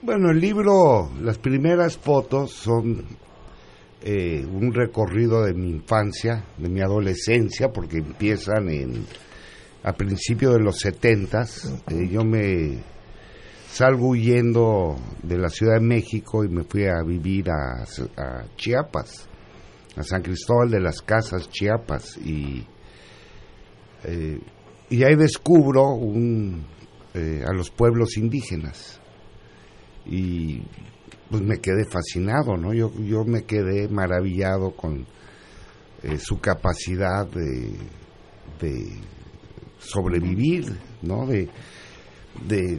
Bueno, 0.00 0.30
el 0.30 0.40
libro, 0.40 1.10
las 1.20 1.38
primeras 1.38 1.96
fotos 1.96 2.50
son 2.50 3.04
eh, 4.04 4.44
un 4.44 4.72
recorrido 4.72 5.44
de 5.44 5.54
mi 5.54 5.70
infancia, 5.70 6.44
de 6.58 6.68
mi 6.68 6.80
adolescencia, 6.80 7.68
porque 7.72 7.98
empiezan 7.98 8.68
en 8.68 9.06
a 9.82 9.92
principios 9.92 10.54
de 10.54 10.60
los 10.60 10.78
setentas. 10.78 11.72
Eh, 11.88 12.08
yo 12.08 12.24
me 12.24 12.78
salgo 13.70 14.08
huyendo 14.08 14.96
de 15.22 15.38
la 15.38 15.48
Ciudad 15.48 15.74
de 15.74 15.86
México 15.86 16.44
y 16.44 16.48
me 16.48 16.64
fui 16.64 16.86
a 16.86 17.02
vivir 17.02 17.46
a, 17.50 17.82
a 17.82 18.44
Chiapas, 18.56 19.28
a 19.96 20.02
San 20.02 20.22
Cristóbal 20.22 20.70
de 20.70 20.80
las 20.80 21.00
Casas, 21.00 21.50
Chiapas, 21.50 22.16
y 22.18 22.66
eh, 24.04 24.40
y 24.90 25.04
ahí 25.04 25.14
descubro 25.16 25.94
un, 25.94 26.66
eh, 27.14 27.42
a 27.46 27.52
los 27.52 27.70
pueblos 27.70 28.16
indígenas. 28.16 29.00
Y 30.04 30.62
pues 31.32 31.42
me 31.42 31.60
quedé 31.60 31.86
fascinado, 31.86 32.58
¿no? 32.58 32.74
Yo, 32.74 32.92
yo 32.98 33.24
me 33.24 33.44
quedé 33.44 33.88
maravillado 33.88 34.72
con 34.72 35.06
eh, 36.02 36.18
su 36.18 36.38
capacidad 36.38 37.26
de, 37.26 37.72
sobrevivir, 39.78 40.78
¿no? 41.00 41.26
De, 41.26 41.48
de, 42.46 42.78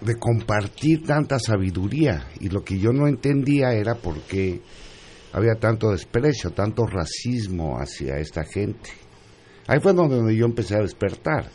de 0.00 0.18
compartir 0.18 1.06
tanta 1.06 1.38
sabiduría 1.38 2.28
y 2.40 2.48
lo 2.48 2.64
que 2.64 2.78
yo 2.80 2.92
no 2.92 3.06
entendía 3.06 3.72
era 3.74 3.94
por 3.94 4.20
qué 4.22 4.60
había 5.32 5.54
tanto 5.54 5.92
desprecio, 5.92 6.50
tanto 6.50 6.84
racismo 6.84 7.76
hacia 7.78 8.18
esta 8.18 8.42
gente. 8.42 8.90
Ahí 9.68 9.78
fue 9.80 9.92
donde 9.92 10.34
yo 10.36 10.46
empecé 10.46 10.74
a 10.74 10.80
despertar. 10.80 11.48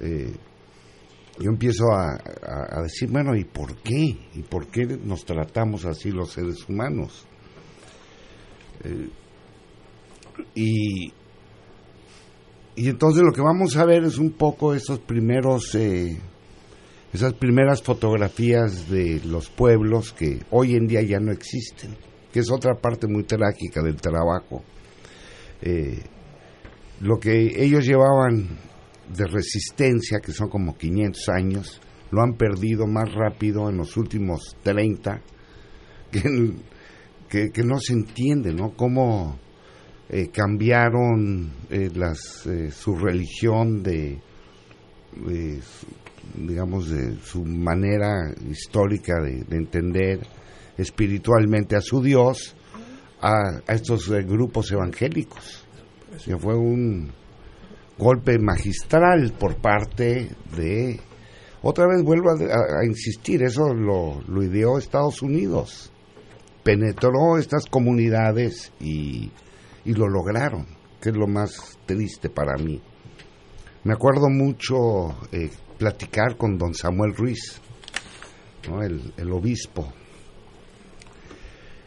Eh, 0.00 0.34
yo 1.38 1.50
empiezo 1.50 1.84
a, 1.92 2.12
a- 2.14 2.82
decir, 2.82 3.10
bueno, 3.10 3.34
¿y 3.34 3.44
por 3.44 3.76
qué? 3.76 4.16
¿Y 4.34 4.42
por 4.42 4.66
qué 4.68 4.84
nos 5.02 5.24
tratamos 5.24 5.84
así 5.84 6.10
los 6.10 6.32
seres 6.32 6.68
humanos? 6.68 7.24
Eh, 8.84 9.08
y, 10.54 11.12
y 12.76 12.88
entonces 12.88 13.22
lo 13.22 13.32
que 13.32 13.40
vamos 13.40 13.76
a 13.76 13.84
ver 13.84 14.04
es 14.04 14.18
un 14.18 14.32
poco 14.32 14.74
esos 14.74 14.98
primeros, 15.00 15.74
eh, 15.74 16.18
esas 17.12 17.34
primeras 17.34 17.82
fotografías 17.82 18.88
de 18.90 19.20
los 19.24 19.48
pueblos 19.50 20.12
que 20.12 20.40
hoy 20.50 20.74
en 20.74 20.86
día 20.86 21.02
ya 21.02 21.18
no 21.18 21.32
existen, 21.32 21.96
que 22.32 22.40
es 22.40 22.50
otra 22.50 22.74
parte 22.74 23.06
muy 23.06 23.24
trágica 23.24 23.82
del 23.82 23.96
trabajo. 23.96 24.62
Eh, 25.60 26.02
lo 27.00 27.18
que 27.18 27.62
ellos 27.62 27.84
llevaban 27.84 28.48
de 29.16 29.26
resistencia, 29.26 30.20
que 30.20 30.32
son 30.32 30.48
como 30.48 30.76
500 30.76 31.28
años, 31.28 31.80
lo 32.10 32.22
han 32.22 32.34
perdido 32.34 32.86
más 32.86 33.12
rápido 33.12 33.68
en 33.68 33.78
los 33.78 33.96
últimos 33.96 34.56
30, 34.62 35.20
que, 36.10 37.50
que, 37.50 37.62
no 37.62 37.78
se 37.78 37.94
entiende, 37.94 38.52
¿no? 38.52 38.74
Cómo 38.76 39.38
eh, 40.08 40.28
cambiaron 40.30 41.50
eh, 41.70 41.90
las, 41.94 42.46
eh, 42.46 42.70
su 42.70 42.94
religión 42.96 43.82
de, 43.82 44.20
digamos, 46.36 46.90
de 46.90 47.16
su 47.22 47.44
manera 47.44 48.34
histórica 48.50 49.14
de, 49.22 49.56
entender 49.56 50.20
espiritualmente 50.76 51.76
a 51.76 51.80
su 51.80 52.02
Dios 52.02 52.54
a, 53.22 53.62
estos 53.72 54.10
grupos 54.10 54.70
evangélicos. 54.70 55.66
que 56.26 56.36
fue 56.36 56.56
un 56.56 57.10
golpe 58.02 58.38
magistral 58.38 59.32
por 59.38 59.56
parte 59.56 60.30
de... 60.56 61.00
Otra 61.62 61.86
vez 61.86 62.02
vuelvo 62.02 62.30
a, 62.30 62.84
insistir, 62.84 63.42
eso 63.44 63.72
lo, 63.72 64.42
ideó 64.42 64.78
Estados 64.78 65.22
Unidos. 65.22 65.92
Penetró 66.64 67.38
estas 67.38 67.66
comunidades 67.66 68.72
y 68.80 69.30
y 69.84 69.94
lo 69.94 70.08
lograron, 70.08 70.66
que 71.00 71.10
es 71.10 71.16
lo 71.16 71.26
más 71.26 71.78
triste 71.86 72.28
para 72.28 72.56
mí. 72.56 72.80
Me 73.84 73.94
acuerdo 73.94 74.28
mucho 74.28 75.10
eh, 75.32 75.50
platicar 75.78 76.36
con 76.36 76.56
don 76.56 76.74
Samuel 76.74 77.14
Ruiz, 77.14 77.60
el, 79.16 79.32
obispo, 79.32 79.92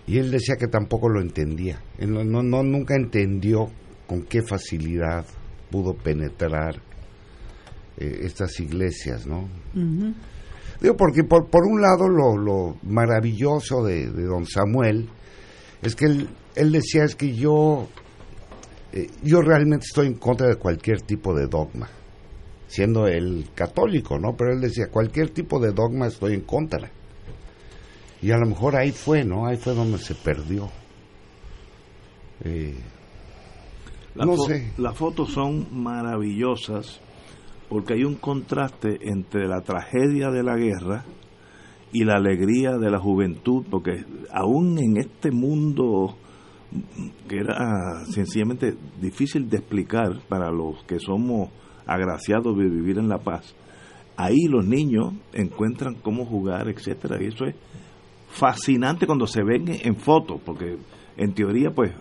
y 0.08 0.18
él 0.18 0.30
decía 0.30 0.56
que 0.58 0.68
tampoco 0.68 1.08
lo 1.10 1.22
entendía, 1.22 1.82
él 1.98 2.12
no, 2.12 2.44
no, 2.44 2.64
nunca 2.64 2.96
entendió 2.96 3.68
con 4.08 4.24
qué 4.24 4.42
facilidad 4.42 5.26
pudo 5.70 5.94
penetrar 5.94 6.76
eh, 7.98 8.20
estas 8.24 8.60
iglesias, 8.60 9.26
¿no? 9.26 9.48
Digo, 10.82 10.98
porque 10.98 11.24
por, 11.24 11.50
por 11.50 11.64
un 11.66 11.82
lado 11.82 12.10
lo, 12.10 12.38
lo 12.38 12.78
maravilloso 12.84 13.84
de, 13.84 14.12
de, 14.12 14.24
don 14.24 14.46
Samuel 14.46 15.08
es 15.82 15.96
que 15.96 16.06
él, 16.06 16.30
él 16.56 16.72
decía 16.72 17.06
es 17.06 17.16
que 17.16 17.34
yo, 17.34 17.88
eh, 18.92 19.08
yo 19.24 19.42
realmente 19.42 19.86
estoy 19.86 20.08
en 20.08 20.16
contra 20.16 20.48
de 20.48 20.58
cualquier 20.58 21.02
tipo 21.02 21.34
de 21.34 21.48
dogma, 21.48 21.90
siendo 22.68 23.08
él 23.08 23.48
católico, 23.56 24.20
¿no? 24.20 24.36
Pero 24.36 24.54
él 24.54 24.62
decía, 24.62 24.88
cualquier 24.90 25.30
tipo 25.30 25.60
de 25.60 25.72
dogma 25.72 26.08
estoy 26.08 26.34
en 26.34 26.42
contra. 26.42 26.92
Y 28.22 28.32
a 28.32 28.38
lo 28.38 28.48
mejor 28.48 28.76
ahí 28.76 28.92
fue, 28.92 29.24
¿no? 29.24 29.46
Ahí 29.46 29.58
fue 29.58 29.74
donde 29.74 29.98
se 30.00 30.16
perdió. 30.16 30.70
Eh, 32.44 32.76
no 34.16 34.38
sé. 34.38 34.74
Las 34.78 34.98
fotos 34.98 35.32
son 35.32 35.68
maravillosas 35.72 37.02
porque 37.70 37.94
hay 37.94 38.04
un 38.04 38.16
contraste 38.16 39.00
entre 39.02 39.48
la 39.48 39.62
tragedia 39.62 40.30
de 40.30 40.44
la 40.44 40.56
guerra 40.56 41.04
y 41.92 42.04
la 42.04 42.16
alegría 42.16 42.78
de 42.78 42.92
la 42.92 43.00
juventud, 43.00 43.66
porque 43.70 44.04
aún 44.32 44.78
en 44.80 44.98
este 44.98 45.32
mundo 45.32 46.18
que 47.28 47.38
era 47.38 48.04
sencillamente 48.06 48.76
difícil 49.00 49.50
de 49.50 49.58
explicar 49.58 50.20
para 50.28 50.52
los 50.52 50.84
que 50.84 51.00
somos 51.00 51.50
agraciados 51.86 52.58
de 52.58 52.70
vivir 52.70 52.98
en 52.98 53.08
la 53.08 53.20
paz, 53.20 53.56
ahí 54.18 54.46
los 54.50 54.66
niños 54.66 55.14
encuentran 55.34 55.96
cómo 55.96 56.26
jugar, 56.26 56.68
etcétera, 56.68 57.22
y 57.22 57.28
eso 57.28 57.46
es 57.46 57.56
fascinante 58.30 59.06
cuando 59.06 59.28
se 59.28 59.44
ven 59.44 59.66
en 59.68 59.96
fotos, 59.96 60.42
porque 60.46 60.78
en 61.18 61.34
teoría 61.34 61.72
pues 61.72 61.94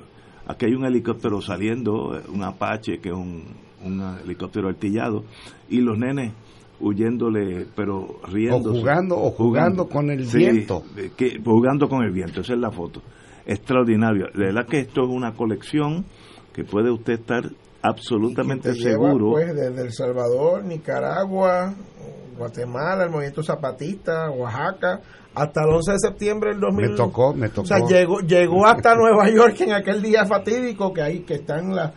aquí 0.46 0.66
hay 0.66 0.74
un 0.74 0.84
helicóptero 0.84 1.40
saliendo, 1.40 2.20
un 2.32 2.42
Apache 2.42 2.98
que 2.98 3.08
es 3.10 3.14
un, 3.14 3.44
un 3.84 4.18
helicóptero 4.24 4.68
artillado, 4.68 5.24
y 5.68 5.80
los 5.80 5.98
nenes 5.98 6.32
huyéndole, 6.80 7.66
pero 7.74 8.20
riendo. 8.30 8.70
O 8.70 8.74
jugando, 8.74 9.16
o 9.16 9.30
jugando, 9.30 9.88
con 9.88 10.10
el 10.10 10.24
viento. 10.24 10.82
Que, 11.16 11.40
jugando 11.42 11.88
con 11.88 12.02
el 12.04 12.12
viento, 12.12 12.40
esa 12.40 12.54
es 12.54 12.58
la 12.58 12.70
foto. 12.70 13.02
Extraordinario. 13.46 14.26
De 14.34 14.46
verdad 14.46 14.66
que 14.66 14.80
esto 14.80 15.02
es 15.02 15.08
una 15.08 15.32
colección 15.32 16.04
que 16.52 16.64
puede 16.64 16.90
usted 16.90 17.14
estar 17.14 17.44
absolutamente 17.82 18.74
seguro. 18.74 19.32
pues 19.32 19.54
desde 19.54 19.82
El 19.82 19.92
Salvador, 19.92 20.64
Nicaragua, 20.64 21.74
Guatemala, 22.38 23.04
el 23.04 23.10
movimiento 23.10 23.42
zapatista, 23.42 24.30
Oaxaca, 24.30 25.00
hasta 25.35 25.62
el 25.62 25.70
11 25.70 25.93
de 25.93 25.98
septiembre 25.98 26.51
del 26.51 26.61
2000. 26.61 26.90
Me 26.90 26.97
tocó, 26.97 27.35
me 27.35 27.48
tocó. 27.48 27.62
O 27.62 27.66
sea, 27.66 27.78
llegó, 27.86 28.20
llegó 28.20 28.66
hasta 28.66 28.94
Nueva 28.94 29.28
York 29.31 29.61
en 29.61 29.73
aquel 29.73 30.02
día 30.02 30.24
fatídico 30.27 30.93
que 30.93 31.02
ahí 31.02 31.20
que 31.20 31.35
están 31.35 31.74
las 31.74 31.93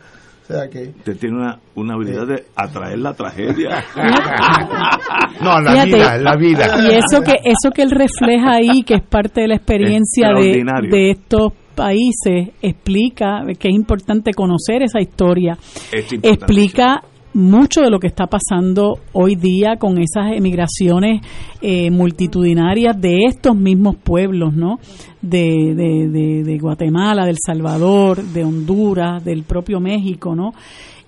que... 0.72 0.94
Usted 0.98 1.18
tiene 1.18 1.38
una, 1.38 1.60
una 1.76 1.94
habilidad 1.96 2.26
de 2.28 2.46
atraer 2.56 3.00
la 3.00 3.14
tragedia. 3.14 3.84
no, 5.42 5.60
la 5.60 5.86
vida, 5.86 6.18
la 6.18 6.36
vida. 6.38 6.68
Y 6.82 6.96
eso 6.96 7.22
que, 7.22 7.34
eso 7.44 7.72
que 7.74 7.82
él 7.82 7.92
refleja 7.92 8.56
ahí, 8.56 8.84
que 8.84 8.96
es 8.96 9.04
parte 9.04 9.42
de 9.42 9.48
la 9.50 9.56
experiencia 9.56 10.30
de, 10.30 10.64
de 10.90 11.12
estos 11.12 11.52
países, 11.76 12.50
explica 12.62 13.42
que 13.60 13.68
es 13.68 13.76
importante 13.76 14.32
conocer 14.34 14.84
esa 14.84 15.02
historia. 15.02 15.58
Explica 15.92 17.02
mucho 17.38 17.82
de 17.82 17.92
lo 17.92 18.00
que 18.00 18.08
está 18.08 18.26
pasando 18.26 18.98
hoy 19.14 19.36
día 19.36 19.76
con 19.78 20.00
esas 20.00 20.36
emigraciones 20.36 21.22
eh, 21.62 21.92
multitudinarias 21.92 23.00
de 23.00 23.26
estos 23.28 23.56
mismos 23.56 23.96
pueblos, 23.96 24.56
¿no? 24.56 24.80
De, 25.22 25.76
de, 25.76 26.44
de, 26.44 26.58
Guatemala, 26.58 27.26
del 27.28 27.38
Salvador, 27.46 28.24
de 28.24 28.44
Honduras, 28.44 29.24
del 29.24 29.44
propio 29.44 29.80
México, 29.80 30.36
¿no? 30.36 30.52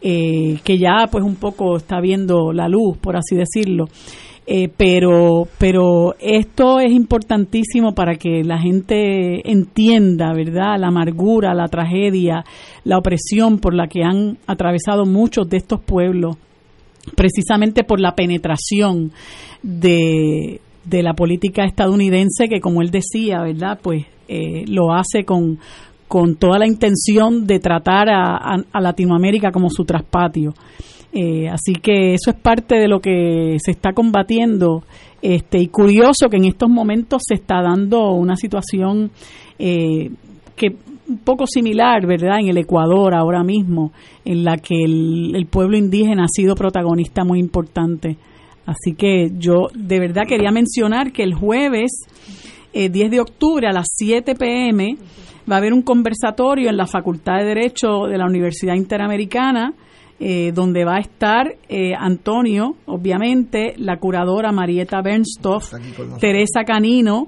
Eh, 0.02 0.60
que 0.64 0.78
ya 0.78 1.08
pues 1.12 1.24
un 1.24 1.36
poco 1.36 1.78
está 1.78 2.00
viendo 2.00 2.54
la 2.54 2.70
luz, 2.70 2.98
por 3.00 3.18
así 3.18 3.36
decirlo. 3.36 3.86
Eh, 4.52 4.68
pero, 4.76 5.48
pero 5.60 6.16
esto 6.20 6.80
es 6.80 6.92
importantísimo 6.92 7.94
para 7.94 8.16
que 8.16 8.44
la 8.44 8.58
gente 8.58 9.48
entienda, 9.48 10.34
¿verdad?, 10.34 10.80
la 10.80 10.88
amargura, 10.88 11.54
la 11.54 11.68
tragedia, 11.68 12.44
la 12.84 12.98
opresión 12.98 13.60
por 13.60 13.76
la 13.76 13.86
que 13.86 14.04
han 14.04 14.40
atravesado 14.48 15.06
muchos 15.06 15.48
de 15.48 15.58
estos 15.58 15.82
pueblos, 15.82 16.36
precisamente 17.16 17.84
por 17.84 18.00
la 18.00 18.16
penetración 18.16 19.12
de, 19.62 20.62
de 20.84 21.04
la 21.04 21.14
política 21.14 21.64
estadounidense 21.66 22.48
que, 22.50 22.60
como 22.60 22.82
él 22.82 22.90
decía, 22.90 23.44
¿verdad?, 23.44 23.78
pues 23.80 24.08
eh, 24.28 24.66
lo 24.68 24.94
hace 24.94 25.26
con, 25.26 25.60
con 26.08 26.38
toda 26.38 26.58
la 26.58 26.66
intención 26.66 27.46
de 27.46 27.60
tratar 27.60 28.10
a, 28.10 28.56
a 28.72 28.82
Latinoamérica 28.82 29.52
como 29.52 29.70
su 29.70 29.86
traspatio. 29.86 30.56
Eh, 31.12 31.50
así 31.50 31.74
que 31.74 32.14
eso 32.14 32.30
es 32.30 32.36
parte 32.36 32.76
de 32.76 32.88
lo 32.88 33.00
que 33.00 33.58
se 33.64 33.72
está 33.72 33.94
combatiendo. 33.94 34.84
Este, 35.22 35.60
y 35.60 35.68
curioso 35.68 36.30
que 36.30 36.38
en 36.38 36.46
estos 36.46 36.70
momentos 36.70 37.24
se 37.28 37.36
está 37.36 37.62
dando 37.62 38.12
una 38.12 38.36
situación 38.36 39.12
eh, 39.58 40.12
que 40.56 40.76
un 41.10 41.18
poco 41.18 41.48
similar, 41.48 42.06
¿verdad?, 42.06 42.40
en 42.40 42.50
el 42.50 42.58
Ecuador 42.58 43.16
ahora 43.16 43.44
mismo, 43.44 43.92
en 44.24 44.44
la 44.44 44.58
que 44.58 44.84
el, 44.84 45.48
pueblo 45.50 45.76
indígena 45.76 46.26
ha 46.26 46.28
sido 46.28 46.54
protagonista 46.54 47.24
muy 47.24 47.40
importante. 47.40 48.18
Así 48.66 48.94
que 48.94 49.32
yo 49.38 49.70
de 49.74 50.00
verdad 50.00 50.24
quería 50.28 50.52
mencionar 50.52 51.12
que 51.12 51.24
el 51.24 51.34
jueves 51.34 51.92
10 52.74 52.96
eh, 52.96 53.10
de 53.10 53.20
octubre 53.20 53.68
a 53.68 53.74
las 53.74 53.88
7 53.92 54.36
pm 54.36 54.98
va 55.50 55.56
a 55.56 55.58
haber 55.58 55.74
un 55.74 55.82
conversatorio 55.82 56.70
en 56.70 56.78
la 56.78 56.86
Facultad 56.86 57.40
de 57.40 57.46
Derecho 57.46 58.06
de 58.08 58.20
la 58.20 58.28
Universidad 58.28 58.76
Interamericana 58.76 59.74
eh, 60.20 60.52
donde 60.54 60.84
va 60.84 60.98
a 60.98 61.00
estar 61.00 61.56
eh, 61.70 61.94
Antonio, 61.98 62.76
obviamente, 62.86 63.74
la 63.78 63.98
curadora 63.98 64.52
Marieta 64.52 65.02
Bernstoff, 65.02 65.74
Teresa 66.20 66.64
Canino, 66.66 67.28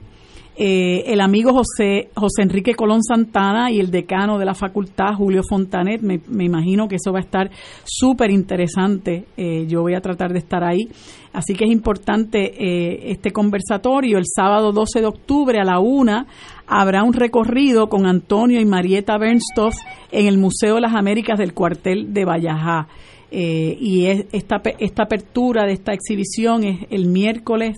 eh, 0.56 1.04
el 1.08 1.22
amigo 1.22 1.54
José, 1.54 2.10
José 2.16 2.44
Enrique 2.44 2.76
Colón 2.76 3.04
Santana 3.04 3.72
y 3.72 3.80
el 3.80 3.90
decano 3.90 4.38
de 4.38 4.46
la 4.46 4.54
facultad, 4.54 5.14
Julio 5.16 5.42
Fontanet. 5.48 6.02
Me, 6.02 6.22
imagino 6.44 6.88
que 6.88 6.96
eso 6.96 7.12
va 7.12 7.20
a 7.20 7.24
estar 7.24 7.50
súper 7.84 8.32
interesante. 8.32 9.26
yo 9.68 9.82
voy 9.82 9.96
a 9.96 10.02
tratar 10.02 10.34
de 10.34 10.40
estar 10.40 10.64
ahí. 10.64 10.88
Así 11.34 11.54
que 11.54 11.66
es 11.66 11.72
importante 11.72 13.12
este 13.12 13.32
conversatorio. 13.32 14.18
El 14.18 14.26
sábado 14.26 14.72
12 14.72 15.00
de 15.00 15.08
octubre 15.08 15.60
a 15.60 15.64
la 15.64 15.80
una 15.80 16.28
habrá 16.68 17.04
un 17.04 17.14
recorrido 17.14 17.88
con 17.88 18.06
Antonio 18.06 18.60
y 18.60 18.66
Marieta 18.66 19.18
Bernstoff 19.18 19.76
en 20.12 20.28
el 20.28 20.38
Museo 20.38 20.76
de 20.76 20.82
las 20.82 20.96
Américas 20.96 21.38
del 21.38 21.54
cuartel 21.54 22.14
de 22.14 22.26
Vallajá. 22.26 22.88
Eh, 23.30 23.78
y 23.80 24.08
esta, 24.08 24.62
esta 24.80 25.04
apertura 25.04 25.66
de 25.66 25.74
esta 25.74 25.94
exhibición 25.94 26.66
es 26.66 26.88
el 26.90 27.08
miércoles, 27.08 27.78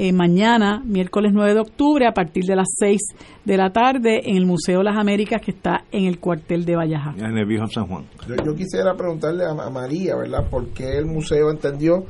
eh, 0.00 0.12
mañana, 0.12 0.80
miércoles 0.84 1.32
9 1.34 1.54
de 1.54 1.60
octubre, 1.60 2.06
a 2.06 2.12
partir 2.12 2.44
de 2.44 2.54
las 2.54 2.68
6 2.78 3.00
de 3.44 3.56
la 3.56 3.72
tarde, 3.72 4.30
en 4.30 4.36
el 4.36 4.46
Museo 4.46 4.78
de 4.78 4.84
las 4.84 4.96
Américas 4.96 5.42
que 5.44 5.50
está 5.50 5.86
en 5.90 6.04
el 6.04 6.20
cuartel 6.20 6.64
de 6.64 6.76
Vallajá. 6.76 7.14
En 7.18 7.36
el 7.36 7.44
viejo 7.44 7.66
San 7.66 7.88
Juan. 7.88 8.04
Yo, 8.28 8.54
quisiera 8.54 8.94
preguntarle 8.94 9.44
a, 9.44 9.70
María, 9.70 10.14
¿verdad? 10.14 10.48
¿Por 10.48 10.68
qué 10.68 10.98
el 10.98 11.06
museo 11.06 11.50
entendió 11.50 12.04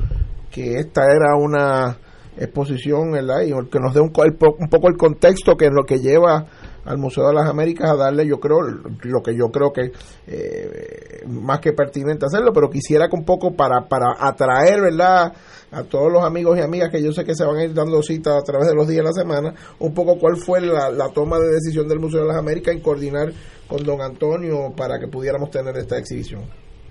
que 0.51 0.74
esta 0.74 1.05
era 1.05 1.35
una 1.36 1.97
exposición, 2.36 3.10
¿verdad? 3.10 3.40
Y 3.40 3.52
que 3.70 3.81
nos 3.81 3.94
dé 3.94 4.01
un, 4.01 4.12
un, 4.12 4.69
poco 4.69 4.89
el 4.89 4.98
contexto 4.98 5.56
que 5.56 5.65
es 5.65 5.73
lo 5.73 5.85
que 5.85 5.98
lleva 5.98 6.44
al 6.85 6.98
Museo 6.98 7.27
de 7.27 7.35
las 7.35 7.48
Américas 7.48 7.90
a 7.90 7.97
darle, 7.97 8.27
yo 8.27 8.39
creo, 8.39 8.60
lo 8.62 9.23
que 9.23 9.35
yo 9.36 9.51
creo 9.51 9.73
que 9.73 9.93
eh, 10.27 11.23
más 11.27 11.60
que 11.60 11.73
pertinente 11.73 12.24
hacerlo, 12.24 12.52
pero 12.52 12.70
quisiera 12.70 13.09
que 13.09 13.16
un 13.16 13.24
poco 13.24 13.55
para, 13.55 13.86
para 13.89 14.15
atraer, 14.19 14.81
¿verdad? 14.81 15.32
A 15.70 15.82
todos 15.85 16.11
los 16.12 16.24
amigos 16.24 16.59
y 16.59 16.62
amigas 16.62 16.90
que 16.90 17.03
yo 17.03 17.12
sé 17.12 17.24
que 17.24 17.35
se 17.35 17.45
van 17.45 17.57
a 17.57 17.65
ir 17.65 17.74
dando 17.74 18.03
citas 18.03 18.35
a 18.35 18.43
través 18.43 18.69
de 18.69 18.74
los 18.74 18.89
días 18.89 18.99
de 18.99 19.05
la 19.05 19.12
semana, 19.12 19.55
un 19.78 19.93
poco 19.93 20.19
cuál 20.19 20.36
fue 20.36 20.61
la, 20.61 21.09
toma 21.15 21.39
de 21.39 21.49
decisión 21.55 21.89
del 21.89 22.01
Museo 22.01 22.23
de 22.23 22.28
las 22.28 22.36
Américas 22.36 22.74
en 22.74 22.81
coordinar 22.81 23.32
con 23.66 23.85
don 23.85 24.01
Antonio 24.01 24.73
para 24.77 24.99
que 24.99 25.09
pudiéramos 25.09 25.51
tener 25.51 25.77
esta 25.77 25.99
exhibición, 25.99 26.43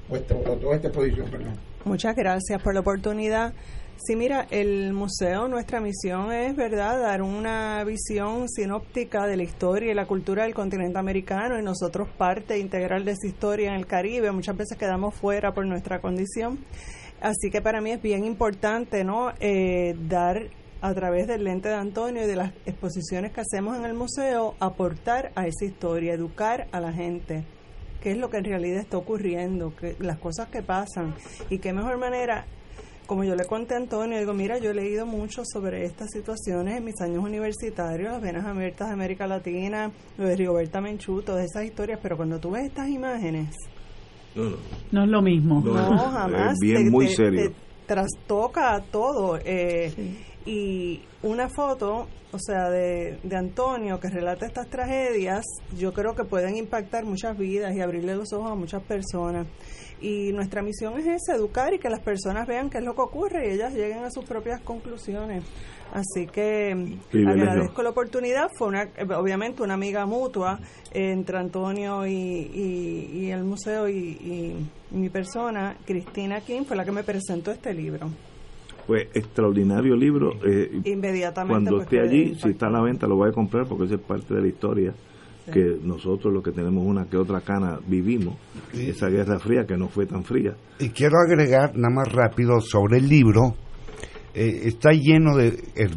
o, 0.10 0.16
este, 0.16 0.36
toda 0.36 0.76
esta 0.76 0.88
exposición, 0.88 1.30
perdón. 1.30 1.54
Muchas 1.86 2.16
gracias 2.16 2.62
por 2.62 2.74
la 2.74 2.82
oportunidad. 2.82 3.54
Sí, 4.00 4.16
mira, 4.16 4.46
el 4.52 4.94
museo, 4.94 5.48
nuestra 5.48 5.82
misión 5.82 6.32
es, 6.32 6.56
¿verdad?, 6.56 7.02
dar 7.02 7.24
una 7.24 7.84
visión 7.84 8.48
sinóptica 8.48 9.26
de 9.26 9.38
la 9.38 9.44
historia 9.44 9.92
y 9.92 9.96
la 9.96 10.06
cultura 10.06 10.44
del 10.44 10.54
continente 10.54 11.00
americano 11.00 11.58
y 11.58 11.64
nosotros 11.64 12.08
parte 12.16 12.60
integral 12.60 13.06
de 13.06 13.14
esa 13.14 13.26
historia 13.26 13.70
en 13.70 13.76
el 13.76 13.88
Caribe. 13.88 14.32
Muchas 14.32 14.56
veces 14.56 14.78
quedamos 14.78 15.16
fuera 15.16 15.52
por 15.52 15.66
nuestra 15.66 16.00
condición. 16.00 16.60
Así 17.22 17.50
que 17.52 17.62
para 17.62 17.82
mí 17.82 17.92
es 17.92 18.02
bien 18.02 18.26
importante, 18.26 19.04
¿no?, 19.04 19.32
eh, 19.40 19.96
dar 20.08 20.50
a 20.82 20.94
través 20.94 21.28
del 21.28 21.44
lente 21.44 21.70
de 21.70 21.76
Antonio 21.76 22.24
y 22.24 22.28
de 22.28 22.36
las 22.36 22.54
exposiciones 22.66 23.32
que 23.32 23.42
hacemos 23.42 23.76
en 23.78 23.86
el 23.86 23.94
museo, 23.94 24.56
aportar 24.60 25.32
a 25.36 25.48
esa 25.48 25.66
historia, 25.66 26.14
educar 26.14 26.68
a 26.72 26.80
la 26.80 26.94
gente 26.94 27.44
qué 28.02 28.12
es 28.12 28.18
lo 28.18 28.30
que 28.30 28.38
en 28.38 28.44
realidad 28.44 28.80
está 28.80 28.98
ocurriendo, 28.98 29.76
que, 29.76 29.96
las 30.00 30.20
cosas 30.20 30.50
que 30.50 30.62
pasan 30.62 31.16
y 31.50 31.58
qué 31.58 31.74
mejor 31.74 31.98
manera 31.98 32.46
como 33.08 33.24
yo 33.24 33.36
le 33.36 33.46
conté 33.46 33.74
a 33.74 33.78
Antonio, 33.78 34.20
digo, 34.20 34.34
mira, 34.34 34.58
yo 34.58 34.72
he 34.72 34.74
leído 34.74 35.06
mucho 35.06 35.44
sobre 35.46 35.86
estas 35.86 36.10
situaciones 36.12 36.78
en 36.78 36.84
mis 36.84 37.00
años 37.00 37.24
universitarios, 37.24 38.12
las 38.12 38.22
venas 38.22 38.46
abiertas 38.46 38.90
de 38.90 38.94
América 38.94 39.26
Latina, 39.26 39.92
lo 40.18 40.26
de 40.26 40.36
Rigoberta 40.36 40.82
Menchú, 40.82 41.22
todas 41.22 41.46
esas 41.46 41.64
historias, 41.64 42.00
pero 42.04 42.18
cuando 42.18 42.38
tú 42.40 42.52
ves 42.52 42.66
estas 42.66 42.90
imágenes... 42.90 43.56
No, 44.92 45.04
es 45.04 45.10
lo 45.10 45.22
mismo. 45.22 45.62
No, 45.66 45.98
jamás. 45.98 46.56
bien, 46.62 46.90
muy 46.90 47.08
serio. 47.10 47.52
trastoca 47.86 48.84
todo. 48.92 49.40
Eh, 49.44 49.92
Y 50.48 51.02
una 51.24 51.50
foto, 51.50 52.08
o 52.32 52.40
sea, 52.40 52.70
de, 52.70 53.20
de 53.22 53.36
Antonio 53.36 54.00
que 54.00 54.10
relata 54.10 54.46
estas 54.46 54.70
tragedias, 54.70 55.44
yo 55.78 55.92
creo 55.92 56.16
que 56.16 56.24
pueden 56.24 56.56
impactar 56.56 57.04
muchas 57.04 57.38
vidas 57.38 57.76
y 57.76 57.82
abrirle 57.82 58.16
los 58.16 58.32
ojos 58.32 58.52
a 58.52 58.56
muchas 58.56 58.82
personas 58.84 59.46
y 60.00 60.32
nuestra 60.32 60.62
misión 60.62 60.98
es 61.00 61.08
esa, 61.08 61.36
educar 61.36 61.74
y 61.74 61.80
que 61.80 61.90
las 61.90 62.02
personas 62.02 62.48
vean 62.48 62.70
qué 62.70 62.78
es 62.78 62.84
lo 62.84 62.94
que 62.94 63.02
ocurre 63.02 63.48
y 63.48 63.54
ellas 63.54 63.74
lleguen 63.74 64.04
a 64.04 64.12
sus 64.12 64.26
propias 64.26 64.62
conclusiones. 64.62 65.44
Así 65.94 66.28
que 66.28 66.98
agradezco 67.14 67.82
la 67.82 67.90
oportunidad. 67.90 68.50
Fue 68.58 68.68
una, 68.68 68.90
obviamente 69.18 69.64
una 69.64 69.74
amiga 69.74 70.06
mutua 70.06 70.60
entre 70.92 71.38
Antonio 71.38 72.06
y, 72.06 72.12
y, 72.14 73.32
el 73.32 73.44
museo 73.44 73.88
y, 73.88 74.68
mi 74.92 75.10
persona, 75.10 75.78
Cristina 75.86 76.42
King, 76.42 76.64
fue 76.66 76.78
la 76.78 76.86
que 76.86 76.92
me 76.92 77.04
presentó 77.04 77.52
este 77.52 77.74
libro. 77.74 78.10
Pues 78.88 79.10
extraordinario 79.14 79.96
libro. 79.96 80.32
Eh, 80.44 80.82
Inmediatamente. 80.86 81.70
Cuando 81.70 81.82
esté 81.84 82.00
allí, 82.00 82.36
si 82.36 82.50
está 82.50 82.68
a 82.68 82.72
la 82.72 82.82
venta, 82.82 83.06
lo 83.06 83.18
voy 83.18 83.30
a 83.30 83.34
comprar 83.34 83.68
porque 83.68 83.84
esa 83.86 83.96
es 83.96 84.02
parte 84.02 84.34
de 84.34 84.42
la 84.42 84.48
historia 84.48 84.94
que 85.52 85.78
nosotros 85.82 86.34
los 86.34 86.44
que 86.44 86.52
tenemos 86.52 86.86
una 86.86 87.06
que 87.06 87.18
otra 87.18 87.42
cana 87.42 87.80
vivimos, 87.88 88.36
esa 88.74 89.08
guerra 89.08 89.40
fría 89.40 89.66
que 89.66 89.78
no 89.78 89.88
fue 89.88 90.06
tan 90.06 90.24
fría. 90.24 90.56
Y 90.80 90.90
quiero 90.90 91.18
agregar 91.20 91.76
nada 91.76 91.94
más 91.94 92.12
rápido 92.12 92.60
sobre 92.60 92.98
el 92.98 93.08
libro, 93.08 93.56
eh, 94.34 94.62
está 94.66 94.92
lleno 94.92 95.36
de 95.38 95.48
eh, 95.48 95.88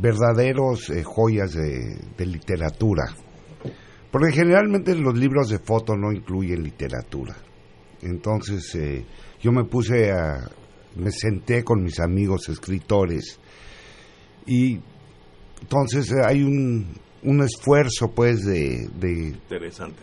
verdaderos 0.00 0.90
eh, 0.90 1.02
joyas 1.04 1.52
de, 1.52 2.26
literatura, 2.26 3.04
porque 4.10 4.32
generalmente 4.32 4.94
los 4.96 5.16
libros 5.16 5.48
de 5.48 5.58
foto 5.58 5.94
no 5.96 6.12
incluyen 6.12 6.62
literatura. 6.62 7.36
Entonces 8.02 8.76
yo 9.40 9.52
me 9.52 9.64
puse 9.64 10.10
a, 10.10 10.48
me 10.96 11.10
senté 11.10 11.64
con 11.64 11.82
mis 11.82 12.00
amigos 12.00 12.48
escritores 12.48 13.38
y 14.46 14.80
entonces 15.60 16.12
hay 16.24 16.42
un, 16.42 16.94
un 17.22 17.42
esfuerzo 17.42 18.12
pues 18.14 18.44
de, 18.44 18.88
interesante. 19.02 19.98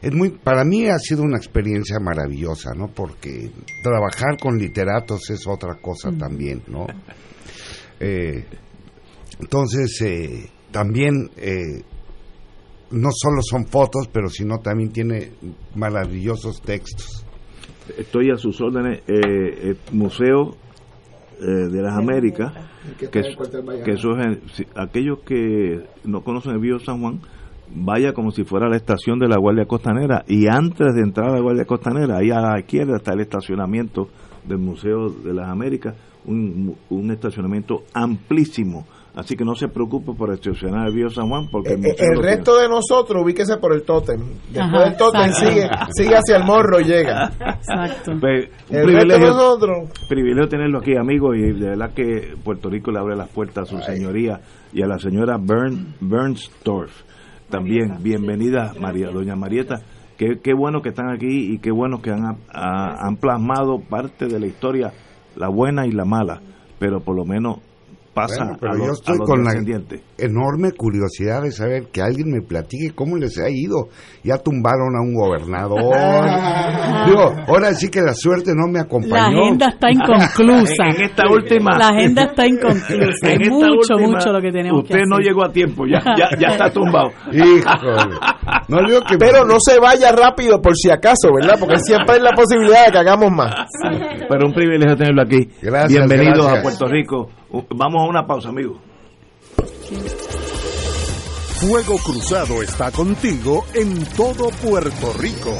Es 0.00 0.12
muy 0.12 0.30
para 0.30 0.64
mí 0.64 0.88
ha 0.88 0.98
sido 0.98 1.22
una 1.22 1.36
experiencia 1.36 1.98
maravillosa 2.00 2.72
no 2.74 2.88
porque 2.88 3.50
trabajar 3.82 4.36
con 4.40 4.58
literatos 4.58 5.30
es 5.30 5.46
otra 5.46 5.76
cosa 5.80 6.10
también 6.10 6.62
no 6.66 6.86
eh, 8.00 8.44
entonces 9.38 10.00
eh, 10.02 10.50
también 10.72 11.30
eh, 11.36 11.82
no 12.90 13.10
solo 13.12 13.42
son 13.42 13.66
fotos 13.66 14.08
pero 14.12 14.28
sino 14.28 14.58
también 14.58 14.90
tiene 14.90 15.32
maravillosos 15.76 16.60
textos 16.62 17.21
estoy 17.98 18.30
a 18.30 18.36
sus 18.36 18.60
órdenes 18.60 19.02
museo 19.92 20.56
de 21.40 21.82
las 21.82 21.96
Américas 21.96 22.52
que, 23.10 23.20
eso 23.92 24.18
es, 24.18 24.66
aquellos 24.74 25.20
que 25.20 25.82
no 26.04 26.22
conocen 26.22 26.52
el 26.52 26.58
Vío 26.58 26.78
San 26.78 27.00
Juan, 27.00 27.20
vaya 27.74 28.12
como 28.12 28.30
si 28.30 28.44
fuera 28.44 28.68
la 28.68 28.76
estación 28.76 29.18
de 29.18 29.28
la 29.28 29.38
Guardia 29.38 29.66
Costanera 29.66 30.24
y 30.26 30.46
antes 30.48 30.94
de 30.94 31.00
entrar 31.00 31.30
a 31.30 31.34
la 31.34 31.40
Guardia 31.40 31.64
Costanera, 31.64 32.18
ahí 32.18 32.30
a 32.30 32.40
la 32.40 32.58
izquierda 32.58 32.96
está 32.96 33.12
el 33.12 33.20
estacionamiento 33.20 34.08
del 34.44 34.58
Museo 34.58 35.08
de 35.10 35.32
las 35.32 35.48
Américas, 35.48 35.94
un, 36.26 36.74
un 36.90 37.10
estacionamiento 37.10 37.84
amplísimo 37.94 38.86
Así 39.14 39.36
que 39.36 39.44
no 39.44 39.54
se 39.54 39.68
preocupe 39.68 40.12
por 40.14 40.32
estacionar 40.32 40.88
el 40.88 40.94
Vío 40.94 41.10
San 41.10 41.28
Juan 41.28 41.46
porque 41.50 41.74
el, 41.74 41.84
el 41.84 42.22
resto 42.22 42.58
de 42.58 42.66
nosotros 42.66 43.22
ubíquese 43.22 43.58
por 43.58 43.74
el 43.74 43.82
tótem. 43.82 44.20
Después 44.50 44.84
del 44.84 44.96
tótem 44.96 45.30
sigue, 45.32 45.68
sigue 45.90 46.14
hacia 46.16 46.38
el 46.38 46.44
morro 46.44 46.80
y 46.80 46.84
llega. 46.84 47.30
Exacto. 47.38 48.12
Pues, 48.18 48.48
un 48.70 48.82
privilegio, 48.82 49.26
nosotros. 49.26 49.90
privilegio 50.08 50.48
tenerlo 50.48 50.78
aquí, 50.78 50.96
amigo, 50.96 51.34
y 51.34 51.52
de 51.52 51.70
verdad 51.70 51.92
que 51.94 52.36
Puerto 52.42 52.70
Rico 52.70 52.90
le 52.90 53.00
abre 53.00 53.14
las 53.14 53.28
puertas 53.28 53.70
a 53.70 53.76
su 53.76 53.82
señoría 53.82 54.40
y 54.72 54.82
a 54.82 54.86
la 54.86 54.98
señora 54.98 55.36
Bern, 55.38 55.94
Bernstorff. 56.00 57.02
También, 57.50 57.98
bienvenida, 58.02 58.72
María, 58.80 59.10
doña 59.10 59.36
Marieta. 59.36 59.82
Qué, 60.16 60.38
qué 60.42 60.54
bueno 60.54 60.80
que 60.80 60.88
están 60.88 61.10
aquí 61.10 61.52
y 61.52 61.58
qué 61.58 61.70
bueno 61.70 62.00
que 62.00 62.12
han, 62.12 62.38
han 62.50 63.16
plasmado 63.16 63.78
parte 63.78 64.26
de 64.26 64.40
la 64.40 64.46
historia, 64.46 64.90
la 65.36 65.50
buena 65.50 65.86
y 65.86 65.90
la 65.90 66.06
mala, 66.06 66.40
pero 66.78 67.00
por 67.00 67.14
lo 67.14 67.26
menos 67.26 67.58
pasa 68.14 68.56
pero 68.60 68.76
yo 68.76 68.92
estoy 68.92 69.18
con 69.18 69.42
la 69.42 69.52
enorme 70.18 70.72
curiosidad 70.72 71.42
de 71.42 71.50
saber 71.50 71.86
que 71.92 72.02
alguien 72.02 72.30
me 72.30 72.42
platique 72.42 72.94
cómo 72.94 73.16
les 73.16 73.38
ha 73.38 73.48
ido. 73.48 73.88
Ya 74.22 74.38
tumbaron 74.38 74.94
a 74.96 75.00
un 75.00 75.14
gobernador. 75.14 75.82
Digo, 77.06 77.34
ahora 77.48 77.72
sí 77.74 77.90
que 77.90 78.00
la 78.00 78.14
suerte 78.14 78.52
no 78.54 78.68
me 78.70 78.80
acompañó. 78.80 79.14
La 79.14 79.26
agenda 79.26 79.68
está 79.68 79.90
inconclusa. 79.90 80.84
en, 80.96 81.02
esta 81.02 81.22
última. 81.30 81.76
La 81.78 81.88
agenda 81.88 82.22
está 82.24 82.46
inconclusa. 82.46 83.32
Es 83.32 83.50
mucho, 83.50 83.94
mucho 83.98 84.32
lo 84.32 84.40
que 84.40 84.52
tenemos 84.52 84.82
Usted 84.82 85.02
no 85.08 85.18
llegó 85.18 85.44
a 85.44 85.52
tiempo, 85.52 85.84
ya, 85.86 86.00
ya, 86.16 86.28
ya 86.38 86.48
está 86.48 86.70
tumbado. 86.70 87.10
Híjole. 87.32 88.16
No 88.68 88.78
que 89.08 89.18
Pero 89.18 89.44
no 89.44 89.56
se 89.58 89.78
vaya 89.80 90.12
rápido 90.12 90.60
por 90.60 90.76
si 90.76 90.90
acaso, 90.90 91.30
¿verdad? 91.34 91.56
Porque 91.58 91.78
siempre 91.78 92.16
hay 92.16 92.22
la 92.22 92.32
posibilidad 92.32 92.86
de 92.86 92.92
que 92.92 92.98
hagamos 92.98 93.30
más. 93.30 93.54
Pero 94.28 94.46
un 94.46 94.52
privilegio 94.52 94.96
tenerlo 94.96 95.22
aquí. 95.22 95.48
Gracias, 95.60 96.06
Bienvenidos 96.06 96.46
a 96.46 96.62
Puerto 96.62 96.86
Rico. 96.86 97.28
Vamos 97.52 98.00
a 98.00 98.08
una 98.08 98.26
pausa, 98.26 98.48
amigo. 98.48 98.78
Fuego 101.60 101.98
Cruzado 101.98 102.62
está 102.62 102.90
contigo 102.90 103.64
en 103.74 104.04
todo 104.16 104.48
Puerto 104.50 105.12
Rico. 105.18 105.54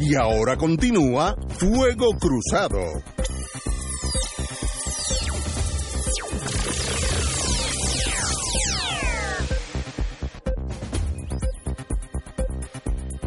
Y 0.00 0.14
ahora 0.16 0.56
continúa 0.56 1.36
Fuego 1.58 2.08
Cruzado. 2.18 2.80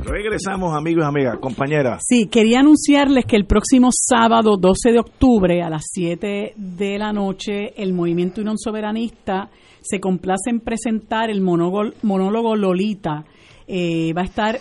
Regresamos, 0.06 0.76
amigos 0.76 1.06
y 1.06 1.08
amigas, 1.08 1.38
compañeras. 1.40 2.04
Sí, 2.06 2.28
quería 2.28 2.60
anunciarles 2.60 3.26
que 3.26 3.38
el 3.38 3.46
próximo 3.46 3.90
sábado 3.92 4.58
12 4.58 4.92
de 4.92 5.00
octubre 5.00 5.62
a 5.64 5.70
las 5.70 5.84
7 5.92 6.54
de 6.58 6.98
la 6.98 7.14
noche 7.14 7.74
el 7.82 7.94
Movimiento 7.94 8.42
Unión 8.42 8.58
Soberanista 8.58 9.50
se 9.82 10.00
complace 10.00 10.50
en 10.50 10.60
presentar 10.60 11.30
el 11.30 11.42
monólogo, 11.42 12.56
Lolita 12.56 13.24
va 13.70 14.22
a 14.22 14.26
estar 14.26 14.60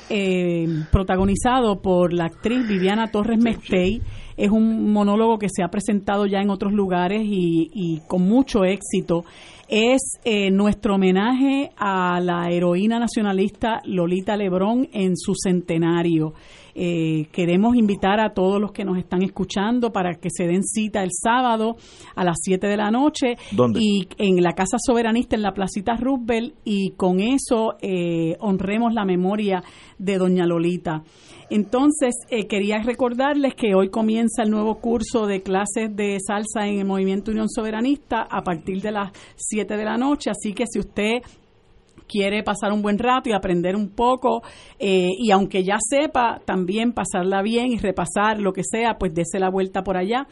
protagonizado 0.90 1.82
por 1.82 2.12
la 2.12 2.26
actriz 2.26 2.66
Viviana 2.68 3.10
Torres 3.10 3.38
Mestey. 3.38 4.00
Es 4.36 4.50
un 4.50 4.92
monólogo 4.92 5.38
que 5.38 5.48
se 5.50 5.62
ha 5.62 5.68
presentado 5.68 6.26
ya 6.26 6.38
en 6.38 6.50
otros 6.50 6.72
lugares 6.72 7.22
y 7.24 8.00
con 8.06 8.22
mucho 8.22 8.64
éxito 8.64 9.24
es 9.72 10.20
eh, 10.22 10.50
nuestro 10.50 10.96
homenaje 10.96 11.70
a 11.78 12.20
la 12.20 12.50
heroína 12.50 12.98
nacionalista 12.98 13.80
Lolita 13.86 14.36
Lebrón 14.36 14.86
en 14.92 15.16
su 15.16 15.32
centenario. 15.34 16.34
Eh, 16.74 17.28
queremos 17.32 17.74
invitar 17.76 18.20
a 18.20 18.34
todos 18.34 18.60
los 18.60 18.72
que 18.72 18.84
nos 18.84 18.98
están 18.98 19.22
escuchando 19.22 19.90
para 19.90 20.16
que 20.16 20.28
se 20.30 20.46
den 20.46 20.62
cita 20.62 21.02
el 21.02 21.10
sábado 21.12 21.76
a 22.14 22.24
las 22.24 22.36
7 22.42 22.66
de 22.66 22.76
la 22.76 22.90
noche 22.90 23.34
y 23.74 24.08
en 24.18 24.42
la 24.42 24.52
Casa 24.52 24.76
Soberanista 24.78 25.36
en 25.36 25.42
la 25.42 25.52
Placita 25.52 25.96
Roosevelt 25.96 26.54
y 26.64 26.90
con 26.90 27.20
eso 27.20 27.76
eh, 27.80 28.36
honremos 28.40 28.92
la 28.92 29.06
memoria 29.06 29.62
de 29.98 30.18
doña 30.18 30.46
Lolita. 30.46 31.02
Entonces, 31.50 32.14
eh, 32.30 32.46
quería 32.46 32.78
recordarles 32.78 33.54
que 33.54 33.74
hoy 33.74 33.90
comienza 33.90 34.42
el 34.42 34.50
nuevo 34.50 34.78
curso 34.80 35.26
de 35.26 35.42
clases 35.42 35.94
de 35.94 36.16
salsa 36.26 36.66
en 36.66 36.78
el 36.78 36.86
Movimiento 36.86 37.30
Unión 37.30 37.50
Soberanista 37.50 38.22
a 38.22 38.42
partir 38.42 38.80
de 38.80 38.90
las 38.92 39.12
7 39.36 39.61
de 39.68 39.84
la 39.84 39.96
noche, 39.96 40.30
así 40.30 40.52
que 40.52 40.64
si 40.66 40.78
usted 40.78 41.22
quiere 42.12 42.42
pasar 42.42 42.72
un 42.72 42.82
buen 42.82 42.98
rato 42.98 43.30
y 43.30 43.32
aprender 43.32 43.74
un 43.74 43.88
poco, 43.88 44.42
eh, 44.78 45.08
y 45.18 45.30
aunque 45.30 45.64
ya 45.64 45.78
sepa, 45.80 46.42
también 46.44 46.92
pasarla 46.92 47.42
bien 47.42 47.72
y 47.72 47.78
repasar 47.78 48.38
lo 48.38 48.52
que 48.52 48.62
sea, 48.64 48.98
pues 48.98 49.14
dése 49.14 49.38
la 49.38 49.48
vuelta 49.48 49.82
por 49.82 49.96
allá, 49.96 50.26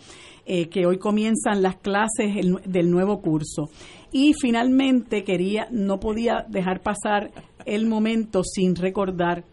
eh, 0.44 0.69
que 0.69 0.85
hoy 0.85 0.98
comienzan 0.98 1.62
las 1.62 1.77
clases 1.77 2.35
del 2.66 2.90
nuevo 2.90 3.20
curso. 3.23 3.70
Y 4.12 4.35
finalmente 4.35 5.24
quería, 5.24 5.69
no 5.70 6.01
podía 6.01 6.44
dejar 6.48 6.82
pasar 6.82 7.31
el 7.65 7.86
momento 7.86 8.43
sin 8.44 8.74
recordar 8.77 9.44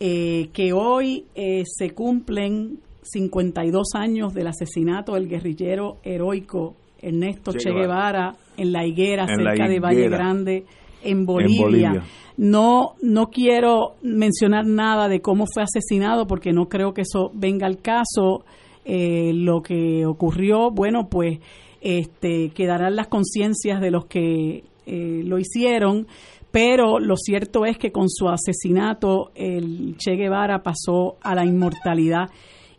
eh, 0.00 0.48
que 0.52 0.72
hoy 0.72 1.26
se 1.64 1.90
cumplen 1.90 2.80
52 3.02 3.94
años 3.94 4.34
del 4.34 4.48
asesinato 4.48 5.14
del 5.14 5.28
guerrillero 5.28 5.98
heroico 6.02 6.76
Ernesto 7.02 7.52
Che, 7.52 7.70
Guevara 7.72 8.34
en 8.56 8.72
la 8.72 8.86
higuera 8.86 9.26
cerca 9.26 9.68
de 9.68 9.80
Valle 9.80 10.08
Grande 10.08 10.64
en 11.02 11.26
Bolivia. 11.26 12.04
No 12.36 12.94
no 13.02 13.26
quiero 13.26 13.96
mencionar 14.02 14.64
nada 14.66 15.08
de 15.08 15.20
cómo 15.20 15.44
fue 15.52 15.64
asesinado 15.64 16.26
porque 16.26 16.52
no 16.52 16.68
creo 16.68 16.94
que 16.94 17.02
eso 17.02 17.30
venga 17.34 17.66
al 17.66 17.78
caso. 17.82 18.44
Eh, 18.84 19.32
lo 19.34 19.62
que 19.62 20.06
ocurrió, 20.06 20.70
bueno, 20.70 21.08
pues 21.08 21.38
este, 21.80 22.50
quedarán 22.50 22.96
las 22.96 23.08
conciencias 23.08 23.80
de 23.80 23.90
los 23.90 24.06
que 24.06 24.64
lo 24.84 25.38
hicieron, 25.38 26.08
pero 26.50 26.98
lo 26.98 27.16
cierto 27.16 27.64
es 27.64 27.78
que 27.78 27.92
con 27.92 28.08
su 28.08 28.28
asesinato 28.28 29.30
el 29.34 29.96
Che 29.96 30.16
Guevara 30.16 30.62
pasó 30.62 31.16
a 31.22 31.34
la 31.34 31.44
inmortalidad 31.44 32.28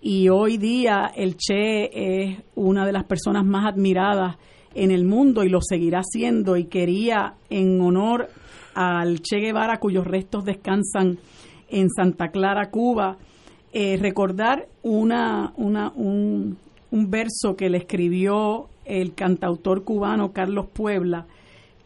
y 0.06 0.28
hoy 0.28 0.58
día 0.58 1.14
el 1.16 1.38
Che 1.38 1.86
es 1.94 2.38
una 2.56 2.86
de 2.86 2.92
las 2.92 3.06
personas 3.06 3.46
más 3.46 3.66
admiradas 3.66 4.36
en 4.76 4.92
el 4.92 5.06
mundo 5.06 5.46
y 5.46 5.50
lo 5.50 5.62
seguirá 5.62 6.02
siendo 6.04 6.58
y 6.58 6.66
quería 6.66 7.36
en 7.50 7.80
honor 7.80 8.28
al 8.76 9.22
Che 9.22 9.38
Guevara 9.38 9.80
cuyos 9.80 10.06
restos 10.06 10.44
descansan 10.44 11.20
en 11.70 11.90
Santa 11.90 12.32
Clara, 12.32 12.70
Cuba, 12.70 13.18
eh, 13.72 13.96
recordar 13.98 14.68
una, 14.82 15.54
una, 15.56 15.94
un, 15.96 16.58
un 16.92 17.10
verso 17.10 17.56
que 17.56 17.70
le 17.70 17.78
escribió 17.78 18.68
el 18.84 19.14
cantautor 19.14 19.86
cubano 19.86 20.34
Carlos 20.34 20.68
Puebla, 20.74 21.28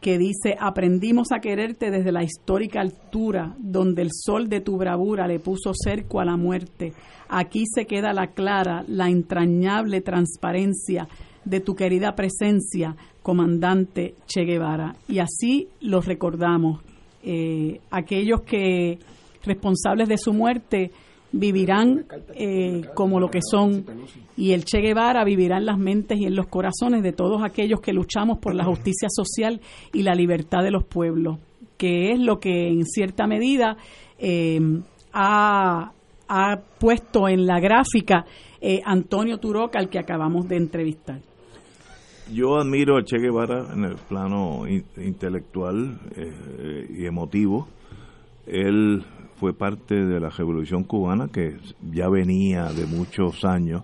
que 0.02 0.18
dice, 0.18 0.56
aprendimos 0.60 1.32
a 1.32 1.40
quererte 1.40 1.92
desde 1.92 2.12
la 2.12 2.24
histórica 2.24 2.82
altura, 2.82 3.56
donde 3.60 4.02
el 4.02 4.10
sol 4.12 4.50
de 4.50 4.62
tu 4.62 4.76
bravura 4.78 5.28
le 5.28 5.40
puso 5.40 5.72
cerco 5.76 6.20
a 6.20 6.26
la 6.26 6.36
muerte. 6.36 6.94
Aquí 7.30 7.64
se 7.66 7.86
queda 7.86 8.14
la 8.14 8.28
clara, 8.28 8.84
la 8.88 9.10
entrañable 9.10 10.02
transparencia 10.02 11.08
de 11.46 11.60
tu 11.60 11.76
querida 11.76 12.16
presencia, 12.16 12.96
comandante 13.22 14.16
Che 14.26 14.44
Guevara. 14.44 14.96
Y 15.08 15.20
así 15.20 15.70
los 15.82 16.06
recordamos. 16.06 16.82
Eh, 17.24 17.80
aquellos 17.92 18.42
que 18.42 19.00
responsables 19.44 20.08
de 20.08 20.18
su 20.18 20.34
muerte 20.34 20.92
vivirán 21.32 22.06
eh, 22.36 22.84
como 22.94 23.20
lo 23.20 23.30
que 23.30 23.40
son 23.42 23.86
y 24.38 24.52
el 24.52 24.64
Che 24.64 24.80
Guevara 24.80 25.24
vivirá 25.24 25.58
en 25.58 25.66
las 25.66 25.78
mentes 25.78 26.20
y 26.20 26.26
en 26.26 26.36
los 26.36 26.48
corazones 26.48 27.04
de 27.04 27.12
todos 27.12 27.44
aquellos 27.44 27.82
que 27.82 27.94
luchamos 27.94 28.38
por 28.40 28.56
la 28.56 28.64
justicia 28.64 29.10
social 29.10 29.60
y 29.94 30.04
la 30.04 30.14
libertad 30.14 30.64
de 30.64 30.72
los 30.72 30.86
pueblos, 30.86 31.40
que 31.78 32.12
es 32.12 32.20
lo 32.20 32.40
que 32.40 32.70
en 32.70 32.86
cierta 32.86 33.28
medida 33.28 33.78
eh, 34.20 34.60
ha, 35.12 35.92
puesto 36.80 37.28
en 37.28 37.46
la 37.46 37.60
gráfica 37.60 38.26
eh, 38.62 38.82
Antonio 38.86 39.38
Turoca, 39.38 39.80
al 39.80 39.90
que 39.90 40.00
acabamos 40.00 40.48
de 40.48 40.58
entrevistar. 40.58 41.20
Yo 42.34 42.58
admiro 42.58 42.98
a 42.98 43.04
Che 43.04 43.18
Guevara 43.20 43.74
en 43.74 43.86
el 43.86 43.96
plano 43.96 44.64
intelectual 44.98 45.98
y 46.90 47.06
emotivo. 47.06 47.70
Él 48.46 49.06
fue 49.40 49.54
parte 49.54 49.96
de 49.96 50.20
la 50.20 50.30
Revolución 50.30 50.84
Cubana 50.84 51.30
que 51.32 51.58
ya 51.92 52.10
venía 52.10 52.66
de 52.74 52.86
muchos 52.86 53.46
años 53.46 53.84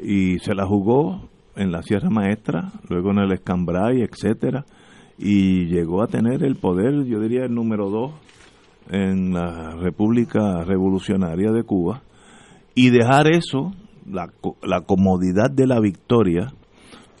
y 0.00 0.38
se 0.40 0.54
la 0.54 0.66
jugó 0.66 1.28
en 1.56 1.72
la 1.72 1.82
Sierra 1.82 2.10
Maestra, 2.10 2.70
luego 2.88 3.10
en 3.10 3.18
el 3.18 3.32
Escambray, 3.32 4.02
etcétera, 4.02 4.64
y 5.18 5.66
llegó 5.66 6.02
a 6.02 6.06
tener 6.06 6.44
el 6.44 6.56
poder, 6.56 7.04
yo 7.04 7.18
diría 7.18 7.44
el 7.44 7.54
número 7.54 7.90
dos 7.90 8.12
en 8.90 9.32
la 9.32 9.76
República 9.76 10.64
Revolucionaria 10.64 11.52
de 11.52 11.62
Cuba 11.62 12.02
y 12.74 12.90
dejar 12.90 13.30
eso, 13.30 13.72
la, 14.06 14.28
la 14.62 14.82
comodidad 14.82 15.50
de 15.50 15.66
la 15.66 15.80
victoria, 15.80 16.52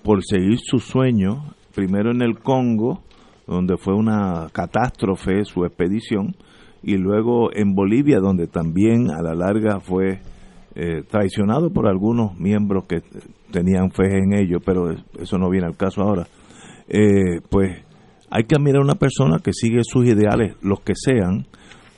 por 0.02 0.24
seguir 0.24 0.58
su 0.62 0.78
sueño, 0.78 1.54
primero 1.74 2.10
en 2.10 2.22
el 2.22 2.38
Congo, 2.38 3.02
donde 3.46 3.76
fue 3.76 3.94
una 3.94 4.48
catástrofe 4.52 5.44
su 5.44 5.64
expedición, 5.64 6.34
y 6.82 6.96
luego 6.96 7.50
en 7.52 7.74
Bolivia, 7.74 8.20
donde 8.20 8.46
también 8.46 9.10
a 9.10 9.20
la 9.20 9.34
larga 9.34 9.80
fue 9.80 10.20
eh, 10.74 11.02
traicionado 11.10 11.70
por 11.70 11.88
algunos 11.88 12.38
miembros 12.38 12.84
que 12.84 13.02
tenían 13.50 13.90
fe 13.90 14.18
en 14.18 14.32
ello, 14.32 14.58
pero 14.64 14.90
eso 15.18 15.38
no 15.38 15.50
viene 15.50 15.66
al 15.66 15.76
caso 15.76 16.02
ahora. 16.02 16.26
Eh, 16.88 17.40
pues 17.50 17.84
hay 18.30 18.44
que 18.44 18.56
admirar 18.56 18.82
a 18.82 18.84
una 18.84 18.94
persona 18.94 19.38
que 19.38 19.52
sigue 19.52 19.80
sus 19.82 20.06
ideales, 20.06 20.56
los 20.62 20.80
que 20.80 20.94
sean, 20.94 21.46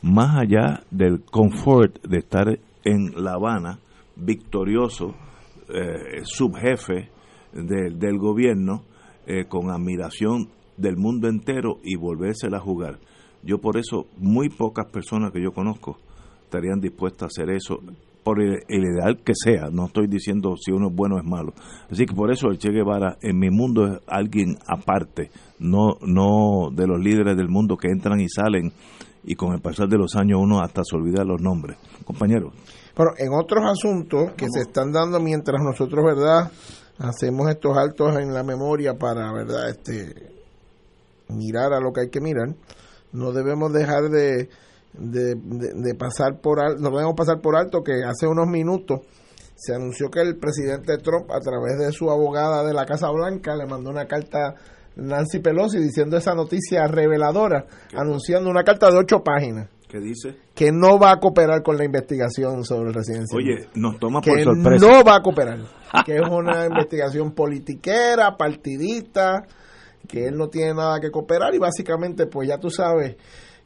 más 0.02 0.36
allá 0.36 0.82
del 0.90 1.22
confort 1.22 2.00
de 2.06 2.18
estar 2.18 2.58
en 2.84 3.12
La 3.22 3.34
Habana, 3.34 3.78
victorioso, 4.16 5.14
eh, 5.68 6.22
subjefe 6.24 7.10
del 7.52 8.18
gobierno, 8.18 8.84
eh, 9.26 9.44
con 9.46 9.70
admiración 9.70 10.48
del 10.76 10.96
mundo 10.96 11.28
entero 11.28 11.78
y 11.84 11.96
volvérsela 11.96 12.58
a 12.58 12.60
jugar. 12.60 12.98
Yo 13.42 13.58
por 13.58 13.76
eso, 13.76 14.06
muy 14.16 14.48
pocas 14.48 14.86
personas 14.86 15.32
que 15.32 15.42
yo 15.42 15.52
conozco 15.52 15.98
estarían 16.44 16.80
dispuestas 16.80 17.22
a 17.22 17.26
hacer 17.26 17.54
eso, 17.54 17.80
por 18.22 18.40
el, 18.40 18.62
ideal 18.68 19.20
que 19.24 19.32
sea, 19.34 19.70
no 19.70 19.86
estoy 19.86 20.06
diciendo 20.06 20.54
si 20.56 20.72
uno 20.72 20.88
es 20.88 20.94
bueno 20.94 21.16
o 21.16 21.18
es 21.18 21.24
malo. 21.24 21.52
Así 21.90 22.06
que 22.06 22.14
por 22.14 22.30
eso 22.30 22.48
el 22.48 22.58
Che 22.58 22.70
Guevara 22.70 23.16
en 23.20 23.38
mi 23.38 23.50
mundo 23.50 23.86
es 23.86 24.00
alguien 24.06 24.56
aparte, 24.66 25.30
no, 25.58 25.96
no 26.02 26.70
de 26.72 26.86
los 26.86 27.00
líderes 27.00 27.36
del 27.36 27.48
mundo 27.48 27.76
que 27.76 27.88
entran 27.88 28.20
y 28.20 28.28
salen 28.28 28.72
y 29.22 29.34
con 29.34 29.52
el 29.52 29.60
pasar 29.60 29.88
de 29.88 29.98
los 29.98 30.16
años 30.16 30.40
uno 30.40 30.60
hasta 30.60 30.82
se 30.84 30.96
olvida 30.96 31.24
los 31.24 31.40
nombres. 31.40 31.76
Compañeros. 32.04 32.52
Pero 32.96 33.10
en 33.18 33.32
otros 33.32 33.64
asuntos 33.64 34.32
que 34.36 34.46
se 34.50 34.62
están 34.62 34.92
dando 34.92 35.20
mientras 35.20 35.62
nosotros, 35.62 36.04
¿verdad? 36.04 36.50
Hacemos 36.98 37.48
estos 37.48 37.76
altos 37.76 38.16
en 38.18 38.34
la 38.34 38.42
memoria 38.42 38.94
para, 38.94 39.32
¿verdad? 39.32 39.70
Este 39.70 40.30
mirar 41.28 41.72
a 41.72 41.80
lo 41.80 41.92
que 41.92 42.00
hay 42.02 42.10
que 42.10 42.20
mirar 42.20 42.54
no 43.12 43.32
debemos 43.32 43.72
dejar 43.72 44.08
de, 44.08 44.48
de, 44.92 45.94
pasar 45.94 46.40
por 46.40 46.60
alto, 46.60 46.80
no 46.80 46.90
debemos 46.90 47.14
pasar 47.16 47.40
por 47.40 47.56
alto 47.56 47.82
que 47.82 48.02
hace 48.04 48.26
unos 48.26 48.46
minutos 48.46 49.00
se 49.54 49.74
anunció 49.74 50.10
que 50.10 50.20
el 50.20 50.38
presidente 50.38 50.96
Trump, 50.98 51.30
a 51.30 51.40
través 51.40 51.78
de 51.78 51.92
su 51.92 52.10
abogada 52.10 52.64
de 52.64 52.72
la 52.72 52.86
Casa 52.86 53.10
Blanca, 53.10 53.54
le 53.56 53.66
mandó 53.66 53.90
una 53.90 54.06
carta 54.06 54.48
a 54.48 54.54
Nancy 54.96 55.40
Pelosi 55.40 55.78
diciendo 55.78 56.16
esa 56.16 56.34
noticia 56.34 56.86
reveladora, 56.86 57.66
anunciando 57.94 58.48
una 58.48 58.64
carta 58.64 58.90
de 58.90 58.96
ocho 58.96 59.22
páginas. 59.22 59.68
¿Qué 59.86 59.98
dice? 59.98 60.36
Que 60.54 60.72
no 60.72 60.98
va 60.98 61.10
a 61.10 61.16
cooperar 61.18 61.62
con 61.62 61.76
la 61.76 61.84
investigación 61.84 62.64
sobre 62.64 62.88
el 62.88 62.94
residencia. 62.94 63.36
Oye, 63.36 63.68
nos 63.74 63.98
toma 63.98 64.20
por 64.20 64.40
sorpresa. 64.40 64.86
No 64.86 65.04
va 65.04 65.16
a 65.16 65.20
cooperar. 65.20 65.58
que 66.06 66.14
es 66.14 66.28
una 66.30 66.64
investigación 66.70 67.32
politiquera, 67.32 68.36
partidista, 68.38 69.42
que 70.08 70.26
él 70.26 70.36
no 70.36 70.48
tiene 70.48 70.74
nada 70.74 71.00
que 71.00 71.10
cooperar 71.10 71.54
y 71.54 71.58
básicamente 71.58 72.26
pues 72.26 72.48
ya 72.48 72.58
tú 72.58 72.70
sabes 72.70 73.16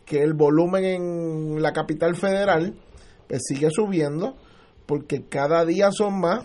que 0.05 0.23
el 0.23 0.35
volumen 0.35 0.85
en 0.85 1.63
la 1.63 1.73
capital 1.73 2.17
federal 2.17 2.75
pues, 3.29 3.43
sigue 3.47 3.69
subiendo 3.71 4.37
porque 4.87 5.25
cada 5.29 5.65
día 5.65 5.91
son 5.91 6.21
más 6.21 6.45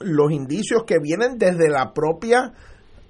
los 0.00 0.32
indicios 0.32 0.84
que 0.84 0.98
vienen 0.98 1.38
desde 1.38 1.68
la 1.68 1.92
propia 1.92 2.52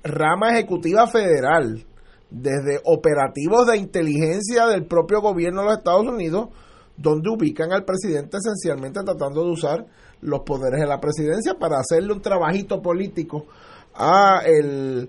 rama 0.03 0.51
ejecutiva 0.51 1.07
federal 1.07 1.85
desde 2.31 2.81
operativos 2.85 3.67
de 3.67 3.77
inteligencia 3.77 4.67
del 4.67 4.87
propio 4.87 5.21
gobierno 5.21 5.61
de 5.61 5.69
los 5.69 5.79
Estados 5.79 6.07
Unidos, 6.07 6.49
donde 6.97 7.31
ubican 7.31 7.73
al 7.73 7.85
presidente 7.85 8.39
esencialmente 8.39 9.03
tratando 9.05 9.45
de 9.45 9.51
usar 9.51 9.87
los 10.21 10.41
poderes 10.41 10.81
de 10.81 10.87
la 10.87 11.01
presidencia 11.01 11.55
para 11.55 11.79
hacerle 11.79 12.13
un 12.13 12.23
trabajito 12.23 12.83
político 12.83 13.47
a 13.95 14.41
el, 14.45 15.09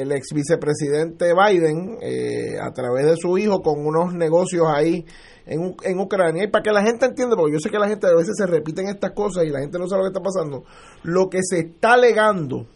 el 0.00 0.12
ex 0.12 0.28
vicepresidente 0.34 1.32
Biden 1.34 1.98
eh, 2.00 2.58
a 2.60 2.72
través 2.72 3.06
de 3.06 3.16
su 3.16 3.36
hijo 3.38 3.60
con 3.60 3.84
unos 3.84 4.14
negocios 4.14 4.66
ahí 4.66 5.04
en, 5.46 5.74
en 5.82 6.00
Ucrania. 6.00 6.44
Y 6.44 6.48
para 6.48 6.62
que 6.62 6.70
la 6.70 6.82
gente 6.82 7.06
entienda, 7.06 7.36
porque 7.36 7.54
yo 7.54 7.58
sé 7.60 7.70
que 7.70 7.78
la 7.78 7.88
gente 7.88 8.06
a 8.06 8.14
veces 8.14 8.34
se 8.36 8.46
repiten 8.46 8.88
estas 8.88 9.12
cosas 9.12 9.44
y 9.44 9.50
la 9.50 9.60
gente 9.60 9.78
no 9.78 9.88
sabe 9.88 10.02
lo 10.02 10.10
que 10.10 10.18
está 10.18 10.22
pasando, 10.22 10.64
lo 11.02 11.28
que 11.28 11.40
se 11.42 11.60
está 11.60 11.94
alegando 11.94 12.66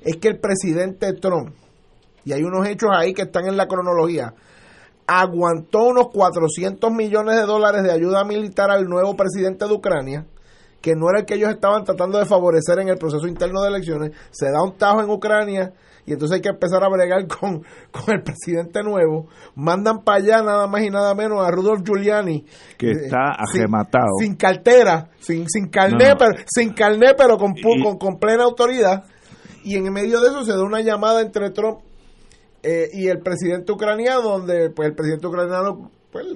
es 0.00 0.16
que 0.16 0.28
el 0.28 0.38
presidente 0.38 1.12
Trump, 1.14 1.54
y 2.24 2.32
hay 2.32 2.42
unos 2.42 2.66
hechos 2.68 2.90
ahí 2.92 3.14
que 3.14 3.22
están 3.22 3.46
en 3.46 3.56
la 3.56 3.66
cronología, 3.66 4.34
aguantó 5.06 5.84
unos 5.84 6.08
400 6.12 6.90
millones 6.92 7.36
de 7.36 7.42
dólares 7.42 7.82
de 7.82 7.90
ayuda 7.90 8.24
militar 8.24 8.70
al 8.70 8.84
nuevo 8.84 9.16
presidente 9.16 9.66
de 9.66 9.72
Ucrania, 9.72 10.26
que 10.80 10.94
no 10.96 11.08
era 11.10 11.20
el 11.20 11.26
que 11.26 11.34
ellos 11.34 11.50
estaban 11.50 11.84
tratando 11.84 12.18
de 12.18 12.26
favorecer 12.26 12.78
en 12.80 12.88
el 12.88 12.98
proceso 12.98 13.26
interno 13.26 13.62
de 13.62 13.68
elecciones, 13.68 14.12
se 14.30 14.50
da 14.50 14.62
un 14.62 14.76
tajo 14.76 15.00
en 15.00 15.10
Ucrania 15.10 15.72
y 16.04 16.12
entonces 16.12 16.36
hay 16.36 16.40
que 16.40 16.48
empezar 16.48 16.82
a 16.82 16.88
bregar 16.88 17.26
con, 17.28 17.62
con 17.92 18.14
el 18.14 18.22
presidente 18.22 18.82
nuevo, 18.82 19.28
mandan 19.54 20.02
para 20.02 20.18
allá 20.18 20.42
nada 20.42 20.66
más 20.66 20.82
y 20.82 20.90
nada 20.90 21.14
menos 21.14 21.44
a 21.46 21.50
Rudolf 21.50 21.82
Giuliani. 21.84 22.44
Que 22.76 22.88
eh, 22.88 22.92
está 23.04 23.32
arrematado. 23.38 24.08
sin, 24.18 24.34
cartera, 24.34 25.10
sin 25.20 25.46
sin 25.48 25.68
carné, 25.68 26.08
No, 26.10 26.16
pero 26.18 26.32
sin 26.46 26.72
carné, 26.72 27.14
pero 27.16 27.38
con, 27.38 27.52
Y- 27.56 27.82
con 27.82 27.98
con 27.98 28.18
plena 28.18 28.44
autoridad. 28.44 29.04
Y 29.64 29.76
en 29.76 29.92
medio 29.92 30.20
de 30.20 30.28
eso 30.28 30.44
se 30.44 30.52
da 30.52 30.62
una 30.64 30.80
llamada 30.80 31.20
entre 31.20 31.50
Trump 31.50 31.78
eh, 32.64 32.88
y 32.92 33.06
el 33.08 33.20
presidente 33.20 33.70
ucraniano, 33.72 34.22
donde 34.22 34.70
pues 34.70 34.88
el 34.88 34.94
presidente 34.96 35.26
ucraniano, 35.28 35.90
pues 36.10 36.26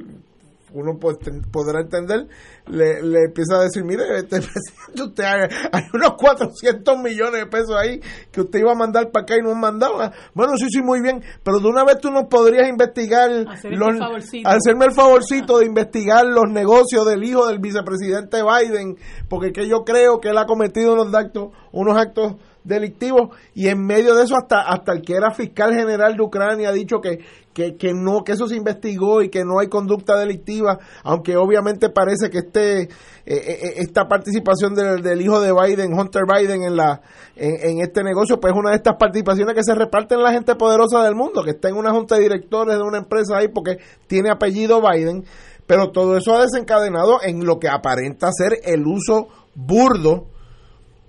uno 0.72 0.92
pod- 0.98 1.50
podrá 1.50 1.80
entender, 1.80 2.26
le, 2.66 3.02
le 3.02 3.24
empieza 3.26 3.56
a 3.58 3.62
decir, 3.62 3.84
mire, 3.84 4.02
este 4.16 4.40
presidente, 4.40 5.02
usted 5.02 5.24
hay, 5.24 5.48
hay 5.72 5.82
unos 5.94 6.14
400 6.18 6.98
millones 6.98 7.40
de 7.40 7.46
pesos 7.46 7.74
ahí 7.76 8.00
que 8.32 8.40
usted 8.40 8.58
iba 8.58 8.72
a 8.72 8.74
mandar 8.74 9.10
para 9.10 9.22
acá 9.22 9.36
y 9.36 9.42
no. 9.42 9.52
Ah, 9.64 10.12
Bueno, 10.34 10.56
sí, 10.56 10.66
sí, 10.70 10.82
muy 10.82 11.00
bien, 11.00 11.22
pero 11.42 11.60
de 11.60 11.68
una 11.68 11.84
vez 11.84 11.98
tú 12.00 12.10
nos 12.10 12.24
podrías 12.28 12.68
investigar, 12.68 13.30
Hacer 13.48 13.72
este 13.72 13.76
los, 13.76 13.98
favorcito. 13.98 14.48
hacerme 14.48 14.84
el 14.86 14.92
favorcito 14.92 15.58
de 15.58 15.66
investigar 15.66 16.26
los 16.26 16.44
negocios 16.50 17.06
del 17.06 17.24
hijo 17.24 17.46
del 17.46 17.58
vicepresidente 17.58 18.38
Biden, 18.42 18.96
porque 19.28 19.52
que 19.52 19.66
yo 19.68 19.84
creo 19.84 20.20
que 20.20 20.28
él 20.30 20.38
ha 20.38 20.46
cometido 20.46 20.92
unos 20.94 21.14
actos, 21.14 21.50
unos 21.72 21.96
actos 21.96 22.34
delictivos 22.64 23.28
y 23.54 23.68
en 23.68 23.86
medio 23.86 24.14
de 24.16 24.24
eso 24.24 24.34
hasta 24.36 24.60
hasta 24.62 24.92
el 24.92 25.02
que 25.02 25.14
era 25.14 25.30
fiscal 25.30 25.72
general 25.72 26.16
de 26.16 26.22
Ucrania 26.22 26.70
ha 26.70 26.72
dicho 26.72 27.00
que, 27.00 27.20
que, 27.56 27.74
que 27.76 27.94
no 27.94 28.22
que 28.22 28.32
eso 28.32 28.46
se 28.46 28.54
investigó 28.54 29.22
y 29.22 29.30
que 29.30 29.42
no 29.42 29.58
hay 29.58 29.68
conducta 29.68 30.18
delictiva 30.18 30.78
aunque 31.02 31.38
obviamente 31.38 31.88
parece 31.88 32.28
que 32.28 32.38
este 32.38 32.82
eh, 32.82 32.88
eh, 33.24 33.72
esta 33.78 34.06
participación 34.06 34.74
del, 34.74 35.00
del 35.00 35.22
hijo 35.22 35.40
de 35.40 35.52
Biden 35.54 35.98
Hunter 35.98 36.24
Biden 36.30 36.64
en 36.64 36.76
la 36.76 37.00
en, 37.34 37.70
en 37.70 37.80
este 37.80 38.04
negocio 38.04 38.38
pues 38.38 38.52
es 38.52 38.58
una 38.58 38.70
de 38.72 38.76
estas 38.76 38.96
participaciones 38.96 39.54
que 39.54 39.64
se 39.64 39.74
reparten 39.74 40.22
la 40.22 40.32
gente 40.32 40.54
poderosa 40.54 41.02
del 41.02 41.14
mundo 41.14 41.42
que 41.42 41.52
está 41.52 41.70
en 41.70 41.76
una 41.76 41.92
junta 41.92 42.16
de 42.16 42.24
directores 42.24 42.76
de 42.76 42.82
una 42.82 42.98
empresa 42.98 43.38
ahí 43.38 43.48
porque 43.48 43.78
tiene 44.06 44.30
apellido 44.30 44.82
Biden 44.82 45.24
pero 45.66 45.92
todo 45.92 46.18
eso 46.18 46.36
ha 46.36 46.42
desencadenado 46.42 47.22
en 47.22 47.46
lo 47.46 47.58
que 47.58 47.70
aparenta 47.70 48.28
ser 48.32 48.58
el 48.64 48.86
uso 48.86 49.28
burdo 49.54 50.26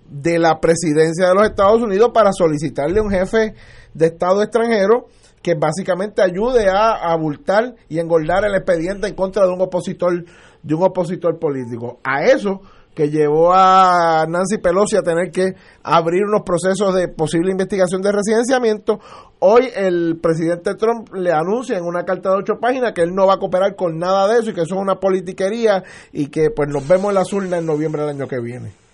de 0.09 0.39
la 0.39 0.61
presidencia 0.61 1.27
de 1.27 1.35
los 1.35 1.43
Estados 1.43 1.81
Unidos 1.81 2.11
para 2.13 2.31
solicitarle 2.31 3.01
a 3.01 3.03
un 3.03 3.11
jefe 3.11 3.53
de 3.93 4.05
Estado 4.05 4.41
extranjero 4.41 5.07
que 5.47 5.55
básicamente 5.55 6.21
ayude 6.21 6.67
a 6.67 7.09
abultar 7.09 7.73
y 7.87 7.99
engordar 7.99 8.43
el 8.43 8.53
expediente 8.53 9.07
en 9.07 9.15
contra 9.15 9.47
de 9.47 9.53
un 9.53 9.61
opositor 9.61 10.25
de 10.61 10.75
un 10.75 10.83
opositor 10.83 11.39
político. 11.39 12.01
A 12.03 12.25
eso 12.25 12.59
que 12.93 13.09
llevó 13.09 13.53
a 13.53 14.25
Nancy 14.27 14.57
Pelosi 14.57 14.97
a 14.97 15.03
tener 15.03 15.31
que 15.31 15.53
abrir 15.83 16.25
unos 16.25 16.41
procesos 16.41 16.93
de 16.93 17.07
posible 17.07 17.51
investigación 17.51 18.01
de 18.01 18.11
residenciamiento. 18.11 18.99
Hoy 19.39 19.69
el 19.73 20.19
presidente 20.21 20.75
Trump 20.75 21.13
le 21.13 21.31
anuncia 21.31 21.77
en 21.77 21.85
una 21.85 22.03
carta 22.03 22.31
de 22.31 22.39
ocho 22.39 22.59
páginas 22.59 22.91
que 22.91 23.03
él 23.03 23.15
no 23.15 23.25
va 23.25 23.35
a 23.35 23.39
cooperar 23.39 23.77
con 23.77 23.97
nada 23.97 24.27
de 24.27 24.39
eso 24.39 24.49
y 24.49 24.53
que 24.53 24.63
eso 24.63 24.75
es 24.75 24.81
una 24.81 24.99
politiquería 24.99 25.81
y 26.11 26.27
que 26.27 26.49
pues 26.49 26.67
nos 26.67 26.85
vemos 26.85 27.07
en 27.07 27.15
las 27.15 27.31
urnas 27.31 27.61
en 27.61 27.67
noviembre 27.67 28.01
del 28.01 28.17
año 28.17 28.27
que 28.27 28.41
viene. 28.41 28.86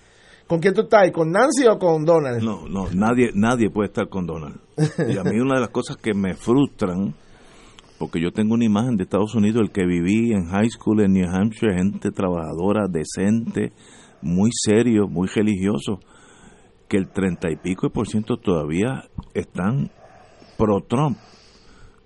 ¿Con 0.53 0.59
quién 0.59 0.75
tú 0.75 0.81
estás? 0.81 1.09
¿Con 1.11 1.31
Nancy 1.31 1.65
o 1.65 1.79
con 1.79 2.05
Donald? 2.05 2.43
No, 2.43 2.67
no, 2.67 2.85
nadie, 2.93 3.31
nadie 3.33 3.71
puede 3.71 3.87
estar 3.87 4.07
con 4.07 4.27
Donald. 4.27 4.59
Y 4.99 5.17
a 5.17 5.23
mí 5.23 5.39
una 5.39 5.55
de 5.55 5.61
las 5.61 5.71
cosas 5.71 5.97
que 5.97 6.13
me 6.13 6.35
frustran, 6.35 7.15
porque 7.97 8.21
yo 8.21 8.29
tengo 8.29 8.53
una 8.53 8.63
imagen 8.63 8.95
de 8.95 9.01
Estados 9.01 9.33
Unidos, 9.33 9.63
el 9.63 9.71
que 9.71 9.83
viví 9.83 10.31
en 10.31 10.45
high 10.45 10.69
school 10.69 11.01
en 11.01 11.13
New 11.13 11.27
Hampshire, 11.27 11.73
gente 11.73 12.11
trabajadora, 12.11 12.85
decente, 12.87 13.73
muy 14.21 14.51
serio, 14.53 15.07
muy 15.07 15.27
religioso, 15.27 15.97
que 16.87 16.97
el 16.97 17.09
treinta 17.09 17.49
y 17.49 17.55
pico 17.55 17.89
por 17.89 18.07
ciento 18.07 18.37
todavía 18.37 19.05
están 19.33 19.89
pro 20.55 20.81
Trump. 20.87 21.17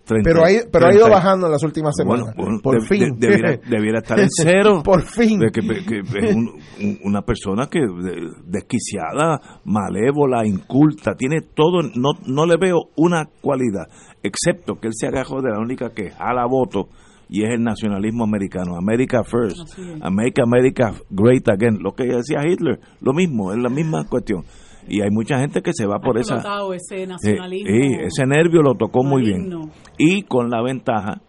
Treinta- 0.08 0.30
Pero, 0.30 0.46
hay, 0.46 0.60
pero 0.72 0.88
ha 0.88 0.96
ido 0.96 1.10
bajando 1.10 1.48
en 1.48 1.52
las 1.52 1.64
últimas 1.64 1.94
semanas. 1.96 2.34
Bueno, 2.36 2.36
bueno, 2.50 2.60
Por 2.64 2.80
de- 2.82 2.88
fin. 2.88 3.20
de- 3.20 3.28
debiera, 3.28 3.58
debiera 3.70 4.00
estar 4.00 4.20
en 4.20 4.30
cero. 4.30 4.82
Por 4.86 5.04
fin. 5.04 5.40
De 5.40 5.52
que, 5.52 5.62
que 5.62 6.00
es 6.00 6.36
un- 6.36 6.54
un- 6.82 7.00
una 7.04 7.22
persona 7.24 7.68
que 7.68 7.80
de- 7.80 8.32
desquiciada, 8.46 9.40
malévola, 9.66 10.46
inculta, 10.46 11.16
tiene 11.16 11.42
todo, 11.42 11.82
no, 11.96 12.12
no 12.26 12.46
le 12.46 12.56
veo 12.58 12.78
una 12.96 13.26
cualidad, 13.42 13.88
excepto 14.24 14.76
que 14.80 14.88
él 14.88 14.94
se 14.96 15.08
agarró 15.08 15.42
de 15.42 15.52
la 15.52 15.60
única 15.60 15.90
que 15.94 16.10
jala 16.12 16.46
voto 16.46 16.88
y 17.30 17.44
es 17.44 17.50
el 17.54 17.62
nacionalismo 17.64 18.24
americano, 18.24 18.78
America 18.78 19.22
First. 19.24 19.78
America, 20.02 20.44
America 20.44 20.94
Great 21.10 21.48
Again, 21.50 21.80
lo 21.82 21.92
que 21.94 22.06
decía 22.06 22.40
Hitler, 22.48 22.80
lo 23.02 23.14
mismo, 23.14 23.52
es 23.52 23.60
la 23.60 23.70
misma 23.70 24.06
cuestión. 24.08 24.44
Y 24.88 25.02
hay 25.02 25.10
mucha 25.12 25.40
gente 25.40 25.62
que 25.62 25.72
se 25.74 25.86
va 25.86 26.00
por 26.00 26.18
esa... 26.18 26.36
ese 26.74 27.00
Sí, 27.00 27.08
nacionalismo. 27.08 27.70
ese 28.06 28.26
nervio 28.26 28.62
lo 28.62 28.76
tocó 28.76 29.04
muy 29.04 29.22
bien. 29.24 29.50
Y 29.98 30.22
con 30.24 30.50
la 30.50 30.62
ventaja 30.62 31.22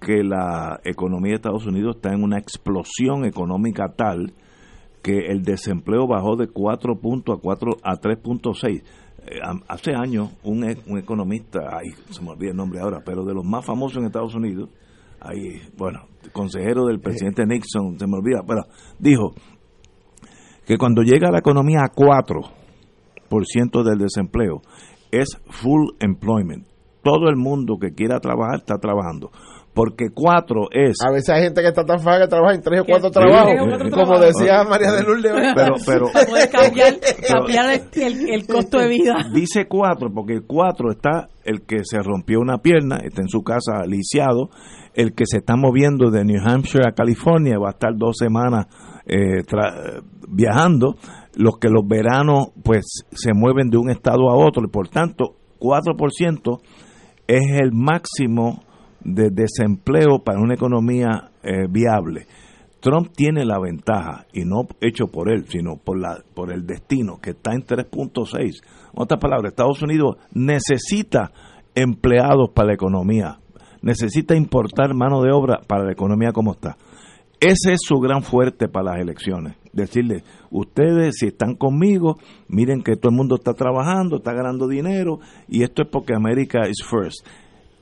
que 0.00 0.22
la 0.24 0.80
economía 0.84 1.30
de 1.30 1.36
Estados 1.36 1.66
Unidos 1.66 1.96
está 1.96 2.12
en 2.12 2.22
una 2.22 2.38
explosión 2.38 3.24
económica 3.24 3.94
tal 3.96 4.32
que 5.02 5.26
el 5.28 5.42
desempleo 5.42 6.06
bajó 6.06 6.36
de 6.36 6.48
4 6.48 6.96
puntos 7.00 7.38
a 7.38 7.40
4 7.40 7.70
a 7.82 7.92
3.6. 7.94 8.82
Eh, 9.24 9.38
hace 9.68 9.94
años 9.94 10.30
un, 10.42 10.68
e- 10.68 10.76
un 10.86 10.98
economista, 10.98 11.60
ay, 11.72 11.90
se 12.10 12.22
me 12.22 12.30
olvida 12.30 12.50
el 12.50 12.56
nombre 12.56 12.80
ahora, 12.80 12.98
pero 13.04 13.24
de 13.24 13.32
los 13.34 13.44
más 13.44 13.64
famosos 13.64 13.98
en 13.98 14.06
Estados 14.06 14.34
Unidos, 14.34 14.68
ahí, 15.20 15.60
bueno, 15.76 16.00
consejero 16.32 16.86
del 16.86 16.98
presidente 17.00 17.46
Nixon, 17.46 17.98
se 17.98 18.06
me 18.08 18.16
olvida, 18.16 18.42
pero 18.46 18.62
dijo 18.98 19.32
que 20.66 20.76
cuando 20.78 21.02
llega 21.02 21.30
la 21.30 21.38
economía 21.38 21.80
a 21.84 21.92
4% 21.92 22.50
del 23.84 23.98
desempleo, 23.98 24.60
es 25.10 25.40
full 25.50 25.90
employment. 26.00 26.66
Todo 27.02 27.28
el 27.28 27.36
mundo 27.36 27.78
que 27.80 27.92
quiera 27.94 28.20
trabajar 28.20 28.58
está 28.60 28.76
trabajando. 28.78 29.30
Porque 29.74 30.08
4 30.12 30.68
es... 30.70 30.98
A 31.02 31.10
veces 31.10 31.30
hay 31.30 31.44
gente 31.44 31.62
que 31.62 31.68
está 31.68 31.82
tan 31.84 31.98
faga 31.98 32.24
que 32.24 32.28
trabaja 32.28 32.54
en 32.54 32.60
tres 32.60 32.82
o 32.82 32.84
cuatro 32.84 33.10
trabajos. 33.10 33.54
cuatro 33.58 33.90
Como 33.90 34.18
decía 34.18 34.62
María 34.64 34.92
de 34.92 35.02
Lourdes. 35.02 35.32
Pero, 35.56 35.74
pero, 35.86 36.06
poder 36.12 36.50
cambiar, 36.50 36.94
cambiar 37.26 37.72
el, 37.94 38.02
el- 38.02 38.28
el 38.34 38.46
costo 38.46 38.78
de 38.78 38.88
vida. 38.88 39.14
Dice 39.32 39.66
cuatro, 39.68 40.10
porque 40.14 40.34
el 40.34 40.42
cuatro 40.46 40.90
está 40.90 41.28
el 41.44 41.62
que 41.62 41.78
se 41.84 41.98
rompió 42.02 42.38
una 42.40 42.58
pierna, 42.58 42.98
está 43.02 43.22
en 43.22 43.28
su 43.28 43.42
casa 43.42 43.86
lisiado, 43.86 44.50
el 44.94 45.14
que 45.14 45.24
se 45.26 45.38
está 45.38 45.56
moviendo 45.56 46.10
de 46.10 46.22
New 46.26 46.40
Hampshire 46.46 46.86
a 46.86 46.92
California, 46.92 47.58
va 47.58 47.68
a 47.68 47.72
estar 47.72 47.96
dos 47.96 48.16
semanas 48.18 48.66
eh, 49.06 49.42
tra- 49.50 50.02
viajando, 50.28 50.96
los 51.34 51.58
que 51.58 51.68
los 51.68 51.86
veranos 51.86 52.48
pues 52.62 53.04
se 53.12 53.32
mueven 53.34 53.70
de 53.70 53.78
un 53.78 53.90
estado 53.90 54.30
a 54.30 54.36
otro, 54.36 54.64
y 54.64 54.70
por 54.70 54.88
tanto 54.88 55.36
4% 55.58 56.60
es 57.26 57.60
el 57.60 57.72
máximo 57.72 58.62
de 59.00 59.30
desempleo 59.30 60.20
para 60.24 60.40
una 60.40 60.54
economía 60.54 61.30
eh, 61.42 61.66
viable. 61.68 62.26
Trump 62.80 63.12
tiene 63.14 63.44
la 63.44 63.60
ventaja, 63.60 64.26
y 64.32 64.44
no 64.44 64.62
hecho 64.80 65.06
por 65.06 65.30
él, 65.30 65.44
sino 65.48 65.76
por, 65.76 65.98
la, 65.98 66.18
por 66.34 66.52
el 66.52 66.66
destino, 66.66 67.18
que 67.22 67.30
está 67.30 67.52
en 67.52 67.62
3.6. 67.62 68.40
En 68.40 68.52
otras 68.94 69.20
palabras, 69.20 69.52
Estados 69.52 69.82
Unidos 69.82 70.16
necesita 70.34 71.30
empleados 71.76 72.50
para 72.52 72.68
la 72.68 72.74
economía, 72.74 73.38
necesita 73.82 74.34
importar 74.34 74.94
mano 74.94 75.22
de 75.22 75.30
obra 75.30 75.60
para 75.66 75.84
la 75.84 75.92
economía 75.92 76.32
como 76.32 76.52
está. 76.52 76.76
Ese 77.42 77.72
es 77.72 77.80
su 77.82 77.96
gran 77.96 78.22
fuerte 78.22 78.68
para 78.68 78.92
las 78.92 79.00
elecciones. 79.00 79.56
Decirle, 79.72 80.22
ustedes 80.52 81.16
si 81.18 81.26
están 81.26 81.56
conmigo, 81.56 82.18
miren 82.46 82.84
que 82.84 82.94
todo 82.94 83.10
el 83.10 83.16
mundo 83.16 83.34
está 83.34 83.52
trabajando, 83.52 84.18
está 84.18 84.32
ganando 84.32 84.68
dinero, 84.68 85.18
y 85.48 85.64
esto 85.64 85.82
es 85.82 85.88
porque 85.90 86.14
América 86.14 86.68
is 86.68 86.86
first. 86.88 87.26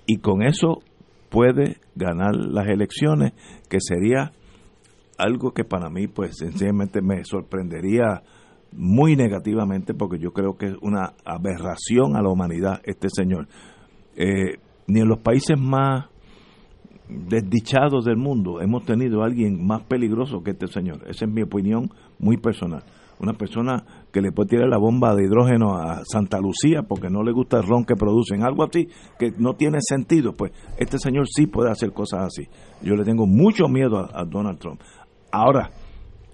Y 0.06 0.16
con 0.16 0.42
eso 0.42 0.78
puede 1.28 1.76
ganar 1.94 2.34
las 2.36 2.68
elecciones, 2.68 3.34
que 3.68 3.80
sería 3.80 4.32
algo 5.18 5.52
que 5.52 5.64
para 5.64 5.90
mí, 5.90 6.06
pues 6.06 6.38
sencillamente 6.38 7.02
me 7.02 7.22
sorprendería 7.24 8.22
muy 8.72 9.14
negativamente, 9.14 9.92
porque 9.92 10.18
yo 10.18 10.32
creo 10.32 10.56
que 10.56 10.68
es 10.68 10.76
una 10.80 11.12
aberración 11.22 12.16
a 12.16 12.22
la 12.22 12.30
humanidad 12.30 12.80
este 12.84 13.08
señor. 13.10 13.46
Eh, 14.16 14.58
ni 14.86 15.00
en 15.00 15.08
los 15.08 15.18
países 15.18 15.60
más 15.60 16.06
desdichados 17.28 18.04
del 18.04 18.16
mundo 18.16 18.60
hemos 18.60 18.84
tenido 18.84 19.22
a 19.22 19.26
alguien 19.26 19.66
más 19.66 19.82
peligroso 19.82 20.42
que 20.42 20.52
este 20.52 20.66
señor. 20.66 21.02
Esa 21.08 21.24
es 21.24 21.30
mi 21.30 21.42
opinión 21.42 21.90
muy 22.18 22.36
personal. 22.36 22.82
Una 23.20 23.34
persona 23.34 23.84
que 24.10 24.22
le 24.22 24.32
puede 24.32 24.48
tirar 24.48 24.68
la 24.68 24.78
bomba 24.78 25.14
de 25.14 25.24
hidrógeno 25.24 25.76
a 25.76 26.02
Santa 26.10 26.38
Lucía 26.40 26.82
porque 26.88 27.10
no 27.10 27.22
le 27.22 27.32
gusta 27.32 27.58
el 27.58 27.64
ron 27.64 27.84
que 27.84 27.94
producen, 27.94 28.42
algo 28.42 28.64
así 28.64 28.88
que 29.18 29.32
no 29.36 29.54
tiene 29.54 29.78
sentido, 29.82 30.32
pues 30.32 30.52
este 30.78 30.98
señor 30.98 31.26
sí 31.28 31.46
puede 31.46 31.70
hacer 31.70 31.92
cosas 31.92 32.24
así. 32.24 32.48
Yo 32.82 32.94
le 32.94 33.04
tengo 33.04 33.26
mucho 33.26 33.68
miedo 33.68 33.98
a, 33.98 34.24
Donald 34.24 34.58
Trump. 34.58 34.80
Ahora, 35.30 35.70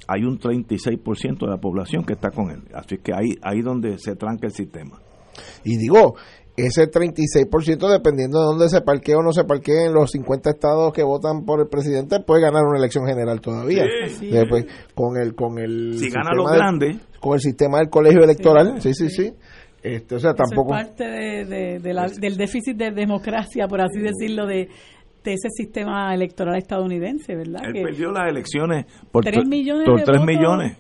hay 0.07 0.23
un 0.23 0.39
36% 0.39 1.39
de 1.41 1.47
la 1.49 1.59
población 1.59 2.05
que 2.05 2.13
está 2.13 2.31
con 2.31 2.51
él, 2.51 2.63
así 2.73 2.99
que 2.99 3.13
ahí 3.13 3.35
ahí 3.43 3.63
donde 3.63 3.99
se 3.99 4.15
tranca 4.15 4.47
el 4.47 4.53
sistema. 4.53 5.01
Y 5.65 5.77
digo, 5.77 6.15
ese 6.57 6.87
36% 6.91 7.89
dependiendo 7.91 8.41
de 8.41 8.47
dónde 8.47 8.69
se 8.69 8.81
parquee 8.81 9.15
o 9.15 9.23
no 9.23 9.33
se 9.33 9.45
parquee 9.45 9.87
en 9.87 9.93
los 9.95 10.11
50 10.13 10.51
estados 10.51 10.93
que 10.93 11.03
votan 11.03 11.45
por 11.45 11.61
el 11.61 11.69
presidente 11.69 12.21
puede 12.21 12.43
ganar 12.43 12.63
una 12.65 12.79
elección 12.79 13.07
general 13.07 13.41
todavía 13.41 13.85
Sí. 14.09 14.29
Después, 14.31 14.67
con 14.95 15.17
el 15.21 15.35
con 15.35 15.59
el 15.59 15.99
Si 15.99 16.09
gana 16.11 16.31
sistema 16.31 16.35
los 16.35 16.51
del- 16.51 16.59
grandes. 16.59 16.97
con 17.21 17.35
el 17.35 17.41
sistema 17.41 17.79
del 17.79 17.91
colegio 17.91 18.23
electoral 18.25 18.81
sí 18.81 18.95
sí 18.95 19.11
sí, 19.11 19.33
Este, 19.83 20.17
o 20.17 20.19
sea 20.19 20.31
Eso 20.31 20.45
tampoco 20.49 20.75
es 20.77 20.87
parte 20.87 21.05
de, 21.05 21.45
de- 21.45 21.79
de 21.79 21.95
la- 21.95 22.09
del 22.09 22.37
déficit 22.37 22.77
de 22.77 22.91
democracia, 22.91 23.69
por 23.69 23.81
así 23.81 24.01
decirlo, 24.01 24.45
de, 24.47 24.69
de 25.23 25.33
ese 25.33 25.49
sistema 25.51 26.13
electoral 26.13 26.57
estadounidense, 26.57 27.37
¿verdad? 27.37 27.61
Él 27.67 27.73
Que- 27.75 27.83
perdió 27.83 28.11
las 28.11 28.29
elecciones 28.29 28.87
por 29.13 29.23
Tres 29.25 29.37
tre- 29.45 29.47
millones 29.49 29.87
por 29.87 29.99
de 29.99 30.05
tres 30.05 30.19
votos. 30.21 30.27
millones, 30.35 30.77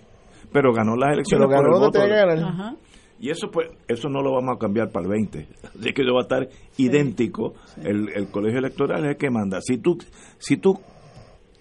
pero 0.53 0.73
ganó 0.73 0.97
las 0.97 1.13
elecciones 1.13 1.47
Pero 1.47 1.49
ganó 1.49 1.69
por 1.69 1.77
el 1.77 1.81
donde 1.83 1.99
voto. 1.99 2.01
tenía 2.01 2.15
que 2.15 2.27
ganar. 2.41 2.53
Ajá. 2.53 2.77
Y 3.19 3.31
eso 3.31 3.49
pues 3.51 3.69
eso 3.89 4.09
no 4.09 4.21
lo 4.23 4.33
vamos 4.33 4.57
a 4.57 4.59
cambiar 4.59 4.91
para 4.91 5.07
el 5.07 5.13
20. 5.13 5.39
Así 5.79 5.93
que 5.93 6.03
eso 6.03 6.13
va 6.13 6.21
a 6.21 6.23
estar 6.23 6.49
idéntico. 6.77 7.55
El, 7.83 8.11
el 8.15 8.29
colegio 8.31 8.59
electoral 8.59 9.05
es 9.05 9.11
el 9.13 9.17
que 9.17 9.31
manda. 9.31 9.61
Si 9.61 9.79
tú 9.79 9.97
si 10.39 10.57
tú 10.59 10.79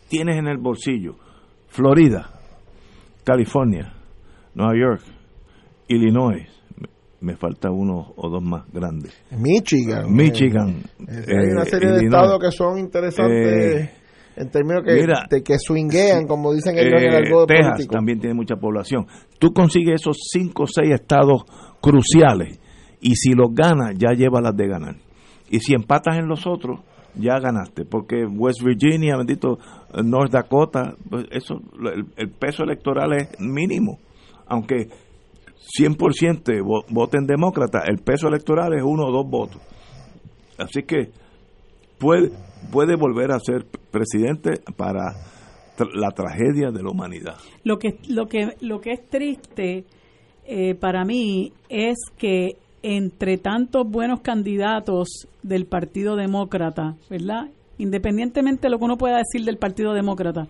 tienes 0.10 0.38
en 0.38 0.48
el 0.48 0.58
bolsillo 0.58 1.16
Florida, 1.68 2.30
California, 3.24 3.94
Nueva 4.54 4.74
York, 4.78 5.02
Illinois, 5.88 6.48
me, 7.22 7.36
falta 7.36 7.70
uno 7.72 8.14
o 8.16 8.30
dos 8.30 8.44
más 8.44 8.66
grandes. 8.72 9.14
Michigan 9.32 10.14
Michigan, 10.14 10.84
Eh, 11.08 11.26
hay 11.28 11.52
una 11.52 11.64
eh, 11.64 11.70
serie 11.70 11.92
de 11.92 12.06
estados 12.06 12.40
que 12.40 12.52
son 12.52 12.78
interesantes 12.78 13.84
Eh, 13.84 13.92
en 14.38 14.50
términos 14.50 14.84
que, 14.86 14.94
mira, 14.96 15.26
de 15.30 15.42
que 15.44 15.56
swinguean 15.58 16.28
como 16.28 16.54
dicen 16.54 16.78
ellos 16.78 17.02
en 17.02 17.08
el 17.14 17.14
Eh, 17.14 17.28
algo 17.28 17.46
Texas 17.46 17.68
político 17.72 17.94
también 17.94 18.20
tiene 18.20 18.34
mucha 18.36 18.56
población. 18.56 19.06
Tú 19.40 19.54
consigues 19.54 20.02
esos 20.02 20.18
cinco 20.32 20.64
o 20.64 20.68
seis 20.68 20.94
estados 20.94 21.44
cruciales 21.82 22.60
y 23.02 23.16
si 23.16 23.32
los 23.34 23.54
ganas, 23.54 23.96
ya 23.98 24.12
llevas 24.14 24.42
las 24.44 24.56
de 24.56 24.68
ganar. 24.68 24.96
Y 25.50 25.60
si 25.60 25.74
empatas 25.74 26.18
en 26.18 26.28
los 26.28 26.46
otros, 26.48 26.80
ya 27.16 27.40
ganaste. 27.40 27.86
Porque 27.86 28.26
West 28.26 28.62
Virginia, 28.64 29.16
bendito, 29.16 29.58
eh, 29.94 30.02
North 30.04 30.32
Dakota, 30.32 30.96
pues 31.10 31.26
eso, 31.32 31.62
el, 31.94 32.06
el 32.18 32.30
peso 32.32 32.64
electoral 32.64 33.14
es 33.14 33.40
mínimo. 33.40 34.00
Aunque 34.48 34.90
100% 35.80 36.62
vo- 36.62 36.86
voten 36.90 37.26
demócrata, 37.26 37.84
el 37.88 38.00
peso 38.00 38.28
electoral 38.28 38.74
es 38.74 38.84
uno 38.84 39.06
o 39.08 39.12
dos 39.12 39.30
votos. 39.30 39.62
Así 40.58 40.84
que 40.84 41.10
puede, 42.00 42.32
puede 42.72 42.96
volver 42.96 43.32
a 43.32 43.40
ser 43.40 43.66
presidente 43.92 44.62
para 44.76 45.14
tra- 45.78 45.94
la 45.94 46.12
tragedia 46.12 46.72
de 46.72 46.84
la 46.84 46.90
humanidad. 46.92 47.36
Lo 47.64 47.78
que, 47.80 47.98
lo 48.10 48.28
que, 48.28 48.56
lo 48.62 48.80
que 48.82 48.92
es 48.94 49.10
triste 49.10 49.86
eh, 50.46 50.76
para 50.76 51.04
mí 51.06 51.52
es 51.70 51.96
que 52.18 52.58
entre 52.84 53.38
tantos 53.38 53.90
buenos 53.90 54.22
candidatos 54.22 55.28
del 55.42 55.66
Partido 55.66 56.16
Demócrata, 56.16 56.96
¿verdad? 57.10 57.50
Independientemente 57.80 58.64
de 58.68 58.70
lo 58.70 58.78
que 58.78 58.86
uno 58.86 58.98
pueda 58.98 59.18
decir 59.18 59.44
del 59.46 59.58
Partido 59.58 59.94
Demócrata, 59.94 60.48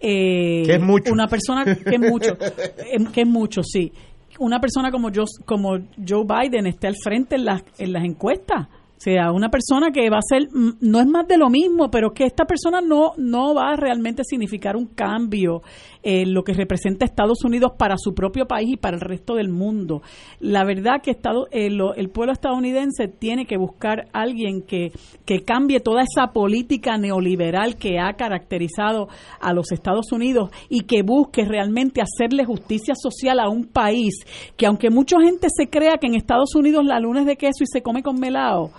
eh, 0.00 0.62
Que 0.66 0.74
es 0.74 0.82
mucho. 0.82 1.12
Una 1.12 1.28
persona 1.28 1.64
que 1.64 1.94
es 1.94 2.00
mucho, 2.00 2.36
em, 2.92 3.06
que 3.06 3.22
es 3.22 3.26
mucho, 3.28 3.62
sí. 3.62 3.90
Una 4.38 4.60
persona 4.60 4.90
como 4.90 5.10
yo, 5.10 5.24
como 5.44 5.78
Joe 6.06 6.24
Biden 6.26 6.66
esté 6.66 6.88
al 6.88 6.96
frente 7.02 7.36
en 7.36 7.44
las, 7.44 7.62
en 7.78 7.92
las 7.92 8.04
encuestas. 8.04 8.68
Sea, 9.02 9.32
una 9.32 9.48
persona 9.48 9.90
que 9.90 10.08
va 10.10 10.18
a 10.18 10.22
ser, 10.22 10.48
mm, 10.52 10.74
no 10.80 11.00
es 11.00 11.06
más 11.06 11.26
de 11.26 11.36
lo 11.36 11.48
mismo, 11.50 11.90
pero 11.90 12.10
que 12.12 12.24
esta 12.24 12.44
persona 12.44 12.80
no, 12.80 13.12
no 13.16 13.52
va 13.54 13.70
a 13.72 13.76
realmente 13.76 14.22
significar 14.24 14.76
un 14.76 14.86
cambio 14.86 15.62
en 16.04 16.34
lo 16.34 16.42
que 16.44 16.52
representa 16.52 17.04
Estados 17.04 17.44
Unidos 17.44 17.72
para 17.78 17.96
su 17.96 18.12
propio 18.14 18.46
país 18.46 18.70
y 18.72 18.76
para 18.76 18.96
el 18.96 19.00
resto 19.00 19.34
del 19.34 19.48
mundo. 19.48 20.02
La 20.40 20.64
verdad 20.64 21.00
que 21.02 21.10
Estado, 21.12 21.46
eh, 21.50 21.70
lo- 21.70 21.94
el 21.94 22.10
pueblo 22.10 22.32
estadounidense 22.32 23.08
tiene 23.08 23.46
que 23.46 23.56
buscar 23.56 24.06
alguien 24.12 24.62
que, 24.62 24.90
que 25.24 25.42
cambie 25.44 25.80
toda 25.80 26.02
esa 26.02 26.32
política 26.32 26.96
neoliberal 26.96 27.76
que 27.76 27.98
ha 27.98 28.12
caracterizado 28.14 29.08
a 29.40 29.52
los 29.52 29.72
Estados 29.72 30.12
Unidos 30.12 30.50
y 30.68 30.82
que 30.82 31.02
busque 31.02 31.44
realmente 31.44 32.02
hacerle 32.02 32.44
justicia 32.44 32.94
social 32.96 33.40
a 33.40 33.48
un 33.48 33.64
país 33.66 34.14
que 34.56 34.66
aunque 34.66 34.90
mucha 34.90 35.20
gente 35.20 35.48
se 35.50 35.68
crea 35.68 35.98
que 36.00 36.06
en 36.06 36.14
Estados 36.14 36.54
Unidos 36.54 36.84
la 36.84 37.00
luna 37.00 37.20
es 37.20 37.26
de 37.26 37.36
queso 37.36 37.62
y 37.62 37.66
se 37.66 37.82
come 37.82 38.02
con 38.02 38.18
melado, 38.20 38.70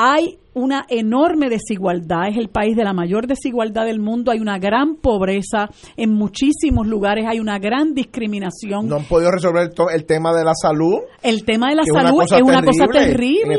hay 0.00 0.38
una 0.54 0.86
enorme 0.88 1.48
desigualdad, 1.48 2.28
es 2.28 2.36
el 2.36 2.48
país 2.48 2.76
de 2.76 2.84
la 2.84 2.92
mayor 2.92 3.26
desigualdad 3.26 3.84
del 3.84 3.98
mundo, 3.98 4.30
hay 4.30 4.38
una 4.38 4.58
gran 4.58 4.94
pobreza, 4.96 5.70
en 5.96 6.14
muchísimos 6.14 6.86
lugares 6.86 7.26
hay 7.28 7.40
una 7.40 7.58
gran 7.58 7.94
discriminación. 7.94 8.88
no 8.88 8.96
han 8.96 9.04
podido 9.04 9.32
resolver 9.32 9.70
el, 9.92 10.06
tema 10.06 10.32
de 10.36 10.44
la 10.44 10.54
salud 10.54 11.00
El 11.22 11.44
tema 11.44 11.70
de 11.70 11.76
la 11.76 11.82
salud 11.84 12.22
es 12.22 12.42
una 12.42 12.62
cosa 12.62 12.86
terrible. 12.86 13.58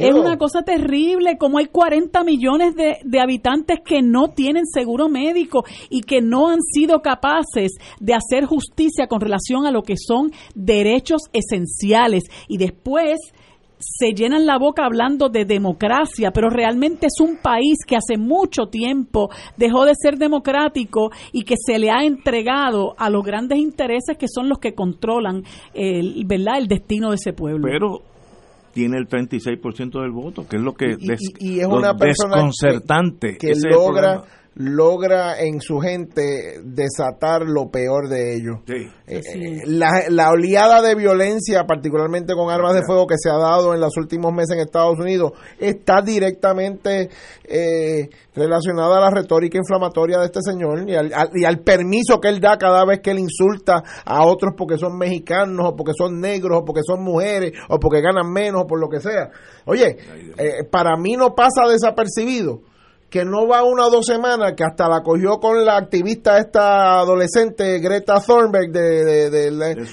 Es 0.00 0.14
una 0.14 0.36
cosa 0.36 0.62
terrible. 0.62 1.36
Como 1.36 1.58
hay 1.58 1.66
40 1.66 2.22
millones 2.24 2.74
de, 2.76 2.98
de 3.04 3.20
habitantes 3.20 3.80
que 3.84 4.02
no 4.02 4.28
tienen 4.28 4.66
seguro 4.66 5.08
médico 5.08 5.64
y 5.90 6.02
que 6.02 6.20
no 6.22 6.48
han 6.48 6.60
sido 6.62 7.02
capaces 7.02 7.72
de 8.00 8.14
hacer 8.14 8.44
justicia 8.44 9.08
con 9.08 9.20
relación 9.20 9.66
a 9.66 9.72
lo 9.72 9.82
que 9.82 9.94
son 9.96 10.30
derechos 10.54 11.22
esenciales. 11.32 12.24
Y 12.48 12.58
después 12.58 13.18
se 13.82 14.12
llenan 14.14 14.46
la 14.46 14.58
boca 14.58 14.84
hablando 14.84 15.28
de 15.28 15.44
democracia, 15.44 16.30
pero 16.30 16.48
realmente 16.48 17.06
es 17.08 17.20
un 17.20 17.36
país 17.36 17.78
que 17.86 17.96
hace 17.96 18.16
mucho 18.16 18.66
tiempo 18.66 19.28
dejó 19.56 19.84
de 19.84 19.92
ser 19.94 20.16
democrático 20.18 21.10
y 21.32 21.42
que 21.44 21.54
se 21.58 21.78
le 21.78 21.90
ha 21.90 22.04
entregado 22.04 22.94
a 22.96 23.10
los 23.10 23.24
grandes 23.24 23.58
intereses 23.58 24.16
que 24.16 24.26
son 24.28 24.48
los 24.48 24.58
que 24.58 24.74
controlan 24.74 25.42
el, 25.74 26.24
¿verdad? 26.26 26.58
el 26.58 26.68
destino 26.68 27.10
de 27.10 27.16
ese 27.16 27.32
pueblo. 27.32 27.62
Pero 27.70 28.00
tiene 28.72 28.96
el 28.98 29.06
36% 29.06 30.00
del 30.00 30.12
voto, 30.12 30.46
que 30.48 30.56
es 30.56 30.62
lo 30.62 30.72
que 30.72 30.96
y, 30.98 31.06
des- 31.06 31.20
y- 31.40 31.56
y 31.56 31.60
es 31.60 31.68
lo 31.68 31.76
una 31.76 31.94
persona 31.94 32.36
que- 32.36 32.40
desconcertante. 32.42 33.36
que, 33.38 33.50
el 33.50 33.60
logra. 33.70 34.22
Logra 34.54 35.40
en 35.40 35.60
su 35.60 35.78
gente 35.80 36.60
desatar 36.62 37.42
lo 37.46 37.70
peor 37.70 38.08
de 38.08 38.36
ellos. 38.36 38.56
Sí. 38.66 38.74
Eh, 39.06 39.20
eh, 39.34 39.60
la, 39.66 40.04
la 40.10 40.30
oleada 40.30 40.82
de 40.82 40.94
violencia, 40.94 41.64
particularmente 41.64 42.34
con 42.34 42.50
armas 42.50 42.74
de 42.74 42.82
fuego 42.84 43.06
que 43.06 43.14
se 43.18 43.30
ha 43.30 43.36
dado 43.38 43.74
en 43.74 43.80
los 43.80 43.96
últimos 43.96 44.32
meses 44.32 44.56
en 44.56 44.60
Estados 44.60 44.98
Unidos, 44.98 45.32
está 45.58 46.02
directamente 46.02 47.08
eh, 47.44 48.08
relacionada 48.34 48.98
a 48.98 49.00
la 49.00 49.10
retórica 49.10 49.58
inflamatoria 49.58 50.18
de 50.18 50.26
este 50.26 50.40
señor 50.42 50.88
y 50.88 50.94
al, 50.96 51.12
al- 51.14 51.30
y 51.34 51.44
al 51.44 51.60
permiso 51.60 52.20
que 52.20 52.28
él 52.28 52.40
da 52.40 52.56
cada 52.58 52.84
vez 52.84 53.00
que 53.00 53.10
él 53.10 53.18
insulta 53.18 53.82
a 54.04 54.26
otros 54.26 54.52
porque 54.56 54.76
son 54.78 54.96
mexicanos 54.98 55.66
o 55.66 55.76
porque 55.76 55.92
son 55.96 56.20
negros 56.20 56.60
o 56.60 56.64
porque 56.64 56.82
son 56.86 57.02
mujeres 57.02 57.52
o 57.68 57.78
porque 57.78 58.00
ganan 58.00 58.30
menos 58.32 58.62
o 58.62 58.66
por 58.66 58.80
lo 58.80 58.88
que 58.88 59.00
sea. 59.00 59.30
Oye, 59.64 59.96
eh, 60.38 60.64
para 60.70 60.96
mí 60.96 61.14
no 61.16 61.34
pasa 61.34 61.62
desapercibido 61.70 62.60
que 63.12 63.26
no 63.26 63.46
va 63.46 63.62
una 63.62 63.86
o 63.88 63.90
dos 63.90 64.06
semanas, 64.06 64.54
que 64.56 64.64
hasta 64.64 64.88
la 64.88 65.02
cogió 65.02 65.36
con 65.38 65.62
la 65.66 65.76
activista 65.76 66.38
esta 66.38 67.00
adolescente 67.00 67.78
Greta 67.78 68.20
Thunberg 68.26 68.72
de, 68.72 69.04
de- 69.30 69.30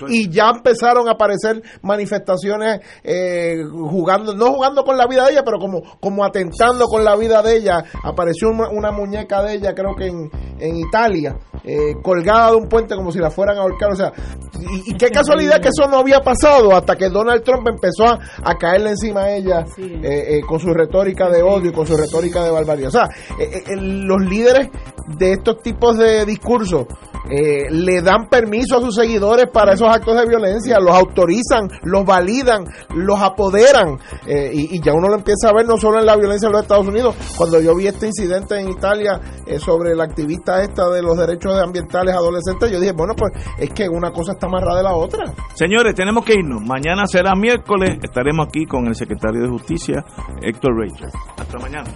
y 0.07 0.29
ya 0.29 0.49
empezaron 0.55 1.09
a 1.09 1.11
aparecer 1.11 1.61
manifestaciones 1.81 2.79
eh, 3.03 3.57
jugando, 3.67 4.33
no 4.33 4.53
jugando 4.53 4.85
con 4.85 4.97
la 4.97 5.05
vida 5.05 5.25
de 5.25 5.33
ella, 5.33 5.43
pero 5.43 5.57
como, 5.59 5.81
como 5.99 6.23
atentando 6.23 6.85
con 6.85 7.03
la 7.03 7.17
vida 7.17 7.41
de 7.41 7.57
ella. 7.57 7.83
Apareció 8.05 8.49
una, 8.49 8.69
una 8.69 8.91
muñeca 8.91 9.41
de 9.43 9.55
ella, 9.55 9.73
creo 9.75 9.95
que 9.97 10.07
en, 10.07 10.29
en 10.59 10.77
Italia, 10.77 11.35
eh, 11.65 11.93
colgada 12.01 12.51
de 12.51 12.55
un 12.55 12.69
puente 12.69 12.95
como 12.95 13.11
si 13.11 13.19
la 13.19 13.29
fueran 13.29 13.57
a 13.57 13.61
ahorcar. 13.63 13.91
O 13.91 13.95
sea, 13.97 14.13
y, 14.61 14.91
y 14.91 14.97
qué 14.97 15.09
casualidad 15.09 15.59
que 15.59 15.67
eso 15.69 15.89
no 15.89 15.97
había 15.97 16.21
pasado 16.21 16.73
hasta 16.73 16.95
que 16.95 17.09
Donald 17.09 17.43
Trump 17.43 17.67
empezó 17.67 18.05
a, 18.05 18.17
a 18.43 18.55
caerle 18.57 18.91
encima 18.91 19.23
a 19.23 19.35
ella 19.35 19.65
eh, 19.77 20.37
eh, 20.37 20.41
con 20.47 20.59
su 20.59 20.73
retórica 20.73 21.29
de 21.29 21.43
odio 21.43 21.69
y 21.69 21.73
con 21.73 21.85
su 21.85 21.97
retórica 21.97 22.43
de 22.43 22.51
barbarie. 22.51 22.87
O 22.87 22.91
sea, 22.91 23.08
eh, 23.39 23.63
eh, 23.67 23.75
los 23.75 24.21
líderes 24.21 24.69
de 25.17 25.33
estos 25.33 25.61
tipos 25.61 25.97
de 25.97 26.25
discursos 26.25 26.85
eh, 27.29 27.69
le 27.69 28.01
dan 28.01 28.27
permiso 28.27 28.77
a 28.77 28.81
sus 28.81 28.95
seguidores 28.95 29.47
para 29.51 29.73
esos 29.73 29.87
actos 29.87 30.15
de 30.15 30.27
violencia, 30.27 30.79
los 30.79 30.95
autorizan, 30.95 31.69
los 31.83 32.05
validan, 32.05 32.65
los 32.95 33.21
apoderan 33.21 33.99
y, 34.25 34.81
ya 34.81 34.93
uno 34.93 35.09
lo 35.09 35.15
empieza 35.15 35.49
a 35.49 35.53
ver 35.53 35.67
no 35.67 35.77
solo 35.77 35.99
en 35.99 36.05
la 36.05 36.15
violencia 36.15 36.47
en 36.47 36.53
los 36.53 36.61
Estados 36.61 36.87
Unidos. 36.87 37.15
Cuando 37.37 37.59
yo 37.59 37.75
vi 37.75 37.87
este 37.87 38.07
incidente 38.07 38.59
en 38.59 38.69
Italia 38.69 39.19
sobre 39.59 39.95
la 39.95 40.05
activista 40.05 40.63
esta 40.63 40.89
de 40.89 41.01
los 41.01 41.17
derechos 41.17 41.53
ambientales 41.59 42.15
adolescentes, 42.15 42.71
yo 42.71 42.79
dije, 42.79 42.93
bueno, 42.93 43.13
pues 43.15 43.31
es 43.57 43.69
que 43.71 43.87
una 43.89 44.11
cosa 44.11 44.31
está 44.31 44.47
amarrada 44.47 44.77
de 44.77 44.83
la 44.83 44.95
otra. 44.95 45.25
Señores, 45.55 45.93
tenemos 45.95 46.23
que 46.25 46.33
irnos. 46.33 46.61
Mañana 46.61 47.05
será 47.05 47.35
miércoles. 47.35 47.97
Estaremos 48.01 48.47
aquí 48.47 48.65
con 48.65 48.87
el 48.87 48.95
secretario 48.95 49.41
de 49.41 49.49
Justicia, 49.49 50.03
Héctor 50.41 50.77
Rachel. 50.77 51.09
Hasta 51.37 51.57
mañana. 51.59 51.89